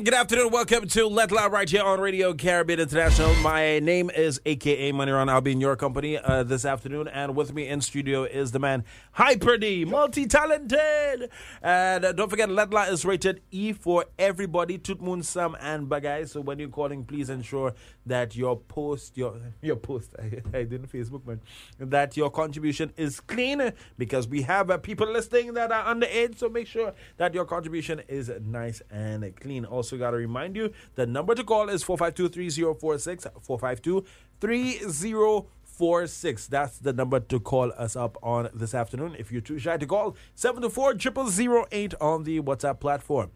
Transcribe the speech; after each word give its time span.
And 0.00 0.06
good 0.06 0.14
afternoon. 0.14 0.48
Welcome 0.50 0.88
to 0.88 1.08
Let 1.08 1.30
Loud 1.30 1.52
right 1.52 1.68
here 1.68 1.82
on 1.82 2.00
Radio 2.00 2.32
Caribbean 2.32 2.80
International. 2.80 3.34
My 3.42 3.80
name 3.80 4.08
is 4.08 4.40
AKA 4.46 4.92
Moneyron. 4.92 5.28
I'll 5.28 5.42
be 5.42 5.52
in 5.52 5.60
your 5.60 5.76
company 5.76 6.16
uh, 6.16 6.42
this 6.42 6.64
afternoon. 6.64 7.06
And 7.06 7.36
with 7.36 7.52
me 7.52 7.68
in 7.68 7.82
studio 7.82 8.24
is 8.24 8.52
the 8.52 8.58
man 8.58 8.84
Hyper 9.12 9.58
D, 9.58 9.84
multi 9.84 10.24
talented. 10.24 11.28
And 11.60 12.06
uh, 12.06 12.12
don't 12.12 12.30
forget, 12.30 12.48
Letla 12.48 12.90
is 12.90 13.04
rated 13.04 13.42
E 13.50 13.74
for 13.74 14.06
everybody, 14.18 14.78
Tutmoon, 14.78 15.22
Sam, 15.22 15.54
and 15.60 15.86
Bagay. 15.86 16.26
So 16.30 16.40
when 16.40 16.58
you're 16.58 16.70
calling, 16.70 17.04
please 17.04 17.28
ensure 17.28 17.74
that 18.06 18.34
your 18.34 18.56
post, 18.56 19.18
your 19.18 19.36
your 19.60 19.76
post, 19.76 20.14
I, 20.18 20.40
I 20.56 20.62
didn't 20.62 20.90
Facebook, 20.90 21.26
man, 21.26 21.42
that 21.78 22.16
your 22.16 22.30
contribution 22.30 22.90
is 22.96 23.20
clean 23.20 23.70
because 23.98 24.26
we 24.26 24.40
have 24.42 24.70
uh, 24.70 24.78
people 24.78 25.12
listening 25.12 25.52
that 25.52 25.70
are 25.70 25.94
underage. 25.94 26.38
So 26.38 26.48
make 26.48 26.68
sure 26.68 26.94
that 27.18 27.34
your 27.34 27.44
contribution 27.44 28.00
is 28.08 28.32
nice 28.42 28.80
and 28.90 29.36
clean. 29.36 29.66
Also, 29.66 29.89
got 29.98 30.12
to 30.12 30.16
remind 30.16 30.56
you 30.56 30.72
the 30.94 31.06
number 31.06 31.34
to 31.34 31.44
call 31.44 31.68
is 31.68 31.82
452 31.82 32.28
3046. 32.28 33.26
452 33.42 34.04
3046. 34.40 36.46
That's 36.46 36.78
the 36.78 36.92
number 36.92 37.20
to 37.20 37.40
call 37.40 37.72
us 37.76 37.96
up 37.96 38.16
on 38.22 38.48
this 38.54 38.74
afternoon. 38.74 39.16
If 39.18 39.32
you're 39.32 39.40
too 39.40 39.58
shy 39.58 39.76
to 39.76 39.86
call, 39.86 40.16
724 40.34 41.66
0008 41.70 41.94
on 42.00 42.24
the 42.24 42.40
WhatsApp 42.40 42.80
platform. 42.80 43.30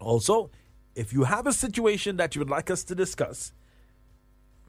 Also, 0.00 0.50
if 0.94 1.12
you 1.12 1.24
have 1.24 1.46
a 1.46 1.52
situation 1.52 2.16
that 2.16 2.34
you 2.34 2.40
would 2.40 2.50
like 2.50 2.70
us 2.70 2.82
to 2.84 2.94
discuss, 2.94 3.52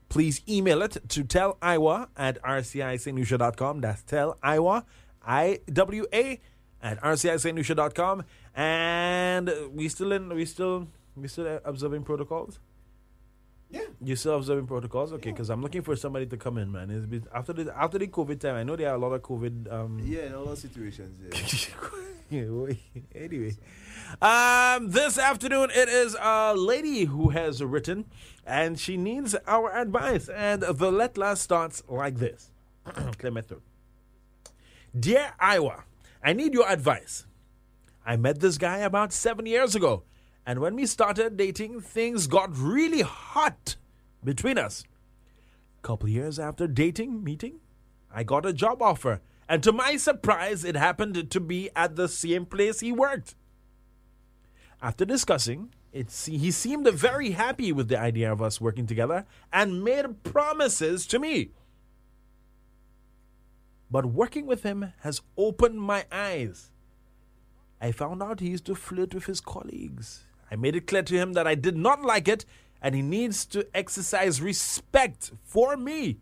please 0.09 0.41
email 0.47 0.81
it 0.81 0.97
to 1.09 1.23
tell 1.23 1.57
Iwa 1.61 2.09
at 2.17 2.41
rcistlucia.com. 2.43 3.81
That's 3.81 4.03
tell 4.03 4.37
Iwa, 4.43 4.85
I 5.25 5.61
W 5.71 6.05
A, 6.13 6.39
at 6.81 7.01
rcistlucia.com. 7.01 8.23
And 8.55 9.51
we 9.73 9.87
still 9.89 10.11
in, 10.11 10.29
we 10.33 10.45
still, 10.45 10.87
we 11.15 11.27
still 11.27 11.59
observing 11.63 12.03
protocols? 12.03 12.59
Yeah. 13.69 13.81
You 14.03 14.15
still 14.17 14.35
observing 14.35 14.67
protocols? 14.67 15.13
Okay, 15.13 15.31
because 15.31 15.49
I'm 15.49 15.61
looking 15.61 15.81
for 15.81 15.95
somebody 15.95 16.25
to 16.25 16.37
come 16.37 16.57
in, 16.57 16.71
man. 16.71 16.89
It's 16.89 17.05
been, 17.05 17.25
after 17.33 17.53
the 17.53 17.73
after 17.77 17.97
the 17.97 18.07
COVID 18.07 18.39
time, 18.39 18.55
I 18.55 18.63
know 18.63 18.75
there 18.75 18.89
are 18.89 18.95
a 18.95 18.97
lot 18.97 19.13
of 19.13 19.21
COVID. 19.21 19.71
Um, 19.71 20.01
Yeah, 20.05 20.23
in 20.25 20.33
a 20.33 20.39
lot 20.41 20.53
of 20.53 20.57
situations. 20.57 21.17
Yeah. 21.21 21.75
Yeah, 22.31 22.43
anyway, 23.13 23.57
um, 24.21 24.89
this 24.89 25.17
afternoon 25.17 25.69
it 25.75 25.89
is 25.89 26.15
a 26.17 26.53
lady 26.55 27.03
who 27.03 27.27
has 27.31 27.61
written, 27.61 28.05
and 28.45 28.79
she 28.79 28.95
needs 28.95 29.35
our 29.45 29.69
advice. 29.75 30.29
And 30.29 30.61
the 30.61 30.91
letter 30.93 31.35
starts 31.35 31.83
like 31.89 32.19
this: 32.19 32.49
Clear 33.17 33.33
my 33.33 33.41
throat. 33.41 33.61
Dear 34.97 35.33
Iwa, 35.41 35.83
I 36.23 36.31
need 36.31 36.53
your 36.53 36.69
advice. 36.69 37.25
I 38.05 38.15
met 38.15 38.39
this 38.39 38.57
guy 38.57 38.79
about 38.79 39.13
seven 39.13 39.45
years 39.45 39.75
ago, 39.75 40.03
and 40.45 40.59
when 40.59 40.75
we 40.75 40.85
started 40.85 41.37
dating, 41.37 41.81
things 41.81 42.27
got 42.27 42.57
really 42.57 43.01
hot 43.01 43.75
between 44.23 44.57
us. 44.57 44.83
Couple 45.81 46.09
years 46.09 46.39
after 46.39 46.67
dating, 46.67 47.23
meeting, 47.23 47.59
I 48.13 48.23
got 48.23 48.45
a 48.45 48.53
job 48.53 48.81
offer, 48.81 49.21
and 49.47 49.61
to 49.63 49.71
my 49.71 49.97
surprise, 49.97 50.63
it 50.63 50.75
happened 50.75 51.29
to 51.29 51.39
be 51.39 51.69
at 51.75 51.95
the 51.95 52.07
same 52.07 52.45
place 52.45 52.79
he 52.79 52.91
worked. 52.91 53.35
After 54.81 55.05
discussing, 55.05 55.73
it 55.91 56.11
he 56.25 56.51
seemed 56.51 56.87
very 56.87 57.31
happy 57.31 57.71
with 57.71 57.87
the 57.87 57.99
idea 57.99 58.31
of 58.31 58.41
us 58.41 58.61
working 58.61 58.87
together 58.87 59.25
and 59.53 59.83
made 59.83 60.23
promises 60.23 61.05
to 61.07 61.19
me. 61.19 61.51
But 63.91 64.05
working 64.05 64.47
with 64.47 64.63
him 64.63 64.93
has 65.01 65.21
opened 65.37 65.81
my 65.81 66.05
eyes. 66.11 66.70
I 67.81 67.91
found 67.91 68.21
out 68.21 68.39
he 68.39 68.49
used 68.49 68.65
to 68.65 68.75
flirt 68.75 69.15
with 69.15 69.25
his 69.25 69.41
colleagues. 69.41 70.23
I 70.51 70.55
made 70.55 70.75
it 70.75 70.85
clear 70.85 71.01
to 71.01 71.17
him 71.17 71.33
that 71.33 71.47
I 71.47 71.55
did 71.55 71.75
not 71.75 72.03
like 72.03 72.27
it 72.27 72.45
and 72.79 72.93
he 72.93 73.01
needs 73.01 73.45
to 73.47 73.67
exercise 73.75 74.39
respect 74.39 75.31
for 75.43 75.75
me. 75.75 76.19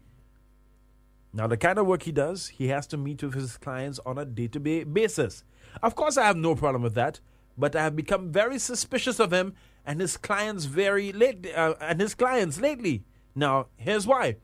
Now, 1.33 1.47
the 1.47 1.57
kind 1.57 1.77
of 1.77 1.85
work 1.85 2.03
he 2.03 2.11
does, 2.11 2.47
he 2.47 2.69
has 2.69 2.87
to 2.87 2.97
meet 2.97 3.21
with 3.21 3.33
his 3.33 3.57
clients 3.57 3.99
on 4.05 4.17
a 4.17 4.25
day 4.25 4.47
to 4.47 4.59
day 4.59 4.83
basis. 4.83 5.43
Of 5.83 5.95
course, 5.95 6.17
I 6.17 6.25
have 6.25 6.37
no 6.37 6.55
problem 6.55 6.81
with 6.81 6.95
that, 6.95 7.19
but 7.57 7.75
I 7.75 7.83
have 7.83 7.95
become 7.95 8.31
very 8.31 8.57
suspicious 8.57 9.19
of 9.19 9.31
him 9.31 9.53
and 9.85 9.99
his 9.99 10.17
clients 10.17 10.65
very 10.65 11.11
late 11.11 11.45
uh, 11.53 11.75
and 11.81 11.99
his 11.99 12.15
clients 12.15 12.59
lately. 12.59 13.03
Now, 13.35 13.67
here's 13.75 14.07
why. 14.07 14.37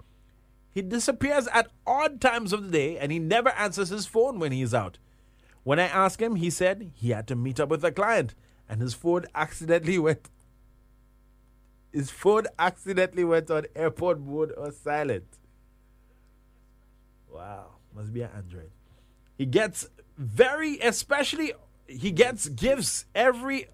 He 0.72 0.82
disappears 0.82 1.48
at 1.54 1.72
odd 1.88 2.20
times 2.20 2.52
of 2.52 2.66
the 2.66 2.72
day 2.72 2.98
and 2.98 3.12
he 3.12 3.20
never 3.20 3.50
answers 3.52 3.90
his 3.90 4.06
phone 4.06 4.40
when 4.40 4.52
he's 4.52 4.74
out. 4.74 4.98
When 5.66 5.80
I 5.80 5.88
asked 5.88 6.22
him, 6.22 6.36
he 6.36 6.52
said 6.52 6.92
he 6.94 7.10
had 7.10 7.28
to 7.28 7.36
meet 7.36 7.60
up 7.60 7.70
with 7.70 7.84
a 7.84 7.92
client 7.92 8.36
and 8.70 8.80
his 8.82 8.94
phone 8.94 9.26
accidentally 9.34 9.98
went 9.98 10.30
his 11.92 12.12
phone 12.12 12.46
accidentally 12.60 13.24
went 13.24 13.50
on 13.50 13.66
airport 13.76 14.20
mode 14.20 14.54
or 14.56 14.72
silent. 14.72 15.26
Wow, 17.32 17.78
must 17.96 18.14
be 18.14 18.22
an 18.22 18.30
Android. 18.36 18.70
He 19.38 19.46
gets 19.46 19.88
very, 20.18 20.78
especially, 20.80 21.54
he 21.88 22.12
gets 22.12 22.48
gifts 22.50 23.06
every 23.16 23.68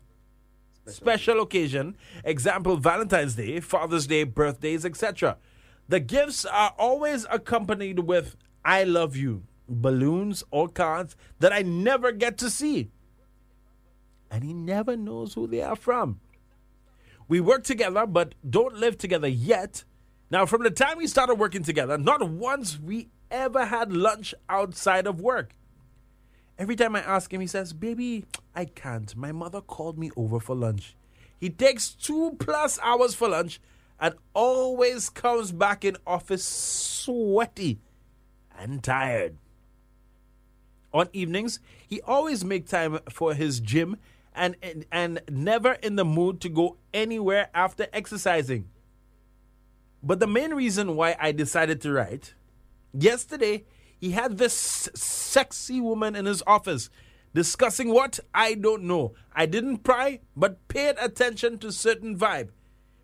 special 0.86 1.42
occasion. 1.42 1.98
Example: 2.24 2.78
Valentine's 2.78 3.36
Day, 3.36 3.60
Father's 3.60 4.08
Day, 4.08 4.24
birthdays, 4.24 4.86
etc. 4.86 5.38
The 5.90 6.00
gifts 6.00 6.46
are 6.46 6.74
always 6.78 7.26
accompanied 7.30 8.00
with 8.00 8.38
"I 8.64 8.84
love 8.86 9.18
you," 9.18 9.44
balloons 9.72 10.44
or 10.52 10.68
cards 10.68 11.16
that 11.40 11.54
I 11.54 11.62
never 11.62 12.12
get 12.12 12.38
to 12.40 12.50
see, 12.50 12.92
and 14.30 14.44
he 14.44 14.54
never 14.54 14.96
knows 14.96 15.34
who 15.34 15.48
they 15.48 15.62
are 15.62 15.76
from. 15.76 16.20
We 17.28 17.40
work 17.40 17.64
together, 17.64 18.06
but 18.06 18.36
don't 18.48 18.76
live 18.76 18.98
together 18.98 19.28
yet. 19.28 19.84
Now, 20.30 20.46
from 20.46 20.64
the 20.64 20.72
time 20.72 20.98
we 20.98 21.08
started 21.08 21.36
working 21.36 21.64
together, 21.64 21.98
not 21.98 22.28
once 22.30 22.80
we 22.80 23.10
ever 23.32 23.66
had 23.66 23.94
lunch 23.94 24.34
outside 24.50 25.08
of 25.08 25.22
work. 25.22 25.56
Every 26.60 26.76
time 26.76 26.96
I 26.96 27.02
ask 27.02 27.34
him, 27.34 27.42
he 27.42 27.48
says, 27.48 27.74
Baby, 27.74 28.26
I 28.54 28.66
can't. 28.66 29.16
My 29.16 29.32
mother 29.32 29.62
called 29.62 29.98
me 29.98 30.12
over 30.16 30.40
for 30.40 30.56
lunch. 30.56 30.96
He 31.40 31.50
takes 31.50 31.90
two 31.90 32.36
plus 32.40 32.78
hours 32.84 33.16
for 33.16 33.30
lunch 33.30 33.60
and 34.00 34.14
always 34.34 35.10
comes 35.10 35.52
back 35.52 35.84
in 35.84 35.98
office 36.06 36.44
sweaty 36.44 37.80
and 38.58 38.84
tired. 38.84 39.38
On 40.94 41.08
evenings, 41.14 41.60
he 41.88 42.02
always 42.02 42.44
make 42.44 42.68
time 42.68 43.00
for 43.10 43.34
his 43.34 43.60
gym 43.60 43.98
and, 44.34 44.56
and, 44.62 44.86
and 44.92 45.22
never 45.30 45.74
in 45.74 45.96
the 45.96 46.06
mood 46.06 46.42
to 46.42 46.50
go 46.50 46.78
anywhere 46.94 47.50
after 47.54 47.88
exercising. 47.94 48.70
But 50.04 50.20
the 50.20 50.28
main 50.28 50.54
reason 50.54 50.96
why 50.96 51.16
I 51.20 51.32
decided 51.32 51.82
to 51.82 51.92
write 51.92 52.34
yesterday, 52.94 53.66
he 54.00 54.12
had 54.12 54.38
this 54.38 54.90
sexy 54.96 55.80
woman 55.80 56.16
in 56.16 56.26
his 56.26 56.44
office 56.48 56.90
discussing 57.34 57.94
what 57.94 58.20
I 58.34 58.56
don't 58.56 58.84
know. 58.84 59.14
I 59.34 59.46
didn't 59.46 59.80
pry, 59.80 60.20
but 60.36 60.68
paid 60.68 60.96
attention 61.00 61.60
to 61.60 61.72
certain 61.72 62.18
vibe 62.18 62.50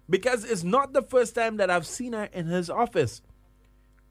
because 0.09 0.43
it's 0.43 0.63
not 0.63 0.93
the 0.93 1.01
first 1.01 1.35
time 1.35 1.57
that 1.57 1.69
I've 1.69 1.87
seen 1.87 2.13
her 2.13 2.29
in 2.33 2.47
his 2.47 2.69
office. 2.69 3.21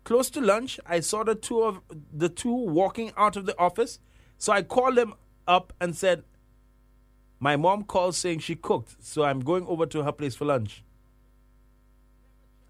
Close 0.07 0.31
to 0.31 0.41
lunch, 0.41 0.79
I 0.87 1.01
saw 1.01 1.25
the 1.25 1.35
two 1.35 1.65
of 1.65 1.81
the 2.13 2.29
two 2.29 2.55
walking 2.55 3.11
out 3.17 3.35
of 3.35 3.45
the 3.45 3.59
office, 3.59 3.99
so 4.39 4.53
I 4.53 4.63
called 4.63 4.95
them 4.95 5.15
up 5.49 5.73
and 5.81 5.97
said, 5.97 6.23
"My 7.41 7.57
mom 7.57 7.83
called 7.83 8.15
saying 8.15 8.39
she 8.39 8.55
cooked, 8.55 9.03
so 9.03 9.25
I'm 9.25 9.41
going 9.41 9.67
over 9.67 9.85
to 9.87 10.05
her 10.05 10.13
place 10.13 10.37
for 10.37 10.45
lunch." 10.45 10.85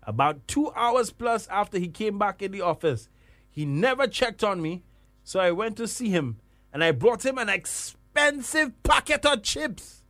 About 0.03 0.49
two 0.49 0.73
hours 0.73 1.11
plus 1.11 1.47
after 1.49 1.79
he 1.79 1.89
came 1.89 2.19
back 2.19 2.41
in 2.41 2.53
the 2.53 2.63
office, 2.63 3.11
he 3.51 3.67
never 3.67 4.07
checked 4.07 4.43
on 4.43 4.63
me, 4.63 4.83
so 5.23 5.39
I 5.39 5.51
went 5.51 5.77
to 5.77 5.87
see 5.87 6.09
him 6.09 6.41
and 6.73 6.83
I 6.83 6.93
brought 6.93 7.27
him 7.27 7.37
an 7.37 7.51
expensive 7.51 8.83
packet 8.83 9.27
of 9.27 9.43
chips. 9.43 10.03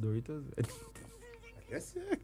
Doritos? 0.00 0.46
yes, 1.70 1.94
sir. 1.94 2.18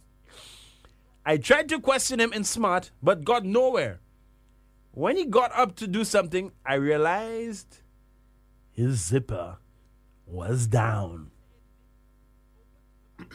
I 1.24 1.36
tried 1.36 1.68
to 1.68 1.80
question 1.80 2.20
him 2.20 2.32
in 2.32 2.44
smart, 2.44 2.90
but 3.02 3.24
got 3.24 3.44
nowhere. 3.44 4.00
When 4.90 5.16
he 5.16 5.24
got 5.24 5.52
up 5.56 5.76
to 5.76 5.86
do 5.86 6.04
something, 6.04 6.52
I 6.66 6.74
realized 6.74 7.78
his 8.70 9.04
zipper 9.04 9.58
was 10.26 10.66
down. 10.66 11.30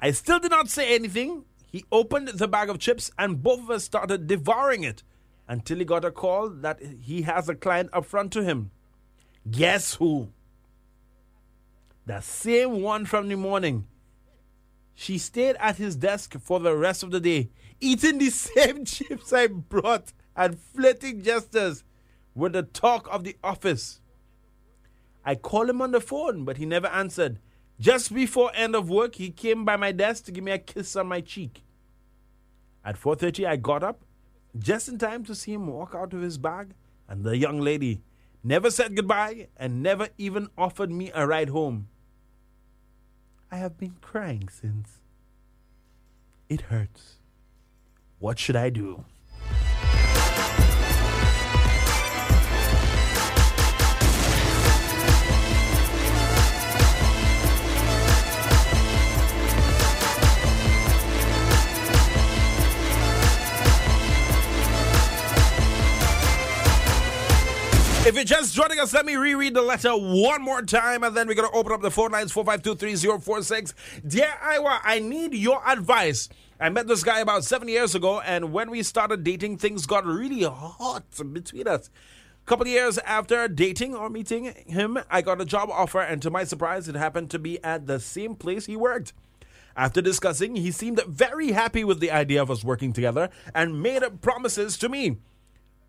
I 0.00 0.12
still 0.12 0.38
did 0.38 0.50
not 0.50 0.70
say 0.70 0.94
anything. 0.94 1.44
He 1.70 1.84
opened 1.92 2.28
the 2.28 2.48
bag 2.48 2.70
of 2.70 2.78
chips 2.78 3.10
and 3.18 3.42
both 3.42 3.60
of 3.60 3.70
us 3.70 3.84
started 3.84 4.26
devouring 4.26 4.84
it 4.84 5.02
until 5.46 5.78
he 5.78 5.84
got 5.84 6.04
a 6.04 6.10
call 6.10 6.48
that 6.48 6.80
he 7.02 7.22
has 7.22 7.48
a 7.48 7.54
client 7.54 7.90
up 7.92 8.04
front 8.06 8.32
to 8.32 8.42
him. 8.42 8.70
Guess 9.50 9.94
who? 9.94 10.32
The 12.06 12.20
same 12.20 12.82
one 12.82 13.04
from 13.04 13.28
the 13.28 13.36
morning. 13.36 13.86
She 14.94 15.18
stayed 15.18 15.56
at 15.56 15.76
his 15.76 15.96
desk 15.96 16.38
for 16.40 16.60
the 16.60 16.76
rest 16.76 17.02
of 17.02 17.10
the 17.10 17.20
day, 17.20 17.50
eating 17.80 18.18
the 18.18 18.30
same 18.30 18.84
chips 18.84 19.32
I 19.32 19.46
brought 19.46 20.12
and 20.36 20.58
flirting 20.58 21.22
gestures 21.22 21.84
with 22.34 22.52
the 22.52 22.62
talk 22.62 23.08
of 23.10 23.24
the 23.24 23.36
office. 23.42 24.00
I 25.24 25.34
called 25.34 25.70
him 25.70 25.82
on 25.82 25.90
the 25.90 26.00
phone, 26.00 26.44
but 26.44 26.56
he 26.56 26.66
never 26.66 26.86
answered. 26.88 27.38
Just 27.78 28.14
before 28.14 28.50
end 28.54 28.74
of 28.74 28.90
work, 28.90 29.14
he 29.14 29.30
came 29.30 29.64
by 29.64 29.76
my 29.76 29.92
desk 29.92 30.24
to 30.24 30.32
give 30.32 30.44
me 30.44 30.52
a 30.52 30.58
kiss 30.58 30.96
on 30.96 31.06
my 31.06 31.20
cheek. 31.20 31.62
At 32.84 32.96
4:30, 32.96 33.46
I 33.46 33.56
got 33.56 33.82
up 33.82 34.04
just 34.58 34.88
in 34.88 34.98
time 34.98 35.24
to 35.24 35.34
see 35.34 35.52
him 35.52 35.66
walk 35.66 35.94
out 35.94 36.12
with 36.12 36.22
his 36.22 36.38
bag, 36.38 36.74
and 37.08 37.24
the 37.24 37.36
young 37.36 37.60
lady 37.60 38.02
never 38.42 38.70
said 38.70 38.96
goodbye 38.96 39.48
and 39.56 39.82
never 39.82 40.08
even 40.18 40.48
offered 40.56 40.90
me 40.90 41.10
a 41.14 41.26
ride 41.26 41.50
home. 41.50 41.88
I 43.52 43.56
have 43.56 43.76
been 43.78 43.96
crying 44.00 44.48
since. 44.48 45.00
It 46.48 46.62
hurts. 46.62 47.16
What 48.18 48.38
should 48.38 48.56
I 48.56 48.70
do? 48.70 49.04
If 68.02 68.14
you're 68.14 68.24
just 68.24 68.54
joining 68.54 68.80
us, 68.80 68.94
let 68.94 69.04
me 69.04 69.16
reread 69.16 69.52
the 69.52 69.60
letter 69.60 69.90
one 69.90 70.40
more 70.40 70.62
time 70.62 71.04
and 71.04 71.14
then 71.14 71.28
we're 71.28 71.34
going 71.34 71.50
to 71.50 71.54
open 71.54 71.72
up 71.72 71.82
the 71.82 71.90
phone 71.90 72.12
lines 72.12 72.32
4523046. 72.32 73.74
Dear 74.08 74.32
Iwa, 74.42 74.80
I 74.82 75.00
need 75.00 75.34
your 75.34 75.62
advice. 75.68 76.30
I 76.58 76.70
met 76.70 76.88
this 76.88 77.04
guy 77.04 77.20
about 77.20 77.44
seven 77.44 77.68
years 77.68 77.94
ago, 77.94 78.20
and 78.20 78.52
when 78.54 78.70
we 78.70 78.82
started 78.82 79.22
dating, 79.22 79.58
things 79.58 79.84
got 79.84 80.06
really 80.06 80.44
hot 80.44 81.04
between 81.30 81.68
us. 81.68 81.90
A 82.42 82.46
couple 82.46 82.66
years 82.66 82.96
after 82.98 83.46
dating 83.48 83.94
or 83.94 84.08
meeting 84.08 84.46
him, 84.66 84.98
I 85.10 85.20
got 85.20 85.42
a 85.42 85.44
job 85.44 85.68
offer, 85.70 86.00
and 86.00 86.22
to 86.22 86.30
my 86.30 86.44
surprise, 86.44 86.88
it 86.88 86.94
happened 86.94 87.30
to 87.30 87.38
be 87.38 87.62
at 87.62 87.86
the 87.86 88.00
same 88.00 88.34
place 88.34 88.64
he 88.64 88.76
worked. 88.76 89.12
After 89.76 90.00
discussing, 90.00 90.56
he 90.56 90.70
seemed 90.70 91.02
very 91.06 91.52
happy 91.52 91.84
with 91.84 92.00
the 92.00 92.10
idea 92.10 92.40
of 92.40 92.50
us 92.50 92.64
working 92.64 92.94
together 92.94 93.28
and 93.54 93.82
made 93.82 94.02
promises 94.22 94.78
to 94.78 94.88
me 94.88 95.18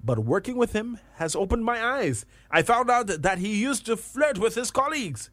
but 0.04 0.20
working 0.20 0.56
with 0.58 0.74
him 0.74 1.00
has 1.16 1.36
opened 1.36 1.66
my 1.66 1.84
eyes. 1.84 2.26
I 2.50 2.62
found 2.62 2.90
out 2.90 3.08
that 3.08 3.38
he 3.38 3.62
used 3.62 3.86
to 3.86 3.98
flirt 3.98 4.38
with 4.38 4.56
his 4.56 4.72
colleagues. 4.72 5.30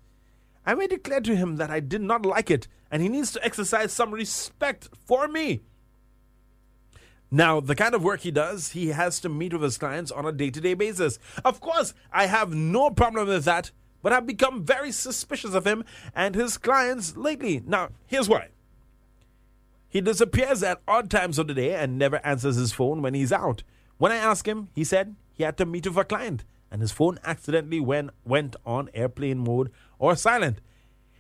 I 0.67 0.75
made 0.75 0.93
it 0.93 1.05
clear 1.05 1.21
to 1.21 1.37
him 1.37 1.57
that 1.57 1.71
I 1.71 1.81
did 1.81 2.03
not 2.03 2.27
like 2.27 2.51
it 2.51 2.69
and 2.91 3.03
he 3.03 3.09
needs 3.09 3.33
to 3.33 3.45
exercise 3.45 3.93
some 3.93 4.13
respect 4.13 4.89
for 5.07 5.29
me. 5.29 5.61
Now, 7.31 7.61
the 7.61 7.75
kind 7.75 7.95
of 7.95 8.03
work 8.03 8.21
he 8.21 8.31
does, 8.31 8.73
he 8.73 8.89
has 8.89 9.21
to 9.21 9.29
meet 9.29 9.53
with 9.53 9.63
his 9.63 9.77
clients 9.77 10.11
on 10.11 10.25
a 10.25 10.33
day 10.33 10.51
to 10.51 10.61
day 10.61 10.75
basis. 10.75 11.19
Of 11.45 11.61
course, 11.61 11.93
I 12.11 12.27
have 12.27 12.55
no 12.55 12.91
problem 12.91 13.29
with 13.29 13.45
that, 13.45 13.71
but 14.03 14.13
I've 14.13 14.27
become 14.27 14.65
very 14.65 14.93
suspicious 14.93 15.53
of 15.53 15.67
him 15.67 15.85
and 16.15 16.35
his 16.35 16.57
clients 16.57 17.17
lately. 17.17 17.63
Now, 17.67 17.91
here's 18.07 18.29
why. 18.29 18.49
He 19.91 20.01
disappears 20.01 20.63
at 20.63 20.81
odd 20.89 21.11
times 21.11 21.39
of 21.39 21.49
the 21.49 21.55
day 21.55 21.75
and 21.75 21.99
never 21.99 22.25
answers 22.25 22.57
his 22.57 22.73
phone 22.73 23.03
when 23.03 23.15
he's 23.15 23.33
out. 23.33 23.63
When 23.99 24.13
I 24.13 24.17
asked 24.17 24.47
him, 24.47 24.69
he 24.75 24.85
said 24.85 25.17
he 25.33 25.45
had 25.45 25.57
to 25.59 25.67
meet 25.67 25.87
with 25.87 25.97
a 25.97 26.05
client 26.05 26.45
and 26.71 26.81
his 26.81 26.93
phone 26.93 27.19
accidentally 27.25 27.81
went, 27.81 28.11
went 28.25 28.57
on 28.65 28.91
airplane 28.95 29.39
mode 29.39 29.71
or 29.99 30.17
silent. 30.17 30.61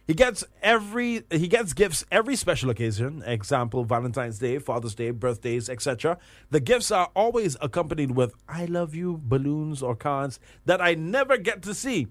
He 0.07 0.15
gets 0.15 0.43
every 0.63 1.23
he 1.31 1.49
gets 1.49 1.75
gifts 1.75 2.03
every 2.11 2.35
special 2.35 2.71
occasion, 2.71 3.23
example 3.27 3.85
Valentine's 3.85 4.39
Day, 4.39 4.59
Father's 4.59 4.95
Day, 4.95 5.11
birthdays, 5.11 5.69
etc. 5.69 6.17
The 6.51 6.61
gifts 6.61 6.91
are 6.91 7.11
always 7.15 7.59
accompanied 7.61 8.13
with 8.13 8.35
I 8.49 8.65
love 8.65 8.95
you 8.95 9.21
balloons 9.23 9.83
or 9.83 9.95
cards 9.95 10.41
that 10.65 10.81
I 10.81 10.95
never 10.95 11.37
get 11.37 11.63
to 11.65 11.75
see. 11.75 12.07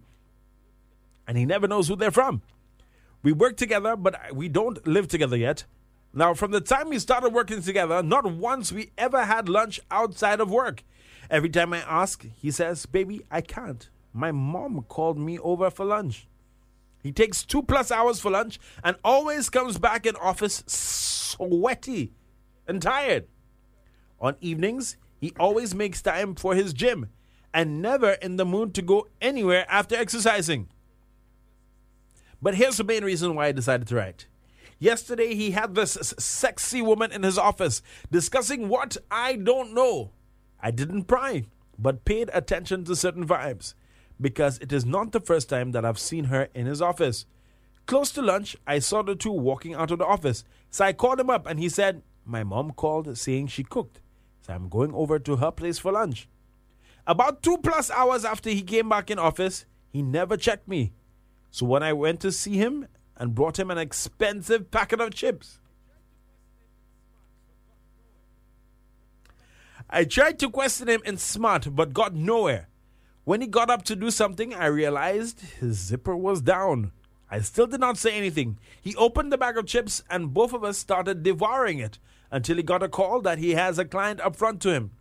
And 1.27 1.39
he 1.39 1.45
never 1.45 1.67
knows 1.67 1.87
who 1.87 1.95
they're 1.95 2.11
from. 2.11 2.43
We 3.23 3.31
work 3.31 3.57
together, 3.57 3.95
but 3.95 4.15
we 4.31 4.47
don't 4.47 4.85
live 4.85 5.07
together 5.07 5.35
yet. 5.35 5.65
Now, 6.17 6.33
from 6.33 6.49
the 6.49 6.61
time 6.61 6.89
we 6.89 6.97
started 6.97 7.31
working 7.31 7.61
together, 7.61 8.01
not 8.01 8.25
once 8.25 8.71
we 8.71 8.89
ever 8.97 9.25
had 9.25 9.47
lunch 9.47 9.79
outside 9.91 10.39
of 10.39 10.49
work. 10.49 10.83
Every 11.29 11.47
time 11.47 11.73
I 11.73 11.81
ask, 11.81 12.25
he 12.41 12.49
says, 12.49 12.87
Baby, 12.87 13.21
I 13.29 13.41
can't. 13.41 13.87
My 14.13 14.31
mom 14.31 14.83
called 14.87 15.19
me 15.19 15.37
over 15.37 15.69
for 15.69 15.85
lunch. 15.85 16.27
He 17.03 17.11
takes 17.11 17.43
two 17.43 17.61
plus 17.61 17.91
hours 17.91 18.19
for 18.19 18.31
lunch 18.31 18.59
and 18.83 18.97
always 19.03 19.51
comes 19.51 19.77
back 19.77 20.07
in 20.07 20.15
office 20.15 20.63
sweaty 20.65 22.13
and 22.67 22.81
tired. 22.81 23.27
On 24.19 24.35
evenings, 24.41 24.97
he 25.21 25.33
always 25.39 25.75
makes 25.75 26.01
time 26.01 26.33
for 26.33 26.55
his 26.55 26.73
gym 26.73 27.09
and 27.53 27.79
never 27.79 28.13
in 28.13 28.37
the 28.37 28.45
mood 28.45 28.73
to 28.73 28.81
go 28.81 29.07
anywhere 29.21 29.67
after 29.69 29.95
exercising. 29.95 30.67
But 32.41 32.55
here's 32.55 32.77
the 32.77 32.83
main 32.83 33.03
reason 33.03 33.35
why 33.35 33.45
I 33.45 33.51
decided 33.51 33.87
to 33.89 33.95
write. 33.95 34.25
Yesterday, 34.79 35.33
he 35.33 35.51
had 35.51 35.73
this 35.73 36.13
sexy 36.19 36.81
woman 36.81 37.11
in 37.11 37.23
his 37.23 37.37
office 37.37 37.81
discussing 38.11 38.67
what 38.67 38.97
I 39.09 39.35
don't 39.35 39.73
know. 39.73 40.11
I 40.61 40.71
didn't 40.71 41.05
pry, 41.05 41.45
but 41.77 42.05
paid 42.05 42.29
attention 42.33 42.83
to 42.85 42.95
certain 42.95 43.27
vibes 43.27 43.73
because 44.19 44.57
it 44.59 44.71
is 44.71 44.85
not 44.85 45.11
the 45.11 45.19
first 45.19 45.49
time 45.49 45.71
that 45.71 45.85
I've 45.85 45.99
seen 45.99 46.25
her 46.25 46.49
in 46.53 46.65
his 46.65 46.81
office. 46.81 47.25
Close 47.85 48.11
to 48.11 48.21
lunch, 48.21 48.55
I 48.67 48.79
saw 48.79 49.01
the 49.01 49.15
two 49.15 49.31
walking 49.31 49.73
out 49.73 49.91
of 49.91 49.99
the 49.99 50.05
office. 50.05 50.43
So 50.69 50.85
I 50.85 50.93
called 50.93 51.19
him 51.19 51.29
up 51.29 51.47
and 51.47 51.59
he 51.59 51.69
said, 51.69 52.01
My 52.25 52.43
mom 52.43 52.71
called 52.71 53.17
saying 53.17 53.47
she 53.47 53.63
cooked. 53.63 54.01
So 54.41 54.53
I'm 54.53 54.69
going 54.69 54.93
over 54.93 55.19
to 55.19 55.37
her 55.37 55.51
place 55.51 55.79
for 55.79 55.91
lunch. 55.91 56.27
About 57.05 57.41
two 57.41 57.57
plus 57.59 57.89
hours 57.89 58.25
after 58.25 58.49
he 58.49 58.61
came 58.61 58.89
back 58.89 59.09
in 59.09 59.17
office, 59.17 59.65
he 59.89 60.01
never 60.01 60.35
checked 60.35 60.67
me. 60.67 60.93
So 61.51 61.65
when 61.65 61.81
I 61.81 61.93
went 61.93 62.19
to 62.21 62.31
see 62.31 62.57
him 62.57 62.87
and 63.17 63.35
brought 63.35 63.59
him 63.59 63.71
an 63.71 63.77
expensive 63.77 64.71
packet 64.71 65.01
of 65.01 65.13
chips. 65.13 65.59
I 69.89 70.03
tried 70.03 70.37
to 70.39 70.49
question 70.49 70.87
him 70.87 71.01
in 71.05 71.17
smart, 71.17 71.75
but 71.75 71.93
got 71.93 72.13
nowhere. 72.13 72.67
When 73.23 73.41
he 73.41 73.47
got 73.47 73.69
up 73.69 73.83
to 73.83 73.95
do 73.95 74.11
something, 74.11 74.53
I 74.53 74.67
realized 74.67 75.41
his 75.59 75.77
zipper 75.77 76.15
was 76.15 76.41
down. 76.41 76.91
I 77.29 77.39
still 77.39 77.67
did 77.67 77.79
not 77.79 77.97
say 77.97 78.13
anything. 78.13 78.57
He 78.81 78.95
opened 78.95 79.31
the 79.31 79.37
bag 79.37 79.57
of 79.57 79.65
chips, 79.65 80.03
and 80.09 80.33
both 80.33 80.53
of 80.53 80.63
us 80.63 80.77
started 80.77 81.23
devouring 81.23 81.79
it 81.79 81.99
until 82.31 82.57
he 82.57 82.63
got 82.63 82.83
a 82.83 82.89
call 82.89 83.21
that 83.21 83.37
he 83.37 83.51
has 83.51 83.79
a 83.79 83.85
client 83.85 84.21
up 84.21 84.35
front 84.35 84.61
to 84.61 84.71
him. 84.71 84.91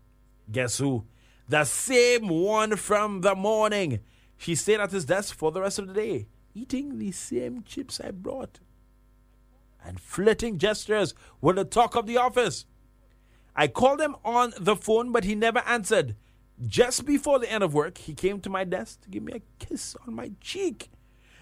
Guess 0.50 0.78
who? 0.78 1.04
The 1.48 1.64
same 1.64 2.28
one 2.28 2.76
from 2.76 3.20
the 3.20 3.34
morning. 3.34 4.00
She 4.36 4.54
stayed 4.54 4.80
at 4.80 4.92
his 4.92 5.04
desk 5.04 5.36
for 5.36 5.50
the 5.52 5.60
rest 5.60 5.78
of 5.78 5.88
the 5.88 5.94
day 5.94 6.26
eating 6.56 6.98
the 6.98 7.12
same 7.12 7.62
chips 7.62 8.00
I 8.00 8.10
brought 8.10 8.60
and 9.86 10.00
flirting 10.00 10.58
gestures 10.58 11.14
were 11.40 11.52
the 11.52 11.64
talk 11.64 11.94
of 11.94 12.06
the 12.06 12.16
office. 12.16 12.66
I 13.54 13.68
called 13.68 14.00
him 14.00 14.16
on 14.24 14.52
the 14.58 14.76
phone, 14.76 15.12
but 15.12 15.24
he 15.24 15.34
never 15.34 15.60
answered. 15.60 16.16
Just 16.66 17.06
before 17.06 17.38
the 17.38 17.50
end 17.50 17.62
of 17.62 17.74
work, 17.74 17.98
he 17.98 18.14
came 18.14 18.40
to 18.40 18.50
my 18.50 18.64
desk 18.64 19.02
to 19.02 19.08
give 19.08 19.22
me 19.22 19.34
a 19.34 19.64
kiss 19.64 19.96
on 20.06 20.14
my 20.14 20.32
cheek. 20.40 20.90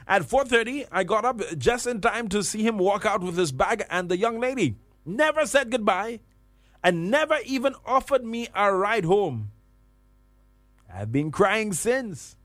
At 0.06 0.22
4:30, 0.22 0.86
I 0.92 1.04
got 1.04 1.24
up 1.24 1.40
just 1.56 1.86
in 1.86 2.00
time 2.00 2.28
to 2.28 2.42
see 2.42 2.62
him 2.62 2.78
walk 2.78 3.06
out 3.06 3.22
with 3.22 3.38
his 3.38 3.52
bag 3.52 3.84
and 3.88 4.08
the 4.08 4.18
young 4.18 4.38
lady. 4.38 4.76
Never 5.06 5.46
said 5.46 5.70
goodbye 5.70 6.20
and 6.82 7.10
never 7.10 7.38
even 7.46 7.74
offered 7.86 8.24
me 8.24 8.48
a 8.54 8.74
ride 8.74 9.06
home. 9.06 9.52
I've 10.92 11.10
been 11.10 11.30
crying 11.30 11.72
since. 11.72 12.36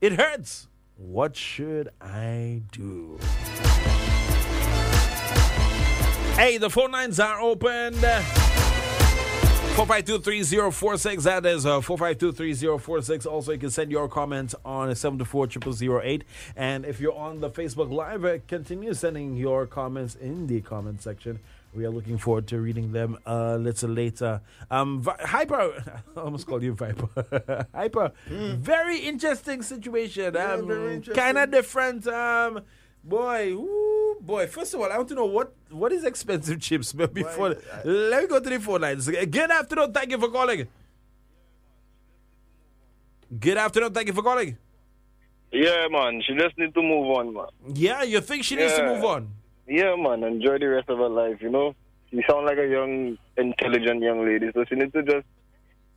It 0.00 0.14
hurts. 0.14 0.68
What 0.96 1.36
should 1.36 1.90
I 2.00 2.62
do? 2.72 3.18
Hey, 6.36 6.56
the 6.56 6.70
phone 6.70 6.90
lines 6.90 7.20
are 7.20 7.38
open. 7.38 7.92
4523046. 9.76 11.22
That 11.24 11.44
is 11.44 11.66
uh, 11.66 11.80
4523046. 11.80 13.26
Also, 13.26 13.52
you 13.52 13.58
can 13.58 13.68
send 13.68 13.90
your 13.90 14.08
comments 14.08 14.54
on 14.64 14.94
724 14.94 16.22
And 16.56 16.86
if 16.86 16.98
you're 16.98 17.14
on 17.14 17.40
the 17.40 17.50
Facebook 17.50 17.92
Live, 17.92 18.24
uh, 18.24 18.38
continue 18.48 18.94
sending 18.94 19.36
your 19.36 19.66
comments 19.66 20.14
in 20.14 20.46
the 20.46 20.62
comment 20.62 21.02
section. 21.02 21.40
We 21.76 21.84
are 21.84 21.90
looking 21.90 22.16
forward 22.16 22.46
to 22.48 22.58
reading 22.58 22.92
them 22.92 23.18
a 23.26 23.58
little 23.58 23.90
later. 23.90 24.40
Um, 24.70 25.02
Vi- 25.02 25.16
Hyper, 25.20 26.02
I 26.16 26.20
almost 26.20 26.46
called 26.46 26.62
you 26.62 26.72
Viper. 26.72 27.66
Hyper, 27.74 28.12
very 28.26 28.98
interesting 29.00 29.60
situation. 29.62 30.32
Yeah, 30.34 30.52
um. 30.54 31.02
Kind 31.14 31.36
of 31.36 31.50
different. 31.50 32.06
Um, 32.06 32.62
boy, 33.04 33.52
ooh, 33.52 34.16
boy. 34.22 34.46
First 34.46 34.72
of 34.72 34.80
all, 34.80 34.90
I 34.90 34.96
want 34.96 35.08
to 35.10 35.14
know 35.14 35.26
what 35.26 35.52
what 35.70 35.92
is 35.92 36.04
expensive 36.04 36.60
chips. 36.60 36.94
But 36.94 37.12
before, 37.12 37.50
I- 37.50 37.82
let 37.86 38.22
me 38.22 38.28
go 38.28 38.40
to 38.40 38.48
the 38.48 38.58
phone 38.58 38.80
lines. 38.80 39.06
Good 39.08 39.50
afternoon. 39.50 39.92
Thank 39.92 40.10
you 40.12 40.18
for 40.18 40.30
calling. 40.30 40.66
Good 43.38 43.58
afternoon. 43.58 43.92
Thank 43.92 44.08
you 44.08 44.14
for 44.14 44.22
calling. 44.22 44.56
Yeah, 45.52 45.88
man. 45.90 46.22
She 46.26 46.34
just 46.34 46.56
need 46.56 46.72
to 46.74 46.82
move 46.82 47.06
on, 47.18 47.34
man. 47.34 47.46
Yeah, 47.74 48.02
you 48.02 48.20
think 48.22 48.44
she 48.44 48.56
needs 48.56 48.74
to 48.76 48.86
move 48.86 49.04
on? 49.04 49.28
Yeah, 49.68 49.96
man. 49.96 50.22
Enjoy 50.24 50.58
the 50.58 50.66
rest 50.68 50.88
of 50.88 50.98
her 50.98 51.08
life, 51.08 51.38
you 51.40 51.50
know. 51.50 51.74
She 52.10 52.22
sound 52.28 52.46
like 52.46 52.58
a 52.58 52.66
young, 52.68 53.18
intelligent 53.36 54.00
young 54.02 54.24
lady, 54.24 54.50
so 54.54 54.64
she 54.68 54.76
needs 54.76 54.92
to 54.92 55.02
just, 55.02 55.26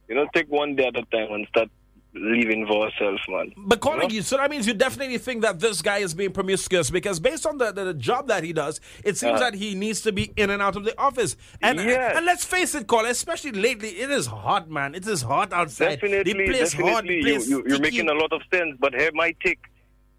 you 0.08 0.16
know, 0.16 0.28
take 0.34 0.50
one 0.50 0.76
day 0.76 0.88
at 0.88 0.96
a 0.98 1.04
time 1.16 1.32
and 1.34 1.48
start 1.48 1.70
living 2.16 2.66
for 2.66 2.90
herself, 2.90 3.20
man. 3.30 3.54
But 3.56 3.80
calling 3.82 4.02
You 4.02 4.08
know? 4.08 4.14
you, 4.16 4.22
so 4.24 4.38
that 4.38 4.50
means 4.50 4.66
you 4.66 4.74
definitely 4.74 5.20
think 5.20 5.44
that 5.44 5.60
this 5.60 5.84
guy 5.84 6.00
is 6.00 6.16
being 6.16 6.32
promiscuous 6.32 6.90
because 6.90 7.20
based 7.20 7.46
on 7.46 7.60
the, 7.60 7.72
the, 7.72 7.84
the 7.86 7.94
job 7.94 8.28
that 8.30 8.44
he 8.44 8.52
does, 8.52 8.82
it 9.04 9.16
seems 9.18 9.40
Uh. 9.40 9.52
that 9.52 9.54
he 9.54 9.76
needs 9.76 10.02
to 10.02 10.12
be 10.12 10.34
in 10.36 10.50
and 10.50 10.60
out 10.60 10.76
of 10.76 10.84
the 10.84 11.00
office. 11.00 11.38
And 11.62 11.78
Yes. 11.80 12.18
and 12.18 12.26
let's 12.26 12.44
face 12.44 12.74
it, 12.74 12.88
caller, 12.88 13.10
especially 13.10 13.52
lately, 13.52 13.90
it 13.90 14.10
is 14.10 14.26
hot, 14.26 14.68
man. 14.72 14.96
It 14.96 15.06
is 15.08 15.22
hot 15.22 15.54
outside. 15.54 16.00
Definitely, 16.00 16.34
the 16.34 16.46
place 16.48 16.74
hot, 16.74 16.82
the 16.82 16.88
definitely. 16.88 17.16
You, 17.18 17.24
place 17.24 17.48
you, 17.48 17.58
you're 17.68 17.70
sticky. 17.76 17.82
making 17.82 18.10
a 18.10 18.14
lot 18.16 18.34
of 18.34 18.42
sense. 18.52 18.76
But 18.80 18.96
here, 18.96 19.12
my 19.14 19.36
take: 19.46 19.60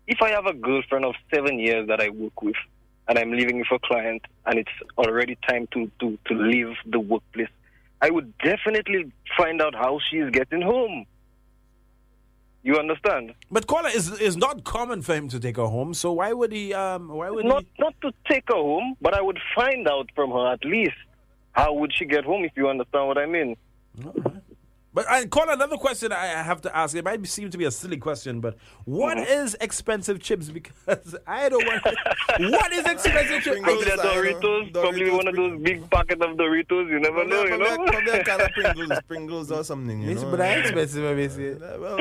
if 0.06 0.22
I 0.22 0.30
have 0.30 0.46
a 0.46 0.54
girlfriend 0.54 1.04
of 1.04 1.16
seven 1.34 1.58
years 1.58 1.88
that 1.88 2.00
I 2.00 2.10
work 2.10 2.40
with, 2.40 2.54
and 3.10 3.18
I'm 3.18 3.32
leaving 3.32 3.58
with 3.58 3.66
a 3.72 3.78
client, 3.80 4.22
and 4.46 4.58
it's 4.58 4.76
already 4.96 5.36
time 5.48 5.66
to 5.72 5.90
to 6.00 6.16
to 6.28 6.34
leave 6.34 6.72
the 6.86 7.00
workplace, 7.00 7.48
I 8.00 8.08
would 8.10 8.32
definitely 8.38 9.12
find 9.36 9.60
out 9.60 9.74
how 9.74 9.98
she 10.08 10.18
is 10.18 10.30
getting 10.30 10.62
home. 10.62 11.04
You 12.62 12.76
understand? 12.76 13.34
But 13.50 13.66
caller 13.66 13.90
is 13.92 14.06
is 14.20 14.36
not 14.36 14.62
common 14.64 15.02
for 15.02 15.14
him 15.14 15.28
to 15.28 15.40
take 15.40 15.56
her 15.56 15.66
home. 15.66 15.92
So 15.92 16.12
why 16.12 16.32
would 16.32 16.52
he? 16.52 16.72
Um, 16.72 17.08
why 17.08 17.30
would 17.30 17.44
Not 17.44 17.64
he? 17.64 17.82
not 17.84 17.94
to 18.02 18.12
take 18.30 18.44
her 18.48 18.62
home, 18.72 18.94
but 19.00 19.12
I 19.12 19.20
would 19.20 19.40
find 19.56 19.88
out 19.88 20.08
from 20.14 20.30
her 20.30 20.46
at 20.52 20.64
least 20.64 20.98
how 21.52 21.72
would 21.72 21.92
she 21.92 22.04
get 22.04 22.24
home. 22.24 22.44
If 22.44 22.52
you 22.56 22.68
understand 22.68 23.08
what 23.08 23.18
I 23.18 23.26
mean. 23.26 23.56
But 24.92 25.08
I 25.08 25.24
call 25.26 25.48
another 25.48 25.76
question 25.76 26.10
I 26.12 26.40
I 26.40 26.42
have 26.42 26.60
to 26.62 26.76
ask. 26.76 26.96
It 26.96 27.04
might 27.04 27.24
seem 27.28 27.48
to 27.50 27.56
be 27.58 27.64
a 27.64 27.70
silly 27.70 27.96
question, 27.96 28.40
but 28.40 28.56
what 28.84 29.18
Mm-hmm. 29.18 29.44
is 29.44 29.56
expensive 29.60 30.18
chips? 30.20 30.48
Because 30.50 31.14
I 31.26 31.48
don't 31.48 31.64
want. 31.64 31.84
what 32.54 32.72
is 32.72 32.84
expensive 32.86 33.42
chips? 33.44 33.60
Probably 33.62 33.84
the 33.84 33.90
Pringles, 33.90 34.00
I 34.00 34.04
know. 34.04 34.14
Doritos, 34.40 34.72
probably 34.72 35.00
Doritos, 35.02 35.16
one 35.16 35.28
of 35.28 35.36
those 35.36 35.62
big 35.62 35.90
packet 35.90 36.20
of 36.22 36.36
Doritos. 36.36 36.90
You 36.90 36.98
never 36.98 37.24
know, 37.24 37.44
you 37.44 37.56
know. 37.58 37.76
Probably 37.86 38.12
a 38.12 38.24
kind 38.24 38.42
of 38.42 38.50
Pringles, 38.50 38.98
Pringles 39.08 39.52
or 39.52 39.62
something, 39.62 40.02
you 40.02 40.10
Yes, 40.10 40.22
know. 40.22 40.30
but 40.32 40.40
I 40.40 40.48
expensive, 40.54 41.04
I 41.04 41.14
mean, 41.14 41.30
see. 41.30 41.54
Well, 41.78 41.98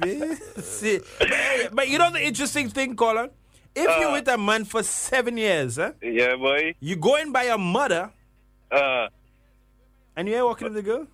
but, 0.00 1.74
but 1.74 1.88
you 1.88 1.98
know 1.98 2.10
the 2.12 2.22
interesting 2.24 2.68
thing, 2.68 2.94
Colin? 2.96 3.30
If 3.74 3.88
Uh. 3.88 3.96
you're 4.00 4.12
with 4.12 4.28
a 4.28 4.38
man 4.38 4.64
for 4.64 4.82
seven 4.82 5.36
years, 5.36 5.76
huh, 5.76 5.92
yeah, 6.02 6.36
boy. 6.36 6.74
you 6.80 6.94
go 6.96 7.16
in 7.16 7.32
by 7.32 7.44
your 7.44 7.58
mother 7.58 8.10
Uh, 8.70 9.08
and 10.16 10.28
you 10.28 10.34
ain't 10.36 10.44
walking 10.44 10.66
with 10.66 10.74
the 10.74 10.82
girl? 10.82 11.06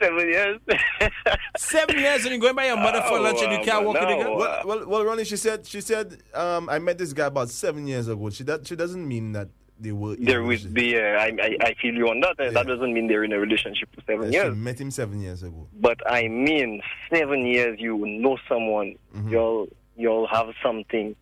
Seven 0.00 0.28
years. 0.28 0.58
Seven 1.58 1.98
years 1.98 2.22
and 2.24 2.30
you're 2.32 2.38
going 2.40 2.54
by 2.56 2.66
your 2.66 2.76
mother 2.76 3.00
for 3.02 3.18
Oh, 3.18 3.22
lunch 3.22 3.40
and 3.42 3.52
you 3.52 3.58
can't 3.60 3.84
walk 3.84 3.94
with 3.94 4.08
the 4.08 4.16
now, 4.24 4.36
well, 4.36 4.62
well, 4.64 4.86
well, 4.88 5.04
Ronnie, 5.04 5.24
she 5.24 5.36
said, 5.36 5.66
she 5.66 5.80
said, 5.80 6.18
um, 6.34 6.68
I 6.68 6.78
met 6.78 6.98
this 6.98 7.12
guy 7.12 7.26
about 7.26 7.48
seven 7.50 7.86
years 7.86 8.08
ago. 8.08 8.28
She 8.30 8.44
that 8.44 8.66
she 8.66 8.76
doesn't 8.76 9.06
mean 9.06 9.32
that 9.32 9.48
they 9.80 9.92
were. 9.92 10.16
there 10.16 10.42
would 10.42 10.72
be. 10.74 10.96
Uh, 10.98 11.00
I, 11.02 11.32
I 11.42 11.56
I 11.60 11.74
feel 11.80 11.94
you 11.94 12.08
on 12.08 12.20
that. 12.20 12.38
Uh, 12.40 12.44
Yeah. 12.44 12.50
That 12.50 12.66
doesn't 12.66 12.92
mean 12.92 13.08
they're 13.08 13.24
in 13.24 13.32
a 13.32 13.38
relationship 13.38 13.88
for 13.94 14.00
seven 14.06 14.30
She 14.30 14.36
years. 14.38 14.54
met 14.56 14.78
him 14.80 14.90
seven 14.90 15.20
years 15.20 15.42
ago. 15.42 15.66
But 15.80 15.98
I 16.10 16.28
mean, 16.28 16.82
seven 17.12 17.44
years 17.46 17.78
you 17.80 17.96
know 17.98 18.38
someone. 18.48 18.96
Mm-hmm. 19.14 19.28
You'll 19.30 19.68
you'll 19.96 20.26
have 20.28 20.48
something. 20.62 21.14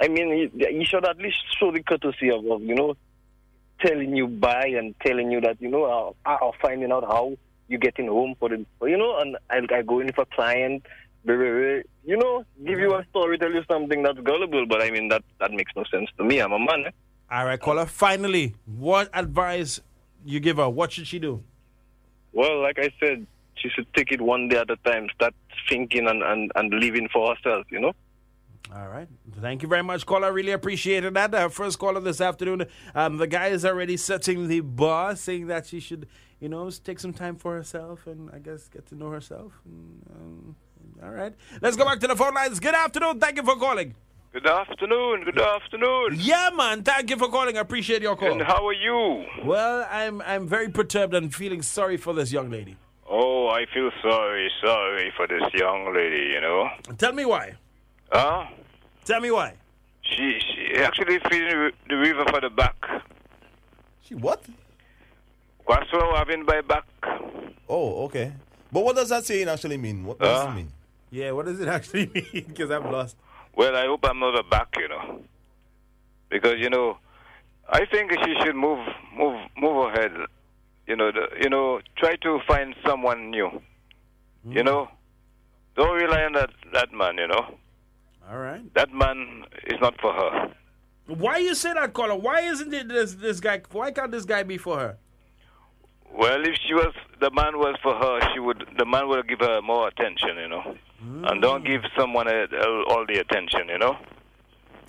I 0.00 0.08
mean, 0.08 0.28
you, 0.30 0.50
you 0.54 0.84
should 0.86 1.04
at 1.06 1.18
least 1.18 1.36
show 1.58 1.70
the 1.72 1.82
courtesy 1.82 2.30
of, 2.30 2.44
of 2.46 2.62
you 2.62 2.74
know 2.74 2.96
telling 3.80 4.14
you 4.14 4.26
bye 4.26 4.72
and 4.78 4.94
telling 5.00 5.30
you 5.30 5.40
that 5.42 5.60
you 5.60 5.68
know 5.70 6.14
uh, 6.26 6.36
or 6.42 6.52
finding 6.60 6.92
out 6.92 7.04
how 7.04 7.32
you 7.70 7.78
getting 7.78 8.08
home 8.08 8.34
for 8.38 8.48
the 8.50 8.66
you 8.82 8.98
know 8.98 9.18
and 9.20 9.36
I, 9.48 9.60
I 9.74 9.82
go 9.82 10.00
in 10.00 10.12
for 10.12 10.26
client. 10.26 10.84
You 11.22 12.16
know, 12.16 12.44
give 12.64 12.78
you 12.78 12.94
a 12.94 13.04
story, 13.10 13.36
tell 13.38 13.52
you 13.52 13.62
something 13.68 14.02
that's 14.02 14.18
gullible, 14.20 14.64
but 14.66 14.82
I 14.82 14.90
mean 14.90 15.08
that 15.08 15.22
that 15.38 15.52
makes 15.52 15.72
no 15.76 15.84
sense 15.90 16.08
to 16.18 16.24
me. 16.24 16.40
I'm 16.40 16.52
a 16.52 16.58
man. 16.58 16.84
Eh? 16.86 16.90
All 17.30 17.44
right, 17.44 17.60
caller. 17.60 17.86
Finally, 17.86 18.54
what 18.64 19.10
advice 19.12 19.80
you 20.24 20.40
give 20.40 20.56
her? 20.56 20.68
What 20.68 20.92
should 20.92 21.06
she 21.06 21.18
do? 21.18 21.42
Well, 22.32 22.62
like 22.62 22.78
I 22.78 22.90
said, 22.98 23.26
she 23.54 23.68
should 23.68 23.92
take 23.94 24.12
it 24.12 24.20
one 24.20 24.48
day 24.48 24.56
at 24.56 24.70
a 24.70 24.76
time. 24.76 25.08
Start 25.14 25.34
thinking 25.68 26.06
and, 26.08 26.22
and, 26.22 26.50
and 26.54 26.72
living 26.72 27.08
for 27.12 27.34
herself, 27.34 27.66
you 27.70 27.80
know? 27.80 27.92
All 28.74 28.88
right. 28.88 29.08
Thank 29.40 29.62
you 29.62 29.68
very 29.68 29.82
much, 29.82 30.06
caller. 30.06 30.32
Really 30.32 30.52
appreciated 30.52 31.14
that. 31.14 31.34
Our 31.34 31.48
first 31.48 31.78
caller 31.78 32.00
this 32.00 32.20
afternoon. 32.20 32.66
Um, 32.94 33.16
the 33.16 33.26
guy 33.26 33.48
is 33.48 33.64
already 33.64 33.96
setting 33.96 34.46
the 34.46 34.60
bar, 34.60 35.16
saying 35.16 35.48
that 35.48 35.66
she 35.66 35.80
should, 35.80 36.06
you 36.40 36.48
know, 36.48 36.70
take 36.70 36.98
some 36.98 37.12
time 37.12 37.36
for 37.36 37.54
herself 37.54 38.06
and 38.06 38.30
I 38.32 38.38
guess 38.38 38.68
get 38.68 38.86
to 38.86 38.94
know 38.94 39.10
herself. 39.10 39.52
And, 39.64 40.02
um, 40.14 40.56
all 41.02 41.10
right. 41.10 41.34
Let's 41.60 41.76
go 41.76 41.84
back 41.84 42.00
to 42.00 42.06
the 42.06 42.16
phone 42.16 42.34
lines. 42.34 42.58
Good 42.60 42.74
afternoon. 42.74 43.20
Thank 43.20 43.36
you 43.36 43.44
for 43.44 43.56
calling. 43.56 43.94
Good 44.32 44.46
afternoon. 44.46 45.24
Good 45.24 45.40
afternoon. 45.40 46.16
Yeah, 46.16 46.50
man. 46.54 46.82
Thank 46.84 47.10
you 47.10 47.16
for 47.16 47.28
calling. 47.28 47.56
I 47.56 47.60
appreciate 47.60 48.00
your 48.00 48.16
call. 48.16 48.32
And 48.32 48.42
how 48.42 48.66
are 48.66 48.72
you? 48.72 49.24
Well, 49.44 49.86
I'm 49.90 50.22
I'm 50.22 50.46
very 50.46 50.68
perturbed 50.68 51.14
and 51.14 51.34
feeling 51.34 51.62
sorry 51.62 51.96
for 51.96 52.14
this 52.14 52.30
young 52.30 52.48
lady. 52.48 52.76
Oh, 53.08 53.48
I 53.48 53.66
feel 53.74 53.90
sorry, 54.00 54.48
sorry 54.64 55.12
for 55.16 55.26
this 55.26 55.42
young 55.52 55.92
lady, 55.92 56.30
you 56.32 56.40
know. 56.40 56.68
Tell 56.96 57.12
me 57.12 57.24
why. 57.24 57.54
Huh? 58.12 58.46
Tell 59.04 59.20
me 59.20 59.32
why. 59.32 59.54
She 60.02 60.38
she 60.38 60.76
actually 60.76 61.18
feeling 61.28 61.72
the 61.88 61.96
river 61.96 62.24
for 62.30 62.40
the 62.40 62.50
back. 62.50 62.76
She 64.04 64.14
what? 64.14 64.44
What's 65.70 65.92
wrong 65.92 66.12
having 66.16 66.44
by 66.44 66.62
back? 66.62 66.82
Oh, 67.68 68.04
okay. 68.06 68.32
But 68.72 68.82
what 68.82 68.96
does 68.96 69.10
that 69.10 69.24
saying 69.24 69.48
actually 69.48 69.76
mean? 69.76 70.04
What 70.04 70.18
does 70.18 70.44
Uh. 70.44 70.50
it 70.50 70.54
mean? 70.56 70.72
Yeah, 71.12 71.30
what 71.30 71.46
does 71.46 71.60
it 71.60 71.68
actually 71.76 72.06
mean? 72.12 72.44
Because 72.48 72.70
I'm 72.72 72.90
lost. 72.90 73.16
Well, 73.54 73.76
I 73.76 73.86
hope 73.86 74.00
I'm 74.04 74.18
not 74.18 74.36
a 74.36 74.42
back, 74.42 74.66
you 74.76 74.88
know. 74.88 75.20
Because 76.28 76.54
you 76.58 76.70
know, 76.70 76.98
I 77.68 77.84
think 77.86 78.10
she 78.24 78.34
should 78.42 78.56
move 78.56 78.80
move 79.16 79.38
move 79.56 79.76
ahead. 79.94 80.10
You 80.88 80.96
know, 80.96 81.12
the, 81.12 81.28
you 81.40 81.48
know, 81.48 81.80
try 81.96 82.16
to 82.16 82.40
find 82.48 82.74
someone 82.84 83.30
new. 83.30 83.62
You 84.44 84.64
know, 84.64 84.88
don't 85.76 85.94
rely 85.94 86.24
on 86.24 86.32
that 86.32 86.50
that 86.72 86.92
man. 86.92 87.16
You 87.16 87.28
know, 87.28 87.44
All 88.28 88.38
right. 88.38 88.62
that 88.74 88.92
man 88.92 89.44
is 89.68 89.78
not 89.80 89.94
for 90.00 90.12
her. 90.12 90.52
Why 91.06 91.36
you 91.38 91.54
say 91.54 91.74
that, 91.74 91.92
caller? 91.92 92.16
Why 92.16 92.40
isn't 92.40 92.74
it 92.74 92.88
this 92.88 93.14
this 93.14 93.38
guy? 93.38 93.62
Why 93.70 93.92
can't 93.92 94.10
this 94.10 94.24
guy 94.24 94.42
be 94.42 94.58
for 94.58 94.76
her? 94.80 94.98
Well, 96.12 96.44
if 96.44 96.56
she 96.66 96.74
was 96.74 96.92
the 97.20 97.30
man 97.30 97.58
was 97.58 97.76
for 97.82 97.94
her, 97.94 98.20
she 98.32 98.40
would 98.40 98.64
the 98.78 98.84
man 98.84 99.08
would 99.08 99.28
give 99.28 99.40
her 99.40 99.60
more 99.62 99.88
attention, 99.88 100.36
you 100.36 100.48
know, 100.48 100.76
and 101.28 101.40
don't 101.40 101.64
give 101.64 101.82
someone 101.96 102.26
all 102.28 103.04
the 103.06 103.18
attention, 103.20 103.68
you 103.68 103.78
know. 103.78 103.96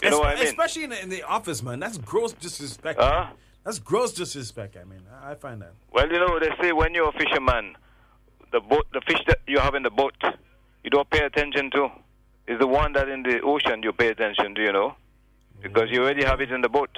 You 0.04 0.10
know 0.10 0.20
what 0.20 0.30
I 0.30 0.36
mean? 0.36 0.48
Especially 0.48 0.84
in 0.86 0.90
the, 0.90 1.02
in 1.04 1.10
the 1.10 1.22
office, 1.24 1.62
man. 1.62 1.80
That's 1.80 1.98
gross 2.00 2.34
disrespect. 2.34 3.00
Huh? 3.00 3.28
That's 3.64 3.78
gross 3.78 4.14
disrespect. 4.14 4.76
I 4.76 4.84
mean, 4.84 5.02
I 5.22 5.32
I 5.32 5.36
find 5.36 5.62
that. 5.62 5.74
Well, 5.94 6.12
you 6.12 6.20
know 6.20 6.40
they 6.40 6.50
say 6.62 6.72
when 6.72 6.96
you're 6.96 7.10
a 7.10 7.14
fisherman, 7.14 7.76
the 8.52 8.60
boat, 8.60 8.88
the 8.92 9.02
fish 9.02 9.20
that 9.28 9.40
you 9.48 9.60
have 9.60 9.76
in 9.76 9.84
the 9.84 9.92
boat, 9.92 10.16
you 10.84 10.90
don't 10.90 11.10
pay 11.10 11.24
attention 11.24 11.70
to, 11.72 11.90
is 12.48 12.58
the 12.60 12.68
one 12.68 12.94
that 12.94 13.08
in 13.08 13.22
the 13.22 13.40
ocean 13.42 13.84
you 13.84 13.94
pay 13.94 14.08
attention 14.08 14.56
to, 14.56 14.62
you 14.62 14.72
know, 14.72 14.96
because 15.62 15.90
you 15.92 16.02
already 16.02 16.24
have 16.24 16.42
it 16.42 16.52
in 16.52 16.62
the 16.62 16.70
boat. 16.70 16.90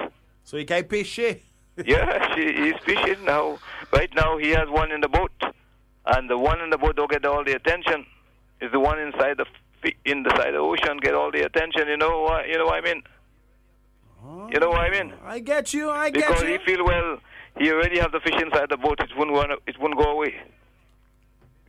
So 0.45 0.55
you 0.57 0.65
can't 0.65 0.87
pay 0.87 1.03
shit. 1.03 1.43
Yeah, 1.85 2.35
she, 2.35 2.53
he's 2.53 2.75
fishing 2.85 3.25
now. 3.25 3.57
Right 3.91 4.09
now, 4.15 4.37
he 4.37 4.49
has 4.49 4.69
one 4.69 4.91
in 4.91 5.01
the 5.01 5.07
boat, 5.07 5.31
and 6.05 6.29
the 6.29 6.37
one 6.37 6.61
in 6.61 6.69
the 6.69 6.77
boat 6.77 6.95
don't 6.95 7.09
get 7.09 7.25
all 7.25 7.43
the 7.43 7.53
attention. 7.55 8.05
Is 8.61 8.71
the 8.71 8.79
one 8.79 8.99
inside 8.99 9.37
the 9.37 9.45
in 10.05 10.23
the 10.23 10.29
side 10.37 10.49
of 10.49 10.53
the 10.53 10.59
ocean 10.59 10.97
get 11.01 11.13
all 11.13 11.31
the 11.31 11.41
attention? 11.41 11.87
You 11.87 11.97
know 11.97 12.21
what? 12.21 12.47
You 12.47 12.57
know 12.57 12.65
what 12.65 12.75
I 12.75 12.81
mean? 12.81 13.01
You 14.53 14.59
know 14.59 14.69
what 14.69 14.81
I 14.81 14.89
mean? 14.89 15.13
I 15.25 15.39
get 15.39 15.73
you. 15.73 15.89
I 15.89 16.09
get 16.09 16.21
you. 16.21 16.27
Because 16.27 16.43
you. 16.43 16.49
he 16.49 16.57
feel 16.65 16.85
well, 16.85 17.17
he 17.57 17.71
already 17.71 17.99
have 17.99 18.11
the 18.11 18.19
fish 18.21 18.39
inside 18.41 18.69
the 18.69 18.77
boat. 18.77 18.99
It 19.01 19.09
won't 19.17 19.31
run, 19.31 19.51
it 19.51 19.79
wouldn't 19.79 19.99
go 19.99 20.11
away. 20.11 20.33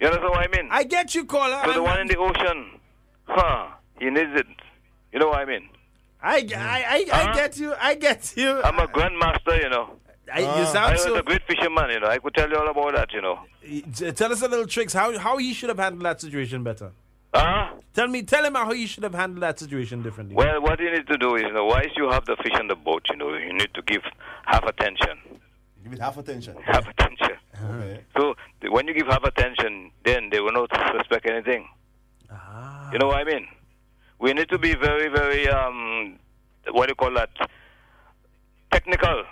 You 0.01 0.07
understand 0.07 0.31
what 0.31 0.45
I 0.45 0.57
mean? 0.57 0.69
I 0.71 0.85
get 0.85 1.15
you, 1.15 1.25
caller. 1.25 1.61
so 1.65 1.73
the 1.73 1.79
I'm- 1.79 1.83
one 1.85 2.01
in 2.01 2.09
the 2.09 2.17
ocean, 2.19 2.79
huh? 3.27 3.69
He 3.99 4.11
needs 4.11 4.31
it. 4.35 4.47
You 5.13 5.19
know 5.21 5.29
what 5.29 5.39
I 5.39 5.45
mean? 5.45 5.69
I, 6.27 6.37
I, 6.37 6.85
I, 6.97 7.07
I 7.13 7.25
Huh? 7.27 7.35
get 7.35 7.59
you. 7.59 7.75
I 7.79 7.95
get 7.95 8.33
you. 8.37 8.63
I'm 8.63 8.79
a 8.79 8.87
grandmaster, 8.87 9.63
you 9.63 9.69
know. 9.69 9.87
I, 10.33 10.41
you 10.41 10.47
Ah. 10.47 10.65
sound 10.73 10.87
I 10.87 10.93
was 10.93 11.03
so. 11.03 11.17
a 11.17 11.23
great 11.23 11.43
fisherman, 11.47 11.91
you 11.91 12.01
know. 12.01 12.07
I 12.09 12.19
could 12.19 12.35
tell 12.35 12.49
you 12.49 12.57
all 12.57 12.69
about 12.69 12.95
that, 12.95 13.13
you 13.13 13.21
know. 13.21 13.41
Tell 14.15 14.33
us 14.33 14.41
a 14.43 14.49
little 14.49 14.67
tricks. 14.67 14.95
How 14.95 15.17
how 15.19 15.37
he 15.37 15.53
should 15.53 15.69
have 15.69 15.79
handled 15.79 16.05
that 16.07 16.21
situation 16.23 16.65
better. 16.65 16.93
Huh? 17.35 17.75
Tell 17.93 18.09
me. 18.09 18.23
Tell 18.23 18.45
him 18.45 18.55
how 18.55 18.73
he 18.73 18.87
should 18.87 19.03
have 19.03 19.15
handled 19.15 19.43
that 19.43 19.59
situation 19.59 20.03
differently. 20.03 20.35
Well, 20.35 20.63
what 20.63 20.81
you 20.81 20.91
need 20.91 21.07
to 21.09 21.19
do 21.19 21.35
is, 21.37 21.43
you 21.43 21.53
know, 21.53 21.67
once 21.67 21.89
you 21.97 22.09
have 22.11 22.25
the 22.25 22.37
fish 22.43 22.53
on 22.59 22.69
the 22.69 22.75
boat, 22.77 23.03
you 23.11 23.17
know, 23.17 23.35
you 23.35 23.53
need 23.53 23.75
to 23.75 23.83
give 23.83 24.03
half 24.47 24.65
attention. 24.65 25.19
Give 25.83 25.93
it 25.93 25.99
half 26.01 26.17
attention. 26.17 26.57
Half 26.65 26.89
attention. 26.89 27.37
Okay. 27.63 28.01
So 28.17 28.35
when 28.71 28.87
you 28.89 28.95
give 28.95 29.07
half 29.09 29.25
attention, 29.25 29.91
then 30.07 30.31
they 30.31 30.41
will 30.41 30.53
not 30.53 30.71
suspect 30.97 31.27
anything. 31.27 31.69
Ah. 32.33 32.91
You 32.93 32.99
know 32.99 33.09
what 33.09 33.19
I 33.19 33.25
mean? 33.25 33.47
We 34.19 34.33
need 34.33 34.49
to 34.49 34.59
be 34.59 34.75
very, 34.75 35.09
very, 35.09 35.49
um, 35.49 36.19
what 36.71 36.87
do 36.87 36.91
you 36.93 36.95
call 36.95 37.15
that? 37.15 37.31
Technical. 38.71 39.25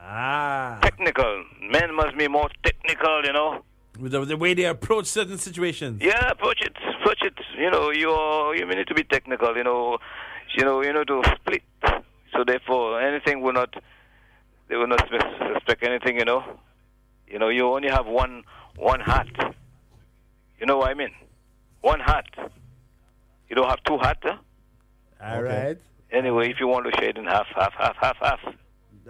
Ah. 0.00 0.78
Technical. 0.82 1.44
Men 1.62 1.94
must 1.94 2.16
be 2.16 2.28
more 2.28 2.48
technical, 2.62 3.22
you 3.24 3.32
know. 3.32 3.62
With 3.98 4.12
the, 4.12 4.24
the 4.24 4.36
way 4.36 4.54
they 4.54 4.64
approach 4.64 5.06
certain 5.06 5.38
situations. 5.38 6.02
Yeah, 6.02 6.30
approach 6.30 6.60
it, 6.60 6.76
approach 7.00 7.22
it. 7.22 7.34
You 7.58 7.70
know, 7.70 7.90
you 7.90 8.10
are, 8.10 8.54
you 8.54 8.66
need 8.66 8.86
to 8.88 8.94
be 8.94 9.04
technical. 9.04 9.56
You 9.56 9.64
know, 9.64 9.98
you 10.56 10.64
know, 10.64 10.82
you 10.82 10.92
know 10.92 11.04
to 11.04 11.22
split. 11.36 11.62
So 12.32 12.44
therefore, 12.46 13.00
anything 13.00 13.40
will 13.40 13.54
not, 13.54 13.74
they 14.68 14.76
will 14.76 14.86
not 14.86 15.00
sus- 15.08 15.54
suspect 15.54 15.82
anything. 15.82 16.18
You 16.18 16.26
know, 16.26 16.44
you 17.26 17.38
know, 17.38 17.48
you 17.48 17.66
only 17.66 17.88
have 17.88 18.06
one 18.06 18.44
one 18.76 19.00
heart. 19.00 19.28
You 20.60 20.66
know 20.66 20.78
what 20.78 20.90
I 20.90 20.94
mean? 20.94 21.10
one 21.86 22.00
hat. 22.00 22.26
You 23.48 23.56
don't 23.56 23.68
have 23.68 23.82
two 23.84 23.98
hats, 23.98 24.20
huh? 24.22 24.36
All 25.22 25.38
Okay. 25.38 25.66
right. 25.66 25.78
Anyway, 26.10 26.50
if 26.50 26.60
you 26.60 26.66
want 26.68 26.86
to 26.86 26.92
share 26.98 27.10
it 27.10 27.18
in 27.18 27.24
half, 27.26 27.46
half, 27.54 27.72
half, 27.74 27.96
half, 27.96 28.16
half. 28.20 28.40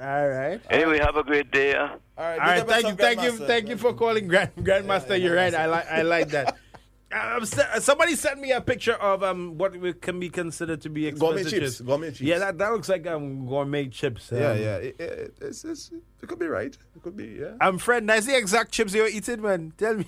All 0.01 0.29
right. 0.29 0.61
Anyway, 0.71 0.99
have 0.99 1.17
a 1.17 1.23
great 1.25 1.51
day. 1.51 1.73
Huh? 1.73 1.97
All 2.19 2.25
right, 2.25 2.39
All 2.41 2.47
right, 2.47 2.67
thank 2.69 2.87
you, 2.87 2.95
thank 2.95 3.23
you, 3.23 3.33
thank 3.33 3.69
you 3.69 3.77
for 3.77 3.93
calling 3.95 4.27
Grand 4.29 4.51
Grandmaster. 4.57 5.21
You're 5.21 5.35
right. 5.37 5.55
I 5.55 5.67
like, 5.67 5.87
I 5.91 6.03
like 6.03 6.29
that. 6.31 6.57
Um, 7.13 7.45
somebody 7.45 8.17
sent 8.17 8.41
me 8.41 8.51
a 8.51 8.61
picture 8.61 8.95
of 8.95 9.23
um 9.23 9.57
what 9.57 9.73
can 10.03 10.19
be 10.19 10.29
considered 10.29 10.81
to 10.83 10.91
be 10.91 11.09
Gourmet 11.13 11.43
expensive 11.43 11.61
chips. 11.61 11.81
Gourmet 11.81 12.09
chips. 12.09 12.21
Yeah, 12.21 12.39
that, 12.41 12.59
that 12.59 12.73
looks 12.73 12.89
like 12.89 13.07
um 13.07 13.47
gourmet 13.47 13.87
chips. 13.87 14.33
Um, 14.33 14.39
Yeah, 14.39 14.55
yeah. 14.55 14.77
It, 14.79 15.01
it, 15.01 15.35
it's, 15.41 15.65
it's, 15.65 15.93
it 16.21 16.29
could 16.29 16.41
be 16.41 16.49
right. 16.49 16.77
It 16.97 17.03
could 17.03 17.17
be, 17.17 17.39
yeah. 17.41 17.53
I'm 17.61 17.75
um, 17.75 17.79
friend, 17.79 18.09
that's 18.09 18.27
the 18.27 18.37
exact 18.37 18.73
chips 18.73 18.93
you're 18.93 19.07
eating, 19.07 19.41
man. 19.41 19.73
Tell 19.79 19.95
me. 19.95 20.07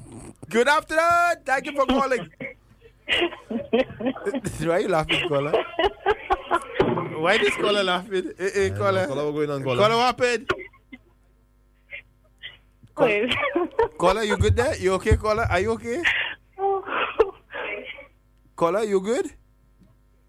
Good 0.50 0.66
afternoon. 0.66 1.36
Thank 1.46 1.66
you 1.66 1.72
for 1.72 1.86
calling. 1.86 2.28
Why 4.60 4.78
you 4.78 4.88
laughing, 4.88 5.28
caller? 5.28 5.52
Why 7.18 7.38
this 7.38 7.54
caller 7.56 7.82
laughing? 7.82 8.32
Eh, 8.38 8.50
eh, 8.54 8.70
caller. 8.70 9.06
Caller, 9.06 9.24
what's 9.24 9.36
going 9.36 9.50
on, 9.50 9.62
caller? 9.62 9.76
Caller, 9.82 9.96
what 9.96 10.06
happened? 10.06 10.50
Please. 12.96 13.34
Caller, 13.98 14.22
you 14.22 14.36
good 14.36 14.56
there? 14.56 14.76
You 14.76 14.92
okay, 14.94 15.16
caller? 15.16 15.46
Are 15.48 15.60
you 15.60 15.72
okay? 15.72 16.02
Caller, 18.56 18.84
you 18.84 19.00
good? 19.00 19.30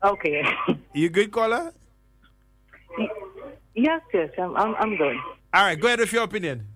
okay. 0.03 0.43
You 0.93 1.09
good, 1.09 1.31
caller? 1.31 1.73
Yes, 3.75 4.01
yes, 4.13 4.29
I'm, 4.37 4.55
I'm, 4.55 4.75
I'm 4.75 4.97
good. 4.97 5.15
All 5.53 5.63
right, 5.63 5.79
go 5.79 5.87
ahead 5.87 5.99
with 5.99 6.11
your 6.13 6.23
opinion. 6.23 6.67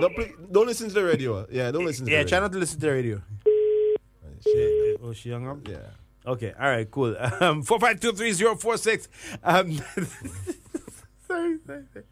Don't, 0.00 0.14
play, 0.14 0.32
don't 0.50 0.66
listen 0.66 0.88
to 0.88 0.94
the 0.94 1.04
radio. 1.04 1.46
Yeah, 1.50 1.70
don't 1.70 1.84
listen 1.84 2.06
to 2.06 2.10
Yeah, 2.10 2.18
the 2.18 2.24
radio. 2.24 2.26
Yeah, 2.26 2.28
try 2.28 2.40
not 2.40 2.52
to 2.52 2.58
listen 2.58 2.80
to 2.80 2.86
the 2.86 2.92
radio. 2.92 3.22
Shit. 4.42 5.00
Oh, 5.02 5.12
she 5.12 5.30
hung 5.30 5.46
up? 5.48 5.68
Yeah. 5.68 5.76
Okay, 6.26 6.52
all 6.58 6.68
right, 6.68 6.90
cool. 6.90 7.14
Um, 7.40 7.62
4523046. 7.62 9.08
Um, 9.42 9.72
sorry, 11.28 11.58
sorry, 11.66 11.84
sorry. 11.92 12.04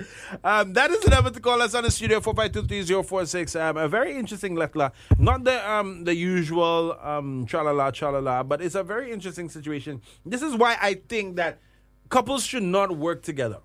Um, 0.45 0.73
that 0.75 0.91
is 0.91 1.01
the 1.01 1.11
number 1.11 1.31
to 1.31 1.41
call 1.41 1.61
us 1.63 1.75
on 1.75 1.85
the 1.85 1.91
studio, 1.91 2.21
4523046. 2.21 3.61
Um, 3.61 3.77
a 3.77 3.89
very 3.89 4.15
interesting 4.17 4.55
letter. 4.55 4.93
Not 5.19 5.45
the 5.45 5.71
um, 5.71 6.05
the 6.05 6.15
usual 6.15 6.99
um, 7.03 7.47
tra-la-la, 7.47 7.91
tra-la-la, 7.91 8.43
but 8.43 8.61
it's 8.63 8.75
a 8.75 8.83
very 8.83 9.11
interesting 9.13 9.49
situation. 9.49 10.01
This 10.27 10.43
is 10.43 10.55
why 10.55 10.77
I 10.81 10.95
think 11.09 11.37
that 11.37 11.59
couples 12.09 12.45
should 12.45 12.63
not 12.63 12.97
work 12.97 13.23
together. 13.23 13.59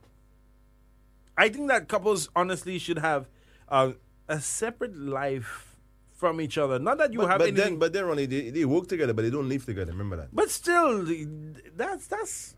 I 1.38 1.50
think 1.50 1.68
that 1.70 1.88
couples 1.88 2.30
honestly 2.36 2.78
should 2.80 3.00
have 3.00 3.28
uh, 3.70 3.94
a 4.28 4.40
separate 4.40 4.96
life 4.96 5.76
from 6.14 6.40
each 6.40 6.58
other. 6.58 6.80
Not 6.80 6.98
that 7.00 7.12
you 7.14 7.20
But, 7.20 7.30
have 7.30 7.40
but 7.40 7.48
anything 7.50 7.64
then, 7.72 7.80
but 7.80 7.94
then, 7.94 8.06
Ronnie, 8.06 8.26
they, 8.26 8.50
they 8.50 8.66
work 8.66 8.88
together, 8.88 9.14
but 9.14 9.24
they 9.24 9.30
don't 9.30 9.50
live 9.50 9.66
together. 9.66 9.92
Remember 9.92 10.16
that. 10.18 10.30
but 10.34 10.50
still, 10.50 11.06
that's 11.76 12.08
that's 12.08 12.56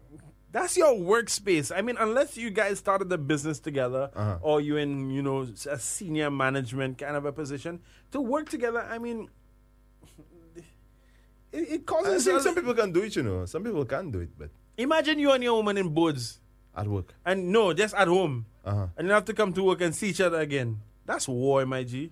that's 0.52 0.78
your 0.78 0.94
workspace. 0.96 1.76
I 1.76 1.82
mean, 1.82 1.98
unless 2.00 2.38
you 2.38 2.50
guys 2.50 2.80
started 2.80 3.10
the 3.10 3.18
business 3.18 3.60
together, 3.60 4.10
Uh-huh. 4.16 4.38
or 4.42 4.62
you're 4.62 4.80
in 4.80 5.10
you 5.10 5.22
know 5.22 5.48
a 5.70 5.80
senior 5.80 6.30
management 6.32 6.98
kind 7.00 7.16
of 7.18 7.26
a 7.26 7.32
position 7.32 7.80
to 8.12 8.22
work 8.22 8.50
together. 8.50 8.80
I 8.88 8.98
mean, 9.00 9.28
it, 11.52 11.60
it 11.72 11.82
I 11.82 11.84
causes. 11.84 12.26
think 12.26 12.42
some 12.42 12.56
people 12.56 12.74
can 12.74 12.92
do 12.92 13.02
it, 13.04 13.16
you 13.16 13.24
know. 13.24 13.46
Some 13.46 13.64
people 13.64 13.86
can 13.86 14.12
do 14.12 14.20
it, 14.20 14.30
but 14.38 14.50
imagine 14.78 15.20
you 15.20 15.32
and 15.32 15.44
your 15.44 15.56
woman 15.56 15.78
in 15.78 15.90
boards, 15.90 16.40
at 16.76 16.88
work. 16.88 17.14
and 17.26 17.52
no, 17.52 17.74
just 17.74 17.94
at 17.96 18.08
home, 18.08 18.46
Uh-huh. 18.66 18.88
and 18.98 19.08
you 19.08 19.14
have 19.14 19.26
to 19.26 19.34
come 19.34 19.54
to 19.54 19.64
work 19.64 19.82
and 19.82 19.96
see 19.96 20.10
each 20.10 20.22
other 20.22 20.40
again. 20.40 20.82
That's 21.06 21.28
war, 21.28 21.66
my 21.66 21.84
G. 21.84 22.12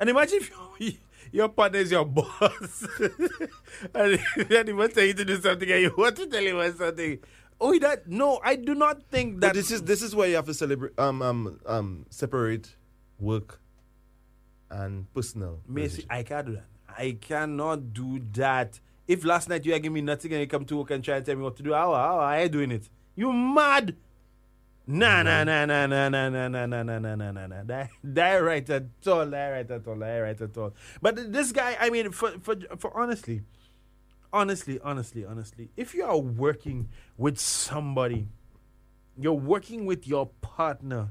And 0.00 0.08
imagine 0.10 0.38
if 0.38 0.50
you, 0.78 0.92
your 1.32 1.48
partner 1.48 1.78
is 1.80 1.90
your 1.90 2.04
boss, 2.04 2.86
and 3.94 4.20
then 4.48 4.66
he 4.66 4.72
wants 4.72 4.96
you 4.96 5.14
to 5.14 5.24
do 5.24 5.40
something, 5.40 5.70
and 5.70 5.82
you 5.82 5.94
want 5.96 6.16
to 6.16 6.26
tell 6.26 6.42
him 6.42 6.76
something. 6.76 7.18
Oh, 7.60 7.76
that 7.80 8.08
no, 8.08 8.40
I 8.44 8.54
do 8.54 8.74
not 8.74 9.02
think 9.10 9.40
But 9.40 9.48
that 9.48 9.54
this 9.54 9.72
is 9.72 9.82
this 9.82 10.00
is 10.00 10.14
where 10.14 10.28
you 10.28 10.36
have 10.36 10.46
to 10.46 10.54
celebrate 10.54 10.96
um 10.98 11.20
um 11.22 11.58
um 11.66 12.06
separate 12.08 12.76
work 13.18 13.60
and 14.70 15.12
personal. 15.12 15.60
Macy. 15.66 16.06
I 16.08 16.22
can't 16.22 16.46
do 16.46 16.52
that. 16.52 16.66
I 16.96 17.16
cannot 17.20 17.92
do 17.92 18.20
that. 18.34 18.78
If 19.08 19.24
last 19.24 19.48
night 19.48 19.64
you 19.64 19.74
are 19.74 19.78
giving 19.78 19.94
me 19.94 20.00
nothing 20.02 20.32
and 20.32 20.40
you 20.40 20.46
come 20.46 20.64
to 20.66 20.76
work 20.76 20.90
and 20.92 21.02
try 21.02 21.16
and 21.16 21.26
tell 21.26 21.34
me 21.34 21.42
what 21.42 21.56
to 21.56 21.62
do, 21.62 21.72
how, 21.72 21.94
how 21.94 22.18
are 22.20 22.42
you 22.42 22.48
doing 22.48 22.70
it? 22.70 22.88
You 23.16 23.32
mad? 23.32 23.96
Nah, 24.90 25.22
nah, 25.22 25.44
nah, 25.44 25.66
nah, 25.66 25.86
nah, 25.86 26.08
nah, 26.08 26.30
nah, 26.30 26.48
nah, 26.48 26.64
nah, 26.64 26.82
nah, 26.82 26.98
nah, 26.98 27.14
nah, 27.14 27.30
nah, 27.30 27.46
nah. 27.46 27.62
That, 27.64 27.90
that 28.02 28.36
right 28.36 28.70
at 28.70 28.84
all, 29.06 29.26
that 29.26 29.48
right 29.50 29.70
at 29.70 29.86
all, 29.86 29.96
that 29.96 30.18
right 30.18 30.40
at 30.40 30.56
all. 30.56 30.72
But 31.02 31.30
this 31.30 31.52
guy, 31.52 31.76
I 31.78 31.90
mean, 31.90 32.10
for, 32.10 32.30
for, 32.40 32.56
for 32.78 32.98
honestly, 32.98 33.42
honestly, 34.32 34.80
honestly, 34.82 35.26
honestly, 35.26 35.68
if 35.76 35.94
you 35.94 36.04
are 36.04 36.16
working 36.16 36.88
with 37.18 37.38
somebody, 37.38 38.28
you're 39.18 39.34
working 39.34 39.84
with 39.84 40.08
your 40.08 40.30
partner, 40.40 41.08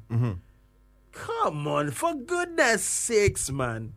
come 1.11 1.67
on, 1.67 1.91
for 1.91 2.15
goodness 2.15 2.83
sakes, 2.83 3.51
man. 3.51 3.93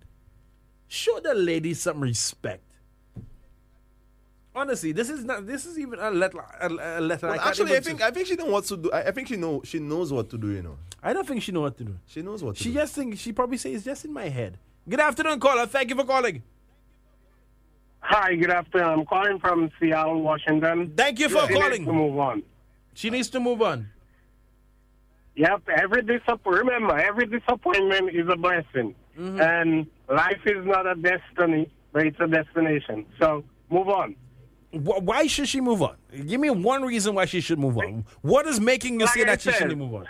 Show 0.89 1.21
the 1.21 1.35
lady 1.35 1.73
some 1.73 2.01
respect. 2.01 2.65
Honestly, 4.61 4.93
this 4.93 5.09
is 5.09 5.25
not. 5.25 5.47
This 5.47 5.65
is 5.65 5.79
even 5.79 5.99
a 5.99 6.11
letter. 6.11 6.45
A, 6.61 6.69
a 6.69 7.01
letter. 7.01 7.29
Well, 7.29 7.37
can't 7.37 7.49
actually, 7.49 7.73
I 7.77 7.81
think 7.81 7.99
just- 8.01 8.11
I 8.11 8.13
think 8.15 8.27
she 8.27 8.37
knows 8.37 8.51
what 8.53 8.65
to 8.67 8.77
do. 8.77 8.93
I, 8.93 9.01
I 9.09 9.11
think 9.11 9.29
she 9.29 9.37
know 9.37 9.63
she 9.65 9.79
knows 9.79 10.13
what 10.13 10.29
to 10.31 10.37
do. 10.39 10.49
You 10.51 10.63
know, 10.63 10.77
I 11.03 11.13
don't 11.15 11.27
think 11.27 11.43
she 11.43 11.51
know 11.53 11.63
what 11.63 11.79
to 11.79 11.85
do. 11.85 11.95
she 12.07 12.21
knows 12.21 12.43
what 12.45 12.57
to 12.57 12.63
She 12.63 12.69
do. 12.71 12.75
just 12.81 12.95
think 12.95 13.19
she 13.19 13.33
probably 13.33 13.57
says 13.57 13.75
it's 13.77 13.85
just 13.85 14.05
in 14.05 14.13
my 14.13 14.29
head. 14.29 14.59
Good 14.89 15.01
afternoon, 15.01 15.41
caller. 15.41 15.65
Thank 15.67 15.89
you 15.91 15.97
for 15.97 16.05
calling. 16.05 16.43
Hi, 18.01 18.35
good 18.35 18.51
afternoon. 18.51 18.89
I'm 18.89 19.07
calling 19.07 19.39
from 19.39 19.71
Seattle, 19.81 20.21
Washington. 20.23 20.93
Thank 20.97 21.21
you 21.21 21.29
for 21.31 21.43
She 21.47 21.55
needs 21.55 21.61
calling. 21.61 21.85
To 21.87 21.93
move 21.93 22.19
on. 22.19 22.43
She 22.95 23.09
needs 23.11 23.29
to 23.31 23.41
move 23.41 23.63
on. 23.63 23.89
Yep. 25.37 25.63
Every 25.83 26.03
disappointment. 26.03 26.65
Remember, 26.67 26.99
every 26.99 27.27
disappointment 27.27 28.15
is 28.15 28.29
a 28.29 28.37
blessing, 28.37 28.95
Mm-hmm. 29.19 29.41
and 29.41 29.87
life 30.09 30.41
is 30.47 30.65
not 30.65 30.87
a 30.87 30.95
destiny, 30.95 31.71
but 31.93 32.07
it's 32.07 32.19
a 32.21 32.27
destination. 32.27 33.05
So 33.21 33.45
move 33.71 33.89
on. 33.89 34.17
Wh- 34.73 35.03
Why 35.03 35.27
should 35.27 35.49
she 35.49 35.61
move 35.61 35.83
on? 35.83 35.97
Give 36.27 36.41
me 36.41 36.51
one 36.51 36.83
reason 36.83 37.15
why 37.15 37.25
she 37.25 37.41
should 37.41 37.59
move 37.59 37.77
on. 37.79 38.05
What 38.23 38.47
is 38.47 38.61
making 38.61 38.95
you 38.95 39.07
Like 39.07 39.15
say 39.15 39.23
I 39.23 39.25
that 39.25 39.41
she 39.43 39.53
shouldn't 39.53 39.79
move 39.79 39.95
on? 39.95 40.07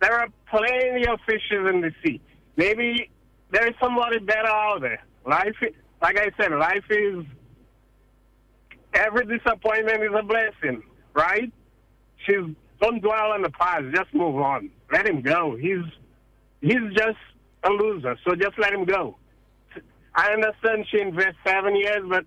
There 0.00 0.12
are 0.18 0.28
plenty 0.50 1.06
of 1.06 1.18
fishes 1.26 1.68
in 1.68 1.80
the 1.80 1.92
sea. 2.04 2.20
Maybe 2.56 3.10
there 3.50 3.66
is 3.68 3.74
somebody 3.80 4.18
better 4.18 4.48
out 4.48 4.80
there. 4.80 5.02
Life, 5.26 5.54
like 6.00 6.18
I 6.18 6.30
said, 6.40 6.52
life 6.52 6.84
is 6.90 7.24
every 8.94 9.26
disappointment 9.26 10.02
is 10.02 10.10
a 10.16 10.22
blessing, 10.22 10.82
right? 11.14 11.52
She's 12.26 12.54
don't 12.80 13.00
dwell 13.00 13.32
on 13.32 13.42
the 13.42 13.50
past. 13.50 13.84
Just 13.94 14.12
move 14.12 14.36
on. 14.36 14.70
Let 14.92 15.06
him 15.08 15.22
go. 15.22 15.56
He's 15.56 15.84
he's 16.60 16.92
just 16.96 17.18
a 17.64 17.70
loser. 17.70 18.18
So 18.26 18.34
just 18.34 18.58
let 18.58 18.72
him 18.72 18.84
go. 18.84 19.16
I 20.14 20.32
understand 20.32 20.86
she 20.90 21.00
invests 21.00 21.38
seven 21.46 21.74
years, 21.76 22.02
but 22.08 22.24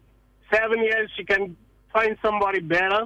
seven 0.53 0.79
years 0.83 1.09
she 1.15 1.23
can 1.23 1.55
find 1.93 2.17
somebody 2.23 2.59
better 2.59 3.05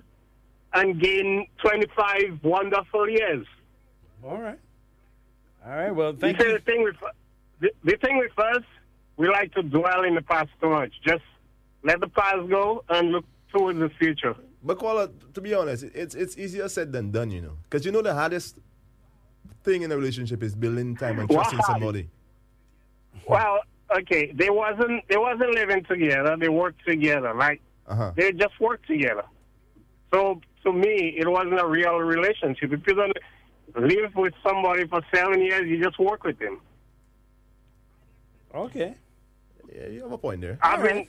and 0.74 1.00
gain 1.02 1.48
twenty 1.64 1.88
five 1.96 2.40
wonderful 2.44 3.10
years. 3.10 3.46
All 4.24 4.38
right. 4.38 4.60
All 5.66 5.72
right. 5.72 5.92
Well, 5.92 6.12
You 6.12 6.18
thank 6.18 6.42
see, 6.42 6.48
you. 6.48 6.54
the 6.54 6.60
thing 6.64 6.84
with 6.84 6.96
the, 7.60 7.72
the 7.84 7.98
thing 7.98 8.18
with 8.18 8.38
us, 8.40 8.64
we 9.18 9.28
like 9.30 9.54
to 9.54 9.64
dwell 9.64 10.04
in 10.04 10.16
the 10.16 10.22
past 10.22 10.50
too 10.62 10.70
much. 10.70 10.94
Just 11.04 11.24
let 11.84 12.00
the 12.00 12.08
past 12.08 12.50
go 12.50 12.84
and 12.90 13.12
look 13.12 13.26
towards 13.52 13.80
the 13.80 13.90
future. 14.00 14.36
But 14.64 14.78
Koala, 14.80 15.10
to 15.34 15.42
be 15.42 15.54
honest, 15.54 15.84
it's 15.94 16.16
it's 16.16 16.38
easier 16.38 16.68
said 16.70 16.92
than 16.92 17.12
done. 17.12 17.32
You 17.32 17.42
know, 17.42 17.58
because 17.64 17.86
you 17.86 17.92
know 17.92 18.02
the 18.02 18.14
hardest 18.14 18.58
thing 19.64 19.82
in 19.84 19.92
a 19.92 19.96
relationship 19.98 20.44
is 20.44 20.56
building 20.56 20.96
time 20.96 21.20
and 21.20 21.30
trusting 21.30 21.60
Why? 21.60 21.66
somebody. 21.66 22.10
Well, 23.28 23.60
okay, 23.98 24.32
they 24.34 24.50
wasn't 24.50 25.08
they 25.08 25.18
wasn't 25.18 25.54
living 25.56 25.84
together. 25.86 26.36
They 26.38 26.50
worked 26.50 26.86
together. 26.86 27.34
Like 27.34 27.62
Uh 27.88 27.96
huh. 27.96 28.12
they 28.16 28.32
just 28.34 28.60
worked 28.60 28.88
together. 28.88 29.24
So 30.14 30.42
to 30.64 30.74
me, 30.74 31.16
it 31.18 31.28
wasn't 31.28 31.60
a 31.60 31.66
real 31.68 31.98
relationship. 32.00 32.72
If 32.74 32.82
you 32.88 32.94
don't 32.96 33.18
live 33.76 34.16
with 34.16 34.34
somebody 34.44 34.88
for 34.88 35.02
seven 35.14 35.42
years, 35.42 35.68
you 35.68 35.82
just 35.84 36.00
work 36.00 36.24
with 36.24 36.40
them. 36.40 36.60
Okay. 38.54 38.96
Yeah, 39.74 39.88
you 39.88 40.02
have 40.02 40.12
a 40.12 40.18
point 40.18 40.42
there. 40.42 40.58
I've 40.62 40.82
been, 40.84 41.06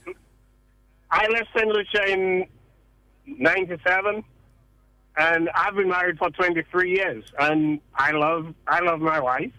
I 1.09 1.27
left 1.27 1.49
St. 1.55 1.67
Lucia 1.67 2.05
in 2.11 2.45
97 3.25 4.23
and 5.17 5.49
I've 5.55 5.75
been 5.75 5.89
married 5.89 6.17
for 6.19 6.29
23 6.29 6.91
years 6.91 7.23
and 7.39 7.79
I 7.95 8.11
love, 8.11 8.53
I 8.67 8.79
love 8.81 8.99
my 8.99 9.19
wife. 9.19 9.51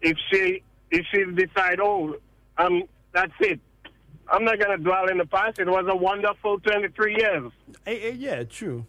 If 0.00 0.16
she, 0.30 0.62
if 0.92 1.04
she 1.10 1.24
decide, 1.34 1.80
oh, 1.80 2.16
um, 2.58 2.82
that's 3.12 3.32
it. 3.40 3.60
I'm 4.28 4.44
not 4.44 4.58
going 4.58 4.76
to 4.76 4.82
dwell 4.82 5.08
in 5.08 5.18
the 5.18 5.26
past. 5.26 5.58
It 5.58 5.68
was 5.68 5.86
a 5.88 5.94
wonderful 5.96 6.58
23 6.60 7.16
years. 7.16 7.52
Eh, 7.86 7.92
eh, 8.02 8.12
yeah, 8.16 8.42
true. 8.44 8.84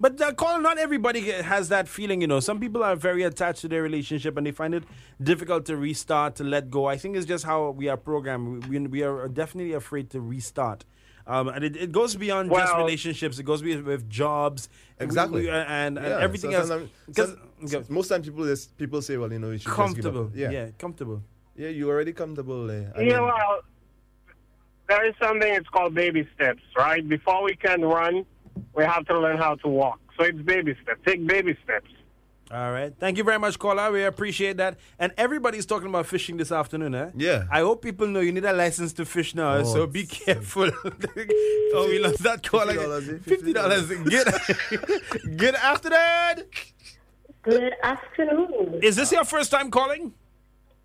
But 0.00 0.20
uh, 0.20 0.32
Colin, 0.32 0.62
not 0.62 0.78
everybody 0.78 1.30
has 1.30 1.68
that 1.68 1.86
feeling, 1.86 2.20
you 2.20 2.26
know. 2.26 2.40
Some 2.40 2.58
people 2.60 2.82
are 2.82 2.96
very 2.96 3.22
attached 3.22 3.60
to 3.60 3.68
their 3.68 3.82
relationship 3.82 4.36
and 4.36 4.46
they 4.46 4.50
find 4.52 4.74
it 4.74 4.84
difficult 5.22 5.66
to 5.66 5.76
restart, 5.76 6.34
to 6.36 6.44
let 6.44 6.70
go. 6.70 6.86
I 6.86 6.96
think 6.96 7.16
it's 7.16 7.26
just 7.26 7.44
how 7.44 7.70
we 7.70 7.88
are 7.88 7.96
programmed. 7.96 8.66
We, 8.66 8.78
we 8.80 9.02
are 9.02 9.28
definitely 9.28 9.72
afraid 9.74 10.10
to 10.10 10.20
restart. 10.20 10.84
Um, 11.26 11.48
and 11.48 11.64
it, 11.64 11.76
it 11.76 11.92
goes 11.92 12.16
beyond 12.16 12.50
just 12.50 12.74
relationships. 12.76 13.38
It 13.38 13.44
goes 13.44 13.62
with, 13.62 13.82
with 13.84 14.10
jobs, 14.10 14.68
Exactly. 14.98 15.42
We- 15.42 15.46
we- 15.46 15.52
and, 15.52 15.96
and 15.98 16.06
Yeah, 16.06 16.18
everything 16.20 16.50
so 16.52 16.58
else. 16.58 16.68
sometimes- 16.68 17.38
Because 17.60 17.88
most 17.90 18.08
times 18.08 18.26
people 18.28 18.44
just, 18.44 18.76
people 18.76 19.00
say, 19.00 19.16
well, 19.16 19.32
you 19.32 19.38
know, 19.38 19.50
you 19.50 19.58
should 19.58 19.64
just 19.66 19.76
comfortable, 19.76 20.30
yeah. 20.34 20.50
Yeah. 20.50 20.68
comfortable. 20.78 21.22
Yeah, 21.56 21.68
you're 21.68 21.90
already 21.90 22.12
comfortable. 22.12 22.70
Uh, 22.70 22.74
I 22.96 23.02
Yeah, 23.02 23.18
mean, 23.18 23.26
well, 23.26 23.60
there 24.88 25.06
is 25.06 25.14
something 25.22 25.52
it's 25.52 25.68
called 25.68 25.94
baby 25.94 26.28
steps, 26.34 26.62
right? 26.76 27.06
Before 27.08 27.42
we 27.44 27.56
can 27.56 27.82
run, 27.82 28.26
we 28.74 28.84
have 28.84 29.06
to 29.06 29.18
learn 29.18 29.38
how 29.38 29.54
to 29.56 29.68
walk. 29.68 30.00
So 30.18 30.24
it's 30.24 30.38
baby 30.40 30.76
steps. 30.82 31.00
Take 31.06 31.26
baby 31.26 31.56
steps. 31.64 31.90
All 32.50 32.70
right. 32.72 32.92
Thank 33.00 33.16
you 33.18 33.24
very 33.24 33.38
much, 33.38 33.58
caller. 33.58 33.90
We 33.90 34.04
appreciate 34.04 34.58
that. 34.58 34.78
And 34.98 35.12
everybody's 35.16 35.64
talking 35.64 35.88
about 35.88 36.06
fishing 36.06 36.36
this 36.36 36.52
afternoon, 36.52 36.94
eh? 36.94 37.10
Yeah. 37.16 37.44
I 37.50 37.60
hope 37.60 37.82
people 37.82 38.06
know 38.06 38.20
you 38.20 38.32
need 38.32 38.44
a 38.44 38.52
license 38.52 38.92
to 38.94 39.04
fish 39.06 39.34
now, 39.34 39.54
Oh, 39.56 39.64
so 39.64 39.86
be 39.86 40.04
careful. 40.06 40.70
oh, 41.74 41.86
we 41.88 41.98
lost 41.98 42.22
that 42.22 42.42
caller. 42.46 42.74
$50, 42.74 43.14
eh? 43.14 43.18
Fifty 43.24 43.52
dollars. 43.54 43.86
Good. 43.88 44.28
Good 45.38 45.54
afternoon. 45.54 46.46
Good 47.42 47.72
afternoon. 47.82 48.80
Is 48.82 48.96
this 48.96 49.10
your 49.10 49.24
first 49.24 49.50
time 49.50 49.70
calling? 49.70 50.12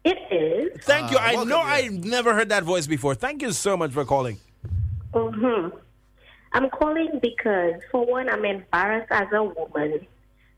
It 0.03 0.17
is. 0.31 0.83
Thank 0.83 1.11
you. 1.11 1.17
Ah, 1.19 1.25
I 1.25 1.43
know 1.43 1.57
yeah. 1.57 1.63
I've 1.63 2.05
never 2.05 2.33
heard 2.33 2.49
that 2.49 2.63
voice 2.63 2.87
before. 2.87 3.15
Thank 3.15 3.41
you 3.41 3.51
so 3.51 3.75
much 3.75 3.91
for 3.91 4.05
calling. 4.05 4.37
hmm 5.13 5.69
I'm 6.51 6.69
calling 6.71 7.19
because, 7.21 7.75
for 7.91 8.05
one, 8.05 8.27
I'm 8.27 8.43
embarrassed 8.43 9.11
as 9.11 9.27
a 9.33 9.43
woman. 9.43 10.07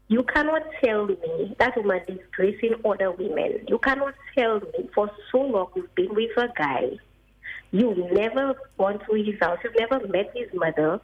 You 0.07 0.23
cannot 0.23 0.63
tell 0.83 1.05
me 1.07 1.55
that 1.59 1.75
woman 1.75 2.01
disgracing 2.07 2.75
other 2.85 3.11
women. 3.11 3.65
You 3.67 3.77
cannot 3.79 4.13
tell 4.37 4.59
me 4.59 4.89
for 4.93 5.09
so 5.31 5.39
long 5.41 5.67
you've 5.75 5.93
been 5.95 6.13
with 6.13 6.37
a 6.37 6.47
guy. 6.55 6.91
You've 7.71 7.97
never 8.11 8.53
gone 8.77 8.99
to 8.99 9.15
his 9.15 9.39
house. 9.39 9.59
You've 9.63 9.75
never 9.79 10.05
met 10.07 10.31
his 10.35 10.49
mother. 10.53 10.99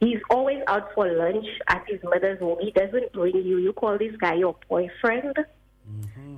He's 0.00 0.20
always 0.30 0.62
out 0.66 0.92
for 0.94 1.10
lunch 1.12 1.46
at 1.68 1.84
his 1.88 2.00
mother's 2.02 2.38
home. 2.40 2.58
He 2.60 2.70
doesn't 2.70 3.12
bring 3.12 3.36
you. 3.36 3.58
You 3.58 3.72
call 3.72 3.98
this 3.98 4.14
guy 4.16 4.34
your 4.34 4.56
boyfriend. 4.68 5.34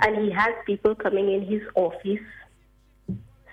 And 0.01 0.17
he 0.25 0.31
has 0.31 0.53
people 0.67 0.95
coming 0.95 1.33
in 1.33 1.43
his 1.47 1.63
office, 1.75 2.21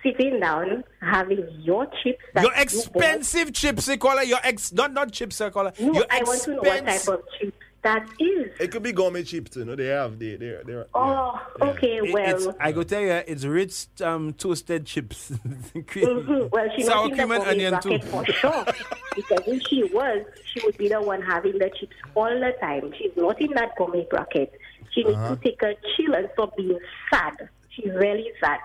sitting 0.01 0.39
down, 0.39 0.83
having 1.01 1.47
your 1.61 1.85
chips. 2.03 2.23
That 2.33 2.43
Your 2.43 2.53
you 2.55 2.61
expensive 2.61 3.53
chips, 3.53 3.85
they 3.85 3.97
call 3.97 4.17
it. 4.17 4.27
Your 4.27 4.39
ex, 4.43 4.73
not 4.73 4.91
not 4.93 5.11
chips, 5.11 5.37
they 5.37 5.49
call 5.49 5.67
it. 5.67 5.79
No, 5.79 5.93
Your 5.93 6.05
I 6.09 6.23
want 6.23 6.41
to 6.43 6.51
know 6.51 6.61
what 6.61 6.85
type 6.85 7.07
of 7.07 7.21
chips 7.39 7.57
that 7.83 8.07
is. 8.19 8.49
it 8.61 8.71
could 8.71 8.81
be 8.83 8.91
gourmet 8.93 9.23
cheap 9.23 9.49
too. 9.49 9.65
No, 9.65 9.75
they 9.75 9.87
have. 9.87 10.17
They, 10.19 10.35
they, 10.37 10.57
they're. 10.65 10.87
Oh, 10.93 11.39
okay, 11.61 11.97
It- 11.97 12.13
well. 12.13 12.35
it's, 12.35 12.47
I 12.59 12.71
go 12.71 12.83
tell 12.83 13.01
you, 13.01 13.11
it's 13.11 13.43
rich 13.45 13.87
um, 14.01 14.33
toasted 14.33 14.85
chips. 14.85 15.31
mhm, 15.45 16.49
Well, 16.51 16.67
she's 16.75 16.85
Sour 16.87 17.09
not 17.09 17.11
in 17.11 17.17
the 17.17 17.23
cream 17.25 17.31
and 17.31 17.43
onion 17.43 17.81
too. 17.81 17.89
bracket 17.99 18.05
for 18.05 18.25
sure. 18.33 18.65
because 19.15 19.47
if 19.47 19.63
she 19.67 19.83
was, 19.85 20.25
she 20.53 20.65
would 20.65 20.77
be 20.77 20.87
the 20.89 21.01
one 21.01 21.21
having 21.21 21.57
the 21.59 21.69
chips 21.77 21.95
all 22.15 22.29
the 22.29 22.53
time. 22.61 22.93
She's 22.97 23.11
not 23.17 23.39
in 23.41 23.51
that 23.51 23.75
gourmet 23.77 24.05
bracket. 24.09 24.53
She 24.93 25.03
needs 25.03 25.15
Uh-huh. 25.17 25.35
to 25.35 25.41
take 25.41 25.61
a 25.63 25.75
chill 25.95 26.13
and 26.13 26.29
stop 26.33 26.55
being 26.55 26.79
sad. 27.11 27.49
She's 27.69 27.91
really 27.93 28.31
sad. 28.39 28.59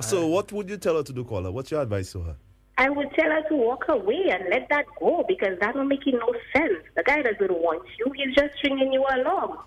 So, 0.00 0.26
what 0.28 0.50
would 0.52 0.68
you 0.70 0.78
tell 0.78 0.96
her 0.96 1.02
to 1.02 1.12
do, 1.12 1.24
caller? 1.24 1.50
What's 1.50 1.70
your 1.70 1.82
advice 1.82 2.12
to 2.12 2.20
her? 2.22 2.36
I 2.78 2.88
would 2.88 3.10
tell 3.12 3.30
her 3.30 3.42
to 3.50 3.54
walk 3.56 3.84
away 3.88 4.30
and 4.30 4.44
let 4.48 4.68
that 4.70 4.86
go 4.98 5.22
because 5.28 5.58
that's 5.60 5.76
not 5.76 5.86
making 5.86 6.18
no 6.18 6.32
sense. 6.56 6.82
The 6.96 7.02
guy 7.02 7.20
doesn't 7.20 7.50
want 7.50 7.86
you. 7.98 8.10
He's 8.12 8.34
just 8.34 8.54
stringing 8.56 8.92
you 8.92 9.04
along. 9.12 9.58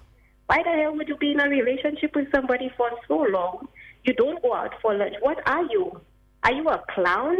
Why 0.47 0.63
the 0.63 0.71
hell 0.71 0.95
would 0.95 1.07
you 1.07 1.17
be 1.17 1.31
in 1.31 1.39
a 1.39 1.47
relationship 1.47 2.15
with 2.15 2.31
somebody 2.33 2.71
for 2.75 2.89
so 3.07 3.17
long? 3.17 3.67
You 4.05 4.13
don't 4.15 4.41
go 4.41 4.55
out 4.55 4.73
for 4.81 4.95
lunch. 4.95 5.13
What 5.21 5.47
are 5.47 5.63
you? 5.65 6.01
Are 6.43 6.51
you 6.53 6.67
a 6.67 6.83
clown? 6.89 7.37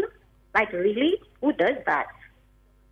Like, 0.54 0.72
really? 0.72 1.16
Who 1.42 1.52
does 1.54 1.76
that? 1.88 2.06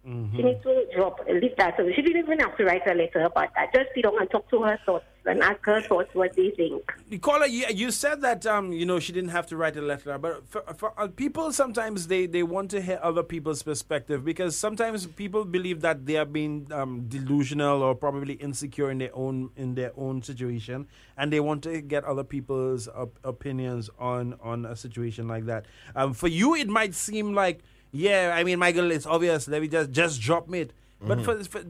She 0.03 0.41
needs 0.41 0.63
to 0.63 0.85
drop, 0.95 1.19
leave 1.27 1.55
that. 1.57 1.77
So 1.77 1.87
she 1.95 2.01
didn't 2.01 2.23
even 2.23 2.39
have 2.39 2.57
to 2.57 2.65
write 2.65 2.87
a 2.87 2.93
letter 2.93 3.21
about 3.21 3.53
that. 3.55 3.71
Just 3.73 3.89
sit 3.93 4.03
down 4.03 4.19
and 4.19 4.29
talk 4.31 4.49
to 4.49 4.63
her 4.63 4.79
thoughts 4.83 5.05
and 5.25 5.43
ask 5.43 5.63
her 5.63 5.79
thoughts 5.81 6.09
what 6.13 6.35
they 6.35 6.49
think. 6.49 7.21
Caller, 7.21 7.45
you, 7.45 7.65
you 7.69 7.91
said 7.91 8.21
that 8.21 8.45
um, 8.47 8.71
you 8.71 8.83
know 8.85 8.99
she 8.99 9.13
didn't 9.13 9.29
have 9.29 9.45
to 9.47 9.57
write 9.57 9.77
a 9.77 9.81
letter, 9.81 10.17
but 10.17 10.47
for, 10.49 10.63
for 10.75 10.99
uh, 10.99 11.07
people 11.07 11.51
sometimes 11.51 12.07
they, 12.07 12.25
they 12.25 12.41
want 12.41 12.71
to 12.71 12.81
hear 12.81 12.99
other 13.03 13.21
people's 13.21 13.61
perspective 13.61 14.25
because 14.25 14.57
sometimes 14.57 15.05
people 15.05 15.45
believe 15.45 15.81
that 15.81 16.07
they 16.07 16.17
are 16.17 16.25
being 16.25 16.67
um, 16.71 17.05
delusional 17.07 17.83
or 17.83 17.93
probably 17.93 18.33
insecure 18.35 18.89
in 18.89 18.97
their 18.97 19.15
own 19.15 19.51
in 19.55 19.75
their 19.75 19.91
own 19.95 20.23
situation, 20.23 20.87
and 21.15 21.31
they 21.31 21.39
want 21.39 21.61
to 21.63 21.79
get 21.81 22.03
other 22.05 22.23
people's 22.23 22.87
op- 22.87 23.19
opinions 23.23 23.89
on 23.99 24.35
on 24.41 24.65
a 24.65 24.75
situation 24.75 25.27
like 25.27 25.45
that. 25.45 25.65
Um, 25.95 26.13
for 26.13 26.27
you, 26.27 26.55
it 26.55 26.67
might 26.67 26.95
seem 26.95 27.35
like 27.35 27.61
yeah, 27.91 28.33
I 28.35 28.43
mean, 28.43 28.59
Michael, 28.59 28.91
it's 28.91 29.05
obvious. 29.05 29.47
Let 29.47 29.61
me 29.61 29.67
just 29.67 29.91
just 29.91 30.21
drop 30.21 30.53
it, 30.53 30.71
but 31.01 31.21
for, 31.23 31.43
for 31.43 31.61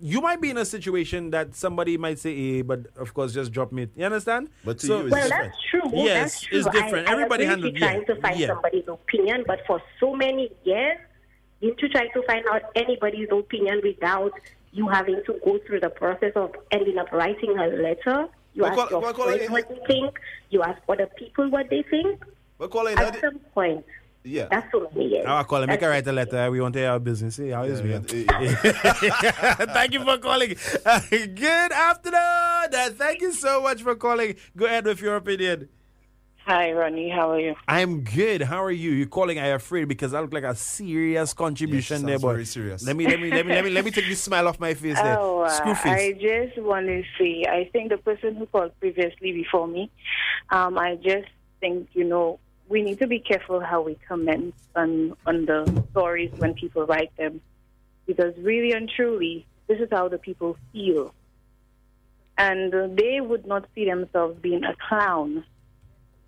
you 0.00 0.20
might 0.20 0.40
be 0.40 0.50
in 0.50 0.58
a 0.58 0.64
situation 0.64 1.30
that 1.30 1.56
somebody 1.56 1.96
might 1.98 2.18
say, 2.20 2.58
eh, 2.60 2.62
but 2.62 2.86
of 2.96 3.12
course, 3.14 3.32
just 3.32 3.50
drop 3.50 3.72
me. 3.72 3.88
You 3.96 4.04
understand? 4.04 4.48
But 4.64 4.78
to 4.80 4.86
So- 4.86 4.98
you, 5.00 5.06
it's 5.06 5.12
Well, 5.12 5.22
different. 5.28 5.52
that's 5.52 5.62
true. 5.70 5.90
Yes, 5.92 6.20
that's 6.32 6.40
true. 6.42 6.58
it's 6.58 6.68
different. 6.68 7.08
I, 7.08 7.12
Everybody 7.12 7.46
I 7.46 7.52
agree 7.52 7.62
handle- 7.64 7.72
with 7.72 7.74
you 7.74 7.86
trying 7.86 8.00
yeah, 8.06 8.14
to 8.14 8.20
find 8.20 8.38
yeah. 8.38 8.46
somebody's 8.48 8.86
opinion, 8.88 9.44
but 9.46 9.60
for 9.66 9.82
so 9.98 10.14
many 10.14 10.50
years, 10.64 10.98
didn't 11.60 11.80
you 11.82 11.88
to 11.88 11.92
try 11.92 12.06
to 12.06 12.22
find 12.28 12.44
out 12.52 12.62
anybody's 12.76 13.28
opinion 13.32 13.80
without 13.82 14.32
you 14.70 14.86
having 14.86 15.20
to 15.26 15.34
go 15.44 15.58
through 15.66 15.80
the 15.80 15.90
process 15.90 16.30
of 16.36 16.54
ending 16.70 16.98
up 16.98 17.10
writing 17.10 17.58
a 17.58 17.66
letter. 17.66 18.28
You 18.54 18.62
Well, 18.62 18.70
ask 18.70 18.78
call- 18.90 18.90
your 19.02 19.12
call 19.12 19.24
friends 19.26 19.42
it- 19.42 19.50
what 19.50 19.68
they 19.68 19.80
think. 19.88 20.16
You 20.50 20.62
ask 20.62 20.80
other 20.88 21.06
people 21.18 21.50
what 21.50 21.70
they 21.70 21.82
think. 21.82 22.22
But 22.58 22.70
caller, 22.70 22.90
in 22.92 22.98
At 22.98 23.20
some 23.20 23.40
point, 23.52 23.84
yeah. 24.28 24.46
that's 24.50 24.72
what 24.72 24.94
many 24.94 25.08
years. 25.10 25.24
I'll 25.26 25.44
call 25.44 25.62
him. 25.62 25.68
Make 25.68 25.80
her 25.80 25.88
write 25.90 26.06
a 26.06 26.12
letter. 26.12 26.50
We 26.50 26.60
want 26.60 26.74
to 26.74 26.80
hear 26.80 26.90
our 26.90 26.98
business. 27.00 27.36
See 27.36 27.48
how 27.50 27.64
is 27.64 27.80
Yeah, 27.80 27.98
me? 27.98 28.24
yeah, 28.30 28.94
yeah. 29.02 29.54
Thank 29.76 29.92
you 29.92 30.04
for 30.04 30.18
calling. 30.18 30.48
Good 31.10 31.72
afternoon. 31.72 32.94
Thank 32.96 33.20
you 33.20 33.32
so 33.32 33.62
much 33.62 33.82
for 33.82 33.94
calling. 33.94 34.36
Go 34.56 34.66
ahead 34.66 34.84
with 34.84 35.00
your 35.00 35.16
opinion. 35.16 35.68
Hi, 36.46 36.72
Ronnie. 36.72 37.10
How 37.10 37.32
are 37.32 37.38
you? 37.40 37.54
I'm 37.68 38.00
good. 38.04 38.40
How 38.40 38.64
are 38.64 38.70
you? 38.70 38.92
You're 38.92 39.06
calling. 39.06 39.38
I 39.38 39.48
afraid 39.48 39.86
because 39.86 40.14
I 40.14 40.20
look 40.20 40.32
like 40.32 40.44
a 40.44 40.54
serious 40.54 41.34
contribution 41.34 41.96
Yes, 41.96 42.02
there, 42.06 42.14
sounds 42.14 42.22
boy. 42.22 42.32
very 42.32 42.44
serious. 42.46 42.86
Let 42.86 42.96
me 42.96 43.06
let 43.06 43.20
me 43.20 43.30
let 43.30 43.44
me 43.44 43.52
let 43.52 43.64
me 43.66 43.70
let 43.70 43.84
me 43.84 43.90
take 43.90 44.06
this 44.08 44.22
smile 44.22 44.48
off 44.48 44.58
my 44.58 44.72
face 44.72 44.96
there. 44.96 45.18
Oh, 45.18 45.40
uh, 45.42 45.74
I 45.84 46.16
just 46.18 46.56
want 46.62 46.86
to 46.86 47.02
say, 47.18 47.44
I 47.46 47.68
think 47.70 47.90
the 47.90 47.98
person 47.98 48.36
who 48.36 48.46
called 48.46 48.72
previously 48.80 49.32
before 49.32 49.68
me, 49.68 49.90
um, 50.48 50.78
I 50.78 50.94
just 50.96 51.28
think, 51.60 51.90
you 51.92 52.04
know, 52.04 52.40
we 52.68 52.82
need 52.82 52.98
to 52.98 53.06
be 53.06 53.18
careful 53.18 53.60
how 53.60 53.82
we 53.82 53.96
comment 54.06 54.54
on, 54.76 55.16
on 55.26 55.46
the 55.46 55.84
stories 55.90 56.30
when 56.36 56.54
people 56.54 56.86
write 56.86 57.16
them. 57.16 57.40
Because 58.06 58.34
really 58.38 58.72
and 58.72 58.90
truly, 58.94 59.46
this 59.66 59.80
is 59.80 59.88
how 59.90 60.08
the 60.08 60.18
people 60.18 60.56
feel. 60.72 61.14
And 62.36 62.96
they 62.96 63.20
would 63.20 63.46
not 63.46 63.66
see 63.74 63.84
themselves 63.84 64.38
being 64.40 64.64
a 64.64 64.74
clown 64.88 65.44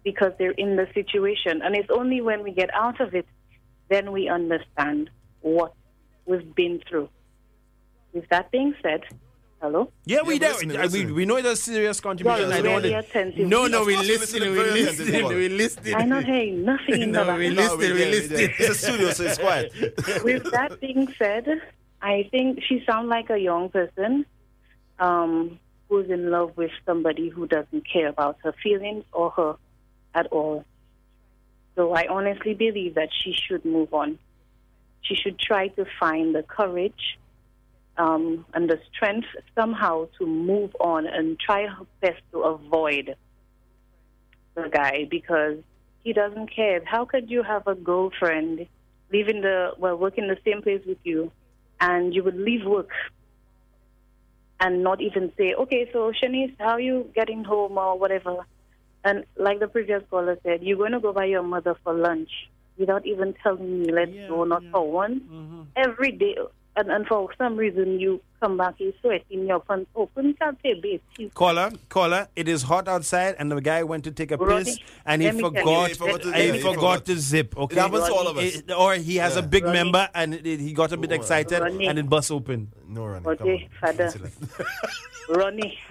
because 0.02 0.32
they're 0.38 0.50
in 0.50 0.76
the 0.76 0.88
situation. 0.94 1.62
And 1.62 1.76
it's 1.76 1.90
only 1.90 2.20
when 2.20 2.42
we 2.42 2.52
get 2.52 2.72
out 2.74 3.00
of 3.00 3.14
it, 3.14 3.26
then 3.88 4.12
we 4.12 4.28
understand 4.28 5.10
what 5.42 5.74
we've 6.26 6.54
been 6.54 6.82
through. 6.88 7.08
With 8.12 8.28
that 8.30 8.50
being 8.50 8.74
said, 8.82 9.02
hello? 9.60 9.92
Yeah, 10.04 10.22
we 10.22 10.34
Yeah, 10.34 10.38
do. 10.38 10.66
we're 10.68 10.78
listening, 10.82 11.06
we, 11.08 11.12
we 11.12 11.24
know 11.26 11.36
it's 11.36 11.48
a 11.48 11.56
serious 11.56 12.00
contribution. 12.00 12.50
Yeah, 12.50 12.56
I 12.56 12.60
don't 12.62 12.72
want 12.82 12.84
to. 13.34 13.46
No, 13.46 13.66
no, 13.66 13.84
we 13.84 13.94
course 13.94 14.06
we 14.08 14.12
listen. 14.18 14.40
listen 14.40 14.50
We 14.50 14.56
very 14.56 14.70
listen. 14.82 15.28
We 15.36 15.48
listen. 15.48 15.94
I'm 15.94 16.08
not 16.08 16.24
hearing 16.24 16.64
nothing 16.64 17.02
in 17.02 17.12
No, 17.12 17.24
the 17.24 17.34
we 17.34 17.50
listen. 17.50 17.66
No, 17.66 17.76
we 17.76 17.86
there, 17.88 18.10
listen. 18.10 18.36
there. 18.36 18.54
It's 18.58 18.68
a 18.68 18.74
studio, 18.74 19.10
so 19.10 19.24
it's 19.24 19.38
quiet. 19.38 19.72
With 20.24 20.50
that 20.52 20.80
being 20.80 21.12
said, 21.18 21.46
I 22.02 22.28
think 22.30 22.62
she 22.66 22.82
sounds 22.86 23.08
like 23.08 23.30
a 23.30 23.38
young 23.38 23.68
person 23.70 24.26
um, 24.98 25.58
who's 25.88 26.08
in 26.10 26.30
love 26.30 26.56
with 26.56 26.70
somebody 26.86 27.28
who 27.28 27.46
doesn't 27.46 27.82
care 27.90 28.08
about 28.08 28.38
her 28.42 28.54
feelings 28.62 29.04
or 29.12 29.30
her 29.30 29.56
at 30.14 30.26
all. 30.28 30.64
So 31.76 31.92
I 31.94 32.06
honestly 32.08 32.54
believe 32.54 32.94
that 32.96 33.08
she 33.12 33.32
should 33.32 33.64
move 33.64 33.92
on. 33.94 34.18
She 35.02 35.14
should 35.14 35.38
try 35.38 35.68
to 35.68 35.86
find 35.98 36.34
the 36.34 36.42
courage 36.42 37.18
um, 38.00 38.46
and 38.54 38.68
the 38.70 38.78
strength 38.94 39.28
somehow 39.58 40.08
to 40.18 40.26
move 40.26 40.70
on 40.80 41.06
and 41.06 41.38
try 41.38 41.66
her 41.66 41.84
best 42.00 42.22
to 42.32 42.40
avoid 42.40 43.16
the 44.56 44.68
guy 44.72 45.06
because 45.10 45.58
he 46.02 46.12
doesn't 46.12 46.54
care. 46.54 46.80
How 46.84 47.04
could 47.04 47.30
you 47.30 47.42
have 47.42 47.66
a 47.66 47.74
girlfriend 47.74 48.66
in 49.12 49.40
the 49.42 49.72
well 49.78 49.96
work 49.96 50.18
in 50.18 50.28
the 50.28 50.38
same 50.44 50.62
place 50.62 50.82
with 50.86 50.98
you 51.04 51.32
and 51.80 52.14
you 52.14 52.22
would 52.24 52.36
leave 52.36 52.64
work 52.66 52.90
and 54.60 54.82
not 54.82 55.00
even 55.00 55.32
say, 55.38 55.54
Okay, 55.54 55.88
so 55.92 56.12
Shanice, 56.12 56.54
how 56.58 56.70
are 56.70 56.80
you 56.80 57.10
getting 57.14 57.44
home 57.44 57.78
or 57.78 57.98
whatever? 57.98 58.46
And 59.04 59.24
like 59.36 59.60
the 59.60 59.68
previous 59.68 60.02
caller 60.10 60.38
said, 60.44 60.62
you're 60.62 60.76
going 60.78 60.92
to 60.92 61.00
go 61.00 61.12
by 61.12 61.26
your 61.26 61.42
mother 61.42 61.74
for 61.82 61.94
lunch 61.94 62.30
without 62.78 63.06
even 63.06 63.34
telling 63.42 63.82
me, 63.82 63.92
let's 63.92 64.12
Yeah, 64.12 64.26
go, 64.28 64.44
not 64.44 64.62
yeah. 64.64 64.70
for 64.72 64.90
one. 64.90 65.28
Mhm. 65.30 65.66
Every 65.76 66.12
day, 66.12 66.36
and, 66.80 66.90
and 66.90 67.06
for 67.06 67.28
some 67.38 67.56
reason 67.56 68.00
you 68.00 68.20
come 68.40 68.56
back, 68.56 68.74
you 68.78 68.92
sweating, 69.00 69.46
your 69.46 69.60
pants 69.60 69.90
open, 69.94 70.26
you 70.28 70.34
can't 70.34 70.58
say, 70.62 70.74
babe, 70.80 71.00
she's 71.16 71.30
Caller, 71.34 71.70
caller, 71.88 72.26
it 72.34 72.48
is 72.48 72.62
hot 72.62 72.88
outside, 72.88 73.36
and 73.38 73.52
the 73.52 73.60
guy 73.60 73.82
went 73.82 74.04
to 74.04 74.10
take 74.10 74.30
a 74.32 74.36
Ronnie, 74.36 74.64
piss, 74.64 74.78
and 75.04 75.20
he 75.22 75.28
let 75.28 75.34
me 75.36 75.42
tell 75.42 75.52
you. 75.52 75.58
forgot, 75.60 75.88
he 75.88 75.94
forgot 75.94 76.22
to- 76.22 76.28
and 76.28 76.36
yeah, 76.36 76.44
he 76.44 76.52
he 76.52 76.60
forgot 76.60 76.74
forgot. 76.74 77.04
to 77.06 77.16
zip. 77.18 77.56
Okay, 77.56 77.76
It 77.76 77.80
happens 77.80 78.06
to 78.06 78.12
all 78.14 78.28
of 78.28 78.38
us. 78.38 78.56
It- 78.56 78.72
or 78.72 78.94
he 78.94 79.16
has 79.16 79.36
a 79.36 79.42
big 79.42 79.64
Ronnie. 79.64 79.78
member, 79.78 80.08
and 80.14 80.34
it, 80.34 80.60
he 80.60 80.72
got 80.72 80.92
a 80.92 80.96
bit 80.96 81.12
excited, 81.12 81.60
Ronnie. 81.60 81.86
and 81.86 81.98
it 81.98 82.08
bust 82.08 82.30
open. 82.32 82.72
No, 82.88 83.04
Ronnie. 83.06 83.26
Okay, 83.26 83.68
father. 83.80 84.12
Ronnie. 85.28 85.78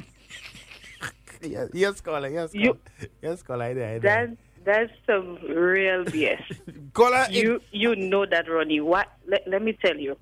Yes, 1.41 1.69
yes, 1.73 2.01
caller, 2.01 2.27
yes, 2.27 2.49
You- 2.53 2.77
yes, 3.21 3.41
caller. 3.43 3.73
That, 3.99 4.35
that's 4.65 4.91
some 5.07 5.37
real 5.47 6.03
BS. 6.03 6.43
caller, 6.93 7.27
it- 7.29 7.33
you 7.33 7.61
you 7.71 7.95
know 7.95 8.25
that, 8.25 8.49
Ronnie. 8.49 8.81
What? 8.81 9.07
let, 9.25 9.47
let 9.47 9.61
me 9.61 9.71
tell 9.71 9.95
you. 9.95 10.17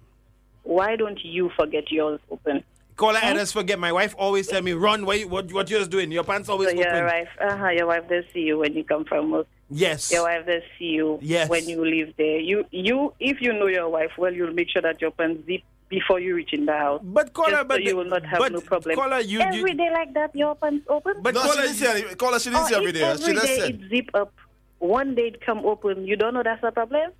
Why 0.68 0.96
don't 0.98 1.20
you 1.24 1.50
forget 1.58 1.90
yours 1.92 2.20
open? 2.30 2.64
caller, 2.98 3.20
I 3.22 3.34
just 3.36 3.54
forget. 3.54 3.78
My 3.80 3.92
wife 3.92 4.16
always 4.18 4.48
tell 4.48 4.62
me, 4.62 4.74
"Run, 4.74 5.06
what 5.06 5.20
you, 5.20 5.28
what, 5.28 5.52
what 5.54 5.70
you 5.70 5.78
just 5.78 5.92
doing? 5.92 6.12
Your 6.12 6.24
pants 6.24 6.50
always 6.50 6.70
So 6.72 6.76
your 6.76 6.88
open." 6.90 7.06
wife, 7.06 7.30
uh-huh, 7.40 7.70
your 7.70 7.88
wife 7.88 8.10
does 8.10 8.26
see 8.34 8.42
you 8.42 8.58
when 8.58 8.74
you 8.74 8.84
come 8.84 9.06
from 9.06 9.32
work. 9.32 9.48
Yes. 9.70 10.12
Your 10.12 10.24
wife 10.24 10.46
does 10.46 10.64
see 10.78 10.92
you 11.00 11.20
Yes. 11.22 11.48
when 11.50 11.70
you 11.70 11.84
leave 11.86 12.16
there. 12.18 12.40
You, 12.40 12.66
you, 12.72 13.14
if 13.20 13.40
you 13.42 13.54
know 13.54 13.68
your 13.68 13.88
wife 13.90 14.12
well, 14.18 14.34
you'll 14.34 14.54
make 14.54 14.70
sure 14.70 14.82
that 14.82 15.00
your 15.02 15.12
pants 15.12 15.46
zip 15.46 15.62
before 15.90 16.20
you 16.20 16.36
reach 16.36 16.54
in 16.54 16.66
the 16.66 16.74
house. 16.74 17.02
But 17.04 17.34
caller, 17.34 17.50
Just 17.52 17.62
so 17.62 17.68
but 17.68 17.84
you 17.84 17.96
will 17.96 18.06
not 18.06 18.26
have 18.26 18.40
but 18.40 18.52
no 18.52 18.62
problem. 18.62 18.96
Caller, 18.96 19.20
you, 19.20 19.40
Every 19.42 19.58
you 19.72 19.74
day 19.78 19.90
like 19.94 20.14
that, 20.16 20.36
your 20.36 20.56
pants 20.56 20.86
open. 20.90 21.14
but 21.22 21.34
No, 21.34 21.44
she 21.44 21.48
caller, 21.50 21.62
didn't 21.62 21.76
say 21.76 21.92
any. 22.02 22.16
Caller, 22.16 22.40
she 22.40 22.50
didn't 22.50 22.64
or 22.64 22.68
say 22.68 22.76
every 22.76 22.90
if 22.90 22.96
day. 22.96 23.00
She 23.00 23.24
every 23.32 23.34
just 23.36 23.48
day 23.48 23.68
it 23.70 23.90
zip 23.90 24.10
up. 24.16 24.34
One 24.80 25.16
day 25.16 25.28
it 25.28 25.42
come 25.46 25.60
open. 25.66 26.06
You 26.06 26.16
don't 26.18 26.34
know 26.34 26.44
that's 26.44 26.64
a 26.64 26.72
problem. 26.72 27.12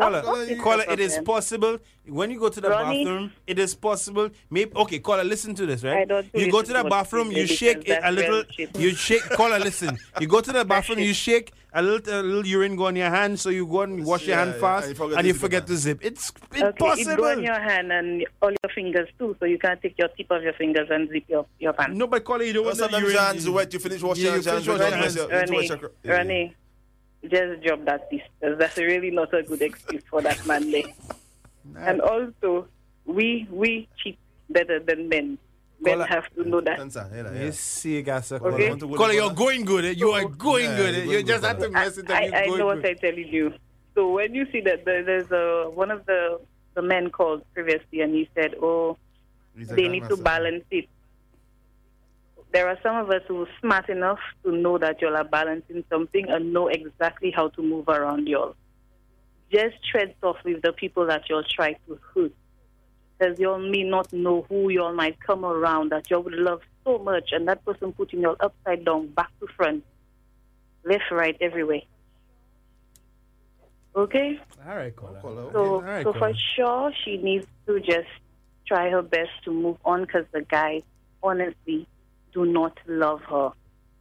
Caller, 0.00 0.18
Of 0.18 0.24
course 0.24 0.48
it's 0.48 0.62
caller, 0.62 0.84
it 0.88 1.00
is 1.00 1.18
possible 1.24 1.78
when 2.06 2.30
you 2.30 2.38
go 2.40 2.48
to 2.48 2.60
the 2.60 2.68
Ronnie? 2.70 3.04
bathroom. 3.04 3.32
It 3.46 3.58
is 3.58 3.74
possible. 3.74 4.30
Maybe 4.50 4.72
okay, 4.74 4.98
caller, 4.98 5.24
listen 5.24 5.54
to 5.56 5.66
this, 5.66 5.82
right? 5.84 5.98
I 5.98 6.04
don't 6.04 6.26
you 6.34 6.50
go 6.50 6.62
to 6.62 6.72
the 6.72 6.84
bathroom, 6.84 7.30
you 7.30 7.38
you 7.42 7.46
shake 7.46 7.88
it 7.88 8.00
a 8.02 8.10
little. 8.10 8.42
real. 8.58 8.68
You 8.78 8.94
shake. 8.94 9.22
Caller, 9.30 9.58
listen. 9.58 9.98
You 10.20 10.26
go 10.26 10.40
to 10.40 10.52
the 10.52 10.64
bathroom, 10.64 10.98
you 10.98 11.14
shake 11.28 11.52
a 11.72 11.80
little, 11.82 12.20
a 12.20 12.22
little 12.22 12.46
urine 12.46 12.74
go 12.74 12.86
on 12.86 12.96
your 12.96 13.10
hand, 13.10 13.38
so 13.38 13.48
you 13.48 13.64
go 13.64 13.82
and 13.82 14.04
wash 14.04 14.26
your 14.26 14.36
hand 14.36 14.54
yeah, 14.56 14.60
fast, 14.60 14.86
and 14.88 14.96
you 14.96 14.96
forget 14.96 15.18
and 15.18 15.22
to 15.24 15.28
you 15.28 15.32
zip 15.34 15.40
forget 15.40 15.66
to 15.68 15.76
zip. 15.76 15.98
It's 16.02 16.32
Okay, 16.52 17.02
it 17.02 17.16
go 17.16 17.30
on 17.30 17.42
your 17.44 17.60
hand 17.60 17.92
and 17.92 18.26
all 18.42 18.50
your 18.50 18.70
fingers 18.74 19.08
too, 19.18 19.36
so 19.38 19.44
you 19.46 19.56
can't 19.56 19.80
take 19.80 19.96
your 19.96 20.08
tip 20.08 20.30
of 20.32 20.42
your 20.42 20.52
fingers 20.54 20.88
and 20.90 21.08
zip 21.10 21.24
your 21.28 21.46
your 21.60 21.72
pants. 21.72 21.96
no, 21.96 22.08
but 22.08 22.24
caller, 22.24 22.42
you 22.42 22.52
don't 22.54 22.64
Well, 22.64 22.70
want 22.74 22.78
the 22.78 22.84
sometimes 22.84 23.02
urine. 23.02 23.14
your 23.14 23.22
hands 23.22 23.46
are 23.46 23.52
wet. 23.52 23.72
You 23.72 23.78
finish 23.78 24.02
washing 24.02 24.24
Yeah, 24.24 24.34
your 24.34 24.42
hands. 24.42 24.46
finish 24.46 24.66
wash 24.66 24.66
your 24.66 24.88
your- 24.88 24.88
you 25.30 25.36
Ronnie, 25.38 25.56
wash 25.56 25.68
your- 25.68 25.92
yeah. 26.02 26.12
Ronnie, 26.16 26.56
just 27.28 27.62
drop 27.62 27.84
that 27.84 28.10
this. 28.10 28.22
That's 28.40 28.76
really 28.76 29.10
not 29.10 29.32
a 29.34 29.42
good 29.42 29.62
excuse 29.62 30.02
for 30.10 30.22
that 30.22 30.44
man 30.46 30.70
there. 30.70 30.84
And 31.76 32.00
also, 32.00 32.66
we 33.04 33.46
we 33.50 33.88
cheat 33.98 34.18
better 34.48 34.80
than 34.80 35.08
men. 35.08 35.38
Men 35.82 35.94
Caller- 35.94 36.06
have 36.06 36.28
to 36.34 36.44
know 36.48 36.60
that. 36.60 36.78
Answer, 36.78 37.08
yeah, 37.14 37.32
yeah. 37.32 37.44
Yes, 37.44 37.58
see, 37.58 38.02
Gasa. 38.02 38.36
Okay. 38.40 38.68
Caller, 38.68 38.68
Want 38.68 39.12
to 39.12 39.14
you're 39.14 39.32
going 39.32 39.64
good. 39.64 39.84
eh? 39.86 39.90
You 39.96 40.10
are 40.10 40.24
going 40.28 40.64
Yeah, 40.64 40.76
good. 40.76 40.94
eh? 40.94 40.98
you're 40.98 41.04
You 41.04 41.12
going 41.24 41.26
just 41.26 41.44
have 41.44 41.58
to 41.60 41.70
mess 41.70 41.96
it 41.96 42.10
up. 42.10 42.16
I, 42.16 42.24
I 42.34 42.46
going 42.46 42.58
know 42.58 42.66
what. 42.66 42.84
I'm 42.84 42.96
telling 42.96 43.28
you. 43.28 43.54
So 43.94 44.10
when 44.12 44.34
you 44.34 44.46
see 44.52 44.60
that 44.62 44.84
there, 44.84 45.02
there's 45.02 45.30
a 45.30 45.70
one 45.70 45.90
of 45.90 46.04
the 46.06 46.40
the 46.74 46.82
men 46.82 47.10
called 47.10 47.44
previously 47.54 48.00
and 48.02 48.14
he 48.14 48.28
said, 48.34 48.54
"Oh, 48.60 48.96
He's 49.56 49.68
they 49.68 49.88
need 49.88 50.06
to 50.08 50.16
balance 50.16 50.64
it." 50.70 50.86
There 52.52 52.68
are 52.68 52.78
some 52.82 52.96
of 52.96 53.10
us 53.10 53.22
who 53.28 53.42
are 53.42 53.48
smart 53.60 53.88
enough 53.88 54.18
to 54.44 54.50
know 54.50 54.76
that 54.78 55.00
y'all 55.00 55.16
are 55.16 55.24
balancing 55.24 55.84
something 55.88 56.28
and 56.28 56.52
know 56.52 56.68
exactly 56.68 57.30
how 57.30 57.48
to 57.50 57.62
move 57.62 57.88
around 57.88 58.26
y'all. 58.26 58.56
Just 59.52 59.76
tread 59.88 60.14
softly 60.20 60.54
with 60.54 60.62
the 60.62 60.72
people 60.72 61.06
that 61.06 61.28
y'all 61.28 61.44
try 61.44 61.74
to 61.86 61.98
hurt. 62.14 62.32
Because 63.18 63.38
y'all 63.38 63.58
may 63.58 63.84
not 63.84 64.12
know 64.12 64.46
who 64.48 64.68
y'all 64.70 64.94
might 64.94 65.20
come 65.20 65.44
around 65.44 65.92
that 65.92 66.10
y'all 66.10 66.22
would 66.22 66.34
love 66.34 66.62
so 66.84 66.98
much, 66.98 67.30
and 67.32 67.46
that 67.46 67.64
person 67.64 67.92
putting 67.92 68.22
y'all 68.22 68.36
upside 68.40 68.84
down, 68.84 69.08
back 69.08 69.30
to 69.40 69.46
front, 69.56 69.84
left, 70.84 71.04
right, 71.10 71.36
everywhere. 71.40 71.82
Okay? 73.94 74.40
All 74.66 74.76
right, 74.76 74.94
caller. 74.94 75.20
Caller. 75.20 75.52
So, 75.52 75.74
All 75.74 75.82
right, 75.82 76.04
so 76.04 76.12
for 76.12 76.32
sure, 76.56 76.92
she 77.04 77.16
needs 77.18 77.46
to 77.66 77.80
just 77.80 78.08
try 78.66 78.88
her 78.90 79.02
best 79.02 79.30
to 79.44 79.52
move 79.52 79.76
on 79.84 80.02
because 80.02 80.24
the 80.32 80.42
guy, 80.42 80.82
honestly, 81.22 81.86
do 82.32 82.44
not 82.46 82.78
love 82.86 83.20
her 83.28 83.50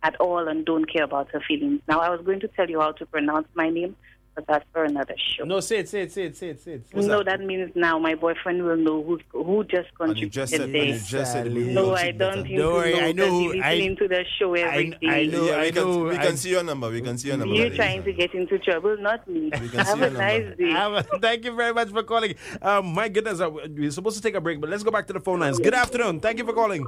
at 0.04 0.16
all 0.20 0.48
and 0.48 0.66
don't 0.66 0.86
care 0.92 1.04
about 1.04 1.30
her 1.32 1.42
feelings. 1.48 1.82
Now, 1.88 2.00
I 2.00 2.10
was 2.10 2.22
going 2.26 2.40
to 2.42 2.48
tell 2.50 2.70
you 2.70 2.80
how 2.80 2.94
to 2.94 3.06
pronounce 3.06 3.48
my 3.54 3.70
name, 3.70 3.96
but 4.34 4.48
that's 4.48 4.64
for 4.72 4.86
another 4.86 5.16
show. 5.18 5.44
No, 5.44 5.60
say 5.60 5.80
it, 5.80 5.90
say 5.90 6.04
it, 6.04 6.14
say 6.14 6.24
it, 6.28 6.38
say 6.38 6.48
it, 6.52 6.62
say 6.62 6.72
it. 6.76 6.84
no, 6.96 7.22
that 7.22 7.42
means 7.42 7.72
now 7.76 8.00
my 8.00 8.16
boyfriend 8.16 8.64
will 8.64 8.78
know 8.78 9.04
who 9.04 9.20
who 9.44 9.64
just 9.66 9.90
And 10.00 10.18
you 10.18 10.30
contributed 10.30 10.32
just 10.32 10.52
said, 10.54 10.62
and 10.62 10.74
you 10.74 11.00
just 11.00 11.32
said, 11.34 11.54
we 11.54 11.74
No, 11.74 11.94
I 11.96 12.12
don't 12.12 12.18
better. 12.18 12.44
think 12.44 12.58
Don't 12.58 12.74
worry, 12.74 12.94
know 12.94 13.00
I 13.00 13.12
know 13.12 13.24
'cause 13.26 13.32
who- 13.32 13.52
he's 13.52 13.64
I- 13.64 13.74
listening 13.74 13.96
to 13.98 14.08
the 14.08 14.26
show 14.38 14.54
every 14.54 14.90
day. 14.92 14.98
I 15.10 15.26
know, 15.26 15.46
Yeah, 15.46 15.56
I 15.58 15.62
we 15.64 15.72
can, 15.74 15.84
know. 15.84 16.04
we 16.06 16.16
I- 16.18 16.26
can 16.26 16.38
see 16.38 16.50
your 16.52 16.64
number. 16.64 16.90
We 16.90 17.02
can 17.02 17.18
see 17.18 17.28
your 17.28 17.38
number. 17.38 17.54
You're 17.56 17.76
trying 17.76 18.04
to 18.04 18.14
get 18.14 18.34
into 18.34 18.58
trouble, 18.60 18.96
not 19.02 19.28
me. 19.28 19.52
Have 19.74 20.02
a 20.02 20.10
nice 20.12 20.56
day. 20.58 21.18
Thank 21.20 21.44
you 21.44 21.54
very 21.56 21.74
much 21.74 21.90
for 21.90 22.04
calling. 22.04 22.36
Um, 22.62 22.94
my 22.94 23.10
goodness, 23.10 23.42
uh, 23.42 23.50
we're 23.52 23.92
supposed 23.92 24.16
to 24.16 24.24
take 24.24 24.36
a 24.36 24.42
break, 24.42 24.62
but 24.62 24.70
let's 24.70 24.84
go 24.84 24.92
back 24.92 25.08
to 25.08 25.14
the 25.14 25.20
phone 25.20 25.42
lines. 25.42 25.60
Good 25.60 25.74
afternoon. 25.74 26.22
Thank 26.22 26.38
you 26.38 26.46
for 26.46 26.54
calling. 26.54 26.86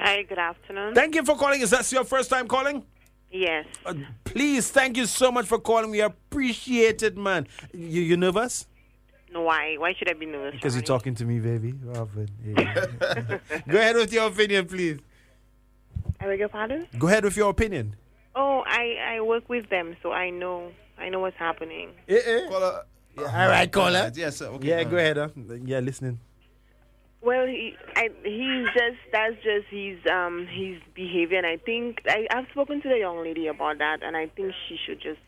Hi, 0.00 0.22
good 0.22 0.38
afternoon. 0.38 0.94
Thank 0.94 1.16
you 1.16 1.24
for 1.24 1.36
calling. 1.36 1.60
Is 1.60 1.70
that 1.70 1.90
your 1.90 2.04
first 2.04 2.30
time 2.30 2.46
calling? 2.46 2.84
yes. 3.32 3.66
Uh, 3.84 3.94
please, 4.22 4.70
thank 4.70 4.96
you 4.96 5.06
so 5.06 5.32
much 5.32 5.46
for 5.46 5.58
calling. 5.58 5.90
We 5.90 6.00
appreciate 6.00 7.02
it, 7.02 7.16
man. 7.16 7.48
You, 7.74 8.02
you 8.02 8.16
nervous? 8.16 8.66
No, 9.32 9.42
why? 9.42 9.74
Why 9.76 9.94
should 9.94 10.08
I 10.08 10.14
be 10.14 10.26
nervous? 10.26 10.54
Because 10.54 10.76
you're 10.76 10.84
talking 10.84 11.16
to 11.16 11.24
me, 11.24 11.40
baby. 11.40 11.74
Often. 11.96 12.28
Yeah. 12.44 12.86
go 13.68 13.78
ahead 13.78 13.96
with 13.96 14.12
your 14.12 14.28
opinion, 14.28 14.66
please. 14.66 15.00
I 16.20 16.26
beg 16.26 16.38
your 16.38 16.48
pardon? 16.48 16.86
Go 16.96 17.08
ahead 17.08 17.24
with 17.24 17.36
your 17.36 17.50
opinion. 17.50 17.96
Oh, 18.36 18.62
I 18.66 19.16
I 19.16 19.20
work 19.20 19.48
with 19.48 19.68
them, 19.68 19.96
so 20.02 20.12
I 20.12 20.30
know 20.30 20.70
I 20.96 21.08
know 21.08 21.18
what's 21.18 21.36
happening. 21.36 21.90
Eh, 22.08 22.20
eh. 22.24 22.48
Caller. 22.48 22.84
All 23.18 23.24
right, 23.26 23.70
caller. 23.70 24.12
Yes, 24.14 24.36
sir. 24.36 24.46
Okay. 24.46 24.68
Yeah, 24.68 24.84
go 24.84 24.96
ahead. 24.96 25.16
Huh? 25.16 25.28
Yeah, 25.64 25.80
listening. 25.80 26.20
Well, 27.20 27.46
he, 27.46 27.74
I, 27.96 28.10
he's 28.22 28.66
just 28.66 28.98
that's 29.10 29.34
just 29.42 29.66
his 29.70 29.98
um 30.10 30.46
his 30.46 30.78
behavior, 30.94 31.38
and 31.38 31.46
I 31.46 31.56
think 31.56 32.02
I, 32.06 32.26
I've 32.30 32.48
spoken 32.50 32.80
to 32.82 32.88
the 32.88 32.98
young 32.98 33.22
lady 33.22 33.48
about 33.48 33.78
that, 33.78 34.02
and 34.02 34.16
I 34.16 34.28
think 34.28 34.54
she 34.68 34.78
should 34.86 35.00
just 35.00 35.18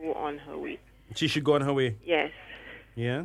go 0.00 0.14
on 0.14 0.38
her 0.38 0.58
way. 0.58 0.78
She 1.14 1.28
should 1.28 1.44
go 1.44 1.54
on 1.54 1.60
her 1.62 1.72
way. 1.72 1.96
Yes. 2.04 2.32
Yeah. 2.96 3.24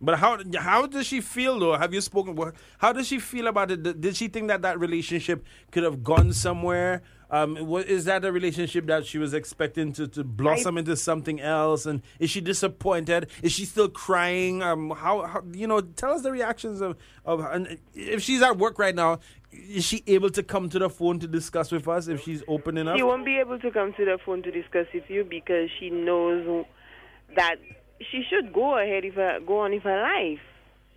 But 0.00 0.18
how 0.18 0.38
how 0.56 0.86
does 0.86 1.06
she 1.06 1.20
feel 1.20 1.58
though? 1.58 1.76
Have 1.76 1.92
you 1.92 2.00
spoken? 2.00 2.38
How 2.78 2.92
does 2.92 3.08
she 3.08 3.18
feel 3.18 3.48
about 3.48 3.70
it? 3.70 4.00
Did 4.00 4.14
she 4.14 4.28
think 4.28 4.48
that 4.48 4.62
that 4.62 4.78
relationship 4.78 5.44
could 5.72 5.82
have 5.82 6.04
gone 6.04 6.32
somewhere? 6.32 7.02
Um, 7.30 7.56
what, 7.56 7.86
is 7.86 8.06
that 8.06 8.24
a 8.24 8.32
relationship 8.32 8.86
that 8.86 9.04
she 9.04 9.18
was 9.18 9.34
expecting 9.34 9.92
to, 9.94 10.08
to 10.08 10.24
blossom 10.24 10.78
into 10.78 10.96
something 10.96 11.40
else? 11.40 11.84
And 11.84 12.02
is 12.18 12.30
she 12.30 12.40
disappointed? 12.40 13.28
Is 13.42 13.52
she 13.52 13.64
still 13.66 13.88
crying? 13.88 14.62
Um, 14.62 14.90
how, 14.90 15.26
how 15.26 15.42
you 15.52 15.66
know? 15.66 15.80
Tell 15.80 16.12
us 16.12 16.22
the 16.22 16.32
reactions 16.32 16.80
of 16.80 16.96
of. 17.24 17.40
And 17.40 17.78
if 17.94 18.22
she's 18.22 18.40
at 18.40 18.56
work 18.56 18.78
right 18.78 18.94
now, 18.94 19.20
is 19.52 19.84
she 19.84 20.02
able 20.06 20.30
to 20.30 20.42
come 20.42 20.68
to 20.70 20.78
the 20.78 20.88
phone 20.88 21.18
to 21.20 21.26
discuss 21.26 21.70
with 21.70 21.86
us? 21.86 22.08
If 22.08 22.22
she's 22.22 22.42
open 22.48 22.78
enough? 22.78 22.96
She 22.96 23.02
won't 23.02 23.24
be 23.24 23.38
able 23.38 23.58
to 23.58 23.70
come 23.70 23.92
to 23.94 24.04
the 24.04 24.18
phone 24.24 24.42
to 24.42 24.50
discuss 24.50 24.86
with 24.94 25.04
you 25.08 25.24
because 25.24 25.68
she 25.78 25.90
knows 25.90 26.64
that 27.36 27.56
she 28.10 28.22
should 28.28 28.52
go 28.52 28.78
ahead 28.78 29.04
if 29.04 29.14
her, 29.14 29.40
go 29.46 29.60
on 29.60 29.72
with 29.72 29.82
her 29.82 30.00
life. 30.02 30.40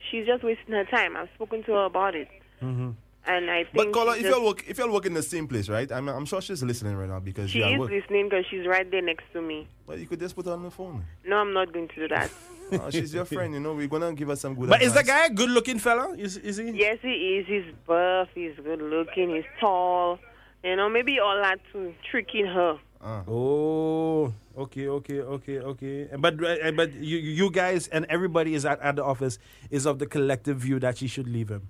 She's 0.09 0.25
just 0.25 0.43
wasting 0.43 0.73
her 0.73 0.85
time. 0.85 1.15
I've 1.15 1.29
spoken 1.35 1.63
to 1.65 1.73
her 1.73 1.85
about 1.85 2.15
it, 2.15 2.27
Mm-hmm. 2.61 2.91
And 3.27 3.49
I 3.49 3.63
think 3.63 3.75
But 3.75 3.91
caller, 3.91 4.15
she 4.15 4.25
if 4.25 4.31
y'all 4.31 4.45
work, 4.45 4.63
if 4.67 4.77
y'all 4.77 4.91
work 4.91 5.05
in 5.05 5.13
the 5.13 5.23
same 5.23 5.47
place, 5.47 5.69
right? 5.69 5.91
I'm, 5.91 6.07
I'm 6.09 6.25
sure 6.25 6.41
she's 6.41 6.63
listening 6.63 6.95
right 6.95 7.09
now 7.09 7.19
because 7.19 7.49
she 7.51 7.59
is 7.61 7.79
work. 7.79 7.91
listening 7.91 8.29
because 8.29 8.45
she's 8.49 8.65
right 8.65 8.89
there 8.89 9.01
next 9.01 9.25
to 9.33 9.41
me. 9.41 9.67
But 9.85 9.99
you 9.99 10.07
could 10.07 10.19
just 10.19 10.35
put 10.35 10.45
her 10.45 10.53
on 10.53 10.63
the 10.63 10.71
phone. 10.71 11.05
No, 11.25 11.37
I'm 11.37 11.53
not 11.53 11.71
going 11.73 11.87
to 11.89 11.95
do 11.95 12.07
that. 12.07 12.31
Uh, 12.71 12.89
she's 12.89 13.13
your 13.13 13.25
friend, 13.25 13.53
you 13.53 13.59
know. 13.59 13.73
We're 13.73 13.87
gonna 13.87 14.13
give 14.13 14.29
her 14.29 14.35
some 14.35 14.55
good. 14.55 14.69
but 14.69 14.81
is 14.81 14.93
the 14.93 15.03
guy 15.03 15.25
a 15.25 15.29
good 15.29 15.49
looking 15.49 15.77
fella? 15.79 16.15
Is 16.17 16.37
is 16.37 16.57
he? 16.57 16.71
yes, 16.71 16.97
he 17.01 17.09
is. 17.39 17.47
He's 17.47 17.73
buff. 17.85 18.29
He's 18.33 18.55
good 18.63 18.81
looking. 18.81 19.35
He's 19.35 19.43
tall. 19.59 20.19
You 20.63 20.75
know, 20.75 20.89
maybe 20.89 21.19
all 21.19 21.35
that 21.35 21.59
to 21.73 21.93
tricking 22.09 22.45
her. 22.45 22.79
Uh, 23.01 23.23
Oh, 23.27 24.31
okay, 24.57 24.87
okay, 24.87 25.19
okay, 25.21 25.59
okay. 25.59 26.07
But 26.17 26.43
uh, 26.43 26.71
but 26.71 26.93
you 26.93 27.17
you 27.17 27.49
guys 27.51 27.87
and 27.87 28.05
everybody 28.09 28.53
is 28.53 28.63
at, 28.65 28.79
at 28.79 28.95
the 28.95 29.03
office 29.03 29.39
is 29.69 29.85
of 29.85 29.97
the 29.99 30.05
collective 30.05 30.57
view 30.57 30.79
that 30.79 30.97
she 30.97 31.07
should 31.07 31.27
leave 31.27 31.49
him. 31.49 31.69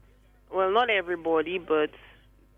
Well, 0.53 0.71
not 0.71 0.89
everybody, 0.89 1.57
but 1.57 1.89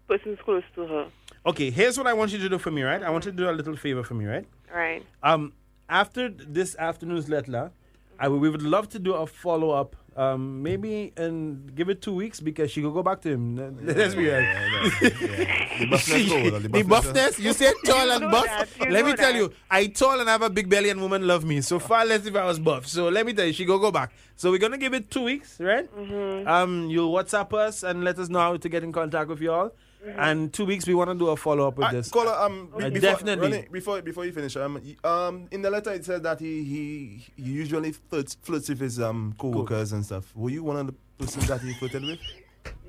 persons 0.08 0.40
close 0.44 0.64
to 0.76 0.88
her. 0.88 1.08
Okay, 1.46 1.70
here's 1.70 1.98
what 1.98 2.08
I 2.08 2.14
want 2.14 2.32
you 2.32 2.40
to 2.40 2.50
do 2.50 2.58
for 2.58 2.72
me, 2.72 2.84
right? 2.84 3.04
I 3.04 3.10
want 3.10 3.26
you 3.26 3.32
to 3.32 3.38
do 3.38 3.50
a 3.50 3.52
little 3.52 3.76
favor 3.76 4.04
for 4.04 4.14
me, 4.14 4.26
right? 4.26 4.46
Right. 4.74 5.06
Um, 5.22 5.54
after 5.90 6.30
this 6.30 6.76
afternoon's 6.78 7.30
letter, 7.30 7.72
I 8.20 8.28
would, 8.28 8.40
we 8.40 8.50
would 8.50 8.62
love 8.62 8.90
to 8.90 9.00
do 9.00 9.14
a 9.14 9.28
follow 9.28 9.72
up 9.72 9.96
Um, 10.16 10.62
maybe 10.62 11.12
and 11.18 11.74
give 11.76 11.90
it 11.90 12.02
two 12.02 12.14
weeks 12.14 12.40
because 12.40 12.70
she 12.70 12.84
could 12.84 12.94
go 12.94 13.02
back 13.02 13.22
to 13.22 13.30
him. 13.30 13.56
Let's 13.84 14.14
be 14.14 14.32
honest. 14.32 15.00
The 15.02 15.88
buffness 15.90 16.30
go, 16.30 16.50
the 16.52 16.60
the 16.60 16.70
buffness- 16.84 17.14
buffness, 17.14 17.40
you 17.40 17.52
said 17.54 17.74
tall 17.86 18.12
and 18.12 18.30
buff. 18.32 18.46
that, 18.46 18.92
let 18.92 19.06
me 19.06 19.12
know 19.12 19.16
tell 19.16 19.36
you, 19.36 19.52
I 19.72 19.88
tall 19.88 20.20
and 20.20 20.30
have 20.30 20.44
a 20.44 20.52
big 20.52 20.70
belly 20.70 20.90
and 20.90 21.02
women 21.02 21.26
love 21.26 21.44
me. 21.46 21.62
So 21.62 21.80
far 21.80 22.06
less 22.06 22.28
if 22.28 22.36
I 22.36 22.46
was 22.46 22.60
buff. 22.60 22.86
So 22.86 23.10
let 23.10 23.26
me 23.26 23.34
tell 23.34 23.46
you, 23.46 23.54
she 23.54 23.66
go 23.66 23.80
go 23.80 23.92
back. 23.92 24.12
So 24.36 24.52
we're 24.52 24.60
gonna 24.60 24.78
give 24.78 24.94
it 24.94 25.10
two 25.10 25.24
weeks, 25.24 25.60
right? 25.60 25.90
Mm-hmm. 25.96 26.48
Um, 26.48 26.90
you'll 26.90 27.12
WhatsApp 27.12 27.52
us 27.54 27.82
and 27.82 28.04
let 28.04 28.20
us 28.20 28.30
know 28.30 28.40
how 28.40 28.58
to 28.58 28.70
get 28.70 28.84
in 28.84 28.92
contact 28.92 29.30
with 29.30 29.42
you 29.42 29.52
all. 29.52 29.72
Mm-hmm. 30.06 30.20
And 30.20 30.52
two 30.54 30.66
weeks 30.66 30.86
we 30.86 30.94
want 30.94 31.10
to 31.12 31.16
do 31.16 31.30
a 31.30 31.38
follow 31.38 31.68
up 31.68 31.78
with 31.78 31.88
Ah, 31.88 31.92
this. 31.92 32.10
Caller, 32.10 32.34
um, 32.34 32.68
be- 32.78 32.84
Uh, 32.84 32.90
before, 32.90 33.00
definitely. 33.00 33.52
Ronnie, 33.52 33.68
before 33.72 34.02
before 34.02 34.26
you 34.26 34.34
finish, 34.34 34.56
um, 34.58 34.82
um, 35.04 35.48
in 35.52 35.62
the 35.62 35.70
letter 35.70 35.92
it 35.94 36.04
says 36.04 36.22
that 36.22 36.40
he 36.42 36.64
he, 36.64 37.26
he 37.38 37.52
usually 37.52 37.94
flirts, 37.94 38.36
flirts 38.42 38.68
with 38.70 38.80
his 38.82 39.00
um 39.00 39.34
co-workers 39.38 39.94
and 39.94 40.04
stuff. 40.06 40.36
Were 40.36 40.50
you 40.50 40.62
one 40.64 40.76
of 40.78 40.88
the 40.88 40.94
persons 41.18 41.48
that 41.48 41.62
he 41.62 41.74
flirted 41.76 42.04
with? 42.04 42.20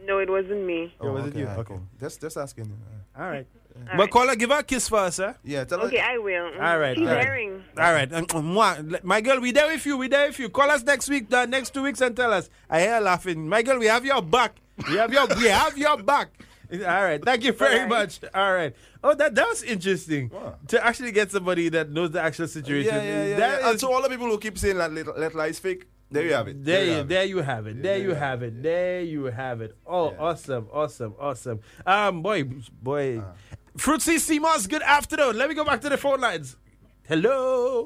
No, 0.04 0.18
it 0.18 0.28
wasn't 0.28 0.64
me. 0.66 0.92
Yeah, 1.02 1.10
was 1.10 1.26
it 1.26 1.36
you? 1.36 1.44
alright, 1.44 1.58
Okay. 1.60 1.68
cool. 1.68 1.82
Just 2.00 2.20
just 2.20 2.36
asking. 2.36 2.66
Uh, 3.16 3.22
All 3.22 3.30
right. 3.30 3.46
All 3.76 3.82
But 3.96 3.98
right. 3.98 4.10
caller, 4.10 4.36
give 4.36 4.50
her 4.50 4.58
a 4.58 4.62
kiss 4.62 4.88
for 4.88 4.98
us, 4.98 5.16
sir. 5.16 5.34
yeah, 5.44 5.64
tell 5.64 5.80
Okay, 5.82 5.98
her. 5.98 6.04
I 6.14 6.18
will. 6.18 6.46
All 6.60 6.78
right, 6.78 6.96
She's 6.96 7.08
all 7.08 7.14
right. 7.14 7.24
hearing. 7.24 7.62
All 7.78 7.92
right, 7.92 8.12
um, 8.12 9.00
my 9.02 9.20
girl, 9.20 9.40
we 9.40 9.50
there 9.52 9.66
with 9.66 9.84
you. 9.86 9.96
We 9.96 10.06
there 10.08 10.28
with 10.28 10.38
you. 10.38 10.48
Call 10.48 10.70
us 10.70 10.82
next 10.84 11.08
week, 11.08 11.32
uh, 11.32 11.46
next 11.46 11.74
two 11.74 11.82
weeks, 11.82 12.00
and 12.00 12.14
tell 12.16 12.32
us. 12.32 12.50
I 12.70 12.80
hear 12.82 13.00
laughing. 13.00 13.48
My 13.48 13.62
girl, 13.62 13.78
we 13.78 13.86
have 13.86 14.04
your 14.04 14.20
back. 14.22 14.56
We 14.88 14.96
have 14.96 15.12
your, 15.12 15.26
we 15.38 15.46
have 15.46 15.76
your 15.78 15.96
back. 16.02 16.28
All 16.86 17.04
right, 17.04 17.22
thank 17.24 17.44
you 17.44 17.52
very 17.52 17.80
right. 17.80 17.88
much. 17.88 18.20
All 18.34 18.52
right. 18.52 18.74
Oh, 19.02 19.14
that 19.14 19.34
that 19.34 19.46
was 19.48 19.62
interesting 19.62 20.28
What? 20.30 20.66
to 20.68 20.84
actually 20.84 21.12
get 21.12 21.30
somebody 21.30 21.68
that 21.70 21.90
knows 21.90 22.10
the 22.12 22.20
actual 22.22 22.48
situation. 22.48 22.94
Yeah, 22.94 23.02
yeah, 23.02 23.24
yeah. 23.26 23.38
Yeah. 23.38 23.66
And 23.68 23.74
is- 23.74 23.80
so 23.80 23.92
all 23.92 24.02
the 24.02 24.08
people 24.08 24.26
who 24.26 24.38
keep 24.38 24.56
saying 24.58 24.78
that 24.78 24.92
let, 24.92 25.18
let 25.18 25.34
lie 25.34 25.48
is 25.48 25.58
fake, 25.58 25.86
there 26.10 26.24
you 26.24 26.32
have 26.34 26.48
it. 26.48 26.64
There, 26.64 26.84
you 26.84 26.90
you, 26.90 26.96
have 26.96 27.06
it. 27.06 27.08
there 27.08 27.24
you 27.26 27.38
have 27.38 27.66
it. 27.66 27.82
There 27.82 27.98
you 27.98 28.14
have 28.14 28.42
it. 28.42 28.62
There 28.62 29.00
you 29.02 29.24
have 29.26 29.60
it. 29.60 29.76
Oh, 29.86 30.12
Yeah. 30.12 30.18
awesome, 30.20 30.68
awesome, 30.72 31.14
awesome. 31.18 31.60
Um, 31.86 32.22
boy, 32.22 32.44
boy, 32.82 33.18
Uh. 33.18 33.32
Fruitsy. 33.76 34.68
Good 34.68 34.82
afternoon. 34.82 35.36
Let 35.36 35.48
me 35.48 35.54
go 35.54 35.64
back 35.64 35.80
to 35.80 35.88
the 35.88 35.96
phone 35.98 36.20
lines. 36.20 36.56
Hello. 37.08 37.84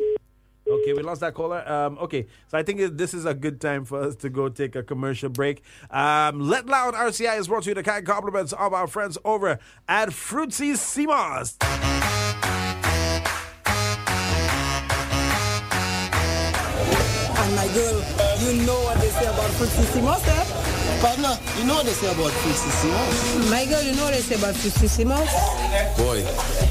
Okay, 0.71 0.93
we 0.93 1.03
lost 1.03 1.21
that 1.23 1.35
caller. 1.35 1.67
Um, 1.69 1.99
okay, 1.99 2.27
so 2.49 2.59
I 2.59 2.63
think 2.63 2.97
this 2.97 3.15
is 3.15 3.25
a 3.25 3.35
good 3.35 3.61
time 3.61 3.85
for 3.85 4.03
us 4.03 4.17
to 4.17 4.29
go 4.29 4.49
take 4.49 4.77
a 4.77 4.83
commercial 4.83 5.31
break. 5.31 5.63
Um, 5.91 6.41
Let 6.41 6.67
Loud 6.67 6.95
RCI 6.95 7.39
is 7.39 7.49
brought 7.49 7.63
to 7.63 7.71
you 7.71 7.75
the 7.75 7.83
kind 7.83 8.05
compliments 8.05 8.53
of 8.53 8.73
our 8.75 8.87
friends 8.87 9.17
over 9.25 9.59
at 9.89 10.11
Fruitsy 10.11 10.73
Seamoss. 10.73 11.57
And 17.39 17.57
my 17.57 17.67
girl, 17.75 18.03
you 18.41 18.67
know 18.67 18.81
what 18.85 19.01
they 19.01 19.09
say 19.09 19.25
about 19.25 19.51
Fruitsy 19.53 19.85
Sea 19.85 20.03
Moss, 20.03 20.29
eh? 20.29 20.78
Partner, 21.01 21.39
you 21.57 21.65
know 21.65 21.75
what 21.75 21.87
they 21.87 21.93
say 21.93 22.11
about 22.11 22.33
fruit 22.33 22.55
Simos? 22.57 23.51
My 23.51 23.65
girl, 23.67 23.83
you 23.83 23.95
know 23.95 24.05
what 24.05 24.15
they 24.15 24.21
say 24.21 24.35
about 24.35 24.55
Fruitsy 24.55 24.89
Sea 24.89 25.05
Moss? 25.05 25.31
Boy, 25.97 26.23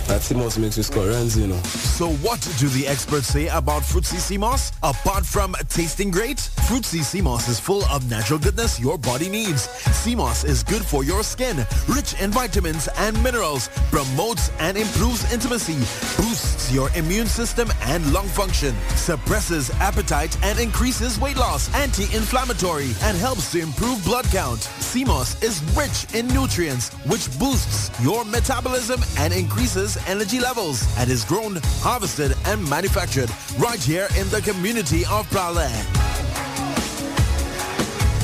that 0.08 0.22
Sea 0.22 0.36
Moss 0.36 0.58
makes 0.58 0.76
you 0.76 0.84
score 0.84 1.08
runs, 1.08 1.38
you 1.38 1.48
know. 1.48 1.56
So 1.64 2.10
what 2.10 2.42
do 2.60 2.68
the 2.68 2.86
experts 2.88 3.28
say 3.28 3.48
about 3.48 3.84
Fruitsy 3.84 4.18
Sea 4.18 4.38
Moss? 4.38 4.74
Apart 4.84 5.26
from 5.26 5.56
tasting 5.70 6.12
great, 6.12 6.38
Fruitsy 6.68 7.04
Sea 7.04 7.22
Moss 7.22 7.48
is 7.48 7.58
full 7.58 7.86
of 7.86 8.10
natural 8.10 8.38
goodness 8.38 8.82
your 8.82 8.98
body 8.98 9.30
needs. 9.30 9.70
Sea 9.96 10.16
Moss 10.16 10.44
is 10.44 10.62
good 10.62 10.84
for 10.84 11.06
your 11.06 11.24
skin, 11.24 11.66
rich 11.88 12.20
in 12.20 12.30
vitamins 12.32 12.90
and 12.98 13.22
minerals, 13.24 13.70
promotes 13.92 14.52
and 14.60 14.78
improves 14.78 15.32
intimacy, 15.32 15.76
boosts 16.22 16.70
your 16.70 16.90
immune 16.96 17.28
system 17.28 17.72
and 17.84 18.12
lung 18.12 18.28
function, 18.28 18.76
suppresses 18.96 19.70
appetite 19.80 20.38
and 20.44 20.60
increases 20.60 21.18
weight 21.18 21.38
loss, 21.38 21.74
anti-inflammatory, 21.76 22.92
and 23.04 23.18
helps 23.18 23.54
to 23.54 23.62
improve 23.62 24.04
blood 24.04 24.17
count. 24.26 24.62
Sea 24.80 25.06
Moss 25.06 25.42
is 25.42 25.62
rich 25.76 26.06
in 26.14 26.28
nutrients, 26.28 26.94
which 27.06 27.28
boosts 27.40 27.90
your 28.02 28.26
metabolism 28.26 29.02
and 29.18 29.34
increases 29.34 29.98
energy 30.08 30.40
levels, 30.40 30.86
and 30.98 31.10
is 31.10 31.24
grown, 31.24 31.60
harvested, 31.82 32.36
and 32.46 32.70
manufactured 32.70 33.30
right 33.58 33.82
here 33.82 34.08
in 34.18 34.30
the 34.30 34.42
community 34.42 35.02
of 35.06 35.28
Prale. 35.30 35.68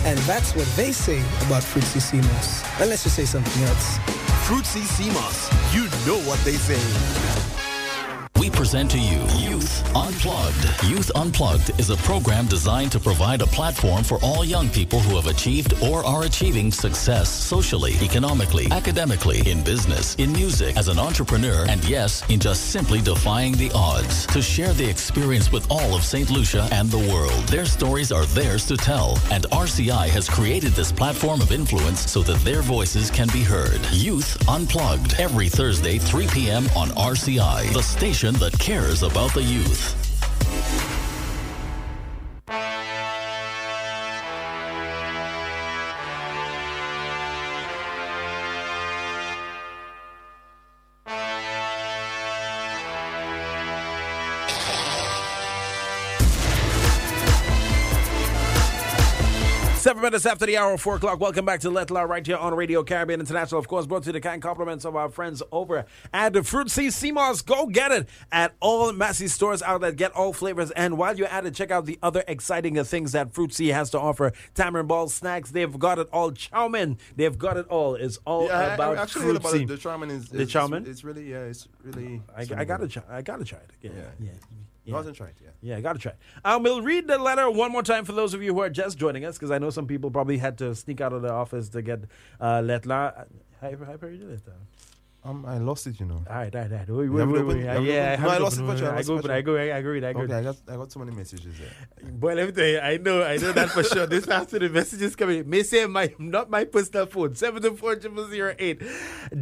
And 0.06 0.20
that's 0.20 0.54
what 0.56 0.68
they 0.76 0.92
say 0.92 1.20
about 1.46 1.64
Fruitsy 1.64 2.02
Sea 2.02 2.18
Moss. 2.18 2.64
Unless 2.82 3.06
you 3.06 3.12
say 3.12 3.26
something 3.26 3.64
else. 3.64 3.98
Fruitsy 4.48 4.84
Sea 4.84 5.10
Moss. 5.12 5.74
You 5.74 5.84
know 6.06 6.20
what 6.28 6.40
they 6.40 6.54
say. 6.54 6.82
We 8.40 8.50
present 8.50 8.92
to 8.92 9.00
you 9.00 9.20
Youth 9.64 9.96
Unplugged. 9.96 10.84
Youth 10.84 11.12
Unplugged 11.16 11.80
is 11.80 11.90
a 11.90 11.96
program 11.96 12.48
designed 12.48 12.92
to 12.92 13.00
provide 13.00 13.42
a 13.42 13.46
platform 13.46 14.04
for 14.04 14.20
all 14.22 14.44
young 14.44 14.68
people 14.68 15.00
who 15.00 15.16
have 15.16 15.28
achieved 15.28 15.74
or 15.82 16.06
are 16.06 16.24
achieving 16.24 16.70
success 16.70 17.30
socially, 17.30 17.94
economically, 18.02 18.70
academically, 18.72 19.40
in 19.50 19.64
business, 19.64 20.16
in 20.16 20.34
music, 20.34 20.76
as 20.76 20.90
an 20.90 21.00
entrepreneur, 21.00 21.66
and 21.70 21.82
yes, 21.86 22.30
in 22.30 22.42
just 22.42 22.72
simply 22.72 23.00
defying 23.00 23.54
the 23.54 23.72
odds. 23.74 24.26
To 24.28 24.42
share 24.42 24.74
the 24.74 24.90
experience 24.90 25.50
with 25.50 25.66
all 25.72 25.96
of 25.96 26.04
St. 26.04 26.30
Lucia 26.30 26.68
and 26.74 26.90
the 26.90 27.10
world. 27.14 27.48
Their 27.48 27.66
stories 27.66 28.12
are 28.12 28.26
theirs 28.26 28.66
to 28.66 28.76
tell, 28.76 29.18
and 29.32 29.46
RCI 29.46 30.10
has 30.10 30.28
created 30.28 30.74
this 30.74 30.92
platform 30.92 31.40
of 31.40 31.54
influence 31.54 32.12
so 32.12 32.22
that 32.24 32.40
their 32.40 32.62
voices 32.64 33.10
can 33.10 33.30
be 33.30 33.44
heard. 33.44 33.80
Youth 33.94 34.36
Unplugged, 34.50 35.16
every 35.22 35.48
Thursday, 35.48 36.00
3 36.00 36.28
p.m. 36.28 36.66
on 36.76 36.90
RCI, 36.90 37.72
the 37.72 37.82
station 37.82 38.34
that 38.36 38.60
cares 38.60 39.04
about 39.04 39.34
the 39.34 39.42
youth. 39.42 39.53
Seven 39.54 40.13
minutes 60.14 60.28
after 60.28 60.46
the 60.46 60.56
hour, 60.56 60.74
of 60.74 60.80
four 60.82 60.98
o'clock. 60.98 61.20
Welcome 61.20 61.44
back 61.44 61.60
to 61.62 61.72
Let 61.72 61.90
Loud 61.90 62.08
right 62.08 62.24
here 62.24 62.38
on 62.38 62.54
Radio 62.54 62.84
Caribbean 62.84 63.20
International. 63.20 63.58
Of 63.58 63.68
course, 63.68 63.88
brought 63.88 64.04
to 64.04 64.10
you 64.10 64.14
the 64.14 64.22
kind 64.22 64.44
compliments 64.44 64.86
of 64.86 64.96
our 64.96 65.10
friends 65.10 65.42
over 65.52 65.86
at 66.14 66.34
the 66.34 66.42
Fruitsy 66.42 66.90
Seamoss. 66.90 67.44
Go 67.44 67.66
get 67.66 67.92
it 67.92 68.08
at 68.32 68.54
all 68.60 68.94
Massy 68.94 69.28
stores 69.28 69.64
outlet. 69.64 69.96
Get 69.96 70.12
all 70.12 70.32
flavors. 70.32 70.70
And 70.70 71.00
while 71.00 71.18
you're 71.18 71.28
at 71.30 71.48
it, 71.48 71.56
check 71.56 71.72
out 71.72 71.88
the 71.88 71.98
other 72.04 72.24
exciting 72.28 72.76
things 72.84 73.14
that 73.14 73.34
Fruitsy 73.34 73.74
has 73.74 73.90
to 73.90 74.00
offer. 74.00 74.34
Tamarind 74.54 74.88
ball 74.88 75.10
snacks. 75.10 75.50
They've 75.50 75.80
got 75.80 75.98
it 75.98 76.10
all. 76.14 76.32
Chow 76.32 76.68
mein. 76.68 77.00
They've 77.16 77.36
got 77.36 77.58
it 77.58 77.66
all. 77.70 77.96
It's 77.96 78.20
all 78.24 78.46
Yeah, 78.46 78.60
I- 78.60 78.74
about 78.76 78.98
I 79.00 79.02
actually 79.02 79.24
Fruit 79.24 79.38
about 79.38 79.52
Sea. 79.54 79.64
it. 79.64 79.68
The 79.68 79.78
charmin 79.78 80.12
is, 80.12 80.30
The 80.30 80.42
is 80.44 80.52
chow 80.52 80.68
mein? 80.68 80.82
It's, 80.82 80.90
it's 80.90 81.04
really 81.04 81.32
yeah. 81.32 81.40
It's 81.40 81.68
really. 81.84 82.22
I, 82.38 82.42
I 82.56 82.66
gotta 82.66 82.88
try. 82.88 83.02
I 83.10 83.24
gotta 83.24 83.46
try 83.46 83.58
it 83.58 83.72
again. 83.84 83.98
Yeah. 84.20 84.28
yeah. 84.28 84.32
You 84.86 84.96
hasn't 84.96 85.16
tried. 85.16 85.36
Yeah, 85.62 85.78
I 85.78 85.82
got 85.82 85.94
to 85.94 86.00
try. 86.00 86.14
Um, 86.44 86.64
we'll 86.64 86.82
read 86.82 87.08
the 87.08 87.18
letter 87.18 87.50
one 87.50 87.72
more 87.72 87.84
time 87.84 88.04
for 88.04 88.12
those 88.12 88.34
of 88.34 88.44
you 88.44 88.54
who 88.54 88.60
are 88.60 88.70
just 88.70 88.98
joining 88.98 89.24
us, 89.24 89.38
because 89.38 89.50
I 89.50 89.58
know 89.58 89.70
some 89.70 89.88
people 89.88 90.12
probably 90.12 90.38
had 90.38 90.58
to 90.58 90.76
sneak 90.76 91.00
out 91.00 91.14
of 91.14 91.22
the 91.22 91.32
office 91.32 91.70
to 91.70 91.82
get 91.82 92.02
uh, 92.42 92.60
Letla. 92.60 93.26
How, 93.62 93.70
how, 93.70 93.98
how 94.02 94.08
you 94.08 94.18
do 94.18 94.30
it? 94.30 94.42
Um, 95.26 95.46
I 95.46 95.58
lost 95.58 95.88
it, 95.88 96.02
you 96.02 96.06
know. 96.06 96.22
All 96.30 96.36
right, 96.36 96.54
all 96.54 96.62
right, 96.64 96.72
all 96.72 96.78
right. 96.78 96.90
Wait, 96.90 97.10
wait, 97.10 97.28
wait, 97.28 97.46
wait. 97.46 97.58
It 97.60 97.84
Yeah, 97.84 98.18
I 98.20 98.24
No, 98.24 98.30
I 98.30 98.38
lost 98.40 98.60
it 98.60 98.64
I 98.64 98.98
I 98.98 99.04
go, 99.04 99.22
for 99.22 99.32
I 99.32 99.42
go, 99.42 99.56
I 99.56 99.62
agree, 99.62 100.04
I 100.04 100.10
agree. 100.10 100.24
Okay, 100.24 100.34
I 100.34 100.44
got 100.44 100.56
I 100.68 100.76
got 100.76 100.92
so 100.92 101.00
many 101.00 101.16
messages 101.16 101.56
there. 101.58 102.12
Boy, 102.12 102.34
let 102.34 102.48
me 102.48 102.52
tell 102.52 102.68
you, 102.68 102.80
I 102.80 102.98
know, 102.98 103.24
I 103.24 103.38
know 103.38 103.54
that 103.54 103.70
for 103.70 103.84
sure. 103.84 104.06
This 104.06 104.28
after 104.28 104.60
the 104.60 104.68
messages 104.68 105.16
coming, 105.16 105.50
may 105.50 105.64
say 105.64 105.86
my 105.86 106.14
not 106.20 106.50
my 106.50 106.66
personal 106.66 107.06
phone, 107.06 107.36
seven 107.36 107.62
two 107.62 107.78
four 107.78 107.96
triple 107.96 108.28
zero 108.28 108.54
eight. 108.60 108.82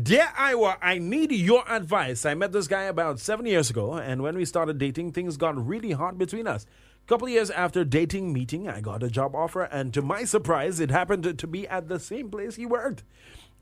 Dear 0.04 0.30
Iwa, 0.38 0.78
I 0.84 1.00
need 1.00 1.32
your 1.32 1.63
advice. 1.67 2.28
I 2.28 2.36
met 2.36 2.52
this 2.52 2.67
guy 2.67 2.84
about 2.84 3.20
seven 3.20 3.48
years 3.48 3.72
ago, 3.72 3.96
and 3.96 4.22
when 4.22 4.38
we 4.38 4.46
started 4.46 4.78
dating, 4.78 5.13
things 5.13 5.36
got 5.36 5.58
really 5.65 5.91
hot 5.91 6.20
between 6.20 6.46
us. 6.46 6.67
Couple 7.08 7.28
years 7.28 7.50
after 7.50 7.84
dating 7.84 8.32
meeting, 8.32 8.70
I 8.70 8.80
got 8.80 9.02
a 9.04 9.10
job 9.10 9.36
offer, 9.36 9.63
and 9.63 9.94
to 9.96 10.02
my 10.02 10.24
surprise, 10.24 10.80
it 10.80 10.91
happened 10.91 11.39
to 11.39 11.48
be 11.48 11.67
at 11.67 11.89
the 11.89 12.00
same 12.00 12.30
place 12.30 12.56
he 12.56 12.65
worked. 12.65 13.04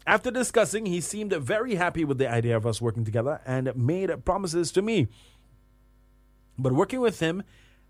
After 0.07 0.31
discussing, 0.31 0.85
he 0.85 1.01
seemed 1.01 1.33
very 1.33 1.75
happy 1.75 2.03
with 2.03 2.17
the 2.17 2.29
idea 2.29 2.57
of 2.57 2.65
us 2.65 2.81
working 2.81 3.05
together 3.05 3.41
and 3.45 3.75
made 3.75 4.25
promises 4.25 4.71
to 4.71 4.81
me. 4.81 5.07
But 6.57 6.73
working 6.73 6.99
with 6.99 7.19
him 7.19 7.43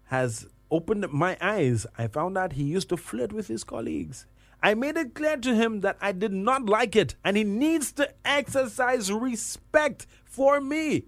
has 0.06 0.48
opened 0.72 1.12
my 1.12 1.38
eyes. 1.42 1.86
I 1.98 2.08
found 2.08 2.38
out 2.38 2.54
he 2.54 2.64
used 2.64 2.90
to 2.90 2.98
flirt 2.98 3.34
with 3.34 3.48
his 3.48 3.64
colleagues. 3.64 4.26
I 4.62 4.74
made 4.74 4.98
it 4.98 5.14
clear 5.14 5.38
to 5.38 5.56
him 5.56 5.82
that 5.82 5.98
I 6.02 6.12
did 6.12 6.34
not 6.34 6.66
like 6.66 6.96
it 6.96 7.16
and 7.24 7.38
he 7.38 7.44
needs 7.44 7.92
to 7.94 8.10
exercise 8.26 9.12
respect 9.12 10.06
for 10.26 10.60
me. 10.60 11.06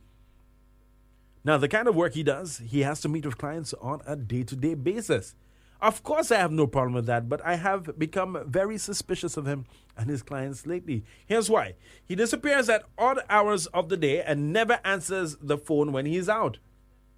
Now, 1.43 1.57
the 1.57 1.67
kind 1.67 1.87
of 1.87 1.95
work 1.95 2.13
he 2.13 2.23
does, 2.23 2.59
he 2.59 2.81
has 2.81 3.01
to 3.01 3.09
meet 3.09 3.25
with 3.25 3.37
clients 3.37 3.73
on 3.81 4.01
a 4.05 4.15
day 4.15 4.43
to 4.43 4.55
day 4.55 4.75
basis. 4.75 5.35
Of 5.81 6.03
course, 6.03 6.31
I 6.31 6.37
have 6.37 6.51
no 6.51 6.67
problem 6.67 6.93
with 6.93 7.07
that, 7.07 7.27
but 7.27 7.43
I 7.43 7.55
have 7.55 7.97
become 7.97 8.43
very 8.45 8.77
suspicious 8.77 9.35
of 9.35 9.47
him 9.47 9.65
and 9.97 10.09
his 10.09 10.21
clients 10.21 10.67
lately. 10.67 11.03
Here's 11.25 11.49
why 11.49 11.73
he 12.05 12.15
disappears 12.15 12.69
at 12.69 12.83
odd 12.99 13.19
hours 13.29 13.65
of 13.67 13.89
the 13.89 13.97
day 13.97 14.21
and 14.21 14.53
never 14.53 14.79
answers 14.85 15.37
the 15.41 15.57
phone 15.57 15.91
when 15.91 16.05
he's 16.05 16.29
out. 16.29 16.59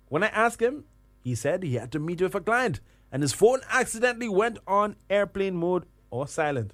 When 0.08 0.24
I 0.24 0.28
asked 0.28 0.62
him, 0.62 0.86
he 1.22 1.36
said 1.36 1.64
he 1.64 1.76
had 1.76 1.92
to 1.92 2.00
meet 2.00 2.22
with 2.22 2.36
a 2.36 2.40
client 2.40 2.80
and 3.12 3.22
his 3.22 3.34
phone 3.34 3.60
accidentally 3.70 4.30
went 4.30 4.60
on 4.66 4.96
airplane 5.10 5.56
mode 5.56 5.86
or 6.10 6.28
silent. 6.28 6.74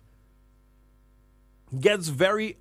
Gets 1.79 2.09
very 2.09 2.57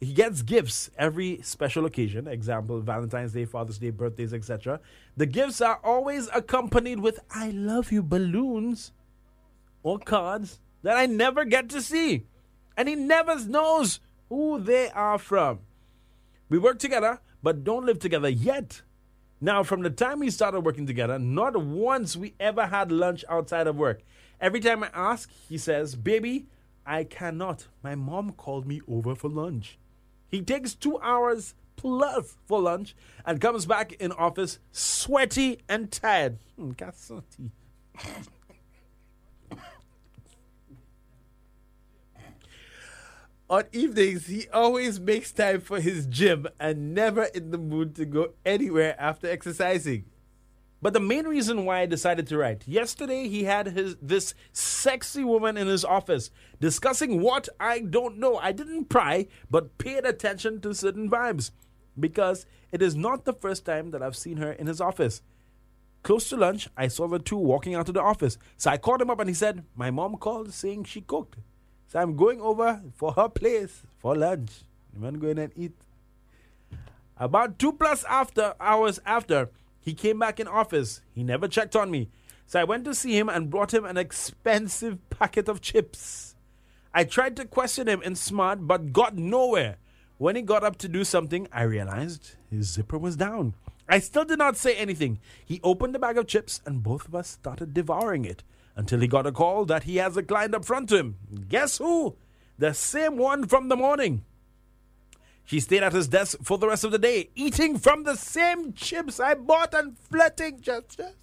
he 0.00 0.12
gets 0.12 0.42
gifts 0.42 0.90
every 0.98 1.40
special 1.42 1.86
occasion, 1.86 2.28
example 2.28 2.80
Valentine's 2.80 3.32
Day, 3.32 3.44
Father's 3.44 3.78
Day, 3.78 3.90
birthdays, 3.90 4.34
etc. 4.34 4.80
The 5.16 5.26
gifts 5.26 5.60
are 5.60 5.80
always 5.82 6.28
accompanied 6.34 7.00
with 7.00 7.20
I 7.30 7.50
love 7.50 7.90
you 7.92 8.02
balloons 8.02 8.92
or 9.82 9.98
cards 9.98 10.58
that 10.82 10.96
I 10.96 11.06
never 11.06 11.44
get 11.44 11.68
to 11.70 11.80
see. 11.80 12.26
And 12.76 12.88
he 12.88 12.94
never 12.94 13.38
knows 13.46 14.00
who 14.28 14.60
they 14.60 14.90
are 14.90 15.18
from. 15.18 15.60
We 16.48 16.58
work 16.58 16.78
together, 16.78 17.20
but 17.42 17.64
don't 17.64 17.86
live 17.86 17.98
together 17.98 18.28
yet. 18.28 18.82
Now, 19.40 19.62
from 19.62 19.82
the 19.82 19.90
time 19.90 20.20
we 20.20 20.30
started 20.30 20.60
working 20.60 20.86
together, 20.86 21.18
not 21.18 21.56
once 21.56 22.16
we 22.16 22.34
ever 22.40 22.66
had 22.66 22.90
lunch 22.90 23.24
outside 23.28 23.66
of 23.66 23.76
work. 23.76 24.02
Every 24.40 24.60
time 24.60 24.82
I 24.82 24.90
ask, 24.92 25.30
he 25.48 25.58
says, 25.58 25.94
Baby, 25.94 26.46
I 26.86 27.04
cannot. 27.04 27.68
My 27.82 27.94
mom 27.94 28.32
called 28.32 28.66
me 28.66 28.80
over 28.88 29.14
for 29.14 29.28
lunch. 29.28 29.78
He 30.30 30.42
takes 30.42 30.74
two 30.74 30.98
hours 31.00 31.54
plus 31.76 32.36
for 32.46 32.60
lunch 32.60 32.94
and 33.24 33.40
comes 33.40 33.66
back 33.66 33.92
in 33.92 34.12
office 34.12 34.58
sweaty 34.72 35.60
and 35.68 35.90
tired. 35.90 36.38
Hmm. 36.56 36.72
On 43.50 43.62
evenings, 43.72 44.26
he 44.26 44.48
always 44.48 44.98
makes 44.98 45.30
time 45.30 45.60
for 45.60 45.78
his 45.78 46.06
gym 46.06 46.46
and 46.58 46.94
never 46.94 47.24
in 47.24 47.50
the 47.50 47.58
mood 47.58 47.94
to 47.96 48.06
go 48.06 48.30
anywhere 48.44 48.96
after 48.98 49.30
exercising. 49.30 50.06
But 50.84 50.92
the 50.92 51.00
main 51.00 51.26
reason 51.26 51.64
why 51.64 51.80
I 51.80 51.86
decided 51.86 52.26
to 52.26 52.36
write 52.36 52.68
yesterday, 52.68 53.26
he 53.26 53.44
had 53.44 53.68
his 53.68 53.96
this 54.02 54.34
sexy 54.52 55.24
woman 55.24 55.56
in 55.56 55.66
his 55.66 55.82
office 55.82 56.30
discussing 56.60 57.22
what 57.22 57.48
I 57.58 57.80
don't 57.80 58.18
know. 58.18 58.36
I 58.36 58.52
didn't 58.52 58.90
pry, 58.90 59.28
but 59.50 59.78
paid 59.78 60.04
attention 60.04 60.60
to 60.60 60.74
certain 60.74 61.08
vibes 61.08 61.52
because 61.98 62.44
it 62.70 62.82
is 62.82 62.94
not 62.94 63.24
the 63.24 63.32
first 63.32 63.64
time 63.64 63.92
that 63.92 64.02
I've 64.02 64.14
seen 64.14 64.36
her 64.36 64.52
in 64.52 64.66
his 64.66 64.78
office. 64.78 65.22
Close 66.02 66.28
to 66.28 66.36
lunch, 66.36 66.68
I 66.76 66.88
saw 66.88 67.08
the 67.08 67.18
two 67.18 67.38
walking 67.38 67.74
out 67.74 67.88
of 67.88 67.94
the 67.94 68.02
office. 68.02 68.36
So 68.58 68.70
I 68.70 68.76
called 68.76 69.00
him 69.00 69.08
up 69.08 69.20
and 69.20 69.30
he 69.30 69.34
said, 69.34 69.64
My 69.74 69.90
mom 69.90 70.18
called 70.18 70.52
saying 70.52 70.84
she 70.84 71.00
cooked. 71.00 71.36
So 71.86 71.98
I'm 71.98 72.14
going 72.14 72.42
over 72.42 72.82
for 72.92 73.12
her 73.12 73.30
place 73.30 73.84
for 74.00 74.14
lunch. 74.14 74.50
I'm 75.02 75.18
going 75.18 75.38
and 75.38 75.52
eat. 75.56 75.72
About 77.16 77.58
two 77.58 77.72
plus 77.72 78.04
after 78.04 78.52
hours 78.60 79.00
after, 79.06 79.48
he 79.84 79.92
came 79.92 80.18
back 80.18 80.40
in 80.40 80.48
office. 80.48 81.02
He 81.12 81.22
never 81.22 81.46
checked 81.46 81.76
on 81.76 81.90
me. 81.90 82.08
So 82.46 82.58
I 82.58 82.64
went 82.64 82.84
to 82.86 82.94
see 82.94 83.18
him 83.18 83.28
and 83.28 83.50
brought 83.50 83.74
him 83.74 83.84
an 83.84 83.98
expensive 83.98 84.98
packet 85.10 85.48
of 85.48 85.60
chips. 85.60 86.34
I 86.94 87.04
tried 87.04 87.36
to 87.36 87.44
question 87.44 87.86
him 87.86 88.00
in 88.02 88.14
smart, 88.14 88.66
but 88.66 88.92
got 88.92 89.16
nowhere. 89.16 89.76
When 90.16 90.36
he 90.36 90.42
got 90.42 90.64
up 90.64 90.76
to 90.78 90.88
do 90.88 91.04
something, 91.04 91.48
I 91.52 91.64
realized 91.64 92.36
his 92.50 92.72
zipper 92.72 92.96
was 92.96 93.16
down. 93.16 93.54
I 93.86 93.98
still 93.98 94.24
did 94.24 94.38
not 94.38 94.56
say 94.56 94.74
anything. 94.74 95.18
He 95.44 95.60
opened 95.62 95.94
the 95.94 95.98
bag 95.98 96.16
of 96.16 96.26
chips, 96.26 96.62
and 96.64 96.82
both 96.82 97.06
of 97.06 97.14
us 97.14 97.28
started 97.28 97.74
devouring 97.74 98.24
it 98.24 98.42
until 98.76 99.00
he 99.00 99.08
got 99.08 99.26
a 99.26 99.32
call 99.32 99.66
that 99.66 99.82
he 99.82 99.96
has 99.96 100.16
a 100.16 100.22
client 100.22 100.54
up 100.54 100.64
front 100.64 100.88
to 100.88 100.96
him. 100.96 101.16
Guess 101.48 101.78
who? 101.78 102.16
The 102.58 102.72
same 102.72 103.18
one 103.18 103.46
from 103.46 103.68
the 103.68 103.76
morning. 103.76 104.24
She 105.44 105.60
stayed 105.60 105.82
at 105.82 105.92
his 105.92 106.08
desk 106.08 106.38
for 106.42 106.56
the 106.56 106.68
rest 106.68 106.84
of 106.84 106.90
the 106.90 106.98
day, 106.98 107.30
eating 107.34 107.78
from 107.78 108.04
the 108.04 108.16
same 108.16 108.72
chips 108.72 109.20
I 109.20 109.34
bought 109.34 109.74
and 109.74 109.98
flirting 109.98 110.60
just, 110.60 110.96
just. 110.96 111.16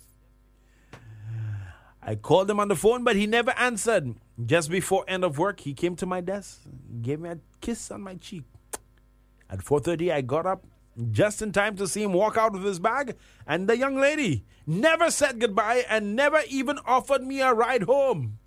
I 2.04 2.16
called 2.16 2.50
him 2.50 2.60
on 2.60 2.68
the 2.68 2.76
phone, 2.76 3.04
but 3.04 3.16
he 3.16 3.28
never 3.28 3.52
answered. 3.52 4.16
Just 4.44 4.70
before 4.70 5.06
end 5.08 5.24
of 5.24 5.38
work, 5.38 5.60
he 5.62 5.74
came 5.74 5.96
to 5.98 6.06
my 6.06 6.22
desk, 6.22 6.62
gave 7.02 7.20
me 7.20 7.30
a 7.30 7.40
kiss 7.62 7.92
on 7.92 8.02
my 8.02 8.16
cheek. 8.16 8.44
At 9.50 9.60
4:30, 9.60 10.12
I 10.12 10.22
got 10.22 10.46
up 10.46 10.66
just 11.12 11.42
in 11.42 11.52
time 11.52 11.76
to 11.78 11.88
see 11.88 12.04
him 12.04 12.14
walk 12.14 12.38
out 12.38 12.54
with 12.54 12.64
his 12.64 12.80
bag, 12.80 13.16
and 13.46 13.68
the 13.68 13.78
young 13.78 13.96
lady 13.96 14.46
never 14.66 15.12
said 15.12 15.40
goodbye 15.40 15.86
and 15.90 16.16
never 16.16 16.42
even 16.48 16.80
offered 16.86 17.24
me 17.24 17.42
a 17.42 17.54
ride 17.54 17.84
home. 17.84 18.40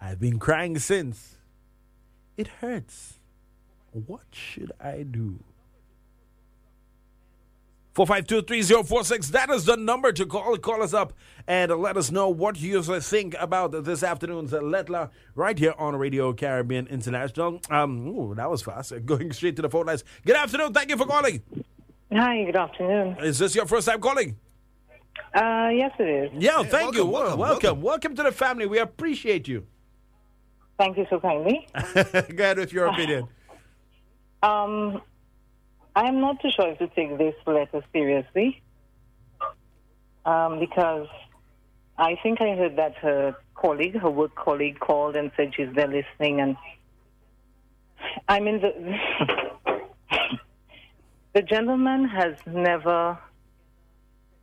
I've 0.00 0.20
been 0.20 0.38
crying 0.38 0.78
since. 0.78 1.36
It 2.36 2.48
hurts. 2.60 3.18
What 3.92 4.24
should 4.32 4.72
I 4.80 5.02
do? 5.02 5.38
4523046. 7.94 9.28
That 9.28 9.50
is 9.50 9.66
the 9.66 9.76
number 9.76 10.12
to 10.12 10.24
call. 10.24 10.56
Call 10.56 10.82
us 10.82 10.94
up 10.94 11.12
and 11.46 11.70
let 11.72 11.98
us 11.98 12.10
know 12.10 12.30
what 12.30 12.58
you 12.58 12.82
think 12.82 13.34
about 13.38 13.84
this 13.84 14.02
afternoon's 14.02 14.52
Letla 14.52 15.10
right 15.34 15.58
here 15.58 15.74
on 15.76 15.94
Radio 15.96 16.32
Caribbean 16.32 16.86
International. 16.86 17.60
Um, 17.68 18.08
ooh, 18.08 18.34
that 18.34 18.50
was 18.50 18.62
fast. 18.62 18.94
Going 19.04 19.30
straight 19.32 19.56
to 19.56 19.62
the 19.62 19.68
phone 19.68 19.86
lines. 19.86 20.04
Good 20.24 20.36
afternoon. 20.36 20.72
Thank 20.72 20.88
you 20.88 20.96
for 20.96 21.04
calling. 21.04 21.42
Hi, 22.12 22.44
good 22.44 22.56
afternoon. 22.56 23.18
Is 23.20 23.38
this 23.38 23.54
your 23.54 23.66
first 23.66 23.86
time 23.86 24.00
calling? 24.00 24.36
Uh, 25.34 25.68
yes, 25.72 25.92
it 25.98 26.08
is. 26.08 26.42
Yeah, 26.42 26.62
thank 26.62 26.94
you. 26.94 27.04
Welcome 27.04 27.38
welcome, 27.38 27.82
welcome, 27.82 28.16
to 28.16 28.22
the 28.22 28.32
family. 28.32 28.64
We 28.64 28.78
appreciate 28.78 29.46
you. 29.48 29.66
Thank 30.78 30.96
you 30.96 31.06
so 31.10 31.20
kindly. 31.20 31.66
Go 31.94 32.44
ahead 32.44 32.58
with 32.58 32.72
your 32.72 32.86
opinion. 32.86 33.28
Um, 34.42 35.00
I'm 35.94 36.20
not 36.20 36.40
too 36.40 36.50
sure 36.50 36.70
if 36.70 36.78
to 36.78 36.88
take 36.88 37.16
this 37.18 37.34
letter 37.46 37.84
seriously 37.92 38.62
um, 40.24 40.58
because 40.58 41.06
I 41.98 42.16
think 42.22 42.40
I 42.40 42.56
heard 42.56 42.76
that 42.76 42.96
her 42.96 43.36
colleague, 43.54 43.96
her 43.98 44.10
work 44.10 44.34
colleague, 44.34 44.80
called 44.80 45.16
and 45.16 45.30
said 45.36 45.54
she's 45.54 45.68
there 45.74 45.86
listening. 45.86 46.40
And 46.40 46.56
I 48.28 48.40
mean, 48.40 48.60
the, 48.60 48.98
the 51.34 51.42
gentleman 51.42 52.08
has 52.08 52.34
never. 52.46 53.18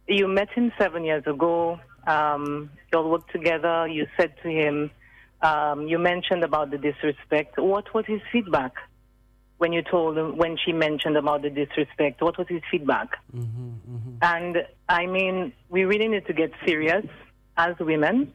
You 0.08 0.28
met 0.28 0.50
him 0.52 0.72
seven 0.80 1.04
years 1.04 1.24
ago. 1.28 1.80
Um, 2.08 2.72
you 2.92 3.00
all 3.00 3.10
worked 3.10 3.32
together. 3.32 3.88
You 3.88 4.08
said 4.18 4.34
to 4.42 4.50
him, 4.50 4.90
um, 5.42 5.88
you 5.88 6.00
mentioned 6.00 6.44
about 6.44 6.72
the 6.72 6.78
disrespect. 6.78 7.60
What 7.60 7.94
was 7.94 8.06
his 8.08 8.22
feedback? 8.32 8.74
When 9.60 9.74
you 9.74 9.84
told 9.84 10.18
him 10.18 10.38
when 10.38 10.58
she 10.58 10.72
mentioned 10.72 11.16
about 11.18 11.42
the 11.44 11.50
disrespect 11.50 12.22
what 12.22 12.38
was 12.38 12.48
his 12.48 12.62
feedback? 12.72 13.10
Mm-hmm, 13.36 13.70
mm-hmm. 13.94 14.16
and 14.22 14.66
i 14.88 15.06
mean 15.06 15.54
we 15.70 15.86
really 15.86 16.08
need 16.08 16.26
to 16.26 16.34
get 16.34 16.52
serious 16.66 17.06
as 17.56 17.76
women. 17.80 18.34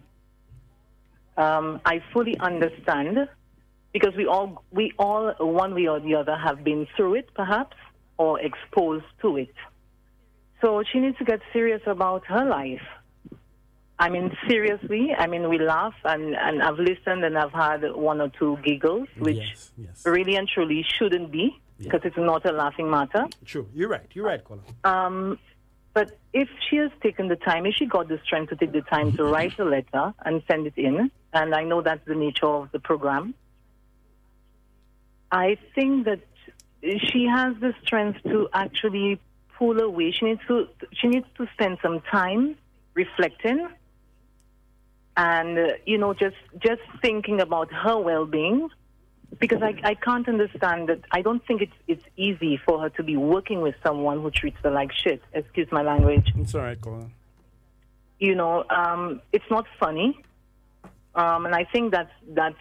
Um, 1.37 1.81
i 1.85 2.01
fully 2.13 2.39
understand 2.39 3.29
because 3.93 4.15
we 4.17 4.27
all 4.27 4.63
we 4.71 4.93
all 4.99 5.35
one 5.41 5.75
way 5.75 5.87
or 5.89 5.99
the 5.99 6.15
other 6.15 6.37
have 6.37 6.63
been 6.63 6.87
through 6.95 7.15
it 7.15 7.29
perhaps 7.35 7.77
or 8.17 8.41
exposed 8.41 9.11
to 9.23 9.37
it. 9.37 9.55
So 10.61 10.85
she 10.91 11.01
needs 11.01 11.19
to 11.19 11.25
get 11.25 11.41
serious 11.53 11.83
about 11.87 12.27
her 12.27 12.45
life 12.45 12.87
I 13.99 14.09
mean, 14.11 14.37
seriously, 14.49 15.15
I 15.17 15.27
mean, 15.27 15.49
we 15.49 15.59
laugh 15.59 15.95
and, 16.05 16.35
and 16.35 16.63
I've 16.63 16.79
listened 16.79 17.25
and 17.25 17.39
I've 17.39 17.53
had 17.53 17.95
one 17.95 18.21
or 18.21 18.29
two 18.29 18.59
giggles, 18.65 19.09
which 19.19 19.37
yes, 19.37 19.71
yes. 19.79 20.03
really 20.05 20.35
and 20.35 20.49
truly 20.49 20.85
shouldn't 20.99 21.31
be 21.31 21.61
because 21.79 22.01
yeah. 22.03 22.09
it's 22.09 22.17
not 22.17 22.45
a 22.45 22.53
laughing 22.53 22.91
matter. 22.91 23.27
True. 23.45 23.69
You're 23.73 23.89
right. 23.89 24.07
You're 24.13 24.27
right, 24.27 24.43
Colin. 24.43 24.63
Um, 24.83 25.39
but 25.93 26.19
if 26.33 26.49
she 26.69 26.77
has 26.77 26.91
taken 27.03 27.29
the 27.29 27.37
time, 27.37 27.67
if 27.67 27.77
she 27.77 27.87
got 27.87 28.09
the 28.09 28.19
strength 28.25 28.51
to 28.51 28.57
take 28.57 28.73
the 28.73 28.83
time 28.83 29.13
to 29.13 29.25
write 29.33 29.59
a 29.61 29.65
letter 29.65 30.13
and 30.25 30.43
send 30.49 30.67
it 30.67 30.75
in, 30.77 31.11
and 31.33 31.55
I 31.55 31.63
know 31.63 31.81
that's 31.81 32.05
the 32.05 32.17
nature 32.17 32.47
of 32.47 32.73
the 32.73 32.81
program, 32.81 33.35
I 35.31 35.57
think 35.75 36.07
that 36.07 36.21
she 36.83 37.27
has 37.27 37.55
the 37.61 37.75
strength 37.83 38.23
to 38.25 38.49
actually 38.53 39.21
pull 39.57 39.81
away. 39.81 40.11
She 40.11 40.27
needs 40.27 40.41
to, 40.49 40.69
she 40.93 41.07
needs 41.07 41.27
to 41.39 41.47
spend 41.55 41.79
some 41.81 42.01
time 42.01 42.57
reflecting 42.95 43.69
and 45.17 45.59
uh, 45.59 45.69
you 45.87 45.99
know 45.99 46.13
just 46.15 46.37
just 46.59 46.83
thinking 47.01 47.41
about 47.41 47.73
her 47.73 47.99
well-being 47.99 48.69
because 49.39 49.63
I, 49.63 49.75
I 49.83 49.95
can't 49.95 50.29
understand 50.29 50.89
that 50.89 51.01
I 51.11 51.23
don't 51.23 51.45
think 51.47 51.63
it's 51.63 51.73
it's 51.89 52.05
easy 52.17 52.61
for 52.65 52.81
her 52.81 52.89
to 52.91 53.03
be 53.03 53.17
working 53.17 53.61
with 53.61 53.75
someone 53.83 54.21
who 54.23 54.31
treats 54.31 54.59
her 54.63 54.71
like 54.71 54.93
shit. 54.93 55.23
Excuse 55.33 55.69
my 55.73 55.83
language. 55.83 56.33
It's 56.37 56.55
all 56.55 56.63
right, 56.63 56.79
on. 56.87 57.13
You 58.19 58.35
know, 58.35 58.65
um, 58.71 59.21
it's 59.33 59.45
not 59.51 59.67
funny, 59.79 60.21
um, 61.15 61.47
and 61.47 61.55
I 61.55 61.65
think 61.65 61.93
that's 61.93 62.13
that's 62.29 62.57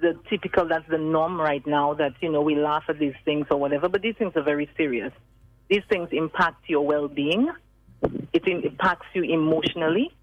the 0.00 0.18
typical 0.28 0.68
that's 0.68 0.88
the 0.88 0.98
norm 0.98 1.40
right 1.40 1.66
now. 1.66 1.94
That 1.94 2.14
you 2.20 2.30
know 2.30 2.40
we 2.40 2.56
laugh 2.56 2.84
at 2.88 2.98
these 2.98 3.14
things 3.24 3.46
or 3.50 3.58
whatever, 3.58 3.88
but 3.88 4.02
these 4.02 4.16
things 4.16 4.32
are 4.36 4.42
very 4.42 4.70
serious. 4.76 5.12
These 5.68 5.82
things 5.88 6.08
impact 6.12 6.68
your 6.68 6.86
well-being. 6.86 7.50
It 8.32 8.46
impacts 8.46 9.06
you 9.14 9.22
emotionally 9.22 10.14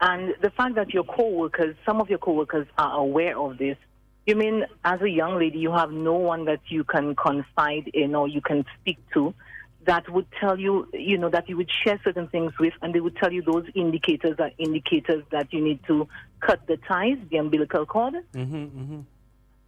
and 0.00 0.34
the 0.40 0.50
fact 0.50 0.76
that 0.76 0.94
your 0.94 1.04
co-workers, 1.04 1.76
some 1.84 2.00
of 2.00 2.08
your 2.08 2.18
co-workers 2.18 2.66
are 2.76 2.98
aware 2.98 3.38
of 3.38 3.58
this, 3.58 3.76
you 4.26 4.36
mean 4.36 4.64
as 4.84 5.00
a 5.00 5.08
young 5.08 5.38
lady, 5.38 5.58
you 5.58 5.72
have 5.72 5.90
no 5.90 6.14
one 6.14 6.44
that 6.44 6.60
you 6.68 6.84
can 6.84 7.16
confide 7.16 7.88
in 7.94 8.14
or 8.14 8.28
you 8.28 8.40
can 8.40 8.64
speak 8.80 8.98
to 9.14 9.34
that 9.86 10.08
would 10.10 10.26
tell 10.38 10.58
you, 10.58 10.86
you 10.92 11.16
know, 11.16 11.30
that 11.30 11.48
you 11.48 11.56
would 11.56 11.70
share 11.82 11.98
certain 12.04 12.28
things 12.28 12.52
with, 12.60 12.74
and 12.82 12.94
they 12.94 13.00
would 13.00 13.16
tell 13.16 13.32
you 13.32 13.40
those 13.42 13.64
indicators 13.74 14.36
are 14.38 14.50
indicators 14.58 15.24
that 15.30 15.50
you 15.50 15.62
need 15.62 15.80
to 15.86 16.06
cut 16.40 16.60
the 16.66 16.76
ties, 16.76 17.16
the 17.30 17.38
umbilical 17.38 17.86
cord. 17.86 18.14
Mm-hmm, 18.34 18.54
mm-hmm. 18.54 19.00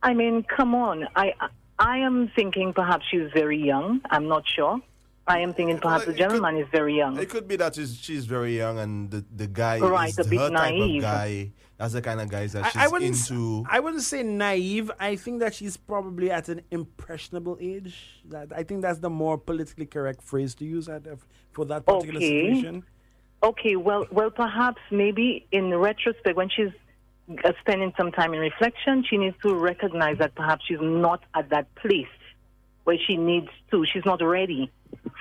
I 0.03 0.13
mean, 0.15 0.45
come 0.45 0.75
on. 0.75 1.09
I 1.17 1.33
I 1.79 1.99
am 1.99 2.31
thinking 2.37 2.75
perhaps 2.75 3.07
she's 3.11 3.31
very 3.33 3.59
young. 3.59 4.03
I'm 4.11 4.29
not 4.29 4.45
sure. 4.47 4.81
I 5.27 5.41
am 5.41 5.55
thinking 5.55 5.79
perhaps 5.79 6.07
the 6.07 6.13
gentleman 6.13 6.57
is 6.57 6.67
very 6.73 6.97
young. 6.97 7.19
It 7.19 7.29
could 7.29 7.47
be 7.47 7.57
that 7.57 7.75
she's, 7.77 7.97
she's 7.97 8.27
very 8.27 8.57
young 8.57 8.79
and 8.79 9.11
the, 9.11 9.25
the 9.37 9.47
guy 9.47 9.79
Right, 9.79 10.09
is 10.09 10.19
a 10.19 10.25
bit 10.25 10.39
her 10.41 10.51
type 10.51 10.73
of 10.73 10.79
naive. 10.79 11.03
guy. 11.03 11.53
That's 11.79 11.93
the 11.95 12.03
kind 12.03 12.21
of 12.21 12.29
guys 12.29 12.53
that 12.53 12.67
she's 12.67 12.77
I, 12.77 12.85
I 12.85 12.89
wouldn't. 12.89 13.17
into. 13.31 13.65
I 13.71 13.81
wouldn't 13.81 14.03
say 14.03 14.23
naive. 14.23 14.91
I 14.99 15.17
think 15.17 15.41
that 15.41 15.55
she's 15.55 15.77
probably 15.77 16.31
at 16.31 16.49
an 16.49 16.63
impressionable 16.71 17.57
age. 17.61 18.21
That 18.29 18.49
I 18.55 18.65
think 18.65 18.83
that's 18.83 18.99
the 18.99 19.09
more 19.09 19.39
politically 19.39 19.87
correct 19.87 20.23
phrase 20.23 20.55
to 20.57 20.65
use 20.65 20.89
at, 20.89 21.05
for 21.53 21.65
that 21.67 21.87
particular 21.87 22.19
Okay. 22.19 22.27
situation. 22.27 22.83
Okay, 23.43 23.77
well, 23.77 24.07
well, 24.11 24.31
perhaps 24.31 24.81
maybe 24.91 25.47
in 25.53 25.75
retrospect, 25.75 26.37
when 26.37 26.51
she's 26.51 26.69
uh, 27.45 27.53
spending 27.61 27.95
some 27.97 28.13
time 28.13 28.35
in 28.35 28.41
reflection, 28.41 29.03
she 29.09 29.17
needs 29.17 29.37
to 29.43 29.55
recognize 29.55 30.19
that 30.19 30.35
perhaps 30.35 30.67
she's 30.67 30.81
not 30.83 31.23
at 31.35 31.49
that 31.49 31.75
place 31.77 32.07
where 32.85 32.99
she 33.07 33.17
needs 33.17 33.49
to. 33.71 33.87
She's 33.87 34.05
not 34.05 34.23
ready 34.23 34.71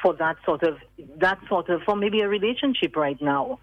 for 0.01 0.13
that 0.15 0.37
sort 0.45 0.63
of 0.63 0.77
that 1.17 1.39
sort 1.47 1.69
of 1.69 1.81
for 1.83 1.95
maybe 1.95 2.21
a 2.21 2.27
relationship 2.27 2.95
right 2.95 3.21
now. 3.21 3.59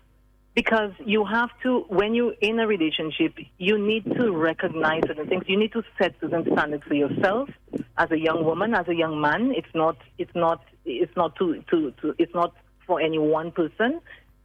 Because 0.55 0.93
you 1.05 1.23
have 1.27 1.51
to, 1.64 1.81
when 1.89 2.14
you're 2.14 2.33
in 2.41 2.59
a 2.59 2.67
relationship, 2.67 3.35
you 3.59 3.77
need 3.77 4.05
to 4.17 4.33
recognize 4.33 5.03
certain 5.07 5.29
things. 5.29 5.45
You 5.47 5.59
need 5.59 5.73
to 5.73 5.83
set 5.99 6.14
certain 6.19 6.45
standards 6.51 6.83
for 6.85 6.95
yourself 6.95 7.51
as 7.99 8.11
a 8.11 8.19
young 8.19 8.43
woman, 8.43 8.75
as 8.75 8.89
a 8.89 8.95
young 8.95 9.21
man. 9.21 9.53
It's 9.55 9.69
not, 9.75 9.99
it's 10.17 10.35
not, 10.35 10.64
it's 10.87 11.14
not 11.14 11.37
to, 11.37 11.62
to, 11.71 11.91
to 12.01 12.14
it's 12.17 12.35
not 12.35 12.55
for 12.87 13.03
any 13.03 13.19
one 13.19 13.51
person. 13.53 14.01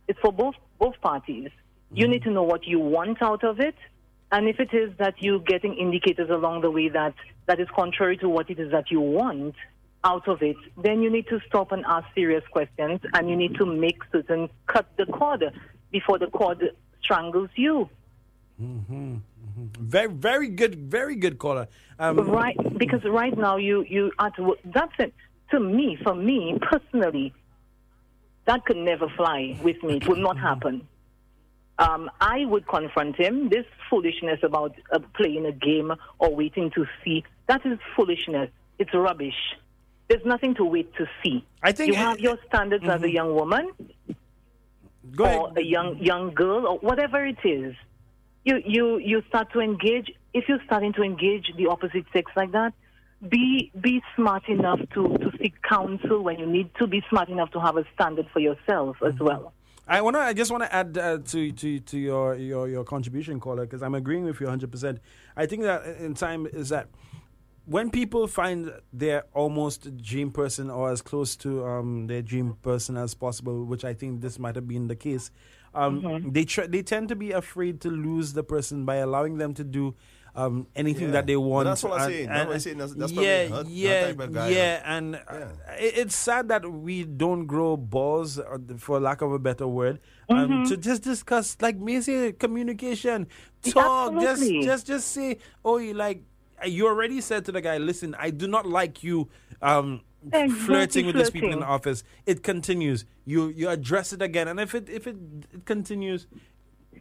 It's 0.10 0.20
for 0.20 0.34
both 0.34 0.56
both 0.80 1.00
parties. 1.00 1.50
You 1.94 2.10
need 2.10 2.24
to 2.24 2.30
know 2.30 2.44
what 2.44 2.68
you 2.68 2.80
want 2.80 3.22
out 3.22 3.46
of 3.46 3.62
it, 3.62 3.76
and 4.34 4.50
if 4.50 4.60
it 4.60 4.74
is 4.74 4.92
that 4.98 5.16
you're 5.20 5.40
getting 5.40 5.76
indicators 5.76 6.30
along 6.30 6.62
the 6.62 6.72
way 6.72 6.90
that 6.90 7.14
that 7.46 7.62
is 7.62 7.68
contrary 7.74 8.18
to 8.18 8.28
what 8.28 8.50
it 8.50 8.60
is 8.60 8.72
that 8.72 8.92
you 8.92 9.00
want 9.00 9.56
out 10.04 10.28
of 10.28 10.42
it, 10.42 10.56
then 10.78 11.02
you 11.02 11.10
need 11.10 11.28
to 11.28 11.40
stop 11.48 11.72
and 11.72 11.86
ask 11.86 12.08
serious 12.16 12.44
questions, 12.52 13.00
and 13.14 13.30
you 13.30 13.36
need 13.36 13.56
to 13.56 13.66
make 13.66 14.00
certain 14.12 14.50
cut 14.68 14.88
the 14.98 15.06
cord 15.06 15.44
before 15.92 16.18
the 16.18 16.28
cord 16.28 16.64
strangles 17.04 17.50
you. 17.56 17.90
Mm-hmm, 18.62 19.18
Very, 19.80 20.12
very 20.12 20.48
good, 20.50 20.76
very 20.76 21.16
good 21.16 21.38
caller. 21.38 21.68
Um, 22.00 22.18
right, 22.30 22.58
because 22.78 23.04
right 23.06 23.38
now 23.38 23.58
you 23.58 23.86
you 23.88 24.12
at 24.20 24.38
wo- 24.40 24.58
that's 24.66 24.94
it. 25.00 25.14
To 25.52 25.60
me, 25.60 25.98
for 26.04 26.16
me 26.16 26.58
personally, 26.62 27.34
that 28.46 28.66
could 28.66 28.78
never 28.78 29.08
fly 29.10 29.60
with 29.64 29.82
me. 29.84 29.98
It 29.98 30.08
would 30.08 30.20
not 30.20 30.38
happen. 30.38 30.88
Um, 31.78 32.10
I 32.20 32.46
would 32.46 32.68
confront 32.68 33.16
him. 33.18 33.50
This 33.50 33.66
foolishness 33.90 34.40
about 34.44 34.76
uh, 34.92 35.00
playing 35.16 35.46
a 35.46 35.52
game 35.52 35.92
or 36.20 36.34
waiting 36.36 36.72
to 36.72 36.86
see 37.04 37.24
that 37.48 37.66
is 37.66 37.80
foolishness. 37.96 38.50
It's 38.80 38.94
rubbish. 38.94 39.36
There's 40.12 40.26
nothing 40.26 40.56
to 40.56 40.66
wait 40.66 40.94
to 40.96 41.06
see. 41.24 41.46
I 41.64 41.72
think 41.72 41.88
you 41.88 41.96
have 41.96 42.20
your 42.20 42.38
standards 42.46 42.84
as 42.86 43.02
a 43.02 43.10
young 43.10 43.34
woman 43.34 43.72
Go 45.16 45.26
or 45.26 45.54
a 45.58 45.64
young 45.64 46.00
young 46.00 46.34
girl 46.34 46.68
or 46.68 46.80
whatever 46.80 47.26
it 47.26 47.38
is. 47.46 47.74
You 48.44 48.62
you 48.66 48.98
you 48.98 49.24
start 49.30 49.54
to 49.54 49.62
engage. 49.62 50.12
If 50.34 50.50
you're 50.50 50.64
starting 50.66 50.92
to 50.94 51.02
engage 51.02 51.54
the 51.56 51.68
opposite 51.68 52.04
sex 52.12 52.30
like 52.36 52.52
that, 52.52 52.74
be 53.30 53.72
be 53.80 54.04
smart 54.18 54.50
enough 54.50 54.82
to 54.96 55.18
to 55.18 55.32
seek 55.38 55.54
counsel 55.62 56.22
when 56.22 56.40
you 56.40 56.46
need 56.46 56.76
to. 56.80 56.88
Be 56.88 57.02
smart 57.10 57.30
enough 57.30 57.52
to 57.52 57.62
have 57.62 57.78
a 57.78 57.86
standard 57.94 58.28
for 58.34 58.42
yourself 58.42 58.98
as 59.06 59.18
well. 59.18 59.54
I 59.88 60.02
wanna. 60.02 60.20
I 60.20 60.34
just 60.34 60.52
wanna 60.52 60.70
add 60.72 60.98
uh, 60.98 61.20
to 61.20 61.52
to 61.54 61.80
to 61.80 61.98
your 61.98 62.36
your 62.36 62.68
your 62.68 62.84
contribution, 62.84 63.40
caller, 63.40 63.64
because 63.64 63.82
I'm 63.82 63.96
agreeing 63.96 64.26
with 64.26 64.42
you 64.42 64.48
100. 64.48 64.70
percent 64.70 65.00
I 65.38 65.46
think 65.46 65.64
that 65.64 65.86
in 66.02 66.16
time 66.16 66.48
is 66.48 66.68
that 66.68 66.90
when 67.72 67.90
people 67.90 68.28
find 68.28 68.72
their 68.92 69.24
almost 69.34 69.80
dream 70.10 70.30
person 70.32 70.70
or 70.70 70.92
as 70.92 71.02
close 71.02 71.36
to 71.38 71.66
um, 71.66 72.08
their 72.08 72.22
dream 72.22 72.58
person 72.62 72.98
as 72.98 73.14
possible, 73.16 73.64
which 73.66 73.86
I 73.86 73.94
think 73.94 74.22
this 74.22 74.38
might 74.38 74.56
have 74.56 74.68
been 74.68 74.88
the 74.88 74.96
case, 75.08 75.32
um, 75.74 76.02
Mm-hmm. 76.02 76.32
they 76.36 76.44
tr- 76.46 76.68
they 76.68 76.84
tend 76.84 77.08
to 77.10 77.16
be 77.16 77.32
afraid 77.32 77.80
to 77.82 77.90
lose 77.90 78.34
the 78.34 78.44
person 78.44 78.84
by 78.86 78.98
allowing 78.98 79.38
them 79.38 79.54
to 79.56 79.64
do. 79.64 79.96
Um, 80.34 80.68
anything 80.78 81.08
Yeah. 81.08 81.16
that 81.20 81.28
they 81.28 81.36
But 81.36 81.42
want. 81.52 81.66
that's 81.68 81.84
what 81.84 81.92
I'm 82.00 82.08
and- 82.08 82.12
saying. 82.14 82.28
That's 82.30 82.40
and- 82.40 82.48
what 82.48 82.54
I'm 82.56 82.60
saying. 82.66 82.78
That's- 82.78 82.98
that's 83.00 83.12
probably 83.12 83.28
yeah, 83.32 83.48
her- 83.50 83.64
her 83.64 83.70
yeah, 83.70 84.14
type 84.16 84.32
guy. 84.32 84.50
yeah, 84.50 84.96
and 84.96 85.16
uh, 85.16 85.48
it, 85.78 85.94
it's 86.02 86.16
sad 86.16 86.48
that 86.48 86.64
we 86.72 87.04
don't 87.04 87.46
grow 87.48 87.76
balls, 87.76 88.40
uh, 88.40 88.58
for 88.78 88.98
lack 89.02 89.20
of 89.22 89.34
a 89.34 89.40
better 89.40 89.68
word, 89.68 90.00
um, 90.30 90.48
Mhm. 90.48 90.70
to 90.70 90.78
just 90.78 91.04
discuss, 91.04 91.58
like 91.60 91.84
basic 91.84 92.40
communication, 92.40 93.28
talk, 93.76 94.14
just, 94.22 94.44
just, 94.64 94.88
just 94.88 95.08
say, 95.10 95.38
oh, 95.66 95.80
you 95.84 95.94
like, 95.94 96.24
you 96.66 96.88
already 96.88 97.22
said 97.22 97.46
to 97.46 97.52
the 97.52 97.62
guy, 97.62 97.78
listen, 97.78 98.16
I 98.18 98.30
do 98.30 98.48
not 98.48 98.66
like 98.68 99.04
you. 99.04 99.30
Um, 99.62 100.02
Exactly, 100.24 100.50
flirting 100.60 101.06
with 101.08 101.16
these 101.16 101.32
people 101.32 101.52
in 101.52 101.62
the 101.62 101.66
office. 101.66 102.04
It 102.28 102.44
continues. 102.44 103.06
You 103.26 103.48
you 103.48 103.70
address 103.70 104.14
it 104.14 104.22
again 104.22 104.48
and 104.48 104.60
if 104.60 104.76
it 104.76 104.88
if 104.88 105.08
it, 105.08 105.16
it 105.52 105.66
continues 105.66 106.28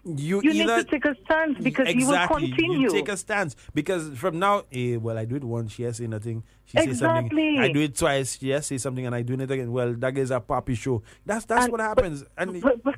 you, 0.05 0.41
You 0.43 0.55
need 0.55 0.63
either 0.63 0.83
to 0.85 0.91
take 0.91 1.05
a 1.05 1.15
stance 1.25 1.59
because 1.63 1.87
he 1.87 1.97
will 1.97 2.15
exactly. 2.15 2.49
Continue. 2.49 2.81
you 2.81 2.91
take 2.91 3.11
a 3.11 3.19
stance 3.19 3.57
because 3.75 4.17
from 4.17 4.39
now 4.39 4.63
eh, 4.73 4.97
well 4.97 5.19
I 5.19 5.27
do 5.27 5.37
it 5.37 5.45
once 5.45 5.73
she 5.73 5.83
has 5.83 5.99
say 5.99 6.07
nothing. 6.07 6.43
She 6.65 6.79
says 6.79 6.99
something. 7.01 7.27
Exactly. 7.27 7.59
I 7.59 7.69
do 7.71 7.81
it 7.81 7.95
twice 7.95 8.39
she 8.39 8.49
has 8.51 8.67
say 8.67 8.79
something 8.79 9.05
and 9.05 9.15
I 9.15 9.21
do 9.21 9.35
it 9.35 9.51
again. 9.51 9.71
Well 9.71 9.93
that 9.99 10.17
is 10.17 10.31
a 10.31 10.41
poppy 10.41 10.75
show. 10.75 11.03
That's 11.27 11.45
that's 11.45 11.65
And- 11.65 11.73
what 11.73 11.83
happens. 11.83 12.25
And 12.39 12.63
But, 12.63 12.83
but, 12.83 12.95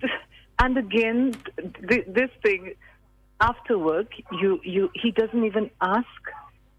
and 0.61 0.79
again, 0.79 1.35
th- 1.89 2.05
this 2.07 2.31
thing 2.45 2.75
after 3.41 3.77
work, 3.77 4.13
you 4.41 4.61
you 4.63 4.89
he 4.95 5.11
doesn't 5.11 5.45
even 5.45 5.69
ask 5.81 6.07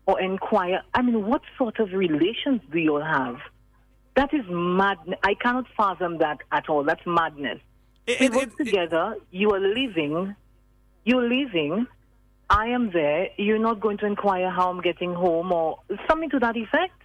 or 0.05 0.19
inquire. 0.19 0.81
I 0.93 1.01
mean, 1.01 1.25
what 1.25 1.41
sort 1.57 1.79
of 1.79 1.91
relations 1.91 2.61
do 2.71 2.79
you 2.79 2.95
all 2.95 3.03
have? 3.03 3.37
That 4.15 4.33
is 4.33 4.45
mad. 4.49 4.97
I 5.23 5.33
cannot 5.33 5.65
fathom 5.75 6.19
that 6.19 6.39
at 6.51 6.69
all. 6.69 6.83
That's 6.83 7.05
madness. 7.05 7.59
we 8.07 8.29
work 8.29 8.55
together. 8.57 9.15
you 9.31 9.51
are 9.51 9.59
leaving. 9.59 10.35
You're 11.05 11.27
leaving. 11.27 11.87
I 12.49 12.67
am 12.67 12.91
there. 12.91 13.29
You're 13.37 13.59
not 13.59 13.79
going 13.79 13.97
to 13.99 14.05
inquire 14.05 14.49
how 14.49 14.69
I'm 14.69 14.81
getting 14.81 15.13
home 15.13 15.51
or 15.51 15.79
something 16.07 16.29
to 16.31 16.39
that 16.39 16.55
effect. 16.55 17.02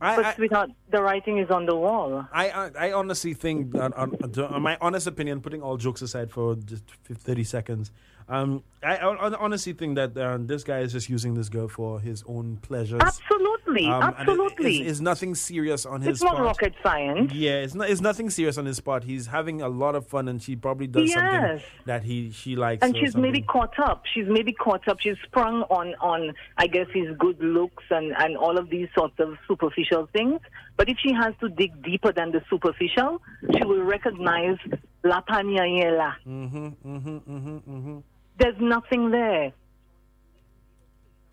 But 0.00 0.36
sweetheart, 0.36 0.70
the 0.90 1.02
writing 1.02 1.38
is 1.38 1.50
on 1.50 1.66
the 1.66 1.74
wall. 1.74 2.26
I 2.32 2.50
I, 2.50 2.70
I 2.88 2.92
honestly 2.92 3.34
think, 3.34 3.74
on, 3.74 3.92
on, 3.94 4.16
on 4.38 4.62
my 4.62 4.76
honest 4.80 5.06
opinion, 5.06 5.40
putting 5.40 5.62
all 5.62 5.76
jokes 5.76 6.02
aside 6.02 6.30
for 6.30 6.56
just 6.56 6.84
thirty 7.04 7.44
seconds, 7.44 7.90
um, 8.28 8.62
I, 8.82 8.96
I 8.96 9.34
honestly 9.34 9.72
think 9.72 9.96
that 9.96 10.16
uh, 10.16 10.38
this 10.40 10.64
guy 10.64 10.80
is 10.80 10.92
just 10.92 11.08
using 11.08 11.34
this 11.34 11.48
girl 11.48 11.68
for 11.68 12.00
his 12.00 12.24
own 12.26 12.56
pleasures. 12.56 13.02
Absolutely, 13.02 13.53
Um, 13.86 14.02
and 14.02 14.12
it- 14.12 14.20
absolutely. 14.20 14.76
it's, 14.82 14.90
it's 14.90 15.00
nothing 15.00 15.34
serious 15.34 15.84
on 15.86 16.00
his 16.00 16.08
It's 16.16 16.22
not 16.22 16.34
part. 16.36 16.46
rocket 16.46 16.74
science. 16.82 17.32
Yeah, 17.32 17.56
it's 17.64 17.74
not. 17.74 17.90
It's 17.90 18.00
nothing 18.00 18.30
serious 18.30 18.56
on 18.58 18.66
his 18.66 18.80
part. 18.80 19.04
He's 19.04 19.26
having 19.26 19.60
a 19.62 19.68
lot 19.68 19.94
of 19.94 20.06
fun, 20.06 20.28
and 20.28 20.40
she 20.42 20.56
probably 20.56 20.86
does 20.86 21.08
Yes. 21.10 21.14
something 21.14 21.62
that 21.86 22.04
he 22.04 22.30
she 22.30 22.56
likes. 22.56 22.82
and 22.84 22.96
she's 22.96 23.16
maybe 23.16 23.42
caught 23.42 23.78
up. 23.78 24.04
She's 24.12 24.26
maybe 24.28 24.52
caught 24.52 24.86
up. 24.88 25.00
She's 25.00 25.16
sprung 25.24 25.62
on, 25.64 25.94
on 26.00 26.32
I 26.56 26.66
guess, 26.66 26.86
his 26.94 27.16
good 27.18 27.38
looks 27.42 27.84
and, 27.90 28.14
and 28.18 28.36
all 28.36 28.56
of 28.58 28.70
these 28.70 28.88
sorts 28.96 29.18
of 29.18 29.36
superficial 29.48 30.08
things. 30.12 30.40
But 30.76 30.88
if 30.88 30.98
she 30.98 31.12
has 31.12 31.34
to 31.40 31.48
dig 31.48 31.82
deeper 31.82 32.12
than 32.12 32.32
the 32.32 32.42
superficial, 32.50 33.22
she 33.56 33.64
will 33.64 33.82
recognize 33.82 34.56
La 35.04 35.20
Paniela. 35.22 36.14
Mm-hmm, 36.26 36.66
mm-hmm, 36.66 37.16
mm-hmm, 37.16 37.56
mm-hmm. 37.58 37.98
There's 38.38 38.56
nothing 38.60 39.10
there. 39.10 39.52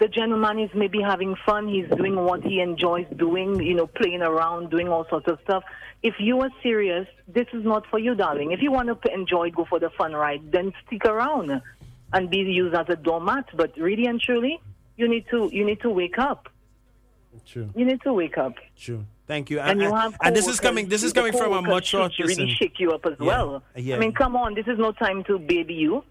The 0.01 0.07
gentleman 0.07 0.57
is 0.57 0.71
maybe 0.73 0.99
having 0.99 1.35
fun. 1.45 1.67
He's 1.67 1.87
doing 1.95 2.15
what 2.15 2.41
he 2.43 2.59
enjoys 2.59 3.05
doing, 3.17 3.61
you 3.61 3.75
know, 3.75 3.85
playing 3.85 4.23
around, 4.23 4.71
doing 4.71 4.87
all 4.87 5.05
sorts 5.11 5.27
of 5.27 5.37
stuff. 5.43 5.63
If 6.01 6.15
you 6.19 6.39
are 6.41 6.49
serious, 6.63 7.05
this 7.27 7.45
is 7.53 7.63
not 7.63 7.85
for 7.85 7.99
you, 7.99 8.15
darling. 8.15 8.51
If 8.51 8.63
you 8.63 8.71
want 8.71 8.87
to 8.89 9.13
enjoy, 9.13 9.51
go 9.51 9.63
for 9.65 9.79
the 9.79 9.91
fun 9.91 10.13
ride, 10.13 10.51
then 10.51 10.73
stick 10.87 11.05
around 11.05 11.61
and 12.13 12.31
be 12.31 12.37
used 12.37 12.73
as 12.73 12.87
a 12.89 12.95
doormat. 12.95 13.45
But 13.55 13.77
really 13.77 14.07
and 14.07 14.19
truly, 14.19 14.59
you 14.97 15.07
need 15.07 15.25
to 15.29 15.51
you 15.53 15.63
need 15.63 15.81
to 15.81 15.91
wake 15.91 16.17
up. 16.17 16.49
True. 17.45 17.69
You 17.75 17.85
need 17.85 18.01
to 18.01 18.11
wake 18.11 18.39
up. 18.39 18.55
True. 18.75 19.05
Thank 19.27 19.51
you. 19.51 19.59
And 19.59 19.79
you 19.79 19.93
have 19.93 20.17
and 20.23 20.35
this 20.35 20.47
is 20.47 20.59
coming. 20.59 20.89
This 20.89 21.03
is 21.03 21.13
coming 21.13 21.31
from 21.31 21.53
a 21.53 21.61
mature 21.61 22.09
person. 22.09 22.25
really 22.25 22.55
shake 22.55 22.79
you 22.79 22.91
up 22.91 23.05
as 23.05 23.13
Yeah, 23.19 23.27
well. 23.27 23.63
yeah. 23.75 23.97
I 23.97 23.99
mean, 23.99 24.13
come 24.13 24.35
on, 24.35 24.55
this 24.55 24.65
is 24.65 24.79
no 24.79 24.93
time 24.93 25.23
to 25.25 25.37
baby 25.37 25.75
you. 25.75 26.03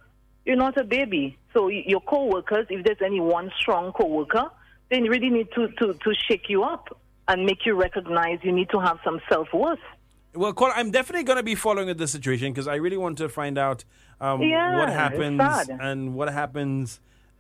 You're 0.51 0.57
not 0.59 0.77
a 0.77 0.83
baby. 0.83 1.39
So 1.55 1.69
your 1.69 2.01
coworkers, 2.01 2.67
if 2.71 2.85
there's 2.85 2.99
any 3.05 3.21
one 3.21 3.53
strong 3.61 3.93
coworker, 3.93 4.51
they 4.91 5.01
really 5.01 5.31
need 5.31 5.47
to, 5.55 5.69
to, 5.69 5.95
to 5.95 6.15
shake 6.29 6.49
you 6.49 6.65
up 6.65 7.01
and 7.29 7.47
make 7.47 7.65
you 7.65 7.77
recognize 7.81 8.41
you 8.43 8.51
need 8.51 8.69
to 8.71 8.81
have 8.81 8.99
some 9.05 9.21
self 9.29 9.47
worth. 9.55 9.79
Well, 10.35 10.53
Cole, 10.53 10.73
I'm 10.75 10.91
definitely 10.91 11.23
going 11.23 11.37
to 11.37 11.45
be 11.45 11.55
following 11.55 11.97
the 11.97 12.09
situation 12.09 12.53
because 12.53 12.67
I 12.67 12.75
really 12.75 12.97
want 12.97 13.19
to 13.19 13.29
find 13.29 13.59
out 13.59 13.85
um, 14.21 14.43
Yeah, 14.43 14.77
what 14.81 14.89
happens 14.89 15.41
and 15.81 16.17
what 16.17 16.33
happens 16.33 16.99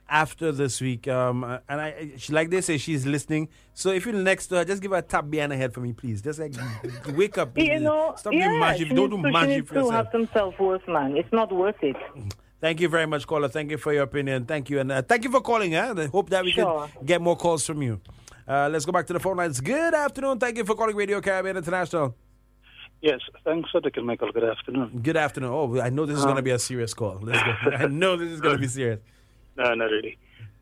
after 0.09 0.53
this 0.53 0.81
week. 0.81 1.09
Um, 1.09 1.43
uh, 1.43 1.59
and 1.69 1.81
I, 1.81 2.13
she, 2.17 2.33
like 2.33 2.51
they 2.51 2.61
say, 2.61 2.79
she's 2.79 3.07
listening. 3.07 3.49
So 3.75 3.91
if 3.91 4.07
you're 4.07 4.15
next 4.15 4.47
to 4.49 4.59
her, 4.59 4.65
just 4.65 4.83
give 4.83 4.93
her 4.93 4.99
a 4.99 5.03
tap 5.03 5.29
behind 5.29 5.51
her 5.51 5.59
head 5.59 5.75
for 5.75 5.81
me, 5.81 5.95
please. 5.95 6.23
Just 6.23 6.39
like 6.39 6.55
wake 7.09 7.39
up. 7.39 7.59
You 7.59 7.81
know, 7.81 8.15
Stop 8.17 8.35
yeah, 8.35 8.47
doing 8.47 8.61
magic. 8.61 8.89
Don't 8.95 9.11
do 9.11 9.19
magic 9.19 9.67
for 9.67 9.75
to 9.75 9.81
yourself. 9.81 9.95
have 9.95 10.09
some 10.13 10.29
self-worth, 10.33 10.87
man. 10.87 11.17
It's 11.17 11.33
not 11.33 11.53
worth 11.53 11.83
it. 11.83 11.97
Thank 12.61 12.81
you 12.81 12.89
very 12.89 13.07
much, 13.07 13.27
caller. 13.27 13.49
Thank 13.49 13.71
you 13.71 13.79
for 13.79 13.93
your 13.93 14.03
opinion. 14.03 14.45
Thank 14.45 14.69
you. 14.71 14.81
And 14.81 14.93
uh, 14.93 15.03
thank 15.03 15.25
you 15.25 15.31
for 15.31 15.41
calling. 15.41 15.73
Huh? 15.73 15.95
I 15.97 16.07
hope 16.07 16.29
that 16.31 16.45
we 16.45 16.53
Sure. 16.53 16.89
can 16.89 17.07
get 17.07 17.21
more 17.23 17.37
calls 17.37 17.65
from 17.67 17.81
you. 17.83 18.01
Uh, 18.47 18.69
let's 18.71 18.85
go 18.85 18.93
back 18.93 19.07
to 19.07 19.13
the 19.13 19.21
phone 19.21 19.37
lines. 19.37 19.61
Good 19.61 19.95
afternoon. 19.95 20.39
Thank 20.39 20.59
you 20.59 20.65
for 20.65 20.75
calling 20.75 20.95
Radio 20.97 21.21
Caribbean 21.21 21.57
International. 21.57 22.15
Yes, 23.01 23.21
thanks 23.45 23.71
for 23.71 23.81
taking 23.81 24.05
my 24.05 24.17
call. 24.17 24.31
Good 24.31 24.45
afternoon. 24.45 25.01
Good 25.03 25.17
afternoon. 25.17 25.51
Oh, 25.51 25.81
I 25.81 25.89
know 25.89 26.05
this 26.05 26.19
is 26.19 26.23
Um, 26.25 26.29
going 26.29 26.37
to 26.37 26.43
be 26.43 26.51
a 26.51 26.59
serious 26.59 26.93
call. 26.93 27.19
Let's 27.23 27.43
go. 27.43 27.71
I 27.79 27.87
know 27.87 28.17
this 28.17 28.31
is 28.31 28.41
going 28.43 28.57
to 28.57 28.61
be 28.61 28.69
serious. 28.69 29.01
No, 29.57 29.75
not 29.75 29.91
really. 29.91 30.17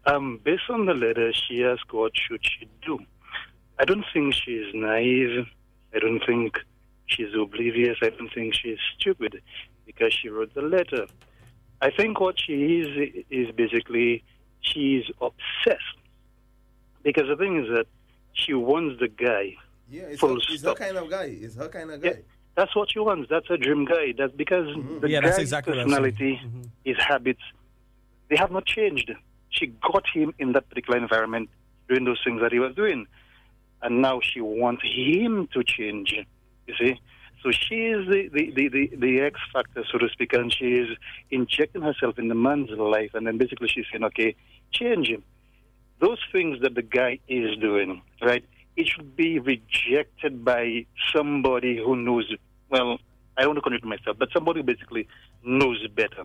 Um, 0.07 0.41
based 0.43 0.63
on 0.71 0.87
the 0.87 0.95
letter, 0.95 1.33
she 1.33 1.63
asked 1.63 1.93
what 1.93 2.13
should 2.17 2.41
she 2.45 2.67
do. 2.85 2.99
I 3.79 3.85
don't 3.85 4.05
think 4.13 4.35
she's 4.35 4.65
naive. 4.75 5.47
I 5.95 5.99
don't 6.01 6.21
think 6.27 6.59
she's 7.07 7.33
oblivious. 7.35 7.99
I 8.03 8.09
don't 8.11 8.33
think 8.35 8.55
she's 8.55 8.79
stupid 8.99 9.41
because 9.87 10.13
she 10.15 10.31
wrote 10.31 10.53
the 10.55 10.63
letter. 10.63 11.07
I 11.81 11.91
think 11.91 12.21
what 12.21 12.37
she 12.41 12.53
is 12.81 13.25
is 13.31 13.51
basically 13.55 14.25
she's 14.61 15.05
obsessed. 15.21 15.83
Because 17.03 17.29
the 17.29 17.37
thing 17.37 17.63
is 17.65 17.69
that 17.71 17.87
she 18.33 18.55
wants 18.55 18.99
the 19.01 19.09
guy. 19.09 19.55
Yeah, 19.91 20.03
it's, 20.03 20.21
Full 20.21 20.35
her, 20.35 20.41
it's 20.51 20.63
her 20.63 20.75
kind 20.75 20.97
of 20.97 21.09
guy. 21.09 21.37
It's 21.41 21.55
her 21.57 21.69
kind 21.69 21.91
of 21.91 22.03
guy. 22.03 22.09
Yeah, 22.11 22.15
That's 22.57 22.75
what 22.77 22.91
she 22.93 22.99
wants. 22.99 23.29
That's 23.31 23.47
her 23.49 23.57
dream 23.57 23.85
guy. 23.85 24.13
That's 24.17 24.33
because 24.33 24.67
the 24.67 24.73
Mm-hmm. 24.83 25.07
Yeah, 25.07 25.21
that's 25.21 25.37
guy's 25.37 25.43
exactly 25.43 25.77
what 25.77 25.87
Mm-hmm. 25.87 25.91
personality, 25.95 26.41
his 26.85 26.97
habits, 26.99 27.41
they 28.29 28.37
have 28.37 28.51
not 28.51 28.67
changed. 28.67 29.11
She 29.51 29.69
got 29.69 30.05
him 30.13 30.35
in 30.39 30.53
that 30.53 30.69
particular 30.69 30.99
environment 30.99 31.49
doing 31.89 32.05
those 32.05 32.21
things 32.25 32.41
that 32.43 32.53
he 32.53 32.59
was 32.59 32.75
doing. 32.75 33.07
And 33.81 34.03
now 34.03 34.21
she 34.21 34.41
wants 34.41 34.83
him 34.85 35.49
to 35.55 35.63
change. 35.65 36.15
You 36.67 36.75
see? 36.79 37.01
So 37.43 37.53
she 37.53 37.87
is 37.87 38.09
the, 38.09 38.29
the, 38.33 38.51
the, 38.51 38.69
the, 38.69 38.97
the 38.97 39.21
X 39.21 39.39
factor, 39.53 39.85
so 39.91 39.99
to 39.99 40.09
speak, 40.09 40.33
and 40.33 40.53
she 40.53 40.75
is 40.75 40.89
injecting 41.31 41.83
herself 41.83 42.19
in 42.19 42.29
the 42.29 42.35
man's 42.35 42.71
life. 42.71 43.13
And 43.15 43.27
then 43.27 43.39
basically 43.39 43.69
she's 43.69 43.85
saying, 43.93 44.05
okay, 44.05 44.35
change 44.73 45.09
him. 45.09 45.23
Those 46.01 46.19
things 46.33 46.61
that 46.63 46.75
the 46.75 46.83
guy 46.83 47.21
is 47.29 47.57
doing, 47.59 48.03
right? 48.23 48.45
It 48.77 48.89
should 48.89 49.17
be 49.17 49.39
rejected 49.39 50.45
by 50.45 50.87
somebody 51.15 51.77
who 51.79 51.97
knows, 51.97 52.33
well, 52.71 52.99
I 53.37 53.43
don't 53.43 53.51
want 53.51 53.59
to 53.59 53.63
contradict 53.63 53.87
myself, 53.87 54.17
but 54.19 54.31
somebody 54.33 54.61
who 54.61 54.65
basically 54.65 55.07
knows 55.45 55.85
better, 55.89 56.25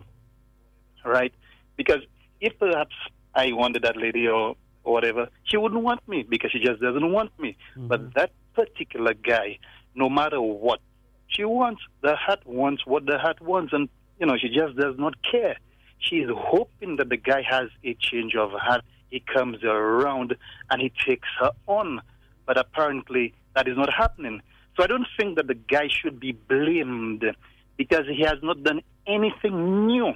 right? 1.06 1.34
Because 1.76 2.02
if 2.42 2.58
perhaps 2.58 2.96
I 3.36 3.52
wanted 3.54 3.84
that 3.84 3.98
lady 3.98 4.28
or, 4.28 4.56
or 4.84 4.94
whatever, 4.94 5.30
she 5.44 5.58
wouldn't 5.58 5.82
want 5.84 6.08
me 6.08 6.24
because 6.28 6.52
she 6.52 6.60
just 6.60 6.82
doesn't 6.82 7.12
want 7.12 7.32
me. 7.40 7.56
But 7.76 8.02
mm-hmm. 8.02 8.10
that 8.16 8.32
particular 8.54 9.14
guy, 9.14 9.60
no 9.96 10.10
matter 10.10 10.42
what, 10.42 10.80
she 11.36 11.46
wants, 11.46 11.82
the 12.02 12.16
heart 12.16 12.46
wants 12.46 12.86
what 12.86 13.06
the 13.06 13.18
heart 13.18 13.42
wants, 13.42 13.74
and, 13.74 13.90
you 14.20 14.26
know, 14.26 14.38
she 14.38 14.50
just 14.50 14.76
does 14.78 14.96
not 14.98 15.16
care. 15.24 15.58
She's 16.00 16.28
hoping 16.30 16.98
that 16.98 17.10
the 17.10 17.18
guy 17.18 17.42
has 17.42 17.70
a 17.84 17.96
change 18.00 18.36
of 18.36 18.52
heart. 18.52 18.84
He 19.10 19.20
comes 19.22 19.64
around 19.64 20.36
and 20.70 20.82
he 20.82 20.92
takes 21.06 21.28
her 21.40 21.52
on. 21.68 22.02
But 22.46 22.58
apparently 22.58 23.34
that 23.56 23.68
is 23.68 23.78
not 23.78 23.94
happening. 23.94 24.42
So 24.76 24.84
I 24.84 24.88
don't 24.88 25.08
think 25.18 25.38
that 25.38 25.48
the 25.48 25.54
guy 25.56 25.88
should 25.88 26.20
be 26.20 26.34
blamed 26.34 27.24
because 27.78 28.06
he 28.08 28.24
has 28.24 28.38
not 28.42 28.64
done 28.64 28.82
anything 29.08 29.88
new. 29.88 30.14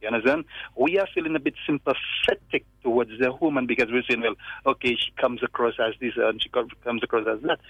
You 0.00 0.08
understand? 0.08 0.44
We 0.76 0.98
are 0.98 1.06
feeling 1.14 1.36
a 1.36 1.40
bit 1.40 1.54
sympathetic 1.66 2.64
towards 2.82 3.10
the 3.18 3.32
woman 3.32 3.66
because 3.66 3.90
we're 3.90 4.02
saying, 4.08 4.22
well, 4.22 4.34
okay, 4.66 4.96
she 4.96 5.12
comes 5.20 5.42
across 5.42 5.74
as 5.78 5.94
this 6.00 6.14
and 6.16 6.42
she 6.42 6.48
comes 6.48 7.02
across 7.02 7.26
as 7.26 7.42
that. 7.42 7.60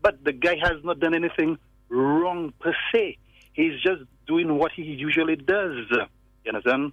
But 0.00 0.24
the 0.24 0.32
guy 0.32 0.56
has 0.62 0.82
not 0.84 1.00
done 1.00 1.14
anything 1.14 1.58
wrong 1.88 2.52
per 2.60 2.74
se. 2.92 3.18
He's 3.52 3.80
just 3.80 4.02
doing 4.26 4.56
what 4.58 4.72
he 4.72 4.82
usually 4.82 5.36
does. 5.36 5.86
You 5.90 6.48
understand? 6.48 6.92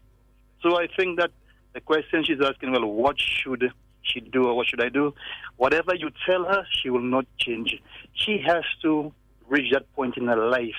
So 0.61 0.79
I 0.79 0.87
think 0.87 1.19
that 1.19 1.31
the 1.73 1.81
question 1.81 2.23
she's 2.23 2.41
asking, 2.41 2.71
well, 2.71 2.85
what 2.85 3.19
should 3.19 3.71
she 4.01 4.19
do 4.21 4.47
or 4.47 4.55
what 4.55 4.67
should 4.67 4.81
I 4.81 4.89
do? 4.89 5.13
Whatever 5.57 5.93
you 5.95 6.09
tell 6.25 6.45
her, 6.45 6.65
she 6.71 6.89
will 6.89 7.01
not 7.01 7.25
change. 7.37 7.81
She 8.13 8.39
has 8.45 8.63
to 8.81 9.11
reach 9.47 9.71
that 9.73 9.91
point 9.93 10.17
in 10.17 10.27
her 10.27 10.49
life 10.49 10.75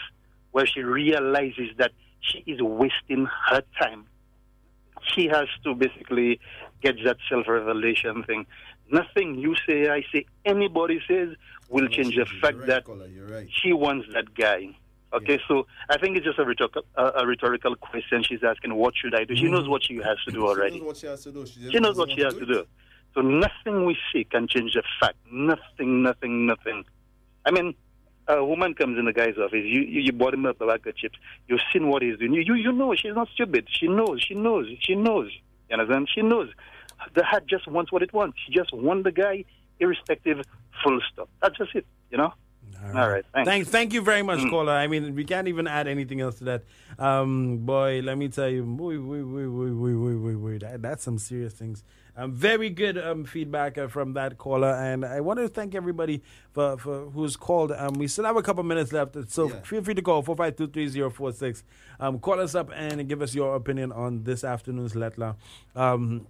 where 0.52 0.66
she 0.66 0.80
realizes 0.80 1.68
that 1.78 1.92
she 2.20 2.38
is 2.46 2.60
wasting 2.60 3.28
her 3.48 3.62
time. 3.80 4.06
She 5.14 5.26
has 5.28 5.46
to 5.64 5.74
basically 5.74 6.40
get 6.82 6.96
that 7.04 7.18
self 7.28 7.46
revelation 7.46 8.24
thing. 8.24 8.46
Nothing 8.90 9.36
you 9.36 9.54
say, 9.68 9.88
I 9.88 10.02
say, 10.12 10.26
anybody 10.44 11.00
says 11.06 11.28
will 11.68 11.88
change 11.88 12.16
the 12.16 12.26
fact 12.40 12.66
that 12.66 12.84
she 13.62 13.72
wants 13.72 14.06
that 14.14 14.34
guy. 14.34 14.76
Okay, 15.12 15.38
so 15.48 15.66
I 15.88 15.98
think 15.98 16.16
it's 16.16 16.26
just 16.26 16.38
a 16.38 16.44
rhetorical, 16.44 16.82
uh, 16.96 17.12
a 17.16 17.26
rhetorical 17.26 17.74
question. 17.76 18.22
She's 18.22 18.42
asking, 18.42 18.74
"What 18.74 18.94
should 18.96 19.14
I 19.14 19.24
do?" 19.24 19.36
She 19.36 19.48
knows 19.48 19.68
what 19.68 19.84
she 19.84 19.96
has 19.96 20.18
to 20.26 20.32
do 20.32 20.46
already. 20.46 20.74
She 20.74 20.80
knows 20.80 20.86
what 20.86 20.96
she 20.98 21.06
has 21.06 21.22
to 21.24 21.32
do. 21.32 21.46
She, 21.46 21.70
She 21.70 21.78
knows 21.78 21.96
what 21.96 22.10
she 22.10 22.20
has 22.22 22.34
to 22.34 22.44
do. 22.46 22.66
So 23.14 23.22
nothing 23.22 23.86
we 23.86 23.96
see 24.12 24.24
can 24.24 24.46
change 24.46 24.74
the 24.74 24.82
fact. 25.00 25.16
Nothing, 25.32 26.02
nothing, 26.02 26.46
nothing. 26.46 26.84
I 27.46 27.50
mean, 27.50 27.74
a 28.28 28.44
woman 28.44 28.74
comes 28.74 28.98
in 28.98 29.06
the 29.06 29.12
guy's 29.12 29.38
office. 29.38 29.64
You, 29.64 29.80
you, 29.80 30.00
you 30.00 30.12
bought 30.12 30.34
him 30.34 30.44
up 30.44 30.60
a 30.60 30.66
bag 30.66 30.86
of 30.86 30.96
chips. 30.96 31.18
You've 31.48 31.60
seen 31.72 31.88
what 31.88 32.02
he's 32.02 32.18
doing. 32.18 32.34
You, 32.34 32.42
you, 32.42 32.54
you 32.54 32.72
know 32.72 32.94
she's 32.94 33.14
not 33.14 33.28
stupid. 33.32 33.68
She 33.70 33.88
knows. 33.88 34.22
She 34.22 34.34
knows. 34.34 34.66
She 34.80 34.94
knows. 34.96 35.30
You 35.70 35.76
understand? 35.78 36.08
She 36.14 36.22
knows. 36.22 36.50
The 37.14 37.24
heart 37.24 37.46
just 37.46 37.68
wants 37.68 37.92
what 37.92 38.02
it 38.02 38.12
wants. 38.12 38.38
She 38.44 38.52
just 38.52 38.74
wants 38.74 39.04
the 39.04 39.12
guy, 39.12 39.44
irrespective, 39.80 40.44
full 40.82 41.00
stop. 41.12 41.28
That's 41.42 41.56
just 41.56 41.74
it, 41.74 41.86
you 42.10 42.18
know? 42.18 42.32
All 42.82 42.92
right. 42.92 43.02
All 43.02 43.10
right 43.10 43.24
thanks. 43.32 43.48
Thank, 43.48 43.68
thank 43.68 43.92
you 43.92 44.02
very 44.02 44.22
much, 44.22 44.40
mm. 44.40 44.50
caller. 44.50 44.72
I 44.72 44.86
mean, 44.86 45.14
we 45.14 45.24
can't 45.24 45.48
even 45.48 45.66
add 45.66 45.88
anything 45.88 46.20
else 46.20 46.36
to 46.38 46.44
that. 46.44 46.64
Um, 46.98 47.58
boy, 47.58 48.00
let 48.04 48.18
me 48.18 48.28
tell 48.28 48.48
you, 48.48 48.64
we 48.64 48.98
we 48.98 49.22
we 49.22 49.48
we 49.48 49.74
we 49.94 50.16
we 50.16 50.36
we 50.36 50.58
that, 50.58 50.82
that's 50.82 51.02
some 51.02 51.18
serious 51.18 51.54
things. 51.54 51.82
Um, 52.18 52.32
very 52.32 52.70
good 52.70 52.96
um, 52.96 53.24
feedback 53.24 53.76
uh, 53.76 53.88
from 53.88 54.14
that 54.14 54.38
caller, 54.38 54.72
and 54.72 55.04
I 55.04 55.20
want 55.20 55.38
to 55.38 55.48
thank 55.48 55.74
everybody 55.74 56.22
for, 56.52 56.78
for 56.78 57.10
who's 57.10 57.36
called. 57.36 57.72
Um, 57.72 57.94
we 57.94 58.08
still 58.08 58.24
have 58.24 58.36
a 58.36 58.42
couple 58.42 58.62
minutes 58.62 58.90
left, 58.90 59.16
so 59.30 59.48
yeah. 59.48 59.60
feel 59.60 59.82
free 59.82 59.94
to 59.94 60.02
call 60.02 60.22
four 60.22 60.34
five 60.34 60.56
two 60.56 60.66
three 60.66 60.88
zero 60.88 61.10
four 61.10 61.32
six. 61.32 61.62
Um, 62.00 62.18
call 62.18 62.40
us 62.40 62.54
up 62.54 62.70
and 62.74 63.06
give 63.06 63.20
us 63.20 63.34
your 63.34 63.54
opinion 63.54 63.92
on 63.92 64.24
this 64.24 64.44
afternoon's 64.44 64.94
Letla. 64.94 65.36
Um, 65.74 66.26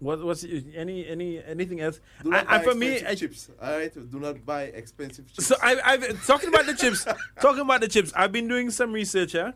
what, 0.00 0.22
what's 0.24 0.44
any 0.74 1.06
any 1.06 1.42
anything 1.44 1.80
else? 1.80 2.00
Do 2.24 2.30
not 2.30 2.40
And- 2.40 2.48
buy 2.48 2.62
for 2.64 2.74
me, 2.74 3.04
I- 3.04 3.14
chips. 3.14 3.50
All 3.62 3.78
right, 3.78 3.92
do 4.10 4.18
not 4.18 4.44
buy 4.44 4.62
expensive 4.64 5.26
chips. 5.32 5.46
so 5.46 5.54
I, 5.62 5.76
I've 5.84 6.26
talking 6.26 6.48
about 6.48 6.66
the 6.66 6.74
chips. 6.74 7.06
Talking 7.40 7.60
about 7.62 7.80
the 7.82 7.88
chips. 7.88 8.12
I've 8.16 8.32
been 8.32 8.48
doing 8.48 8.70
some 8.70 8.92
research 8.92 9.32
here, 9.32 9.52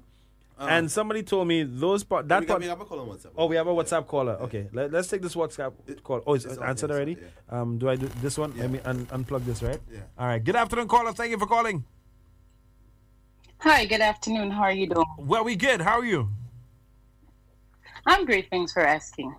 Uh-huh. 0.58 0.68
and 0.70 0.90
somebody 0.90 1.22
told 1.22 1.48
me 1.48 1.64
those 1.64 2.04
part 2.04 2.28
that 2.28 2.40
we, 2.40 2.46
got, 2.46 2.52
part. 2.54 2.62
we 2.62 2.68
have 2.68 2.80
a 2.80 2.84
call 2.84 3.00
on 3.00 3.08
WhatsApp. 3.08 3.32
Oh, 3.36 3.46
we 3.46 3.56
have 3.56 3.66
a 3.66 3.74
WhatsApp 3.74 4.06
caller. 4.06 4.34
Okay, 4.46 4.68
Let, 4.72 4.94
us 4.94 5.08
take 5.08 5.22
this 5.22 5.34
WhatsApp 5.34 5.72
call. 6.04 6.22
Oh, 6.26 6.34
it's, 6.34 6.44
it's 6.44 6.58
on, 6.58 6.68
answered 6.68 6.90
yes, 6.90 6.96
already. 6.96 7.16
Um, 7.50 7.78
do 7.78 7.88
I 7.88 7.96
do 7.96 8.06
this 8.22 8.38
one? 8.38 8.52
Let 8.56 8.70
me 8.70 8.78
un- 8.84 9.06
unplug 9.06 9.44
this, 9.46 9.62
right? 9.62 9.80
Yeah. 9.90 10.00
All 10.18 10.28
right. 10.28 10.42
Good 10.44 10.56
afternoon, 10.56 10.88
caller. 10.88 11.12
Thank 11.12 11.30
you 11.32 11.38
for 11.38 11.46
calling. 11.46 11.84
Hi, 13.58 13.86
good 13.86 14.00
afternoon. 14.02 14.50
How 14.50 14.64
are 14.64 14.72
you 14.72 14.86
doing? 14.88 15.06
Well, 15.18 15.42
we 15.44 15.56
good. 15.56 15.80
How 15.80 15.98
are 16.00 16.04
you? 16.04 16.28
I'm 18.06 18.24
great. 18.26 18.48
Thanks 18.50 18.72
for 18.72 18.82
asking. 18.86 19.34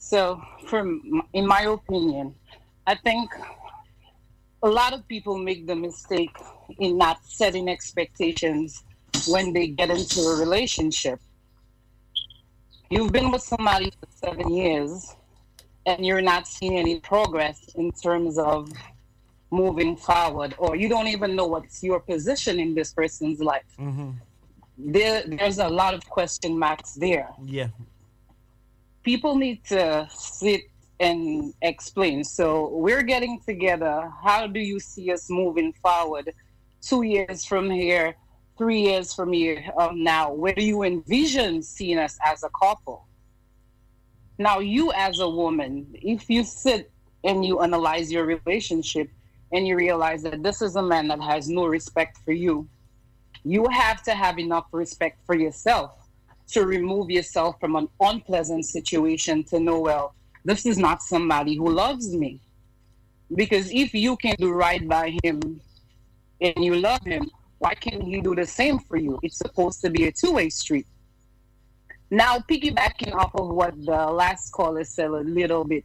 So, 0.00 0.42
from 0.66 1.22
in 1.34 1.46
my 1.46 1.60
opinion, 1.60 2.34
I 2.86 2.94
think 2.96 3.30
a 4.62 4.68
lot 4.68 4.94
of 4.94 5.06
people 5.06 5.36
make 5.38 5.66
the 5.66 5.76
mistake 5.76 6.34
in 6.78 6.96
not 6.96 7.18
setting 7.24 7.68
expectations 7.68 8.82
when 9.28 9.52
they 9.52 9.68
get 9.68 9.90
into 9.90 10.20
a 10.20 10.38
relationship. 10.38 11.20
You've 12.88 13.12
been 13.12 13.30
with 13.30 13.42
somebody 13.42 13.92
for 14.00 14.08
seven 14.10 14.52
years 14.52 15.14
and 15.84 16.04
you're 16.04 16.22
not 16.22 16.46
seeing 16.46 16.78
any 16.78 16.98
progress 17.00 17.68
in 17.74 17.92
terms 17.92 18.38
of 18.38 18.72
moving 19.50 19.96
forward, 19.96 20.54
or 20.58 20.76
you 20.76 20.88
don't 20.88 21.08
even 21.08 21.36
know 21.36 21.46
what's 21.46 21.82
your 21.82 22.00
position 22.00 22.58
in 22.58 22.74
this 22.74 22.92
person's 22.92 23.40
life. 23.40 23.70
Mm-hmm. 23.78 24.10
There, 24.78 25.24
there's 25.26 25.58
a 25.58 25.68
lot 25.68 25.92
of 25.92 26.08
question 26.08 26.58
marks 26.58 26.94
there 26.94 27.28
Yeah. 27.44 27.68
People 29.02 29.36
need 29.36 29.64
to 29.66 30.08
sit 30.10 30.62
and 30.98 31.54
explain. 31.62 32.24
So 32.24 32.68
we're 32.68 33.02
getting 33.02 33.40
together. 33.40 34.12
How 34.22 34.46
do 34.46 34.60
you 34.60 34.78
see 34.78 35.10
us 35.12 35.30
moving 35.30 35.72
forward? 35.72 36.32
Two 36.82 37.02
years 37.02 37.44
from 37.44 37.70
here, 37.70 38.14
three 38.58 38.82
years 38.82 39.14
from 39.14 39.32
here 39.32 39.64
um, 39.78 40.02
now. 40.02 40.32
Where 40.32 40.54
do 40.54 40.62
you 40.62 40.82
envision 40.82 41.62
seeing 41.62 41.98
us 41.98 42.18
as 42.24 42.42
a 42.42 42.50
couple? 42.60 43.06
Now, 44.38 44.58
you 44.58 44.92
as 44.92 45.20
a 45.20 45.28
woman, 45.28 45.86
if 45.94 46.28
you 46.30 46.44
sit 46.44 46.90
and 47.24 47.44
you 47.44 47.60
analyze 47.60 48.10
your 48.10 48.24
relationship 48.24 49.10
and 49.52 49.66
you 49.66 49.76
realize 49.76 50.22
that 50.22 50.42
this 50.42 50.62
is 50.62 50.76
a 50.76 50.82
man 50.82 51.08
that 51.08 51.20
has 51.20 51.48
no 51.48 51.66
respect 51.66 52.18
for 52.24 52.32
you, 52.32 52.68
you 53.44 53.66
have 53.68 54.02
to 54.04 54.14
have 54.14 54.38
enough 54.38 54.66
respect 54.72 55.18
for 55.26 55.34
yourself 55.34 55.99
to 56.50 56.66
remove 56.66 57.10
yourself 57.10 57.58
from 57.60 57.76
an 57.76 57.88
unpleasant 58.00 58.64
situation 58.64 59.44
to 59.44 59.60
know, 59.60 59.80
well, 59.80 60.14
this 60.44 60.66
is 60.66 60.78
not 60.78 61.02
somebody 61.02 61.54
who 61.56 61.70
loves 61.70 62.14
me. 62.14 62.40
Because 63.34 63.70
if 63.70 63.94
you 63.94 64.16
can 64.16 64.34
do 64.38 64.52
right 64.52 64.86
by 64.86 65.16
him 65.22 65.60
and 66.40 66.64
you 66.64 66.76
love 66.76 67.02
him, 67.04 67.30
why 67.58 67.74
can't 67.74 68.02
he 68.02 68.20
do 68.20 68.34
the 68.34 68.46
same 68.46 68.78
for 68.78 68.96
you? 68.96 69.18
It's 69.22 69.36
supposed 69.36 69.80
to 69.82 69.90
be 69.90 70.06
a 70.06 70.12
two 70.12 70.32
way 70.32 70.48
street. 70.48 70.86
Now, 72.10 72.38
piggybacking 72.38 73.14
off 73.14 73.34
of 73.34 73.48
what 73.48 73.74
the 73.84 74.06
last 74.06 74.50
caller 74.50 74.82
said 74.82 75.10
a 75.10 75.20
little 75.20 75.64
bit, 75.64 75.84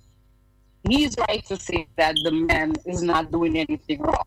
he's 0.87 1.15
right 1.29 1.45
to 1.45 1.57
say 1.57 1.87
that 1.97 2.15
the 2.23 2.31
man 2.31 2.73
is 2.85 3.03
not 3.03 3.31
doing 3.31 3.57
anything 3.57 4.01
wrong 4.01 4.25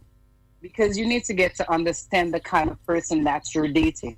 because 0.61 0.97
you 0.97 1.07
need 1.07 1.25
to 1.25 1.35
get 1.35 1.55
to 1.57 1.73
understand 1.73 2.33
the 2.33 2.41
kind 2.41 2.71
of 2.71 2.85
person 2.85 3.25
that 3.25 3.53
you're 3.55 3.69
dating. 3.69 4.17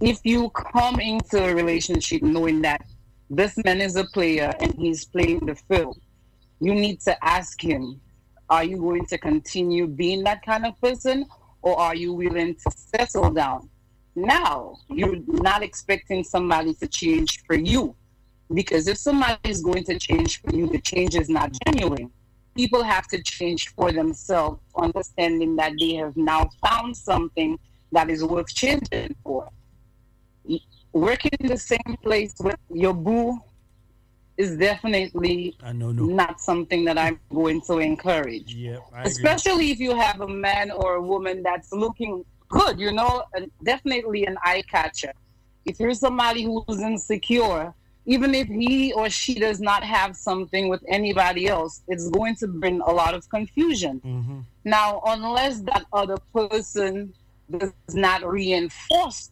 If 0.00 0.20
you 0.24 0.50
come 0.50 0.98
into 1.00 1.42
a 1.42 1.54
relationship 1.54 2.22
knowing 2.22 2.62
that 2.62 2.82
this 3.28 3.56
man 3.64 3.80
is 3.80 3.96
a 3.96 4.04
player 4.04 4.54
and 4.60 4.74
he's 4.74 5.04
playing 5.04 5.46
the 5.46 5.54
field, 5.54 6.00
you 6.60 6.74
need 6.74 7.00
to 7.02 7.24
ask 7.24 7.62
him, 7.62 8.00
are 8.48 8.64
you 8.64 8.78
going 8.78 9.06
to 9.06 9.18
continue 9.18 9.86
being 9.86 10.24
that 10.24 10.44
kind 10.44 10.66
of 10.66 10.80
person 10.80 11.26
or 11.62 11.78
are 11.78 11.94
you 11.94 12.12
willing 12.12 12.54
to 12.54 12.70
settle 12.70 13.30
down? 13.30 13.68
Now, 14.16 14.76
you're 14.88 15.18
not 15.26 15.62
expecting 15.62 16.24
somebody 16.24 16.74
to 16.74 16.88
change 16.88 17.42
for 17.46 17.54
you 17.54 17.94
because 18.52 18.88
if 18.88 18.98
somebody 18.98 19.38
is 19.44 19.62
going 19.62 19.84
to 19.84 19.98
change 19.98 20.40
for 20.40 20.54
you, 20.54 20.66
the 20.66 20.80
change 20.80 21.14
is 21.14 21.28
not 21.28 21.52
genuine 21.66 22.10
people 22.54 22.82
have 22.82 23.06
to 23.08 23.22
change 23.22 23.68
for 23.74 23.92
themselves, 23.92 24.60
understanding 24.76 25.56
that 25.56 25.72
they 25.78 25.94
have 25.94 26.16
now 26.16 26.48
found 26.64 26.96
something 26.96 27.58
that 27.92 28.10
is 28.10 28.24
worth 28.24 28.48
changing 28.54 29.14
for. 29.22 29.48
Working 30.92 31.32
in 31.40 31.46
the 31.46 31.56
same 31.56 31.96
place 32.02 32.34
with 32.40 32.58
your 32.72 32.94
boo 32.94 33.38
is 34.36 34.56
definitely 34.56 35.54
not 35.62 36.40
something 36.40 36.84
that 36.86 36.96
I'm 36.98 37.20
going 37.32 37.60
to 37.62 37.78
encourage. 37.78 38.54
Yep, 38.54 38.80
I 38.94 39.02
Especially 39.02 39.70
if 39.70 39.78
you 39.78 39.94
have 39.94 40.20
a 40.22 40.28
man 40.28 40.70
or 40.70 40.94
a 40.94 41.02
woman 41.02 41.42
that's 41.42 41.72
looking 41.72 42.24
good, 42.48 42.80
you 42.80 42.90
know, 42.90 43.24
and 43.34 43.50
definitely 43.62 44.24
an 44.26 44.36
eye 44.42 44.62
catcher. 44.68 45.12
If 45.66 45.78
you're 45.78 45.94
somebody 45.94 46.42
who's 46.42 46.80
insecure, 46.80 47.74
even 48.06 48.34
if 48.34 48.48
he 48.48 48.92
or 48.92 49.10
she 49.10 49.34
does 49.34 49.60
not 49.60 49.84
have 49.84 50.16
something 50.16 50.68
with 50.68 50.82
anybody 50.88 51.46
else, 51.46 51.82
it's 51.86 52.08
going 52.08 52.34
to 52.36 52.48
bring 52.48 52.80
a 52.80 52.90
lot 52.90 53.14
of 53.14 53.28
confusion. 53.28 54.00
Mm-hmm. 54.00 54.40
Now, 54.64 55.02
unless 55.06 55.60
that 55.60 55.84
other 55.92 56.16
person 56.32 57.12
does 57.50 57.72
not 57.92 58.24
reinforce 58.26 59.30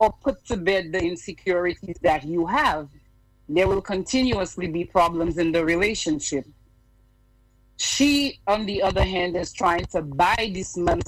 or 0.00 0.12
put 0.22 0.44
to 0.46 0.56
bed 0.56 0.90
the 0.92 0.98
insecurities 0.98 1.96
that 2.00 2.24
you 2.24 2.46
have, 2.46 2.88
there 3.48 3.68
will 3.68 3.82
continuously 3.82 4.66
be 4.66 4.84
problems 4.84 5.38
in 5.38 5.52
the 5.52 5.64
relationship. 5.64 6.46
She, 7.76 8.40
on 8.46 8.66
the 8.66 8.82
other 8.82 9.04
hand, 9.04 9.36
is 9.36 9.52
trying 9.52 9.84
to 9.86 10.02
buy 10.02 10.50
this 10.54 10.76
man's 10.76 11.04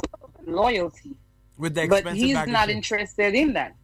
loyalty. 0.47 1.17
With 1.59 1.75
the 1.75 1.87
but 1.87 2.15
he's 2.15 2.47
not 2.47 2.69
interested 2.69 3.35
in 3.35 3.53
that. 3.55 3.75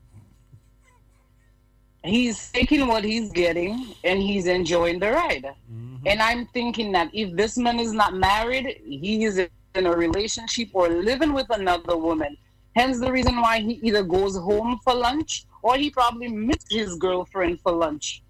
He's 2.05 2.51
taking 2.51 2.87
what 2.87 3.05
he's 3.05 3.31
getting 3.33 3.95
and 4.05 4.23
he's 4.23 4.47
enjoying 4.47 4.99
the 4.99 5.13
ride. 5.13 5.45
Mm-hmm. 5.45 6.07
And 6.07 6.23
I'm 6.23 6.47
thinking 6.47 6.93
that 6.93 7.11
if 7.13 7.35
this 7.37 7.59
man 7.59 7.79
is 7.81 7.93
not 7.93 8.15
married, 8.15 8.81
he 8.85 9.25
is 9.25 9.39
in 9.39 9.87
a 9.87 9.93
relationship 9.93 10.71
or 10.73 10.89
living 10.89 11.33
with 11.33 11.49
another 11.51 11.97
woman. 11.97 12.37
Hence 12.79 13.01
the 13.01 13.11
reason 13.11 13.41
why 13.41 13.59
he 13.59 13.81
either 13.83 14.05
goes 14.05 14.37
home 14.37 14.79
for 14.85 14.95
lunch 14.95 15.47
or 15.63 15.77
he 15.77 15.91
probably 15.91 16.29
missed 16.29 16.71
his 16.71 16.95
girlfriend 16.95 17.61
for 17.61 17.73
lunch. 17.73 18.23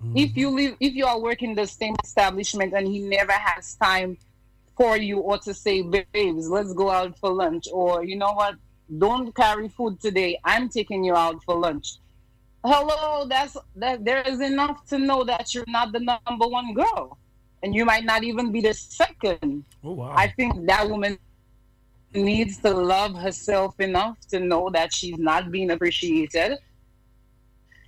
Mm-hmm. 0.00 0.16
If 0.16 0.36
you 0.36 0.50
live, 0.50 0.76
if 0.78 0.94
you 0.94 1.06
are 1.06 1.20
working 1.20 1.56
the 1.56 1.66
same 1.66 1.96
establishment 2.04 2.72
and 2.72 2.86
he 2.86 3.00
never 3.00 3.32
has 3.32 3.74
time 3.74 4.16
for 4.76 4.96
you 4.96 5.18
or 5.18 5.38
to 5.38 5.52
say, 5.52 5.82
babes, 5.82 6.48
let's 6.48 6.72
go 6.72 6.88
out 6.88 7.18
for 7.18 7.32
lunch, 7.32 7.66
or 7.72 8.04
you 8.04 8.14
know 8.14 8.32
what, 8.32 8.54
don't 8.96 9.34
carry 9.34 9.68
food 9.68 10.00
today. 10.00 10.38
I'm 10.44 10.68
taking 10.68 11.02
you 11.02 11.16
out 11.16 11.42
for 11.42 11.56
lunch. 11.56 11.94
Hello, 12.64 13.26
that's 13.26 13.56
that. 13.74 14.04
There 14.04 14.22
is 14.22 14.40
enough 14.40 14.86
to 14.90 14.98
know 14.98 15.24
that 15.24 15.52
you're 15.52 15.64
not 15.66 15.90
the 15.90 15.98
number 15.98 16.46
one 16.46 16.74
girl, 16.74 17.18
and 17.64 17.74
you 17.74 17.84
might 17.84 18.04
not 18.04 18.22
even 18.22 18.52
be 18.52 18.60
the 18.60 18.72
second. 18.72 19.64
Oh 19.82 19.94
wow! 19.94 20.14
I 20.14 20.28
think 20.28 20.66
that 20.66 20.88
woman 20.88 21.18
needs 22.14 22.58
to 22.58 22.70
love 22.70 23.16
herself 23.16 23.78
enough 23.80 24.18
to 24.30 24.40
know 24.40 24.70
that 24.70 24.92
she's 24.92 25.18
not 25.18 25.50
being 25.50 25.70
appreciated. 25.70 26.58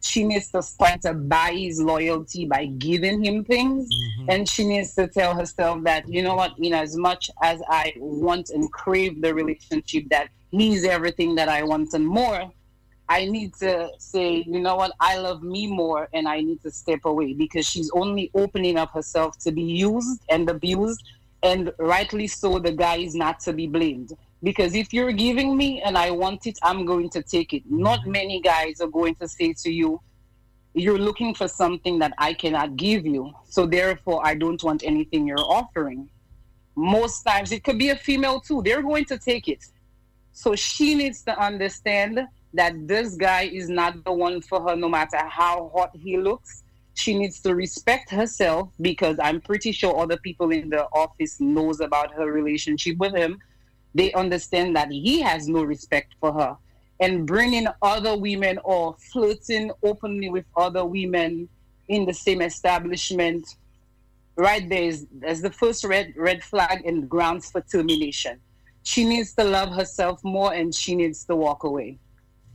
She 0.00 0.22
needs 0.24 0.50
to 0.52 0.62
start 0.62 1.02
to 1.02 1.14
buy 1.14 1.52
his 1.52 1.80
loyalty 1.80 2.44
by 2.44 2.66
giving 2.66 3.24
him 3.24 3.44
things. 3.44 3.88
Mm-hmm. 3.88 4.30
And 4.30 4.48
she 4.48 4.66
needs 4.66 4.94
to 4.96 5.08
tell 5.08 5.34
herself 5.34 5.82
that, 5.84 6.08
you 6.08 6.22
know 6.22 6.34
what, 6.34 6.58
in 6.58 6.74
as 6.74 6.96
much 6.96 7.30
as 7.42 7.62
I 7.68 7.94
want 7.96 8.50
and 8.50 8.70
crave 8.70 9.22
the 9.22 9.34
relationship, 9.34 10.08
that 10.10 10.28
he's 10.50 10.84
everything 10.84 11.34
that 11.36 11.48
I 11.48 11.62
want 11.62 11.94
and 11.94 12.06
more, 12.06 12.52
I 13.08 13.26
need 13.26 13.54
to 13.56 13.90
say, 13.98 14.44
you 14.46 14.60
know 14.60 14.76
what, 14.76 14.92
I 15.00 15.18
love 15.18 15.42
me 15.42 15.66
more 15.66 16.08
and 16.14 16.26
I 16.26 16.40
need 16.40 16.62
to 16.62 16.70
step 16.70 17.00
away 17.04 17.34
because 17.34 17.66
she's 17.66 17.90
only 17.92 18.30
opening 18.34 18.78
up 18.78 18.92
herself 18.92 19.38
to 19.40 19.52
be 19.52 19.62
used 19.62 20.22
and 20.30 20.48
abused. 20.48 21.02
And 21.44 21.72
rightly 21.78 22.26
so, 22.26 22.58
the 22.58 22.72
guy 22.72 22.96
is 22.96 23.14
not 23.14 23.38
to 23.40 23.52
be 23.52 23.66
blamed. 23.66 24.16
Because 24.42 24.74
if 24.74 24.92
you're 24.92 25.12
giving 25.12 25.56
me 25.56 25.82
and 25.82 25.96
I 25.96 26.10
want 26.10 26.46
it, 26.46 26.58
I'm 26.62 26.84
going 26.86 27.10
to 27.10 27.22
take 27.22 27.52
it. 27.52 27.62
Not 27.70 28.06
many 28.06 28.40
guys 28.40 28.80
are 28.80 28.88
going 28.88 29.14
to 29.16 29.28
say 29.28 29.54
to 29.62 29.70
you, 29.70 30.00
you're 30.74 30.98
looking 30.98 31.34
for 31.34 31.46
something 31.46 31.98
that 32.00 32.14
I 32.18 32.32
cannot 32.34 32.76
give 32.76 33.06
you. 33.06 33.32
So 33.44 33.66
therefore, 33.66 34.26
I 34.26 34.34
don't 34.34 34.62
want 34.62 34.82
anything 34.84 35.26
you're 35.26 35.38
offering. 35.38 36.08
Most 36.74 37.22
times, 37.22 37.52
it 37.52 37.62
could 37.62 37.78
be 37.78 37.90
a 37.90 37.96
female 37.96 38.40
too. 38.40 38.62
They're 38.62 38.82
going 38.82 39.04
to 39.06 39.18
take 39.18 39.46
it. 39.46 39.64
So 40.32 40.56
she 40.56 40.94
needs 40.94 41.22
to 41.24 41.38
understand 41.38 42.20
that 42.54 42.88
this 42.88 43.14
guy 43.14 43.42
is 43.42 43.68
not 43.68 44.02
the 44.02 44.12
one 44.12 44.40
for 44.40 44.60
her, 44.68 44.74
no 44.74 44.88
matter 44.88 45.18
how 45.18 45.70
hot 45.74 45.90
he 45.94 46.16
looks. 46.16 46.63
She 46.94 47.18
needs 47.18 47.40
to 47.40 47.54
respect 47.54 48.10
herself 48.10 48.70
because 48.80 49.16
I'm 49.20 49.40
pretty 49.40 49.72
sure 49.72 49.98
other 49.98 50.16
people 50.16 50.50
in 50.52 50.70
the 50.70 50.84
office 50.92 51.40
knows 51.40 51.80
about 51.80 52.14
her 52.14 52.30
relationship 52.30 52.96
with 52.98 53.14
him. 53.14 53.38
They 53.94 54.12
understand 54.12 54.76
that 54.76 54.90
he 54.90 55.20
has 55.20 55.48
no 55.48 55.64
respect 55.64 56.14
for 56.20 56.32
her. 56.32 56.56
And 57.00 57.26
bringing 57.26 57.66
other 57.82 58.16
women 58.16 58.58
or 58.64 58.96
flirting 59.12 59.72
openly 59.82 60.30
with 60.30 60.44
other 60.56 60.84
women 60.84 61.48
in 61.88 62.06
the 62.06 62.14
same 62.14 62.40
establishment, 62.40 63.44
right 64.36 64.68
there 64.68 64.84
is, 64.84 65.06
is 65.26 65.42
the 65.42 65.50
first 65.50 65.84
red 65.84 66.14
red 66.16 66.42
flag 66.42 66.86
and 66.86 67.08
grounds 67.08 67.50
for 67.50 67.60
termination. 67.60 68.40
She 68.84 69.04
needs 69.04 69.34
to 69.34 69.44
love 69.44 69.70
herself 69.70 70.22
more 70.22 70.52
and 70.52 70.74
she 70.74 70.94
needs 70.94 71.24
to 71.24 71.36
walk 71.36 71.64
away. 71.64 71.98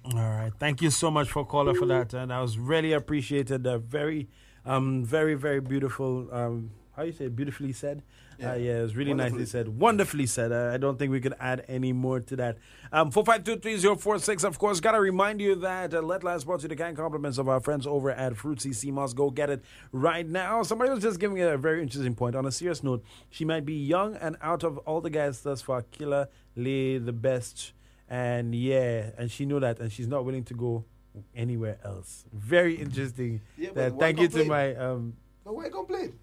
All 0.05 0.13
right. 0.13 0.51
Thank 0.59 0.81
you 0.81 0.89
so 0.89 1.11
much 1.11 1.29
for 1.29 1.45
calling 1.45 1.75
for 1.75 1.85
that. 1.87 2.13
And 2.13 2.31
I 2.31 2.41
was 2.41 2.57
really 2.57 2.93
appreciated. 2.93 3.65
Uh, 3.67 3.77
very, 3.77 4.29
um, 4.65 5.03
very, 5.03 5.35
very 5.35 5.59
beautiful. 5.59 6.27
Um, 6.31 6.71
how 6.95 7.03
you 7.03 7.11
say 7.11 7.25
it? 7.25 7.35
Beautifully 7.35 7.73
said. 7.73 8.03
Yeah, 8.37 8.51
uh, 8.51 8.55
yeah 8.55 8.79
it 8.79 8.81
was 8.81 8.95
really 8.95 9.13
nicely 9.13 9.45
said. 9.45 9.67
Wonderfully 9.67 10.25
said. 10.25 10.51
Uh, 10.51 10.71
I 10.73 10.77
don't 10.77 10.97
think 10.97 11.11
we 11.11 11.19
could 11.19 11.33
add 11.39 11.65
any 11.67 11.91
more 11.93 12.21
to 12.21 12.35
that. 12.37 12.57
Um, 12.91 13.11
4523046, 13.11 14.43
of 14.43 14.57
course. 14.59 14.79
Got 14.79 14.93
to 14.93 15.01
remind 15.01 15.41
you 15.41 15.55
that 15.55 15.93
uh, 15.93 16.01
Let 16.01 16.23
Last 16.23 16.45
brought 16.45 16.63
you 16.63 16.69
the 16.69 16.75
kind 16.75 16.95
compliments 16.95 17.37
of 17.37 17.49
our 17.49 17.59
friends 17.59 17.85
over 17.85 18.11
at 18.11 18.33
Fruitsy 18.33 18.73
Sea 18.73 18.91
Moss. 18.91 19.13
Go 19.13 19.29
get 19.29 19.49
it 19.49 19.63
right 19.91 20.27
now. 20.27 20.63
Somebody 20.63 20.91
was 20.91 21.01
just 21.01 21.19
giving 21.19 21.41
a 21.41 21.57
very 21.57 21.81
interesting 21.81 22.15
point. 22.15 22.35
On 22.35 22.45
a 22.45 22.51
serious 22.51 22.83
note, 22.83 23.03
she 23.29 23.45
might 23.45 23.65
be 23.65 23.75
young 23.75 24.15
and 24.15 24.37
out 24.41 24.63
of 24.63 24.77
all 24.79 25.01
the 25.01 25.09
guys 25.09 25.41
thus 25.41 25.61
far, 25.61 25.81
Killer 25.83 26.29
lay 26.55 26.97
the 26.97 27.13
best 27.13 27.73
and 28.09 28.53
yeah, 28.55 29.11
and 29.17 29.29
she 29.31 29.45
knew 29.45 29.59
that, 29.59 29.79
and 29.79 29.91
she's 29.91 30.07
not 30.07 30.25
willing 30.25 30.43
to 30.45 30.53
go 30.53 30.83
anywhere 31.35 31.77
else. 31.83 32.25
Very 32.33 32.75
interesting. 32.75 33.41
Yeah, 33.57 33.69
that, 33.73 33.91
but 33.91 33.99
thank 33.99 34.19
you 34.19 34.27
to 34.27 34.43
my. 34.45 34.75
Um, 34.75 35.13
But 35.43 35.55
why 35.55 35.69
complain? 35.69 36.17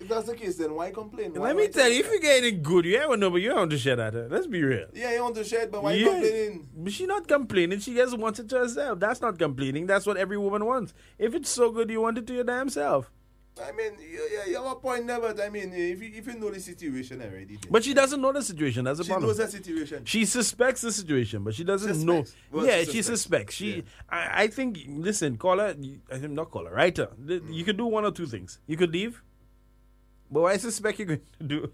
If 0.00 0.08
that's 0.08 0.26
the 0.26 0.34
case, 0.34 0.56
then 0.56 0.74
why 0.74 0.90
complain? 0.90 1.32
Why- 1.34 1.48
let 1.48 1.56
me 1.56 1.68
tell 1.68 1.88
you, 1.88 2.00
if 2.00 2.06
you 2.10 2.20
get 2.20 2.40
getting 2.42 2.60
good, 2.62 2.84
you 2.86 2.96
ever 2.96 3.16
know, 3.16 3.30
but 3.30 3.36
you 3.40 3.48
don't 3.50 3.58
want 3.58 3.70
to 3.70 3.78
share 3.78 3.94
that. 3.96 4.14
uh, 4.16 4.26
Let's 4.28 4.48
be 4.48 4.60
real. 4.62 4.88
Yeah, 4.94 5.12
you 5.14 5.22
want 5.22 5.36
to 5.36 5.44
shed, 5.44 5.70
but 5.70 5.82
why 5.84 5.92
Yeah. 5.92 6.06
complaining? 6.10 6.68
But 6.76 6.92
she's 6.92 7.06
not 7.06 7.28
complaining. 7.28 7.78
She 7.78 7.94
just 7.94 8.18
wants 8.18 8.40
it 8.40 8.48
to 8.48 8.58
herself. 8.58 8.98
That's 8.98 9.20
not 9.20 9.38
complaining. 9.38 9.86
That's 9.86 10.04
what 10.04 10.16
every 10.16 10.38
woman 10.38 10.64
wants. 10.64 10.92
If 11.18 11.34
it's 11.34 11.50
so 11.50 11.70
good, 11.70 11.88
you 11.90 12.00
want 12.00 12.18
it 12.18 12.26
to 12.26 12.34
your 12.34 12.44
damn 12.44 12.68
self. 12.68 13.12
I 13.60 13.70
mean, 13.72 13.92
yeah, 14.00 14.46
you 14.48 14.54
have 14.56 14.72
a 14.72 14.74
point 14.76 15.04
never. 15.04 15.34
I 15.42 15.48
mean, 15.50 15.72
if 15.74 16.00
you, 16.02 16.10
if 16.14 16.26
you 16.26 16.34
know 16.38 16.50
the 16.50 16.58
situation 16.58 17.20
already, 17.20 17.56
then 17.56 17.70
But 17.70 17.84
she 17.84 17.92
doesn't 17.92 18.20
know 18.20 18.32
the 18.32 18.42
situation. 18.42 18.84
That's 18.86 19.02
she 19.02 19.08
problem. 19.08 19.28
knows 19.28 19.36
the 19.36 19.48
situation. 19.48 20.04
She 20.06 20.24
suspects 20.24 20.80
the 20.80 20.90
situation, 20.90 21.44
but 21.44 21.54
she 21.54 21.62
doesn't 21.62 21.94
Suspects. 21.96 22.34
know. 22.50 22.56
Well, 22.58 22.66
yeah, 22.66 22.82
she 22.84 22.92
she 22.92 23.02
suspects. 23.02 23.54
She, 23.54 23.84
I, 24.08 24.44
I 24.44 24.46
think. 24.46 24.78
Listen, 24.88 25.36
caller. 25.36 25.74
I 26.10 26.18
think 26.18 26.32
not 26.32 26.50
caller. 26.50 26.72
Writer. 26.72 27.08
th- 27.28 27.42
You 27.50 27.62
could 27.64 27.76
do 27.76 27.84
one 27.86 28.06
or 28.06 28.10
two 28.10 28.26
things. 28.26 28.58
You 28.66 28.78
could 28.78 28.90
leave. 28.92 29.22
But 30.30 30.40
what 30.42 30.52
I 30.52 30.56
suspect 30.56 30.98
you're 30.98 31.08
going 31.08 31.20
to 31.40 31.44
do 31.44 31.72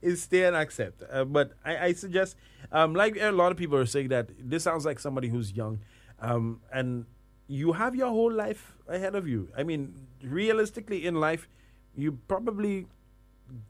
is 0.00 0.22
stay 0.22 0.44
and 0.44 0.56
accept. 0.56 1.02
Uh, 1.12 1.26
but 1.26 1.52
I, 1.66 1.76
I 1.88 1.92
suggest, 1.92 2.34
um, 2.72 2.94
like 2.94 3.18
a 3.20 3.30
lot 3.30 3.52
of 3.52 3.58
people 3.58 3.76
are 3.76 3.84
saying 3.84 4.08
that 4.08 4.30
this 4.38 4.62
sounds 4.62 4.86
like 4.86 4.98
somebody 4.98 5.28
who's 5.28 5.52
young. 5.52 5.80
um, 6.20 6.60
and 6.72 7.04
you 7.46 7.72
have 7.72 7.94
your 7.94 8.08
whole 8.08 8.32
life 8.32 8.76
ahead 8.88 9.14
of 9.14 9.28
you. 9.28 9.48
I 9.56 9.62
mean, 9.62 9.94
realistically, 10.22 11.06
in 11.06 11.16
life, 11.16 11.48
you 11.96 12.18
probably 12.28 12.86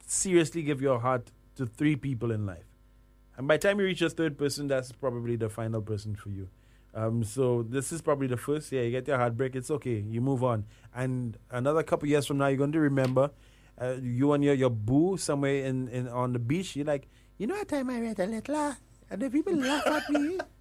seriously 0.07 0.63
give 0.63 0.81
your 0.81 1.01
heart 1.01 1.31
to 1.57 1.67
three 1.67 1.97
people 1.97 2.31
in 2.31 2.47
life, 2.47 2.67
and 3.37 3.47
by 3.49 3.57
the 3.57 3.69
time 3.69 3.81
you 3.81 3.87
reach 3.87 4.01
your 4.01 4.11
third 4.11 4.39
person, 4.39 4.69
that's 4.69 4.93
probably 4.93 5.37
the 5.37 5.49
final 5.49 5.83
person 5.83 6.15
for 6.15 6.31
you. 6.31 6.49
Um, 6.95 7.25
so 7.25 7.63
this 7.63 7.93
is 7.93 8.01
probably 8.01 8.29
the 8.29 8.37
first. 8.37 8.71
Yeah, 8.71 8.83
you 8.83 8.93
get 8.93 9.09
your 9.09 9.19
heartbreak. 9.19 9.57
It's 9.57 9.71
okay. 9.71 10.05
You 10.09 10.21
move 10.21 10.45
on, 10.45 10.65
and 10.95 11.37
another 11.51 11.83
couple 11.83 12.09
years 12.09 12.27
from 12.27 12.39
now, 12.39 12.47
you're 12.47 12.59
going 12.59 12.73
to 12.73 12.81
remember 12.81 13.31
uh, 13.81 13.97
you 14.01 14.33
and 14.33 14.45
your, 14.45 14.55
your 14.55 14.71
boo 14.71 15.17
somewhere 15.17 15.65
in, 15.65 15.89
in 15.89 16.09
on 16.09 16.33
the 16.33 16.39
beach. 16.39 16.77
You're 16.77 16.87
like, 16.87 17.09
you 17.39 17.47
know, 17.47 17.55
what 17.55 17.69
time 17.69 17.91
I 17.91 18.01
read 18.01 18.19
a 18.21 18.27
letter, 18.27 18.77
and 19.11 19.23
the 19.23 19.31
people 19.31 19.55
laugh 19.57 19.87
at 19.87 20.09
me. 20.11 20.39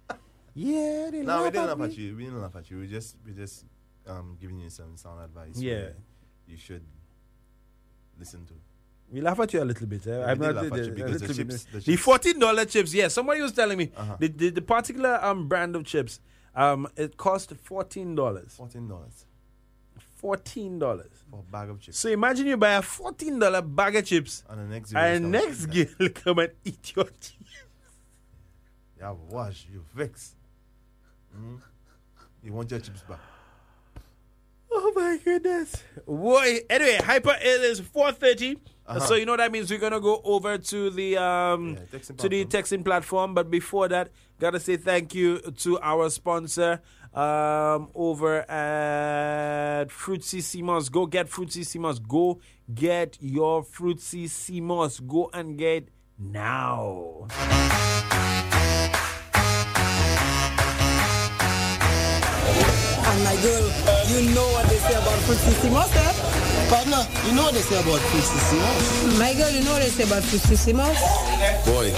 Yeah, 0.54 1.10
they 1.10 1.22
No, 1.22 1.38
we 1.38 1.42
laugh 1.44 1.52
didn't 1.52 1.62
at 1.64 1.68
laugh 1.70 1.78
me. 1.78 1.84
at 1.86 1.98
you. 1.98 2.16
We 2.16 2.24
didn't 2.24 2.40
laugh 2.42 2.56
at 2.56 2.70
you. 2.70 2.78
We 2.78 2.86
just 2.86 3.16
we 3.26 3.32
just 3.32 3.64
um 4.06 4.36
giving 4.40 4.58
you 4.60 4.70
some 4.70 4.96
sound 4.96 5.22
advice. 5.24 5.56
Yeah. 5.58 5.88
you 6.46 6.56
should 6.56 6.84
listen 8.18 8.44
to. 8.46 8.54
We 9.12 9.20
laugh 9.20 9.38
at 9.40 9.52
you 9.52 9.62
a 9.62 9.64
little 9.64 9.86
bit. 9.86 10.06
Eh? 10.06 10.10
Yeah, 10.18 10.26
I'm 10.26 10.38
not 10.38 10.54
laugh 10.54 10.64
at 10.66 10.72
the- 10.72 10.84
you 10.86 10.90
because 10.92 11.20
the 11.20 11.28
little 11.28 11.44
bit. 11.44 11.52
chips- 11.52 11.64
the 11.72 11.80
the 11.92 11.96
fourteen 11.96 12.38
dollar 12.38 12.64
chips. 12.66 12.94
Yeah, 12.94 13.08
somebody 13.08 13.40
was 13.40 13.52
telling 13.52 13.78
me 13.78 13.90
Uh-huh. 13.96 14.16
the, 14.20 14.28
the 14.28 14.50
the 14.50 14.62
particular 14.62 15.18
um 15.24 15.48
brand 15.48 15.74
of 15.76 15.84
chips 15.84 16.20
um 16.54 16.86
it 16.96 17.16
cost 17.16 17.52
fourteen 17.56 18.14
dollars. 18.14 18.54
Fourteen 18.54 18.86
dollars 18.88 19.26
Fourteen 20.16 20.78
dollars 20.78 21.12
for 21.30 21.40
a 21.40 21.52
bag 21.52 21.68
of 21.68 21.80
chips. 21.80 21.98
So 21.98 22.08
imagine 22.08 22.46
you 22.46 22.56
buy 22.56 22.74
a 22.74 22.82
fourteen 22.82 23.38
dollar 23.38 23.60
bag 23.60 23.96
of 23.96 24.06
chips, 24.06 24.42
And 24.48 24.58
the 24.60 24.64
next 24.74 24.94
and 24.94 25.24
zero 25.34 25.44
next 25.44 25.66
girl 25.66 26.08
come 26.14 26.38
and 26.38 26.52
eat 26.64 26.92
your 26.96 27.04
chips. 27.04 27.34
Yeah, 28.98 29.10
wash 29.28 29.66
you 29.70 29.84
fix. 29.94 30.34
Mm. 31.36 31.60
You 32.42 32.52
want 32.52 32.70
your 32.70 32.80
chips 32.80 33.02
back? 33.02 33.20
Oh 34.70 34.92
my 34.94 35.18
goodness. 35.24 35.82
Boy, 36.06 36.60
anyway, 36.68 36.98
hyper 37.02 37.36
it 37.40 37.60
is 37.62 37.80
4:30. 37.80 38.58
Uh-huh. 38.86 39.00
So 39.00 39.14
you 39.14 39.24
know 39.24 39.36
that 39.36 39.50
means 39.50 39.70
we're 39.70 39.78
gonna 39.78 40.00
go 40.00 40.20
over 40.24 40.58
to 40.58 40.90
the 40.90 41.16
um 41.16 41.76
texting 41.92 42.18
to 42.18 42.28
the 42.28 42.44
texting 42.44 42.84
platform. 42.84 43.34
But 43.34 43.50
before 43.50 43.88
that, 43.88 44.10
gotta 44.40 44.60
say 44.60 44.76
thank 44.76 45.14
you 45.14 45.38
to 45.38 45.78
our 45.80 46.10
sponsor 46.10 46.82
um 47.14 47.88
over 47.94 48.40
at 48.50 49.88
Fruitsy 49.88 50.42
Sea 50.42 50.62
Moss. 50.62 50.88
Go 50.88 51.06
get 51.06 51.30
Fruitsy 51.30 51.64
Sea 51.64 51.78
Moss. 51.78 51.98
Go 51.98 52.40
get 52.74 53.16
your 53.20 53.62
Fruitsy 53.64 54.28
Sea 54.28 54.60
Moss. 54.60 55.00
Go 55.00 55.30
and 55.32 55.56
get 55.56 55.88
now. 56.18 57.26
And 63.14 63.22
my 63.22 63.36
girl, 63.36 63.62
you 64.08 64.34
know 64.34 64.44
what 64.54 64.66
they 64.68 64.78
say 64.78 64.94
about 64.94 65.18
Fruitsy 65.22 65.52
Sea 65.62 65.70
Moss, 65.70 65.94
eh? 65.94 66.43
Partner, 66.74 67.06
you 67.28 67.36
know 67.36 67.44
what 67.44 67.54
they 67.54 67.60
say 67.60 67.80
about 67.80 68.00
Fruitsy 68.00 68.36
Sea 68.50 68.58
Moss? 68.58 69.16
My 69.16 69.32
girl, 69.34 69.48
you 69.48 69.62
know 69.62 69.74
what 69.74 69.82
they 69.82 69.90
say 69.90 70.02
about 70.02 70.24
Fruitsy 70.24 70.56
Sea 70.56 70.72
Moss? 70.72 70.98
Boy, 71.64 71.90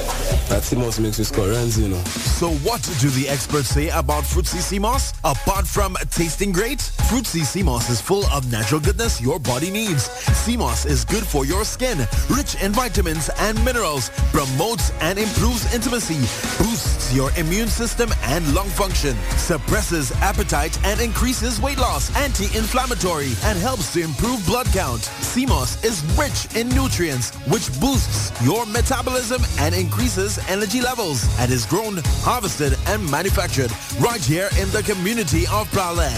that 0.50 0.64
Sea 0.64 0.76
Moss 0.76 0.98
makes 0.98 1.18
you 1.18 1.24
score 1.24 1.48
runs, 1.48 1.78
you 1.80 1.88
know. 1.88 2.02
So 2.04 2.50
what 2.56 2.82
do 3.00 3.08
the 3.08 3.26
experts 3.26 3.70
say 3.70 3.88
about 3.88 4.24
Fruitsy 4.24 4.60
Sea 4.60 4.78
Moss? 4.78 5.14
Apart 5.24 5.66
from 5.66 5.96
tasting 6.10 6.52
great, 6.52 6.80
Fruitsy 7.08 7.46
Sea 7.46 7.62
Moss 7.62 7.88
is 7.88 8.02
full 8.02 8.26
of 8.26 8.52
natural 8.52 8.78
goodness 8.78 9.18
your 9.18 9.38
body 9.38 9.70
needs. 9.70 10.10
Sea 10.44 10.58
Moss 10.58 10.84
is 10.84 11.06
good 11.06 11.26
for 11.26 11.46
your 11.46 11.64
skin, 11.64 12.06
rich 12.28 12.62
in 12.62 12.72
vitamins 12.72 13.30
and 13.38 13.56
minerals, 13.64 14.10
promotes 14.30 14.92
and 15.00 15.18
improves 15.18 15.72
intimacy, 15.74 16.20
boosts 16.62 17.14
your 17.14 17.30
immune 17.38 17.68
system 17.68 18.10
and 18.24 18.46
lung 18.54 18.68
function, 18.68 19.16
suppresses 19.38 20.12
appetite 20.20 20.78
and 20.84 21.00
increases 21.00 21.62
weight 21.62 21.78
loss, 21.78 22.14
anti-inflammatory, 22.14 23.32
and 23.44 23.58
helps 23.58 23.94
to 23.94 24.02
improve 24.02 24.44
blood 24.44 24.65
count. 24.72 25.02
Sea 25.02 25.46
Moss 25.46 25.82
is 25.84 26.02
rich 26.16 26.54
in 26.56 26.68
nutrients, 26.70 27.34
which 27.46 27.68
boosts 27.80 28.32
your 28.42 28.66
metabolism 28.66 29.42
and 29.58 29.74
increases 29.74 30.38
energy 30.48 30.80
levels, 30.80 31.26
and 31.38 31.50
is 31.50 31.66
grown, 31.66 31.98
harvested, 32.22 32.76
and 32.86 33.10
manufactured 33.10 33.70
right 33.98 34.22
here 34.22 34.48
in 34.60 34.70
the 34.70 34.82
community 34.82 35.42
of 35.48 35.68
Prale. 35.70 36.10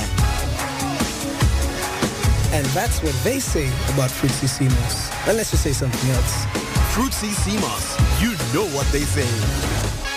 And 2.52 2.64
that's 2.66 3.02
what 3.02 3.14
they 3.24 3.38
say 3.40 3.68
about 3.94 4.10
Fruitsy 4.10 4.48
Sea 4.48 4.68
Moss. 4.68 5.10
Unless 5.28 5.52
you 5.52 5.58
say 5.58 5.72
something 5.72 6.10
else. 6.10 6.46
Fruitsy 6.94 7.32
Sea 7.32 7.58
Moss, 7.58 7.98
you 8.22 8.30
know 8.54 8.66
what 8.74 8.86
they 8.92 9.02
say. 9.02 10.07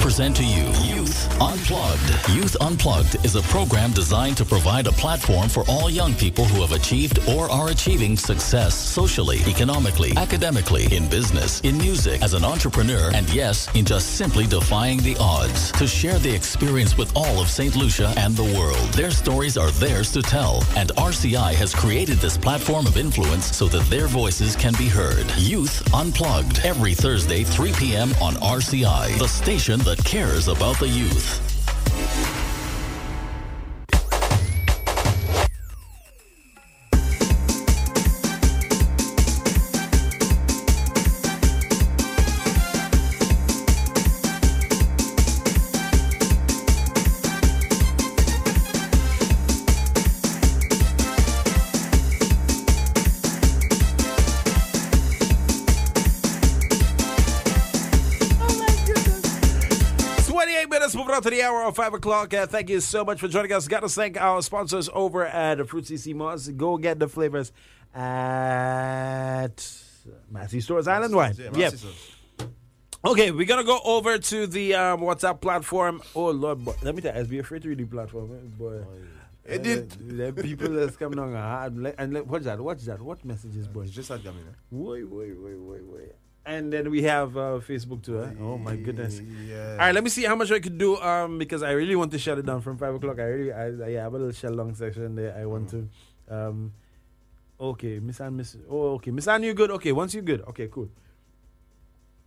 Present 0.00 0.34
to 0.36 0.44
you 0.44 0.64
Youth 0.82 1.28
Unplugged. 1.42 2.30
Youth 2.30 2.56
Unplugged 2.62 3.22
is 3.22 3.36
a 3.36 3.42
program 3.42 3.92
designed 3.92 4.38
to 4.38 4.46
provide 4.46 4.86
a 4.86 4.92
platform 4.92 5.48
for 5.50 5.62
all 5.68 5.90
young 5.90 6.14
people 6.14 6.46
who 6.46 6.62
have 6.62 6.72
achieved 6.72 7.18
or 7.28 7.50
are 7.50 7.68
achieving 7.68 8.16
success 8.16 8.74
socially, 8.74 9.40
economically, 9.46 10.12
academically, 10.16 10.86
in 10.96 11.06
business, 11.08 11.60
in 11.60 11.76
music, 11.76 12.22
as 12.22 12.32
an 12.32 12.44
entrepreneur, 12.44 13.10
and 13.14 13.28
yes, 13.30 13.68
in 13.74 13.84
just 13.84 14.16
simply 14.16 14.46
defying 14.46 14.98
the 15.00 15.16
odds. 15.20 15.70
To 15.72 15.86
share 15.86 16.18
the 16.18 16.34
experience 16.34 16.96
with 16.96 17.14
all 17.14 17.38
of 17.38 17.48
St. 17.48 17.76
Lucia 17.76 18.12
and 18.16 18.34
the 18.34 18.58
world. 18.58 18.92
Their 18.94 19.10
stories 19.10 19.58
are 19.58 19.70
theirs 19.72 20.12
to 20.12 20.22
tell, 20.22 20.64
and 20.76 20.88
RCI 20.96 21.54
has 21.54 21.74
created 21.74 22.18
this 22.18 22.38
platform 22.38 22.86
of 22.86 22.96
influence 22.96 23.54
so 23.54 23.68
that 23.68 23.84
their 23.90 24.06
voices 24.06 24.56
can 24.56 24.72
be 24.78 24.88
heard. 24.88 25.30
Youth 25.36 25.82
Unplugged, 25.94 26.60
every 26.64 26.94
Thursday, 26.94 27.44
3 27.44 27.72
p.m. 27.74 28.10
on 28.22 28.34
RCI, 28.36 29.18
the 29.18 29.28
station 29.28 29.78
that 29.90 30.04
cares 30.04 30.46
about 30.46 30.78
the 30.78 30.86
youth. 30.86 32.29
On 61.70 61.74
to 61.74 61.76
the 61.76 61.82
hour 61.82 61.88
of 61.88 61.92
five 61.92 61.94
o'clock. 61.94 62.34
Uh, 62.34 62.46
thank 62.46 62.68
you 62.68 62.80
so 62.80 63.04
much 63.04 63.20
for 63.20 63.28
joining 63.28 63.52
us. 63.52 63.68
Got 63.68 63.80
to 63.80 63.88
thank 63.88 64.20
our 64.20 64.42
sponsors 64.42 64.88
over 64.92 65.24
at 65.26 65.58
Fruitsy 65.58 65.98
Sea 65.98 66.14
Moss. 66.14 66.48
Go 66.48 66.76
get 66.78 66.98
the 66.98 67.08
flavors 67.08 67.52
at 67.94 69.64
Massy 70.30 70.60
Stores 70.60 70.88
Island 70.88 71.14
Wine. 71.14 71.34
Yeah, 71.38 71.70
Yep. 71.70 71.74
Okay, 73.02 73.30
we're 73.30 73.46
gonna 73.46 73.64
go 73.64 73.80
over 73.82 74.18
to 74.18 74.46
the 74.46 74.74
um, 74.74 75.00
WhatsApp 75.00 75.40
platform. 75.40 76.02
Oh 76.14 76.30
Lord, 76.30 76.62
boy. 76.64 76.74
let 76.82 76.94
me 76.94 77.00
tell 77.00 77.16
you, 77.16 77.24
be 77.24 77.38
afraid 77.38 77.62
to 77.62 77.68
read 77.70 77.78
the 77.78 77.86
platform, 77.86 78.30
eh, 78.32 78.48
boy. 78.58 78.84
It 79.42 79.60
Uh, 79.60 79.62
did. 79.62 79.90
the 80.34 80.42
people 80.42 80.68
that's 80.68 80.96
coming 80.98 81.18
on 81.18 81.34
And 81.96 82.12
le- 82.12 82.24
what's 82.24 82.44
that? 82.44 82.60
What's 82.60 82.84
that? 82.84 83.00
What 83.00 83.24
messages, 83.24 83.68
boy? 83.68 83.82
It's 83.84 83.92
just 83.92 84.10
that 84.10 84.22
coming. 84.22 84.42
eh? 84.46 84.52
Wait, 84.70 85.08
wait, 85.08 85.32
wait, 85.40 85.56
wait, 85.58 85.82
wait. 85.86 86.12
And 86.46 86.72
then 86.72 86.90
we 86.90 87.02
have 87.02 87.36
uh, 87.36 87.60
Facebook 87.60 88.02
too. 88.02 88.18
Oh 88.40 88.56
my 88.56 88.74
goodness! 88.74 89.20
Yeah. 89.20 89.72
All 89.72 89.76
right, 89.76 89.94
let 89.94 90.02
me 90.02 90.08
see 90.08 90.24
how 90.24 90.34
much 90.34 90.50
I 90.50 90.58
could 90.58 90.78
do. 90.78 90.96
Um, 90.96 91.38
because 91.38 91.62
I 91.62 91.72
really 91.72 91.94
want 91.94 92.12
to 92.12 92.18
shut 92.18 92.38
it 92.38 92.46
down 92.46 92.62
from 92.62 92.78
five 92.78 92.94
o'clock. 92.94 93.18
I 93.18 93.24
really, 93.24 93.52
I, 93.52 93.66
I 93.66 93.90
have 94.02 94.14
a 94.14 94.18
little 94.18 94.32
shell 94.32 94.52
long 94.52 94.74
section 94.74 95.14
there. 95.14 95.36
I 95.36 95.44
want 95.44 95.68
to. 95.70 95.88
Um, 96.28 96.72
okay, 97.60 98.00
Miss 98.00 98.20
Ann, 98.20 98.36
Miss. 98.36 98.56
Oh, 98.70 98.94
okay, 98.94 99.10
Miss 99.10 99.28
Ann, 99.28 99.42
you 99.42 99.52
good? 99.52 99.70
Okay, 99.70 99.92
once 99.92 100.14
you 100.14 100.22
good. 100.22 100.40
Okay, 100.48 100.68
cool. 100.72 100.88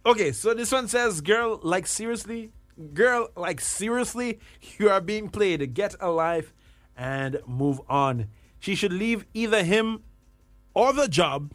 Okay, 0.05 0.31
so 0.31 0.53
this 0.53 0.71
one 0.71 0.87
says, 0.87 1.19
"Girl, 1.21 1.59
like 1.63 1.87
seriously, 1.87 2.51
girl, 2.93 3.29
like 3.35 3.59
seriously, 3.61 4.39
you 4.77 4.91
are 4.91 5.01
being 5.01 5.27
played. 5.27 5.73
Get 5.73 5.95
a 5.99 6.11
life 6.11 6.53
and 6.95 7.39
move 7.47 7.81
on. 7.89 8.27
She 8.59 8.75
should 8.75 8.93
leave 8.93 9.25
either 9.33 9.63
him 9.63 10.03
or 10.75 10.93
the 10.93 11.07
job, 11.07 11.51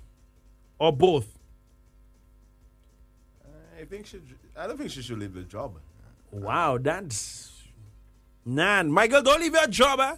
or 0.80 0.92
both." 0.92 1.37
I 3.88 3.90
think 3.90 4.04
she. 4.04 4.20
I 4.54 4.66
don't 4.66 4.76
think 4.76 4.90
she 4.90 5.00
should 5.00 5.18
leave 5.18 5.32
the 5.32 5.44
job. 5.44 5.78
Wow, 6.30 6.76
that's 6.76 7.62
nan. 8.44 8.92
Michael, 8.92 9.22
don't 9.22 9.40
leave 9.40 9.54
your 9.54 9.66
job, 9.66 9.98
eh? 9.98 10.16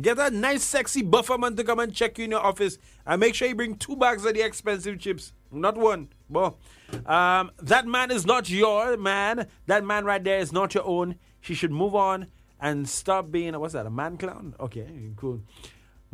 Get 0.00 0.18
a 0.18 0.28
nice, 0.28 0.64
sexy 0.64 1.02
buffer 1.02 1.38
man 1.38 1.54
to 1.54 1.62
come 1.62 1.78
and 1.78 1.94
check 1.94 2.18
you 2.18 2.24
in 2.24 2.32
your 2.32 2.44
office, 2.44 2.78
and 3.06 3.20
make 3.20 3.36
sure 3.36 3.46
you 3.46 3.54
bring 3.54 3.76
two 3.76 3.94
bags 3.94 4.24
of 4.24 4.34
the 4.34 4.40
expensive 4.40 4.98
chips, 4.98 5.32
not 5.52 5.76
one. 5.76 6.08
Well, 6.28 6.58
um, 7.06 7.52
that 7.58 7.86
man 7.86 8.10
is 8.10 8.26
not 8.26 8.50
your 8.50 8.96
man. 8.96 9.46
That 9.66 9.84
man 9.84 10.04
right 10.04 10.24
there 10.24 10.40
is 10.40 10.52
not 10.52 10.74
your 10.74 10.84
own. 10.84 11.14
She 11.40 11.54
should 11.54 11.70
move 11.70 11.94
on 11.94 12.26
and 12.58 12.88
stop 12.88 13.30
being 13.30 13.56
what's 13.60 13.74
that? 13.74 13.86
A 13.86 13.90
man 13.90 14.16
clown? 14.16 14.56
Okay, 14.58 14.88
cool. 15.14 15.42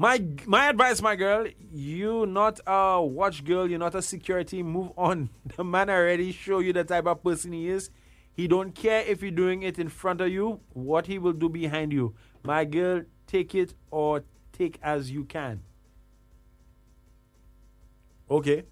My 0.01 0.24
my 0.46 0.68
advice, 0.68 1.03
my 1.03 1.16
girl, 1.16 1.49
you 1.72 2.24
not 2.24 2.61
a 2.68 3.03
watch 3.03 3.44
girl, 3.44 3.68
you're 3.68 3.80
not 3.80 3.96
a 3.96 4.01
security. 4.01 4.62
Move 4.62 4.92
on. 4.96 5.30
The 5.57 5.64
man 5.64 5.90
already 5.90 6.30
show 6.30 6.61
you 6.61 6.72
the 6.72 6.84
type 6.84 7.07
of 7.07 7.24
person 7.24 7.53
he 7.53 7.68
is. 7.68 7.90
He 8.32 8.46
don't 8.46 8.76
care 8.76 9.01
if 9.01 9.22
you're 9.22 9.32
doing 9.32 9.64
it 9.64 9.76
in 9.76 9.88
front 9.88 10.20
of 10.20 10.28
you, 10.28 10.61
what 10.72 11.09
he 11.09 11.18
will 11.18 11.32
do 11.32 11.49
behind 11.49 11.92
you. 11.92 12.14
My 12.44 12.64
girl, 12.64 13.03
take 13.26 13.57
it 13.57 13.74
or 13.90 14.22
take 14.53 14.78
as 14.84 15.11
you 15.11 15.24
can. 15.24 15.62
Okay. 18.30 18.66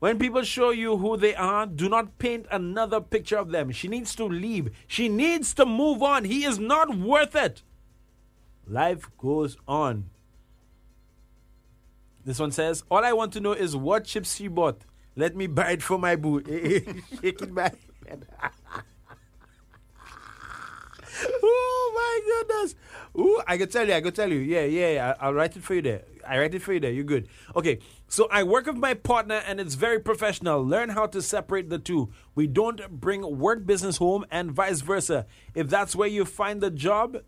When 0.00 0.18
people 0.18 0.42
show 0.42 0.70
you 0.70 0.96
who 0.96 1.16
they 1.16 1.36
are, 1.36 1.64
do 1.64 1.88
not 1.88 2.18
paint 2.18 2.46
another 2.50 3.00
picture 3.00 3.36
of 3.36 3.52
them. 3.52 3.70
She 3.70 3.86
needs 3.86 4.16
to 4.16 4.24
leave. 4.24 4.70
She 4.88 5.08
needs 5.08 5.54
to 5.54 5.64
move 5.64 6.02
on. 6.02 6.24
He 6.24 6.44
is 6.44 6.58
not 6.58 6.96
worth 6.98 7.36
it. 7.36 7.62
Life 8.66 9.08
goes 9.16 9.56
on. 9.68 10.10
This 12.24 12.38
one 12.38 12.52
says, 12.52 12.84
All 12.90 13.04
I 13.04 13.12
want 13.12 13.32
to 13.34 13.40
know 13.40 13.52
is 13.52 13.76
what 13.76 14.04
chips 14.04 14.36
she 14.36 14.48
bought. 14.48 14.82
Let 15.16 15.36
me 15.36 15.46
buy 15.46 15.72
it 15.72 15.82
for 15.82 15.98
my 15.98 16.16
boo. 16.16 16.42
Shake 17.20 17.42
it 17.42 17.54
back. 17.54 17.74
oh 21.42 21.92
my 21.94 22.20
goodness. 22.26 22.74
Ooh, 23.18 23.42
I 23.46 23.58
can 23.58 23.68
tell 23.68 23.86
you, 23.86 23.94
I 23.94 24.00
can 24.00 24.12
tell 24.12 24.30
you. 24.30 24.38
Yeah, 24.38 24.64
yeah, 24.64 24.90
yeah. 24.90 25.14
I'll 25.20 25.34
write 25.34 25.56
it 25.56 25.62
for 25.62 25.74
you 25.74 25.82
there. 25.82 26.02
I 26.26 26.38
write 26.38 26.54
it 26.54 26.62
for 26.62 26.72
you 26.72 26.80
there. 26.80 26.92
You're 26.92 27.04
good. 27.04 27.28
Okay, 27.56 27.80
so 28.08 28.28
I 28.30 28.44
work 28.44 28.66
with 28.66 28.76
my 28.76 28.94
partner 28.94 29.42
and 29.46 29.60
it's 29.60 29.74
very 29.74 29.98
professional. 29.98 30.64
Learn 30.64 30.90
how 30.90 31.06
to 31.06 31.20
separate 31.20 31.70
the 31.70 31.78
two. 31.78 32.10
We 32.34 32.46
don't 32.46 32.88
bring 33.00 33.38
work 33.38 33.66
business 33.66 33.96
home 33.96 34.24
and 34.30 34.52
vice 34.52 34.80
versa. 34.80 35.26
If 35.54 35.68
that's 35.68 35.96
where 35.96 36.08
you 36.08 36.24
find 36.24 36.60
the 36.60 36.70
job 36.70 37.18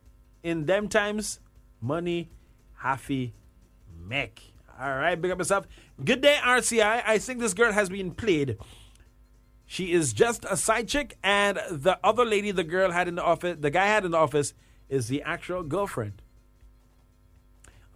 in 0.43 0.67
them 0.67 0.89
times, 0.89 1.41
money, 1.81 2.31
happy, 2.77 3.35
mech. 3.99 4.52
All 4.83 4.97
right, 4.97 5.15
big 5.15 5.31
up 5.31 5.39
yourself. 5.39 5.69
Good 6.05 6.23
day, 6.23 6.39
RCI. 6.43 7.05
I 7.07 7.19
think 7.19 7.39
this 7.39 7.55
girl 7.55 7.71
has 7.71 7.89
been 7.89 8.11
played. 8.11 8.59
She 9.65 9.93
is 9.93 10.13
just 10.13 10.45
a 10.51 10.57
side 10.57 10.89
chick, 10.89 11.17
and 11.23 11.61
the 11.71 12.01
other 12.03 12.25
lady 12.25 12.51
the 12.51 12.65
girl 12.65 12.91
had 12.91 13.07
in 13.07 13.15
the 13.15 13.23
office, 13.23 13.59
the 13.61 13.71
guy 13.71 13.87
had 13.87 14.05
in 14.05 14.11
the 14.11 14.19
office, 14.19 14.55
is 14.89 15.07
the 15.07 15.23
actual 15.23 15.63
girlfriend. 15.63 16.21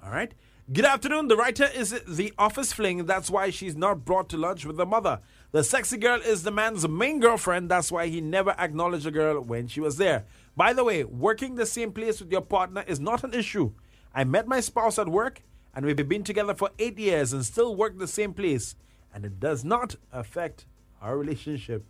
All 0.01 0.13
right. 0.13 0.33
Good 0.73 0.85
afternoon. 0.85 1.27
The 1.27 1.37
writer 1.37 1.69
is 1.75 1.91
the 2.07 2.33
office 2.39 2.73
fling. 2.73 3.07
That's 3.07 3.31
why 3.31 3.51
she's 3.51 3.75
not 3.75 4.05
brought 4.05 4.29
to 4.29 4.37
lunch 4.37 4.65
with 4.65 4.77
the 4.77 4.87
mother. 4.87 5.19
The 5.51 5.65
sexy 5.65 5.97
girl 5.97 6.21
is 6.21 6.45
the 6.45 6.53
man's 6.53 6.87
main 6.89 7.19
girlfriend. 7.19 7.69
That's 7.69 7.91
why 7.91 8.07
he 8.07 8.21
never 8.21 8.55
acknowledged 8.59 9.07
the 9.07 9.11
girl 9.11 9.41
when 9.41 9.67
she 9.67 9.81
was 9.81 9.97
there. 9.97 10.25
By 10.57 10.73
the 10.73 10.85
way, 10.85 11.03
working 11.03 11.57
the 11.57 11.67
same 11.67 11.91
place 11.91 12.21
with 12.21 12.31
your 12.31 12.43
partner 12.43 12.85
is 12.87 13.01
not 13.01 13.25
an 13.25 13.35
issue. 13.35 13.73
I 14.15 14.23
met 14.23 14.47
my 14.47 14.61
spouse 14.61 15.01
at 15.01 15.09
work, 15.09 15.43
and 15.77 15.85
we've 15.85 16.09
been 16.09 16.25
together 16.25 16.55
for 16.55 16.71
eight 16.79 16.99
years 16.99 17.35
and 17.35 17.45
still 17.45 17.77
work 17.77 17.99
the 17.99 18.09
same 18.09 18.33
place, 18.33 18.75
and 19.15 19.27
it 19.27 19.39
does 19.39 19.63
not 19.63 19.95
affect 20.11 20.65
our 21.03 21.19
relationship. 21.19 21.85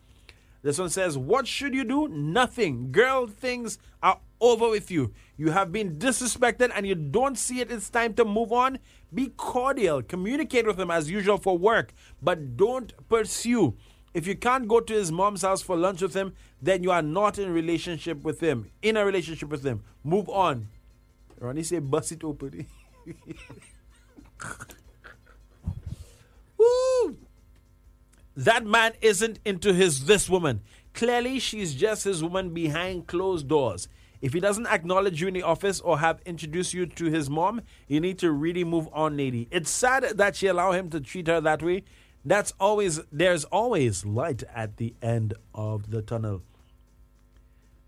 This 0.63 0.81
one 0.81 0.91
says, 0.91 1.17
What 1.17 1.47
should 1.47 1.73
you 1.73 1.85
do? 1.85 2.09
Nothing. 2.09 2.91
Girl, 2.91 3.29
things 3.29 3.79
are 4.03 4.19
over 4.41 4.69
with 4.69 4.91
you. 4.91 5.13
You 5.37 5.53
have 5.53 5.71
been 5.71 5.97
disrespected 5.99 6.73
and 6.75 6.85
you 6.85 6.97
don't 6.97 7.39
see 7.39 7.61
it. 7.61 7.71
It's 7.71 7.89
time 7.89 8.15
to 8.15 8.25
move 8.25 8.53
on. 8.53 8.81
Be 9.15 9.29
cordial. 9.37 10.03
Communicate 10.03 10.67
with 10.67 10.81
him 10.81 10.91
as 10.91 11.09
usual 11.09 11.39
for 11.39 11.57
work, 11.57 11.95
but 12.21 12.57
don't 12.57 12.93
pursue. 13.09 13.77
If 14.13 14.27
you 14.27 14.35
can't 14.35 14.67
go 14.67 14.81
to 14.81 14.93
his 14.93 15.13
mom's 15.13 15.43
house 15.43 15.63
for 15.63 15.77
lunch 15.77 16.03
with 16.03 16.15
him, 16.15 16.35
then 16.61 16.83
you 16.83 16.91
are 16.91 17.03
not 17.03 17.39
in 17.39 17.53
relationship 17.53 18.25
with 18.25 18.41
him. 18.41 18.73
In 18.83 18.97
a 18.97 19.05
relationship 19.05 19.51
with 19.51 19.65
him. 19.65 19.85
Move 20.03 20.29
on. 20.29 20.67
Ronnie 21.39 21.63
say, 21.63 21.79
bust 21.79 22.11
it 22.11 22.25
open. 22.25 22.67
Woo! 26.59 27.17
That 28.37 28.67
man 28.67 28.93
isn't 29.01 29.39
into 29.45 29.73
his 29.73 30.05
this 30.05 30.29
woman. 30.29 30.61
Clearly, 30.95 31.39
she's 31.39 31.75
just 31.75 32.05
his 32.05 32.23
woman 32.23 32.55
behind 32.55 33.07
closed 33.07 33.49
doors. 33.49 33.89
If 34.23 34.33
he 34.33 34.41
doesn't 34.41 34.67
acknowledge 34.67 35.21
you 35.21 35.29
in 35.29 35.35
the 35.35 35.43
office 35.43 35.81
or 35.81 35.99
have 35.99 36.21
introduced 36.25 36.73
you 36.73 36.87
to 36.87 37.05
his 37.07 37.29
mom, 37.29 37.61
you 37.87 38.01
need 38.01 38.19
to 38.21 38.33
really 38.33 38.65
move 38.65 38.89
on, 38.93 39.17
lady. 39.17 39.47
It's 39.51 39.71
sad 39.71 40.05
that 40.17 40.37
she 40.37 40.47
allowed 40.47 40.73
him 40.73 40.91
to 40.91 41.01
treat 41.01 41.27
her 41.27 41.41
that 41.41 41.63
way. 41.63 41.85
That's 42.25 42.53
always 42.59 43.01
there's 43.13 43.45
always 43.45 44.05
light 44.05 44.43
at 44.55 44.79
the 44.79 44.95
end 45.01 45.35
of 45.55 45.91
the 45.91 46.03
tunnel. 46.03 46.43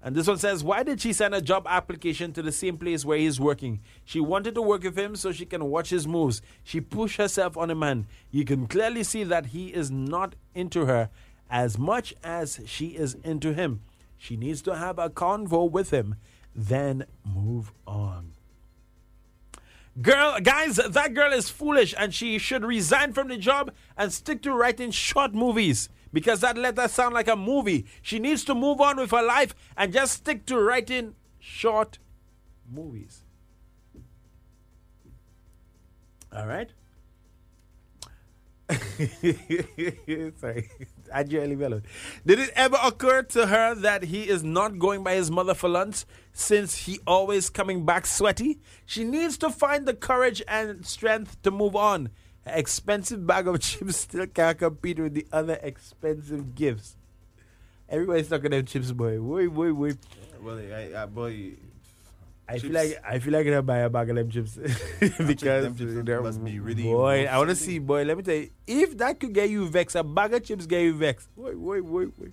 And 0.02 0.14
this 0.14 0.28
one 0.28 0.38
says, 0.38 0.62
Why 0.62 0.82
did 0.84 1.00
she 1.00 1.12
send 1.12 1.34
a 1.34 1.40
job 1.40 1.66
application 1.68 2.32
to 2.34 2.42
the 2.42 2.52
same 2.52 2.78
place 2.78 3.04
where 3.04 3.18
he's 3.18 3.40
working? 3.40 3.80
She 4.04 4.20
wanted 4.20 4.54
to 4.54 4.62
work 4.62 4.84
with 4.84 4.96
him 4.96 5.16
so 5.16 5.32
she 5.32 5.44
can 5.44 5.64
watch 5.64 5.90
his 5.90 6.06
moves. 6.06 6.40
She 6.62 6.80
pushed 6.80 7.16
herself 7.16 7.56
on 7.56 7.70
a 7.70 7.74
man. 7.74 8.06
You 8.30 8.44
can 8.44 8.66
clearly 8.66 9.02
see 9.02 9.24
that 9.24 9.46
he 9.46 9.68
is 9.68 9.90
not 9.90 10.36
into 10.54 10.86
her 10.86 11.10
as 11.50 11.78
much 11.78 12.14
as 12.22 12.60
she 12.66 12.88
is 12.88 13.14
into 13.24 13.52
him. 13.52 13.80
She 14.16 14.36
needs 14.36 14.62
to 14.62 14.76
have 14.76 14.98
a 14.98 15.10
convo 15.10 15.70
with 15.70 15.90
him, 15.90 16.16
then 16.54 17.06
move 17.24 17.72
on. 17.86 18.32
Girl, 20.00 20.38
guys, 20.40 20.76
that 20.76 21.14
girl 21.14 21.32
is 21.32 21.48
foolish 21.48 21.92
and 21.98 22.14
she 22.14 22.38
should 22.38 22.64
resign 22.64 23.12
from 23.12 23.28
the 23.28 23.36
job 23.36 23.72
and 23.96 24.12
stick 24.12 24.42
to 24.42 24.52
writing 24.52 24.92
short 24.92 25.34
movies 25.34 25.88
because 26.12 26.40
that 26.40 26.56
let 26.56 26.78
her 26.78 26.88
sound 26.88 27.14
like 27.14 27.28
a 27.28 27.36
movie. 27.36 27.86
She 28.02 28.18
needs 28.18 28.44
to 28.44 28.54
move 28.54 28.80
on 28.80 28.96
with 28.96 29.10
her 29.10 29.22
life 29.22 29.54
and 29.76 29.92
just 29.92 30.14
stick 30.14 30.46
to 30.46 30.60
writing 30.60 31.14
short 31.38 31.98
movies. 32.70 33.22
All 36.34 36.46
right? 36.46 36.70
Sorry. 38.68 40.68
Adjo 41.14 41.42
Elivelo. 41.42 41.82
Did 42.26 42.38
it 42.38 42.50
ever 42.54 42.76
occur 42.84 43.22
to 43.22 43.46
her 43.46 43.74
that 43.76 44.04
he 44.04 44.28
is 44.28 44.44
not 44.44 44.78
going 44.78 45.02
by 45.02 45.14
his 45.14 45.30
mother 45.30 45.54
for 45.54 45.70
lunch 45.70 46.04
since 46.32 46.84
he 46.84 47.00
always 47.06 47.48
coming 47.48 47.86
back 47.86 48.04
sweaty? 48.04 48.60
She 48.84 49.04
needs 49.04 49.38
to 49.38 49.50
find 49.50 49.86
the 49.86 49.94
courage 49.94 50.42
and 50.46 50.84
strength 50.84 51.40
to 51.42 51.50
move 51.50 51.74
on. 51.74 52.10
Expensive 52.52 53.26
bag 53.26 53.46
of 53.48 53.60
chips 53.60 53.96
still 53.96 54.26
can't 54.26 54.58
compete 54.58 54.98
with 54.98 55.14
the 55.14 55.26
other 55.32 55.58
expensive 55.62 56.54
gifts. 56.54 56.96
Everybody's 57.88 58.28
talking 58.28 58.50
them 58.50 58.64
chips, 58.66 58.92
boy. 58.92 59.18
Boy, 59.18 59.48
boy, 59.48 59.72
boy. 59.72 59.92
Well, 60.42 60.58
I, 60.58 61.02
I, 61.02 61.06
boy, 61.06 61.52
I 62.48 62.58
feel 62.58 62.72
like 62.72 62.98
I 63.06 63.18
feel 63.18 63.32
like 63.32 63.46
I'm 63.46 63.52
gonna 63.52 63.62
buy 63.62 63.78
a 63.78 63.90
bag 63.90 64.10
of 64.10 64.16
them 64.16 64.30
chips 64.30 64.56
because 65.26 65.64
them 65.64 65.76
chips 65.76 65.94
they're- 66.04 66.20
must 66.22 66.44
be 66.44 66.58
really 66.60 66.82
boy. 66.84 67.26
I 67.26 67.36
want 67.38 67.50
to 67.50 67.56
see, 67.56 67.78
boy. 67.78 68.04
Let 68.04 68.16
me 68.18 68.22
tell 68.22 68.34
you, 68.34 68.50
if 68.66 68.96
that 68.98 69.18
could 69.20 69.32
get 69.32 69.48
you 69.50 69.66
vexed, 69.68 69.96
a 69.96 70.04
bag 70.04 70.34
of 70.34 70.44
chips 70.44 70.66
get 70.66 70.82
you 70.82 70.94
vexed. 70.94 71.28
Wait, 71.36 71.58
wait, 71.58 71.84
wait, 71.84 72.08
wait. 72.18 72.32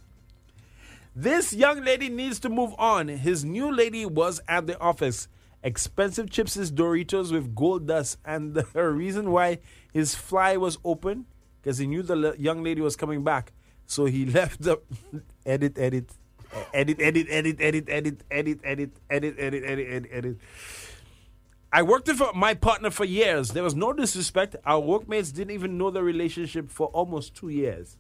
This 1.16 1.54
young 1.54 1.84
lady 1.84 2.10
needs 2.10 2.40
to 2.42 2.50
move 2.50 2.76
on. 2.78 3.08
His 3.08 3.46
new 3.46 3.74
lady 3.74 4.06
was 4.06 4.42
at 4.48 4.68
the 4.68 4.78
office. 4.80 5.28
Expensive 5.64 6.30
chips 6.30 6.58
is 6.58 6.72
Doritos 6.72 7.32
with 7.32 7.56
gold 7.56 7.88
dust, 7.88 8.18
and 8.26 8.54
the 8.54 8.66
reason 8.92 9.32
why 9.32 9.60
his 9.96 10.14
fly 10.14 10.58
was 10.58 10.78
open 10.84 11.26
because 11.62 11.78
he 11.78 11.88
knew 11.88 12.04
the 12.04 12.18
le- 12.18 12.36
young 12.36 12.62
lady 12.62 12.82
was 12.82 12.98
coming 12.98 13.24
back. 13.24 13.54
So 13.86 14.04
he 14.04 14.26
left 14.26 14.62
the 14.62 14.82
edit, 15.46 15.78
edit, 15.78 16.10
edit, 16.74 17.00
edit, 17.00 17.30
edit, 17.40 17.62
edit, 17.62 17.88
edit, 17.90 18.20
edit, 18.30 18.60
edit, 18.66 18.92
edit, 19.10 19.36
edit, 19.40 19.64
edit, 19.64 19.64
edit, 19.88 20.10
edit. 20.12 20.38
I 21.72 21.82
worked 21.82 22.10
with 22.10 22.22
my 22.36 22.56
partner 22.56 22.90
for 22.90 23.06
years. 23.06 23.52
There 23.52 23.64
was 23.64 23.74
no 23.74 23.94
disrespect. 23.94 24.58
Our 24.66 24.82
workmates 24.82 25.32
didn't 25.32 25.52
even 25.52 25.78
know 25.78 25.90
the 25.92 26.04
relationship 26.04 26.70
for 26.70 26.88
almost 26.88 27.34
two 27.34 27.48
years. 27.48 27.96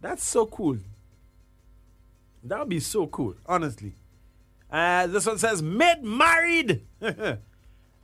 That's 0.00 0.24
so 0.24 0.44
cool. 0.44 0.78
That 2.42 2.58
would 2.58 2.68
be 2.68 2.80
so 2.80 3.06
cool, 3.06 3.36
honestly. 3.46 3.94
Uh, 4.68 5.06
this 5.06 5.24
one 5.24 5.38
says, 5.38 5.62
mid 5.62 6.02
married. 6.02 6.82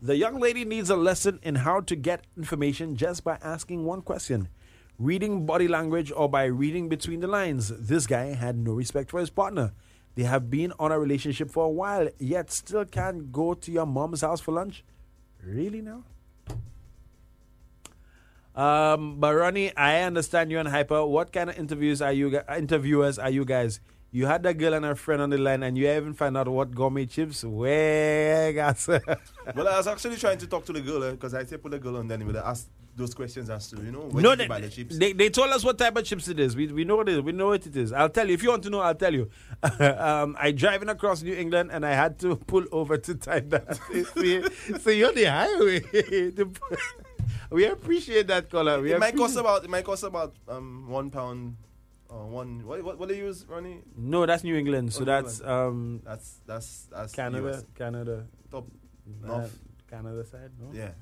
The 0.01 0.17
young 0.17 0.39
lady 0.39 0.65
needs 0.65 0.91
a 0.91 0.97
lesson 0.97 1.41
in 1.43 1.57
how 1.57 1.81
to 1.81 1.97
get 1.97 2.27
information 2.37 2.97
just 2.97 3.25
by 3.25 3.39
asking 3.43 3.85
one 3.85 4.03
question 4.03 4.49
reading 4.99 5.45
body 5.45 5.69
language 5.69 6.11
or 6.15 6.29
by 6.29 6.45
reading 6.45 6.89
between 6.89 7.21
the 7.21 7.27
lines. 7.27 7.69
This 7.69 8.07
guy 8.07 8.35
had 8.35 8.57
no 8.57 8.73
respect 8.73 9.11
for 9.11 9.21
his 9.21 9.31
partner. 9.31 9.73
They 10.15 10.23
have 10.23 10.51
been 10.51 10.73
on 10.79 10.93
a 10.93 10.99
relationship 10.99 11.51
for 11.51 11.67
a 11.67 11.71
while, 11.71 12.09
yet 12.19 12.51
still 12.51 12.87
can't 12.87 13.31
go 13.31 13.53
to 13.53 13.71
your 13.71 13.85
mom's 13.85 14.23
house 14.23 14.41
for 14.41 14.53
lunch. 14.53 14.85
Really 15.45 15.83
now? 15.83 16.05
Um, 18.55 19.21
Ronnie, 19.21 19.77
I 19.77 20.01
understand 20.01 20.51
you 20.51 20.59
and 20.59 20.69
Hyper. 20.69 21.05
What 21.05 21.31
kind 21.31 21.51
of 21.51 21.59
interviews 21.59 22.01
are 22.01 22.13
you 22.13 22.41
interviewers 22.57 23.19
are 23.19 23.29
you 23.29 23.45
guys? 23.45 23.81
You 24.17 24.25
had 24.25 24.43
that 24.45 24.57
girl 24.57 24.73
and 24.73 24.83
her 24.83 24.95
friend 24.95 25.21
on 25.21 25.29
the 25.29 25.37
line, 25.37 25.63
and 25.63 25.77
you 25.77 25.89
haven't 25.89 26.15
found 26.15 26.39
out 26.39 26.49
what 26.49 26.75
gourmet 26.75 27.05
chips. 27.05 27.45
Where, 27.45 28.51
guys? 28.51 28.89
well, 28.89 29.69
I 29.69 29.77
was 29.77 29.87
actually 29.87 30.17
trying 30.17 30.39
to 30.39 30.47
talk 30.47 30.65
to 30.65 30.73
the 30.73 30.81
girl 30.81 31.11
because 31.11 31.35
I 31.35 31.45
said 31.45 31.63
put 31.63 31.73
the 31.73 31.79
girl 31.79 31.99
on, 31.99 32.09
then 32.09 32.25
would 32.27 32.35
ask 32.37 32.67
those 32.97 33.13
questions 33.13 33.51
as 33.51 33.69
to 33.69 33.77
you 33.83 33.93
know 33.93 34.09
when 34.11 34.23
no, 34.25 34.35
they, 34.35 34.47
buy 34.47 34.63
the 34.63 34.71
chips. 34.71 34.97
they, 34.97 35.13
they 35.13 35.29
told 35.29 35.51
us 35.51 35.63
what 35.63 35.77
type 35.77 35.95
of 35.99 36.05
chips 36.07 36.29
it 36.29 36.41
is. 36.41 36.57
We, 36.57 36.69
we 36.69 36.85
know 36.85 36.97
what 36.97 37.11
it 37.11 37.19
is. 37.19 37.21
We 37.21 37.33
know 37.33 37.49
what 37.49 37.67
it 37.67 37.77
is. 37.77 37.93
I'll 37.93 38.09
tell 38.09 38.27
you. 38.27 38.33
If 38.33 38.43
you 38.43 38.49
want 38.49 38.63
to 38.63 38.71
know, 38.71 38.81
I'll 38.81 38.95
tell 38.95 39.13
you. 39.13 39.29
um, 39.81 40.35
I 40.41 40.51
driving 40.53 40.89
across 40.89 41.23
New 41.23 41.35
England 41.35 41.69
and 41.71 41.85
I 41.85 41.93
had 41.93 42.19
to 42.21 42.37
pull 42.37 42.65
over 42.73 42.97
to 42.97 43.15
type 43.17 43.51
that. 43.51 43.79
See, 44.15 44.43
so 44.79 44.89
you're 44.89 45.13
the 45.13 45.25
highway. 45.25 46.33
We 47.51 47.67
appreciate 47.67 48.29
that, 48.29 48.49
caller. 48.51 48.81
We 48.81 48.93
it 48.93 48.99
might 48.99 49.15
cost 49.15 49.37
about 49.37 49.65
it 49.65 49.69
might 49.69 49.85
cost 49.85 50.05
about 50.05 50.35
um 50.49 50.89
one 50.89 51.11
pound 51.11 51.57
Oh, 52.17 52.27
one. 52.41 52.65
What 52.67 52.83
what, 52.85 52.99
what 52.99 53.09
they 53.09 53.19
use, 53.19 53.45
Ronnie? 53.49 53.83
No, 53.97 54.25
that's 54.27 54.43
New 54.45 54.57
England. 54.57 54.93
So 54.93 55.01
Oh, 55.01 55.05
New 55.05 55.13
that's 55.13 55.41
um 55.43 56.01
That's 56.05 56.41
that's 56.47 56.89
that's 56.93 57.13
Canada, 57.13 57.49
US. 57.49 57.65
Canada, 57.75 58.27
Top 58.51 58.67
uh, 59.25 59.27
north. 59.27 59.59
Canada 59.91 60.25
side. 60.25 60.51
No, 60.61 60.73
Yeah. 60.73 60.93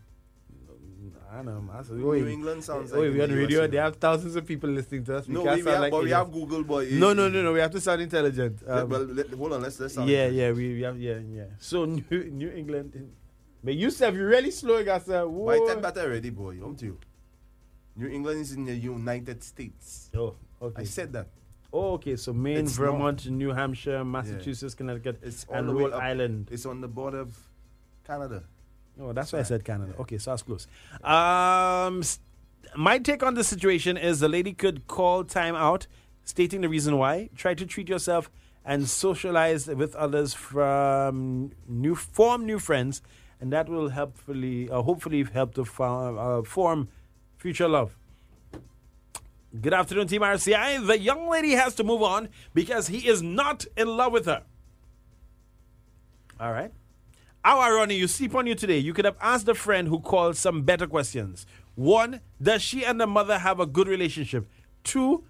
I 1.31 1.37
don't 1.43 1.47
know. 1.47 1.71
I 1.73 1.83
said, 1.83 1.97
New 1.97 2.09
"Oi, 2.11 2.27
England 2.33 2.65
sounds 2.65 2.91
like 2.93 3.01
we 3.01 3.09
in 3.15 3.21
on 3.21 3.29
the 3.31 3.37
radio. 3.37 3.67
They 3.67 3.77
have 3.77 3.97
thousands 3.97 4.37
of 4.37 4.47
people 4.47 4.71
listening 4.71 5.05
to 5.05 5.17
us. 5.19 5.29
No, 5.29 5.43
can't 5.45 5.57
we, 5.57 5.63
we 5.63 5.63
sound 5.63 5.75
have, 5.75 5.83
like 5.83 5.91
but 5.93 5.99
we 6.03 6.05
idiots. 6.07 6.19
have 6.25 6.33
Google, 6.33 6.63
but 6.65 6.91
No, 6.93 7.13
no, 7.13 7.29
no, 7.29 7.43
no. 7.43 7.53
We 7.53 7.61
have 7.61 7.71
to 7.73 7.81
sound 7.81 8.01
intelligent. 8.01 8.63
Um, 8.67 8.89
well, 8.89 9.05
let- 9.05 9.31
hold 9.31 9.53
on, 9.53 9.63
let's 9.63 9.79
let's 9.81 9.95
sound 9.95 10.09
yeah, 10.09 10.29
yeah, 10.29 10.51
we, 10.53 10.75
we 10.75 10.83
have, 10.83 10.99
yeah, 10.99 11.19
yeah. 11.19 11.45
So 11.59 11.85
New, 11.97 12.31
New 12.33 12.51
England, 12.51 12.95
but 13.63 13.75
you 13.75 13.91
said 13.91 14.15
you 14.15 14.25
really 14.25 14.51
slowing 14.51 14.89
us. 14.89 15.05
Uh, 15.09 15.25
But 15.29 15.57
I 15.57 15.59
whoa. 15.61 15.67
said 15.69 15.83
better 15.83 16.01
already, 16.09 16.31
boy. 16.31 16.57
Come 16.61 16.77
to 16.77 16.87
you. 16.87 16.99
New 17.97 18.09
England 18.09 18.41
is 18.41 18.53
in 18.53 18.65
the 18.65 18.75
United 18.75 19.43
States. 19.45 20.11
Oh, 20.17 20.37
okay. 20.67 20.83
I 20.83 20.85
said 20.85 21.13
that. 21.13 21.29
Oh, 21.73 21.95
okay. 21.95 22.17
So 22.17 22.33
Maine, 22.33 22.59
It's 22.59 22.77
Vermont, 22.77 23.29
New 23.29 23.51
Hampshire, 23.51 24.05
Massachusetts, 24.05 24.75
Connecticut, 24.75 25.19
It's 25.23 25.45
and 25.51 25.73
Rhode 25.75 25.93
up. 25.93 26.03
Island. 26.03 26.49
It's 26.51 26.67
on 26.67 26.81
the 26.81 26.89
border 26.89 27.21
of 27.21 27.37
Canada. 28.07 28.45
Oh, 29.01 29.13
that's 29.13 29.33
why 29.33 29.41
I 29.41 29.43
said 29.43 29.65
Canada. 29.65 29.95
Okay, 29.99 30.19
so 30.19 30.33
was 30.33 30.43
close. 30.43 30.67
Um, 31.03 32.03
my 32.77 32.99
take 32.99 33.23
on 33.23 33.35
the 33.35 33.43
situation 33.43 33.97
is 33.97 34.21
the 34.21 34.29
lady 34.29 34.53
could 34.53 34.87
call 34.87 35.25
time 35.25 35.57
out, 35.57 35.89
stating 36.25 36.61
the 36.61 36.69
reason 36.69 36.97
why. 36.97 37.31
Try 37.37 37.55
to 37.55 37.67
treat 37.67 37.89
yourself 37.89 38.31
and 38.65 38.89
socialize 38.89 39.67
with 39.67 39.95
others 39.97 40.33
from 40.33 41.51
new 41.67 41.95
form 41.95 42.47
new 42.47 42.59
friends, 42.59 43.03
and 43.41 43.53
that 43.53 43.69
will 43.69 43.89
helpfully, 43.89 44.71
uh, 44.71 44.81
hopefully, 44.83 45.25
help 45.25 45.55
to 45.55 45.63
uh, 45.83 46.43
form 46.43 46.89
future 47.37 47.69
love. 47.69 47.97
Good 49.61 49.73
afternoon, 49.73 50.09
Team 50.09 50.23
RCI. 50.23 50.85
The 50.85 50.99
young 50.99 51.29
lady 51.29 51.53
has 51.53 51.77
to 51.77 51.85
move 51.85 52.03
on 52.03 52.29
because 52.55 52.89
he 52.89 53.07
is 53.07 53.23
not 53.23 53.65
in 53.77 53.87
love 53.87 54.13
with 54.13 54.27
her. 54.27 54.43
All 56.41 56.51
right. 56.51 56.73
How 57.45 57.61
ironic 57.61 57.99
you 57.99 58.09
sleep 58.09 58.35
on 58.35 58.49
you 58.49 58.57
today. 58.57 58.79
You 58.79 58.93
could 58.93 59.05
have 59.05 59.17
asked 59.21 59.47
a 59.47 59.55
friend 59.55 59.87
who 59.87 60.01
called 60.01 60.37
some 60.37 60.63
better 60.63 60.89
questions. 60.89 61.47
One, 61.77 62.21
does 62.43 62.63
she 62.63 62.85
and 62.85 63.01
the 63.01 63.07
mother 63.07 63.39
have 63.39 63.61
a 63.61 63.67
good 63.67 63.87
relationship? 63.87 64.49
Two, 64.83 65.25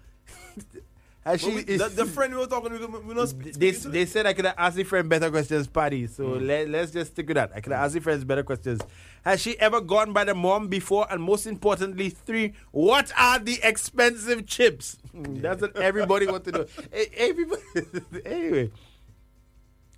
has 1.25 1.41
But 1.41 1.49
she 1.49 1.55
we- 1.55 1.61
is, 1.63 1.81
the, 1.81 2.03
the 2.03 2.05
friend 2.05 2.33
we 2.33 2.39
were 2.39 2.45
talking, 2.45 2.71
we, 2.71 2.85
we 2.85 3.13
not 3.15 3.29
speak, 3.29 3.53
they, 3.53 3.71
speaking 3.71 3.81
to 3.81 3.89
they 3.89 4.05
said 4.05 4.25
I 4.27 4.33
could 4.33 4.45
have 4.45 4.55
asked 4.57 4.75
the 4.75 4.83
friend 4.83 5.09
better 5.09 5.31
questions, 5.31 5.65
Paddy. 5.67 6.05
So 6.05 6.35
hmm. 6.35 6.45
let, 6.45 6.69
let's 6.69 6.91
just 6.91 7.13
stick 7.13 7.27
with 7.27 7.35
that. 7.35 7.51
I 7.55 7.61
could 7.61 7.71
have 7.71 7.79
hmm. 7.79 7.85
asked 7.85 7.93
the 7.95 8.01
friends 8.01 8.23
better 8.23 8.43
questions. 8.43 8.81
Has 9.23 9.41
she 9.41 9.59
ever 9.59 9.81
gone 9.81 10.13
by 10.13 10.23
the 10.23 10.35
mom 10.35 10.67
before? 10.67 11.07
And 11.09 11.23
most 11.23 11.47
importantly, 11.47 12.09
three, 12.09 12.53
what 12.71 13.11
are 13.17 13.39
the 13.39 13.59
expensive 13.63 14.45
chips? 14.45 14.97
Hmm, 15.11 15.41
that's 15.41 15.61
what 15.61 15.75
everybody 15.77 16.27
wants 16.27 16.45
to 16.45 16.51
know. 16.51 16.65
Eh, 16.93 17.05
Everybody. 17.17 17.61
anyway. 18.25 18.71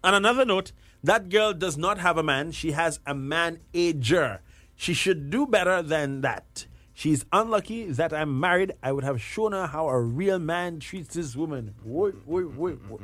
On 0.03 0.13
another 0.13 0.45
note, 0.45 0.71
that 1.03 1.27
girl 1.27 1.53
does 1.53 1.77
not 1.77 1.97
have 1.97 2.17
a 2.17 2.23
man. 2.23 2.51
She 2.51 2.71
has 2.71 3.01
a 3.05 3.13
manager. 3.13 4.39
She 4.77 4.93
should 4.93 5.29
do 5.29 5.45
better 5.45 5.81
than 5.81 6.21
that. 6.21 6.67
She's 6.97 7.25
unlucky 7.31 7.91
that 7.91 8.11
I'm 8.11 8.39
married. 8.39 8.73
I 8.81 8.91
would 8.91 9.03
have 9.03 9.21
shown 9.21 9.51
her 9.51 9.67
how 9.67 9.87
a 9.87 10.01
real 10.01 10.39
man 10.39 10.79
treats 10.79 11.13
his 11.13 11.37
woman. 11.37 11.75
Wait, 11.83 12.15
wait, 12.25 12.51
wait, 12.55 12.79
wait. 12.89 13.01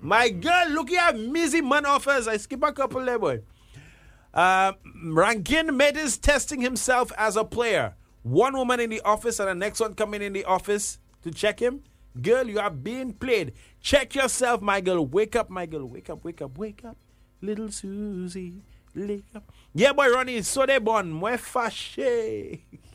My 0.00 0.30
girl, 0.30 0.70
look 0.70 0.88
here, 0.88 1.12
Mizzy 1.12 1.62
man 1.62 1.86
offers. 1.86 2.26
I 2.26 2.38
skip 2.38 2.60
a 2.64 2.72
couple 2.72 3.04
there, 3.04 3.20
boy. 3.20 3.42
Uh, 4.34 4.72
Rankin 5.04 5.78
testing 6.20 6.60
himself 6.60 7.12
as 7.16 7.36
a 7.36 7.44
player. 7.44 7.94
One 8.24 8.56
woman 8.56 8.80
in 8.80 8.90
the 8.90 9.00
office 9.02 9.38
and 9.38 9.48
the 9.48 9.54
next 9.54 9.78
one 9.78 9.94
coming 9.94 10.22
in 10.22 10.32
the 10.32 10.44
office 10.44 10.98
to 11.22 11.30
check 11.30 11.60
him. 11.62 11.84
Girl, 12.20 12.48
you 12.48 12.58
are 12.58 12.68
being 12.68 13.12
played. 13.12 13.52
Check 13.80 14.16
yourself, 14.16 14.60
my 14.60 14.80
girl. 14.80 15.06
Wake 15.06 15.36
up, 15.36 15.50
my 15.50 15.66
girl. 15.66 15.86
Wake 15.86 16.10
up, 16.10 16.24
wake 16.24 16.42
up, 16.42 16.58
wake 16.58 16.84
up. 16.84 16.96
Little 17.40 17.70
Susie, 17.70 18.64
wake 18.92 19.24
up. 19.36 19.52
Yeah, 19.72 19.92
boy, 19.92 20.08
Ronnie, 20.10 20.42
so 20.42 20.66
they 20.66 20.80
born. 20.80 21.12
Mwe. 21.12 22.62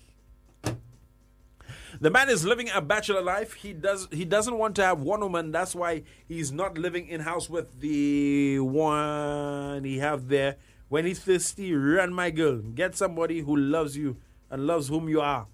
The 2.02 2.10
man 2.10 2.30
is 2.30 2.44
living 2.44 2.68
a 2.74 2.82
bachelor 2.82 3.22
life. 3.22 3.54
He 3.54 3.74
does 3.74 4.08
he 4.12 4.26
doesn't 4.26 4.58
want 4.58 4.76
to 4.78 4.84
have 4.84 5.02
one 5.02 5.20
woman. 5.20 5.52
That's 5.52 5.76
why 5.76 6.02
he's 6.28 6.52
not 6.52 6.76
living 6.76 7.08
in 7.08 7.22
house 7.22 7.48
with 7.48 7.80
the 7.80 8.60
one 8.60 9.84
he 9.84 10.00
have 10.00 10.28
there. 10.28 10.58
When 10.90 11.06
he's 11.06 11.20
thirsty, 11.20 11.76
run 11.76 12.12
my 12.12 12.32
girl. 12.32 12.58
Get 12.58 12.96
somebody 12.98 13.42
who 13.42 13.56
loves 13.56 13.96
you 13.96 14.18
and 14.50 14.66
loves 14.66 14.88
whom 14.88 15.10
you 15.10 15.22
are. 15.22 15.46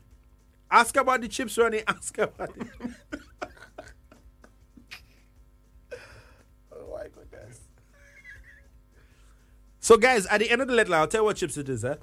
Ask 0.71 0.95
about 0.95 1.19
the 1.19 1.27
chips, 1.27 1.57
Ronnie. 1.57 1.83
Ask 1.87 2.17
about 2.17 2.49
it. 2.55 2.67
Oh 6.71 6.93
my 6.93 7.07
goodness. 7.13 7.59
So, 9.81 9.97
guys, 9.97 10.25
at 10.27 10.39
the 10.39 10.49
end 10.49 10.61
of 10.61 10.69
the 10.69 10.73
letter, 10.73 10.95
I'll 10.95 11.07
tell 11.07 11.21
you 11.21 11.25
what 11.25 11.35
chips 11.35 11.57
it 11.57 11.67
is, 11.67 11.83
eh? 11.83 11.95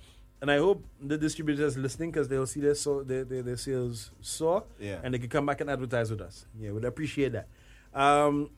And 0.45 0.51
I 0.51 0.59
hope 0.59 0.84
the 1.01 1.16
distributors 1.16 1.78
listening 1.78 2.11
because 2.11 2.28
they'll 2.28 2.47
see 2.47 2.61
their, 2.61 2.74
so, 2.74 3.03
their, 3.03 3.24
their, 3.24 3.40
their 3.40 3.57
sales 3.57 4.11
soar 4.20 4.64
Yeah. 4.78 5.01
and 5.03 5.14
they 5.14 5.18
can 5.18 5.30
come 5.30 5.47
back 5.47 5.62
and 5.62 5.70
advertise 5.70 6.11
with 6.11 6.20
us. 6.20 6.45
Yeah, 6.61 6.72
we'd 6.72 6.84
appreciate 6.84 7.32
that. 7.32 7.49
Um, 7.95 8.51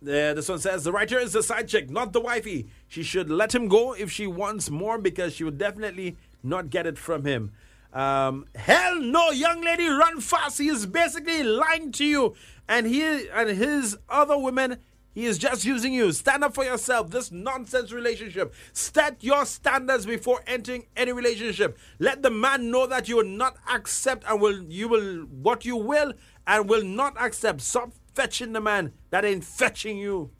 the, 0.00 0.32
this 0.34 0.48
one 0.48 0.60
says 0.60 0.82
the 0.84 0.90
writer 0.90 1.18
is 1.18 1.34
the 1.34 1.42
side 1.42 1.68
chick, 1.68 1.90
not 1.90 2.14
the 2.14 2.22
wifey. 2.22 2.68
She 2.88 3.02
should 3.02 3.28
let 3.28 3.54
him 3.54 3.68
go 3.68 3.92
if 3.92 4.10
she 4.10 4.26
wants 4.26 4.70
more 4.70 4.96
because 4.96 5.34
she 5.34 5.44
would 5.44 5.58
definitely 5.58 6.16
not 6.42 6.70
get 6.70 6.86
it 6.86 6.96
from 6.96 7.26
him. 7.26 7.52
Um, 7.92 8.46
hell 8.54 8.98
no, 8.98 9.28
young 9.30 9.60
lady, 9.60 9.86
run 9.86 10.22
fast. 10.22 10.56
He 10.56 10.68
is 10.68 10.86
basically 10.86 11.42
lying 11.42 11.92
to 11.92 12.04
you, 12.06 12.34
and 12.66 12.86
he 12.86 13.28
and 13.28 13.50
his 13.50 13.98
other 14.08 14.38
women. 14.38 14.78
He 15.14 15.26
is 15.26 15.36
just 15.36 15.64
using 15.64 15.92
you. 15.92 16.12
Stand 16.12 16.42
up 16.42 16.54
for 16.54 16.64
yourself. 16.64 17.10
This 17.10 17.30
nonsense 17.30 17.92
relationship. 17.92 18.54
Set 18.72 19.22
your 19.22 19.44
standards 19.44 20.06
before 20.06 20.42
entering 20.46 20.86
any 20.96 21.12
relationship. 21.12 21.78
Let 21.98 22.22
the 22.22 22.30
man 22.30 22.70
know 22.70 22.86
that 22.86 23.08
you 23.08 23.16
will 23.16 23.24
not 23.24 23.56
accept 23.70 24.24
and 24.26 24.40
will 24.40 24.62
you 24.62 24.88
will 24.88 25.26
what 25.26 25.64
you 25.64 25.76
will 25.76 26.14
and 26.46 26.68
will 26.68 26.84
not 26.84 27.20
accept. 27.20 27.60
Stop 27.60 27.92
fetching 28.14 28.52
the 28.52 28.60
man 28.60 28.92
that 29.10 29.24
ain't 29.24 29.44
fetching 29.44 29.98
you. 29.98 30.30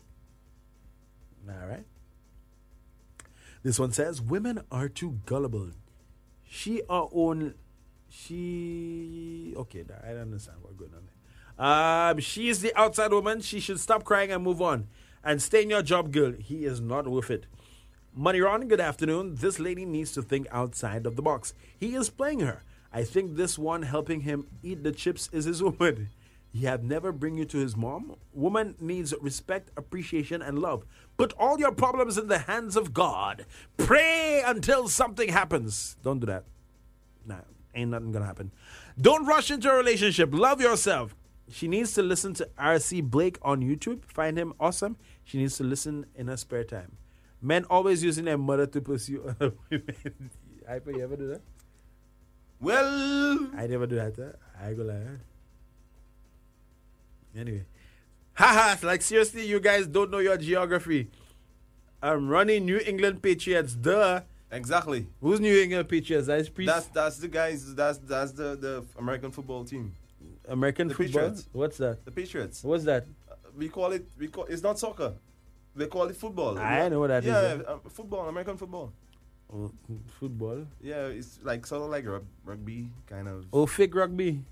All 1.48 1.68
right. 1.68 1.84
This 3.62 3.78
one 3.78 3.92
says 3.92 4.22
women 4.22 4.62
are 4.70 4.88
too 4.88 5.20
gullible. 5.26 5.70
She 6.44 6.82
are 6.88 7.08
own. 7.12 7.54
She 8.08 9.54
okay. 9.56 9.84
I 10.02 10.08
don't 10.08 10.22
understand 10.22 10.58
what's 10.62 10.76
going 10.76 10.92
on. 10.94 11.11
Um, 11.59 12.18
she 12.18 12.48
is 12.48 12.61
the 12.61 12.74
outside 12.78 13.12
woman. 13.12 13.40
She 13.40 13.61
should 13.61 13.80
stop 13.80 14.05
crying 14.05 14.32
and 14.32 14.42
move 14.42 14.62
on, 14.62 14.88
and 15.22 15.40
stay 15.40 15.62
in 15.62 15.70
your 15.70 15.82
job, 15.82 16.12
girl. 16.12 16.32
He 16.32 16.64
is 16.64 16.80
not 16.80 17.07
worth 17.07 17.30
it. 17.30 17.46
Money 18.14 18.40
Ron, 18.40 18.68
good 18.68 18.80
afternoon. 18.80 19.36
This 19.36 19.59
lady 19.59 19.86
needs 19.86 20.12
to 20.12 20.22
think 20.22 20.46
outside 20.50 21.07
of 21.07 21.16
the 21.16 21.22
box. 21.22 21.55
He 21.78 21.94
is 21.94 22.11
playing 22.11 22.40
her. 22.40 22.62
I 22.92 23.05
think 23.05 23.36
this 23.36 23.59
one 23.59 23.82
helping 23.82 24.20
him 24.20 24.46
eat 24.62 24.82
the 24.82 24.92
chips 24.92 25.30
is 25.32 25.46
his 25.46 25.62
woman. 25.62 26.11
He 26.53 26.66
had 26.66 26.84
never 26.84 27.12
bring 27.12 27.38
you 27.38 27.46
to 27.46 27.59
his 27.59 27.74
mom. 27.74 28.16
Woman 28.34 28.74
needs 28.78 29.14
respect, 29.22 29.70
appreciation, 29.78 30.42
and 30.42 30.59
love. 30.59 30.84
Put 31.16 31.32
all 31.38 31.59
your 31.59 31.72
problems 31.72 32.18
in 32.18 32.28
the 32.28 32.40
hands 32.40 32.76
of 32.76 32.92
God. 32.92 33.46
Pray 33.78 34.42
until 34.44 34.88
something 34.88 35.30
happens. 35.30 35.96
Don't 36.03 36.20
do 36.20 36.26
that. 36.26 36.44
Nah, 37.24 37.36
ain't 37.74 37.90
nothing 37.90 38.12
gonna 38.12 38.26
happen. 38.26 38.53
Don't 39.00 39.24
rush 39.24 39.50
into 39.50 39.70
a 39.70 39.76
relationship. 39.76 40.28
Love 40.34 40.61
yourself. 40.61 41.16
She 41.51 41.68
needs 41.68 41.93
to 41.95 42.03
listen 42.03 42.34
to 42.34 42.49
RC 42.59 43.03
Blake 43.11 43.39
on 43.43 43.60
YouTube. 43.60 44.05
Find 44.06 44.39
him 44.39 44.55
awesome. 44.59 44.97
She 45.24 45.39
needs 45.39 45.56
to 45.59 45.64
listen 45.64 46.06
in 46.14 46.28
her 46.28 46.36
spare 46.36 46.64
time. 46.64 46.97
Men 47.40 47.64
always 47.69 48.02
using 48.02 48.24
their 48.24 48.39
mother 48.39 48.66
to 48.66 48.81
pursue 48.81 49.23
other 49.28 49.52
women. 49.70 50.31
Hyper, 50.66 50.93
you 50.93 51.02
ever 51.02 51.16
do 51.16 51.28
that? 51.28 51.40
Well, 52.60 53.48
I 53.56 53.66
never 53.66 53.86
do 53.86 53.97
that. 53.97 54.14
Huh? 54.16 54.64
I 54.64 54.73
go 54.74 54.85
like, 54.85 54.97
huh? 55.05 55.14
Anyway, 57.36 57.64
haha! 58.35 58.77
Like 58.86 59.02
seriously, 59.02 59.47
you 59.47 59.59
guys 59.59 59.86
don't 59.86 60.10
know 60.10 60.19
your 60.19 60.36
geography. 60.36 61.09
I'm 62.02 62.28
running 62.28 62.66
New 62.66 62.78
England 62.78 63.23
Patriots. 63.23 63.74
Duh. 63.74 64.20
Exactly. 64.51 65.06
Who's 65.20 65.40
New 65.40 65.56
England 65.60 65.89
Patriots? 65.89 66.27
That's 66.27 66.48
pre- 66.51 66.66
That's 66.66 66.86
that's 66.89 67.16
the 67.19 67.28
guys. 67.28 67.74
That's 67.74 67.98
that's 67.98 68.32
the 68.32 68.55
the 68.56 68.85
American 68.98 69.31
football 69.31 69.64
team. 69.64 69.94
American 70.48 70.89
the 70.89 70.94
football. 70.94 71.23
Patriots. 71.23 71.48
What's 71.52 71.77
that? 71.78 72.05
The 72.05 72.10
Patriots. 72.10 72.64
What's 72.64 72.85
that? 72.85 73.06
Uh, 73.31 73.35
we 73.56 73.69
call 73.69 73.93
it. 73.93 74.06
We 74.19 74.28
call 74.28 74.44
it's 74.44 74.62
not 74.62 74.78
soccer. 74.78 75.14
They 75.74 75.86
call 75.86 76.05
it 76.05 76.16
football. 76.16 76.59
I 76.59 76.89
know 76.89 77.01
what 77.01 77.09
that 77.09 77.24
is, 77.24 77.28
yeah, 77.28 77.55
yeah. 77.55 77.62
uh, 77.62 77.78
football, 77.89 78.28
American 78.28 78.56
football. 78.59 78.93
Oh, 79.52 79.70
football. 80.20 80.66
Yeah, 80.82 81.06
it's 81.06 81.39
like 81.43 81.66
sort 81.66 81.82
of 81.82 81.90
like 81.90 82.06
rug- 82.06 82.27
rugby 82.44 82.89
kind 83.06 83.28
of. 83.28 83.47
Oh, 83.52 83.66
fake 83.66 83.94
rugby. 83.94 84.43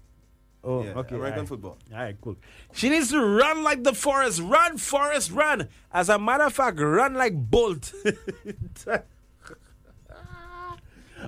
Oh, 0.62 0.82
Yeah, 0.84 0.90
okay. 0.90 1.14
American 1.16 1.22
alright. 1.40 1.48
football. 1.48 1.78
All 1.92 1.98
right, 1.98 2.16
cool. 2.20 2.36
She 2.74 2.90
needs 2.90 3.10
to 3.10 3.20
run 3.24 3.62
like 3.62 3.82
the 3.82 3.94
Forrest. 3.94 4.40
Run, 4.42 4.76
Forrest, 4.76 5.30
run. 5.30 5.68
As 5.92 6.08
a 6.10 6.18
matter 6.18 6.44
of 6.44 6.52
fact, 6.52 6.78
run 6.78 7.14
like 7.14 7.34
Bolt. 7.34 7.92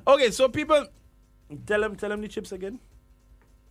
okay, 0.06 0.30
so 0.30 0.48
people, 0.48 0.86
tell 1.66 1.80
them, 1.80 1.96
tell 1.96 2.10
them 2.10 2.20
the 2.20 2.28
chips 2.28 2.52
again. 2.52 2.78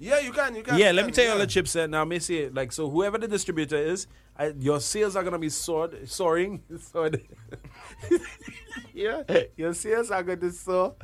Yeah, 0.02 0.20
you 0.20 0.32
can. 0.32 0.56
You 0.56 0.64
can. 0.64 0.80
yeah, 0.80 0.88
you 0.90 0.94
let 0.94 1.06
me 1.06 1.12
tell 1.12 1.26
you 1.26 1.32
all 1.32 1.38
yeah. 1.38 1.46
the 1.46 1.52
chips. 1.52 1.76
Uh, 1.76 1.86
now, 1.86 2.04
me 2.06 2.18
see 2.18 2.40
it. 2.40 2.56
Like, 2.56 2.72
so 2.72 2.90
whoever 2.90 3.20
the 3.20 3.28
distributor 3.28 3.78
is, 3.78 4.08
I, 4.36 4.48
your 4.60 4.80
sales 4.80 5.16
are 5.16 5.24
gonna 5.24 5.38
be 5.38 5.50
soared, 5.50 6.10
soaring. 6.10 6.64
soared. 6.80 7.22
yeah, 8.94 9.22
your 9.56 9.74
sales 9.76 10.10
are 10.10 10.24
going 10.24 10.40
to 10.40 10.52
soar. 10.52 10.96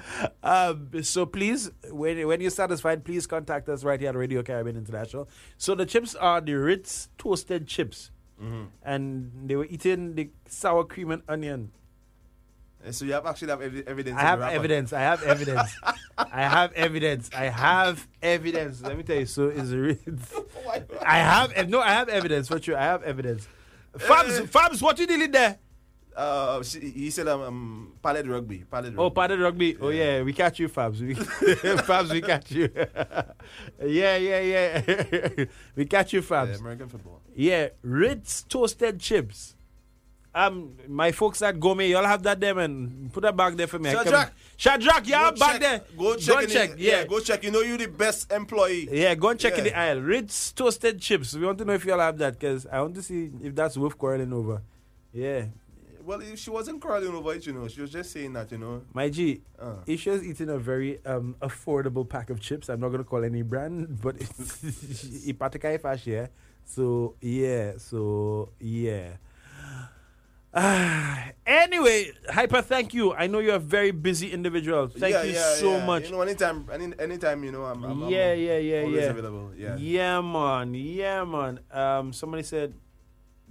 Um, 0.41 0.89
so 1.03 1.27
please, 1.27 1.69
when 1.91 2.25
when 2.27 2.41
you're 2.41 2.49
satisfied, 2.49 3.05
please 3.05 3.27
contact 3.27 3.69
us 3.69 3.83
right 3.83 3.99
here 3.99 4.09
at 4.09 4.15
Radio 4.15 4.41
Caribbean 4.41 4.75
International. 4.75 5.29
So 5.57 5.75
the 5.75 5.85
chips 5.85 6.15
are 6.15 6.41
the 6.41 6.53
Ritz 6.55 7.09
toasted 7.19 7.67
chips, 7.67 8.09
Mhm. 8.41 8.67
and 8.81 9.31
they 9.45 9.55
were 9.55 9.65
eating 9.69 10.15
the 10.15 10.31
sour 10.47 10.83
cream 10.83 11.11
and 11.11 11.21
onion. 11.29 11.71
So 12.91 13.05
you 13.05 13.13
have 13.13 13.25
actually 13.25 13.49
have 13.49 13.59
evi- 13.59 13.87
evidence. 13.87 14.17
I 14.17 14.21
have 14.21 14.41
evidence. 14.41 14.93
I 14.93 15.01
have 15.01 15.23
evidence. 15.23 15.71
I 16.17 16.41
have 16.41 16.73
evidence. 16.73 17.29
I 17.33 17.45
have 17.45 18.07
evidence. 18.21 18.81
Let 18.81 18.97
me 18.97 19.03
tell 19.03 19.17
you. 19.17 19.25
So 19.25 19.47
is 19.47 19.73
Ritz. 19.73 20.33
I 21.05 21.17
have 21.19 21.69
no. 21.69 21.81
I 21.81 21.89
have 21.89 22.09
evidence 22.09 22.47
for 22.47 22.61
sure. 22.61 22.77
I 22.77 22.83
have 22.83 23.03
evidence. 23.03 23.47
Fabs, 23.97 24.41
Fabs, 24.47 24.81
what 24.81 24.99
you 24.99 25.07
dealing 25.07 25.31
there? 25.31 25.57
Uh, 26.15 26.63
she, 26.63 26.79
he 26.79 27.09
said 27.11 27.27
um, 27.27 27.41
um 27.41 27.93
pallet 28.01 28.25
rugby, 28.25 28.63
pallet 28.71 28.85
rugby. 28.85 28.99
Oh, 28.99 29.11
padded 29.11 29.39
rugby. 29.39 29.77
Oh 29.79 29.89
yeah, 29.89 30.23
we 30.23 30.33
catch 30.33 30.57
you, 30.57 30.67
Fabs. 30.67 30.99
We, 30.99 31.13
Fabs, 31.85 32.11
we 32.11 32.21
catch 32.21 32.51
you. 32.51 32.69
yeah, 33.85 34.17
yeah, 34.17 34.39
yeah. 34.39 35.45
we 35.75 35.85
catch 35.85 36.13
you, 36.13 36.23
Fabs. 36.23 36.53
Yeah, 36.53 36.57
American 36.57 36.89
football. 36.89 37.21
Yeah, 37.35 37.67
Ritz 37.83 38.41
toasted 38.41 38.99
chips. 38.99 39.56
Um, 40.37 40.73
my 40.87 41.11
folks 41.11 41.41
at 41.41 41.59
Gourmet, 41.59 41.89
y'all 41.89 42.05
have 42.05 42.21
that 42.23 42.39
there, 42.39 42.53
man. 42.53 43.09
Put 43.11 43.21
that 43.23 43.35
back 43.35 43.55
there 43.55 43.65
for 43.65 43.79
me. 43.79 43.89
Shadrach. 43.91 44.33
Shadrach, 44.55 45.07
yeah, 45.07 45.31
Go 45.31 45.37
back 45.37 45.51
check- 45.53 45.61
there. 45.61 45.81
Go 45.97 46.15
check. 46.15 46.47
the- 46.47 46.53
check. 46.53 46.69
yeah. 46.77 47.05
go 47.05 47.19
check. 47.19 47.43
You 47.43 47.49
know 47.51 47.61
you 47.61 47.75
the 47.77 47.87
best 47.87 48.31
employee. 48.31 48.87
Yeah, 48.91 49.15
go 49.15 49.29
and 49.29 49.39
check 49.39 49.57
in 49.57 49.63
the 49.63 49.75
aisle. 49.77 49.99
Ritz 50.01 50.51
toasted 50.51 51.01
chips. 51.01 51.33
We 51.33 51.43
want 51.45 51.57
to 51.57 51.65
know 51.65 51.73
if 51.73 51.85
y'all 51.85 51.99
have 51.99 52.19
that 52.19 52.33
because 52.39 52.67
I 52.67 52.81
want 52.81 52.93
to 52.95 53.01
see 53.01 53.31
if 53.41 53.55
that's 53.55 53.77
worth 53.77 53.97
quarreling 53.97 54.31
over. 54.31 54.61
Yeah. 55.11 55.45
Well, 56.05 56.21
if 56.21 56.37
she 56.39 56.51
wasn't 56.51 56.81
crawling 56.81 57.09
over 57.13 57.33
it, 57.33 57.45
you 57.47 57.53
know. 57.53 57.67
She 57.67 57.81
was 57.81 57.89
just 57.91 58.11
saying 58.11 58.31
that, 58.33 58.51
you 58.51 58.59
know. 58.59 58.83
My 58.93 59.09
G, 59.09 59.41
Uh. 59.59 59.77
Isha's 59.87 60.23
eating 60.23 60.49
a 60.49 60.57
very 60.59 61.03
um, 61.05 61.35
affordable 61.41 62.07
pack 62.07 62.29
of 62.29 62.39
chips. 62.39 62.69
I'm 62.69 62.79
not 62.79 62.89
going 62.89 62.99
to 63.03 63.09
call 63.09 63.25
any 63.25 63.41
brand, 63.41 63.99
but 64.01 64.15
it's 64.21 65.03
Ipatika 65.27 65.81
Fash, 65.81 66.05
yeah. 66.07 66.27
So, 66.63 67.15
yeah, 67.21 67.73
so, 67.77 68.49
yeah. 68.59 69.17
Ah, 70.59 71.29
anyway, 71.45 72.11
Hyper, 72.29 72.61
thank 72.63 72.93
you. 72.93 73.13
I 73.13 73.27
know 73.27 73.37
you're 73.39 73.55
a 73.55 73.59
very 73.59 73.91
busy 73.91 74.31
individual. 74.33 74.87
Thank 74.87 75.13
Yeah, 75.13 75.23
you 75.23 75.33
yeah, 75.33 75.53
so 75.55 75.77
yeah. 75.77 75.85
much. 75.85 76.03
You 76.05 76.11
know, 76.13 76.21
anytime, 76.21 76.65
any, 76.73 76.93
anytime, 76.97 77.43
you 77.43 77.51
know, 77.51 77.65
I'm, 77.65 77.83
I'm, 77.83 78.03
I'm 78.03 78.09
yeah, 78.09 78.33
yeah, 78.33 78.57
yeah, 78.57 78.81
always 78.81 79.03
yeah. 79.03 79.09
available. 79.11 79.51
Yeah. 79.55 79.77
Yeah, 79.77 80.21
man. 80.21 80.73
Yeah, 80.73 81.23
man. 81.25 81.59
Um, 81.71 82.11
somebody 82.11 82.43
said. 82.43 82.73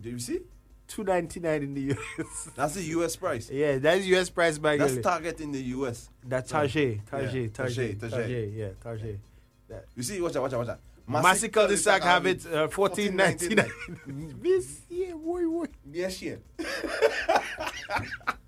Do 0.00 0.10
you 0.10 0.18
see? 0.18 0.40
Two 0.88 1.02
ninety 1.04 1.40
nine 1.40 1.62
in 1.62 1.74
the 1.74 1.94
US. 1.94 2.50
That's 2.56 2.74
the 2.74 2.82
US 2.98 3.16
price. 3.16 3.50
Yeah, 3.50 3.78
that's 3.78 4.04
US 4.06 4.30
price 4.30 4.56
by 4.58 4.76
That's 4.76 4.98
Target 4.98 5.40
in 5.40 5.50
the 5.50 5.62
US. 5.74 6.10
That's 6.24 6.48
Yeah. 6.50 6.58
Target, 6.58 6.76
Yeah, 6.76 7.00
Target, 7.10 7.54
Target, 7.54 8.00
Target, 8.00 8.10
Target, 8.10 8.52
yeah, 8.54 8.68
Target. 8.80 9.20
You 9.96 10.02
see, 10.04 10.20
watch 10.20 10.36
out, 10.36 10.42
watch 10.42 10.52
out, 10.52 10.58
watch 10.60 10.68
out. 10.68 10.80
Massy 11.08 11.48
cul-de-sac 11.48 12.02
have 12.02 12.26
it 12.26 12.46
uh, 12.46 12.68
fourteen 12.68 13.16
ninety 13.16 13.54
nine. 13.54 13.70
$14.99. 14.06 14.34
Yes, 14.44 14.80
yeah, 14.90 15.12
boy, 15.14 15.44
boy. 15.46 15.66
Yes, 15.92 16.22
yeah. 16.22 16.36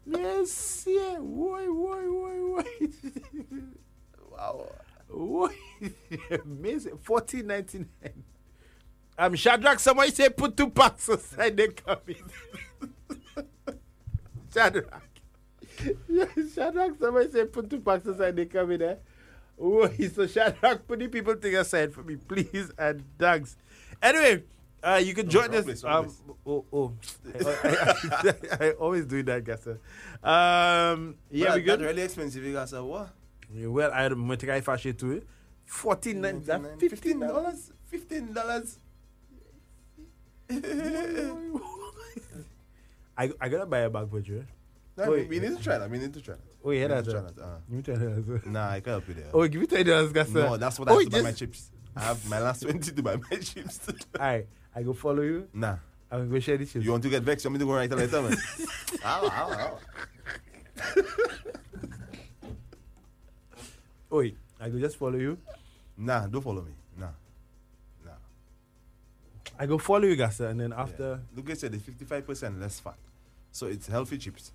Yes, 0.06 0.84
yeah, 0.86 1.18
boy, 1.20 1.66
boy, 1.66 2.02
boy, 2.06 2.62
boy. 2.62 2.88
Wow. 4.32 4.68
Boy, 5.10 5.54
amazing. 6.44 6.98
Fourteen 6.98 7.46
ninety 7.46 7.78
nine. 7.80 8.24
Um, 9.18 9.34
Shadrach, 9.34 9.80
somebody 9.80 10.10
say 10.12 10.28
put 10.30 10.56
two 10.56 10.70
packs 10.70 11.08
aside. 11.08 11.56
They 11.56 11.68
come 11.68 11.98
in. 12.08 12.16
Shadrach. 14.54 15.02
Shadrach, 16.54 16.98
somebody 17.00 17.30
say 17.30 17.44
put 17.46 17.68
two 17.70 17.80
packs 17.80 18.06
aside. 18.06 18.36
They 18.36 18.46
come 18.46 18.70
in 18.72 18.80
there. 18.80 18.98
Oh, 19.60 19.86
he's 19.88 20.14
so 20.16 20.26
Shadrach, 20.26 20.86
put 20.86 20.98
the 21.00 21.08
people 21.08 21.34
thing 21.34 21.56
aside 21.56 21.92
for 21.92 22.02
me, 22.02 22.16
please, 22.16 22.70
and 22.78 23.02
thanks. 23.18 23.56
Anyway, 24.02 24.44
uh, 24.82 25.00
you 25.02 25.14
can 25.14 25.26
No, 25.26 25.30
join 25.32 25.54
us. 25.54 25.64
place, 25.64 25.84
um, 25.84 26.04
place. 26.04 26.22
oh, 26.46 26.64
oh. 26.72 26.92
I, 27.34 27.50
I, 27.50 28.32
I, 28.60 28.66
I 28.66 28.70
always 28.72 29.06
do 29.06 29.22
that, 29.24 29.44
Gasser. 29.44 29.80
Um, 30.22 31.16
yeah, 31.30 31.48
But 31.48 31.54
we 31.56 31.62
good. 31.62 31.80
Really 31.80 32.02
expensive. 32.02 32.68
Say 32.68 32.78
what? 32.80 33.10
Yeah, 33.52 33.66
well, 33.68 33.90
I 33.92 34.02
had 34.02 34.10
to 34.10 34.36
try 34.36 34.60
fashion 34.60 34.94
too. 34.94 35.12
it. 35.12 35.26
Fourteen 35.66 36.20
that 36.46 36.78
fifteen 36.78 37.20
dollars. 37.20 37.72
Fifteen 37.86 38.32
dollars. 38.32 38.78
I 43.18 43.30
I 43.40 43.48
gotta 43.48 43.66
buy 43.66 43.80
a 43.80 43.90
bag 43.90 44.08
for 44.10 44.20
you. 44.20 44.46
No, 44.98 45.12
we, 45.12 45.22
we 45.26 45.38
need 45.38 45.56
to 45.56 45.62
try 45.62 45.78
that. 45.78 45.88
We 45.88 45.98
need 45.98 46.12
to 46.12 46.20
try 46.20 46.34
that. 46.34 46.42
Oh, 46.64 46.70
yeah, 46.72 46.88
that's 46.88 47.08
try 47.08 47.20
it. 47.20 47.36
that. 47.36 47.42
uh. 47.42 47.58
Give 47.68 47.76
me 47.76 47.82
twenty 47.82 48.04
dollars. 48.04 48.46
Nah, 48.46 48.68
I 48.68 48.80
can't 48.80 48.86
help 48.86 49.06
you 49.08 49.14
there. 49.14 49.30
Oh, 49.32 49.46
give 49.46 49.60
me 49.60 49.66
twenty 49.68 49.84
dollars, 49.84 50.12
Gasser. 50.12 50.32
No, 50.32 50.56
that's 50.56 50.76
what 50.76 50.88
I 50.88 50.92
oh, 50.92 50.98
have 50.98 51.04
to 51.04 51.10
buy 51.10 51.22
my 51.22 51.32
chips. 51.32 51.70
I 51.94 52.00
have 52.00 52.28
my 52.28 52.40
last 52.40 52.62
twenty 52.62 52.90
to 52.90 53.02
buy 53.02 53.16
my 53.16 53.36
chips. 53.40 53.78
Alright, 54.18 54.48
I 54.74 54.82
go 54.82 54.92
follow 54.92 55.22
you. 55.22 55.46
Nah. 55.54 55.76
I'm 56.10 56.20
gonna 56.20 56.30
go 56.30 56.40
share 56.40 56.56
the 56.56 56.66
chips. 56.66 56.84
You 56.84 56.90
want 56.90 57.04
to 57.04 57.10
get 57.10 57.22
vexed? 57.22 57.44
You 57.44 57.50
want 57.50 57.60
me 57.60 57.64
to 57.64 57.70
go 57.70 57.74
write 57.76 57.92
a 57.92 57.96
letter, 57.96 58.22
man? 58.22 58.36
ow, 59.04 59.30
ow, 59.32 59.78
ow. 60.90 60.94
Oi, 64.12 64.34
I 64.60 64.68
go 64.68 64.78
just 64.80 64.96
follow 64.96 65.16
you. 65.16 65.38
Nah, 65.96 66.26
don't 66.26 66.42
follow 66.42 66.62
me. 66.62 66.72
Nah. 66.98 67.10
Nah. 68.04 68.12
I 69.58 69.66
go 69.66 69.78
follow 69.78 70.06
you, 70.06 70.16
Gasser, 70.16 70.48
and 70.48 70.58
then 70.58 70.72
after. 70.72 71.20
Look 71.36 71.54
said 71.54 71.70
the 71.70 71.78
fifty-five 71.78 72.26
percent 72.26 72.58
less 72.58 72.80
fat, 72.80 72.96
so 73.52 73.66
it's 73.68 73.86
healthy 73.86 74.18
chips. 74.18 74.52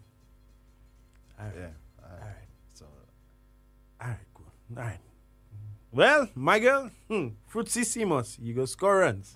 Yeah. 1.40 1.70
Alright. 2.04 2.50
So. 2.74 2.86
Alright, 4.02 4.18
cool. 4.34 4.52
Alright. 4.78 5.00
Well, 5.92 6.30
my 6.34 6.58
girl, 6.60 6.90
hmm, 7.08 7.28
Fruitsy 7.52 7.86
Sea 7.86 8.06
Moss, 8.06 8.38
you 8.42 8.54
go 8.56 8.66
score 8.66 8.98
runs. 9.00 9.32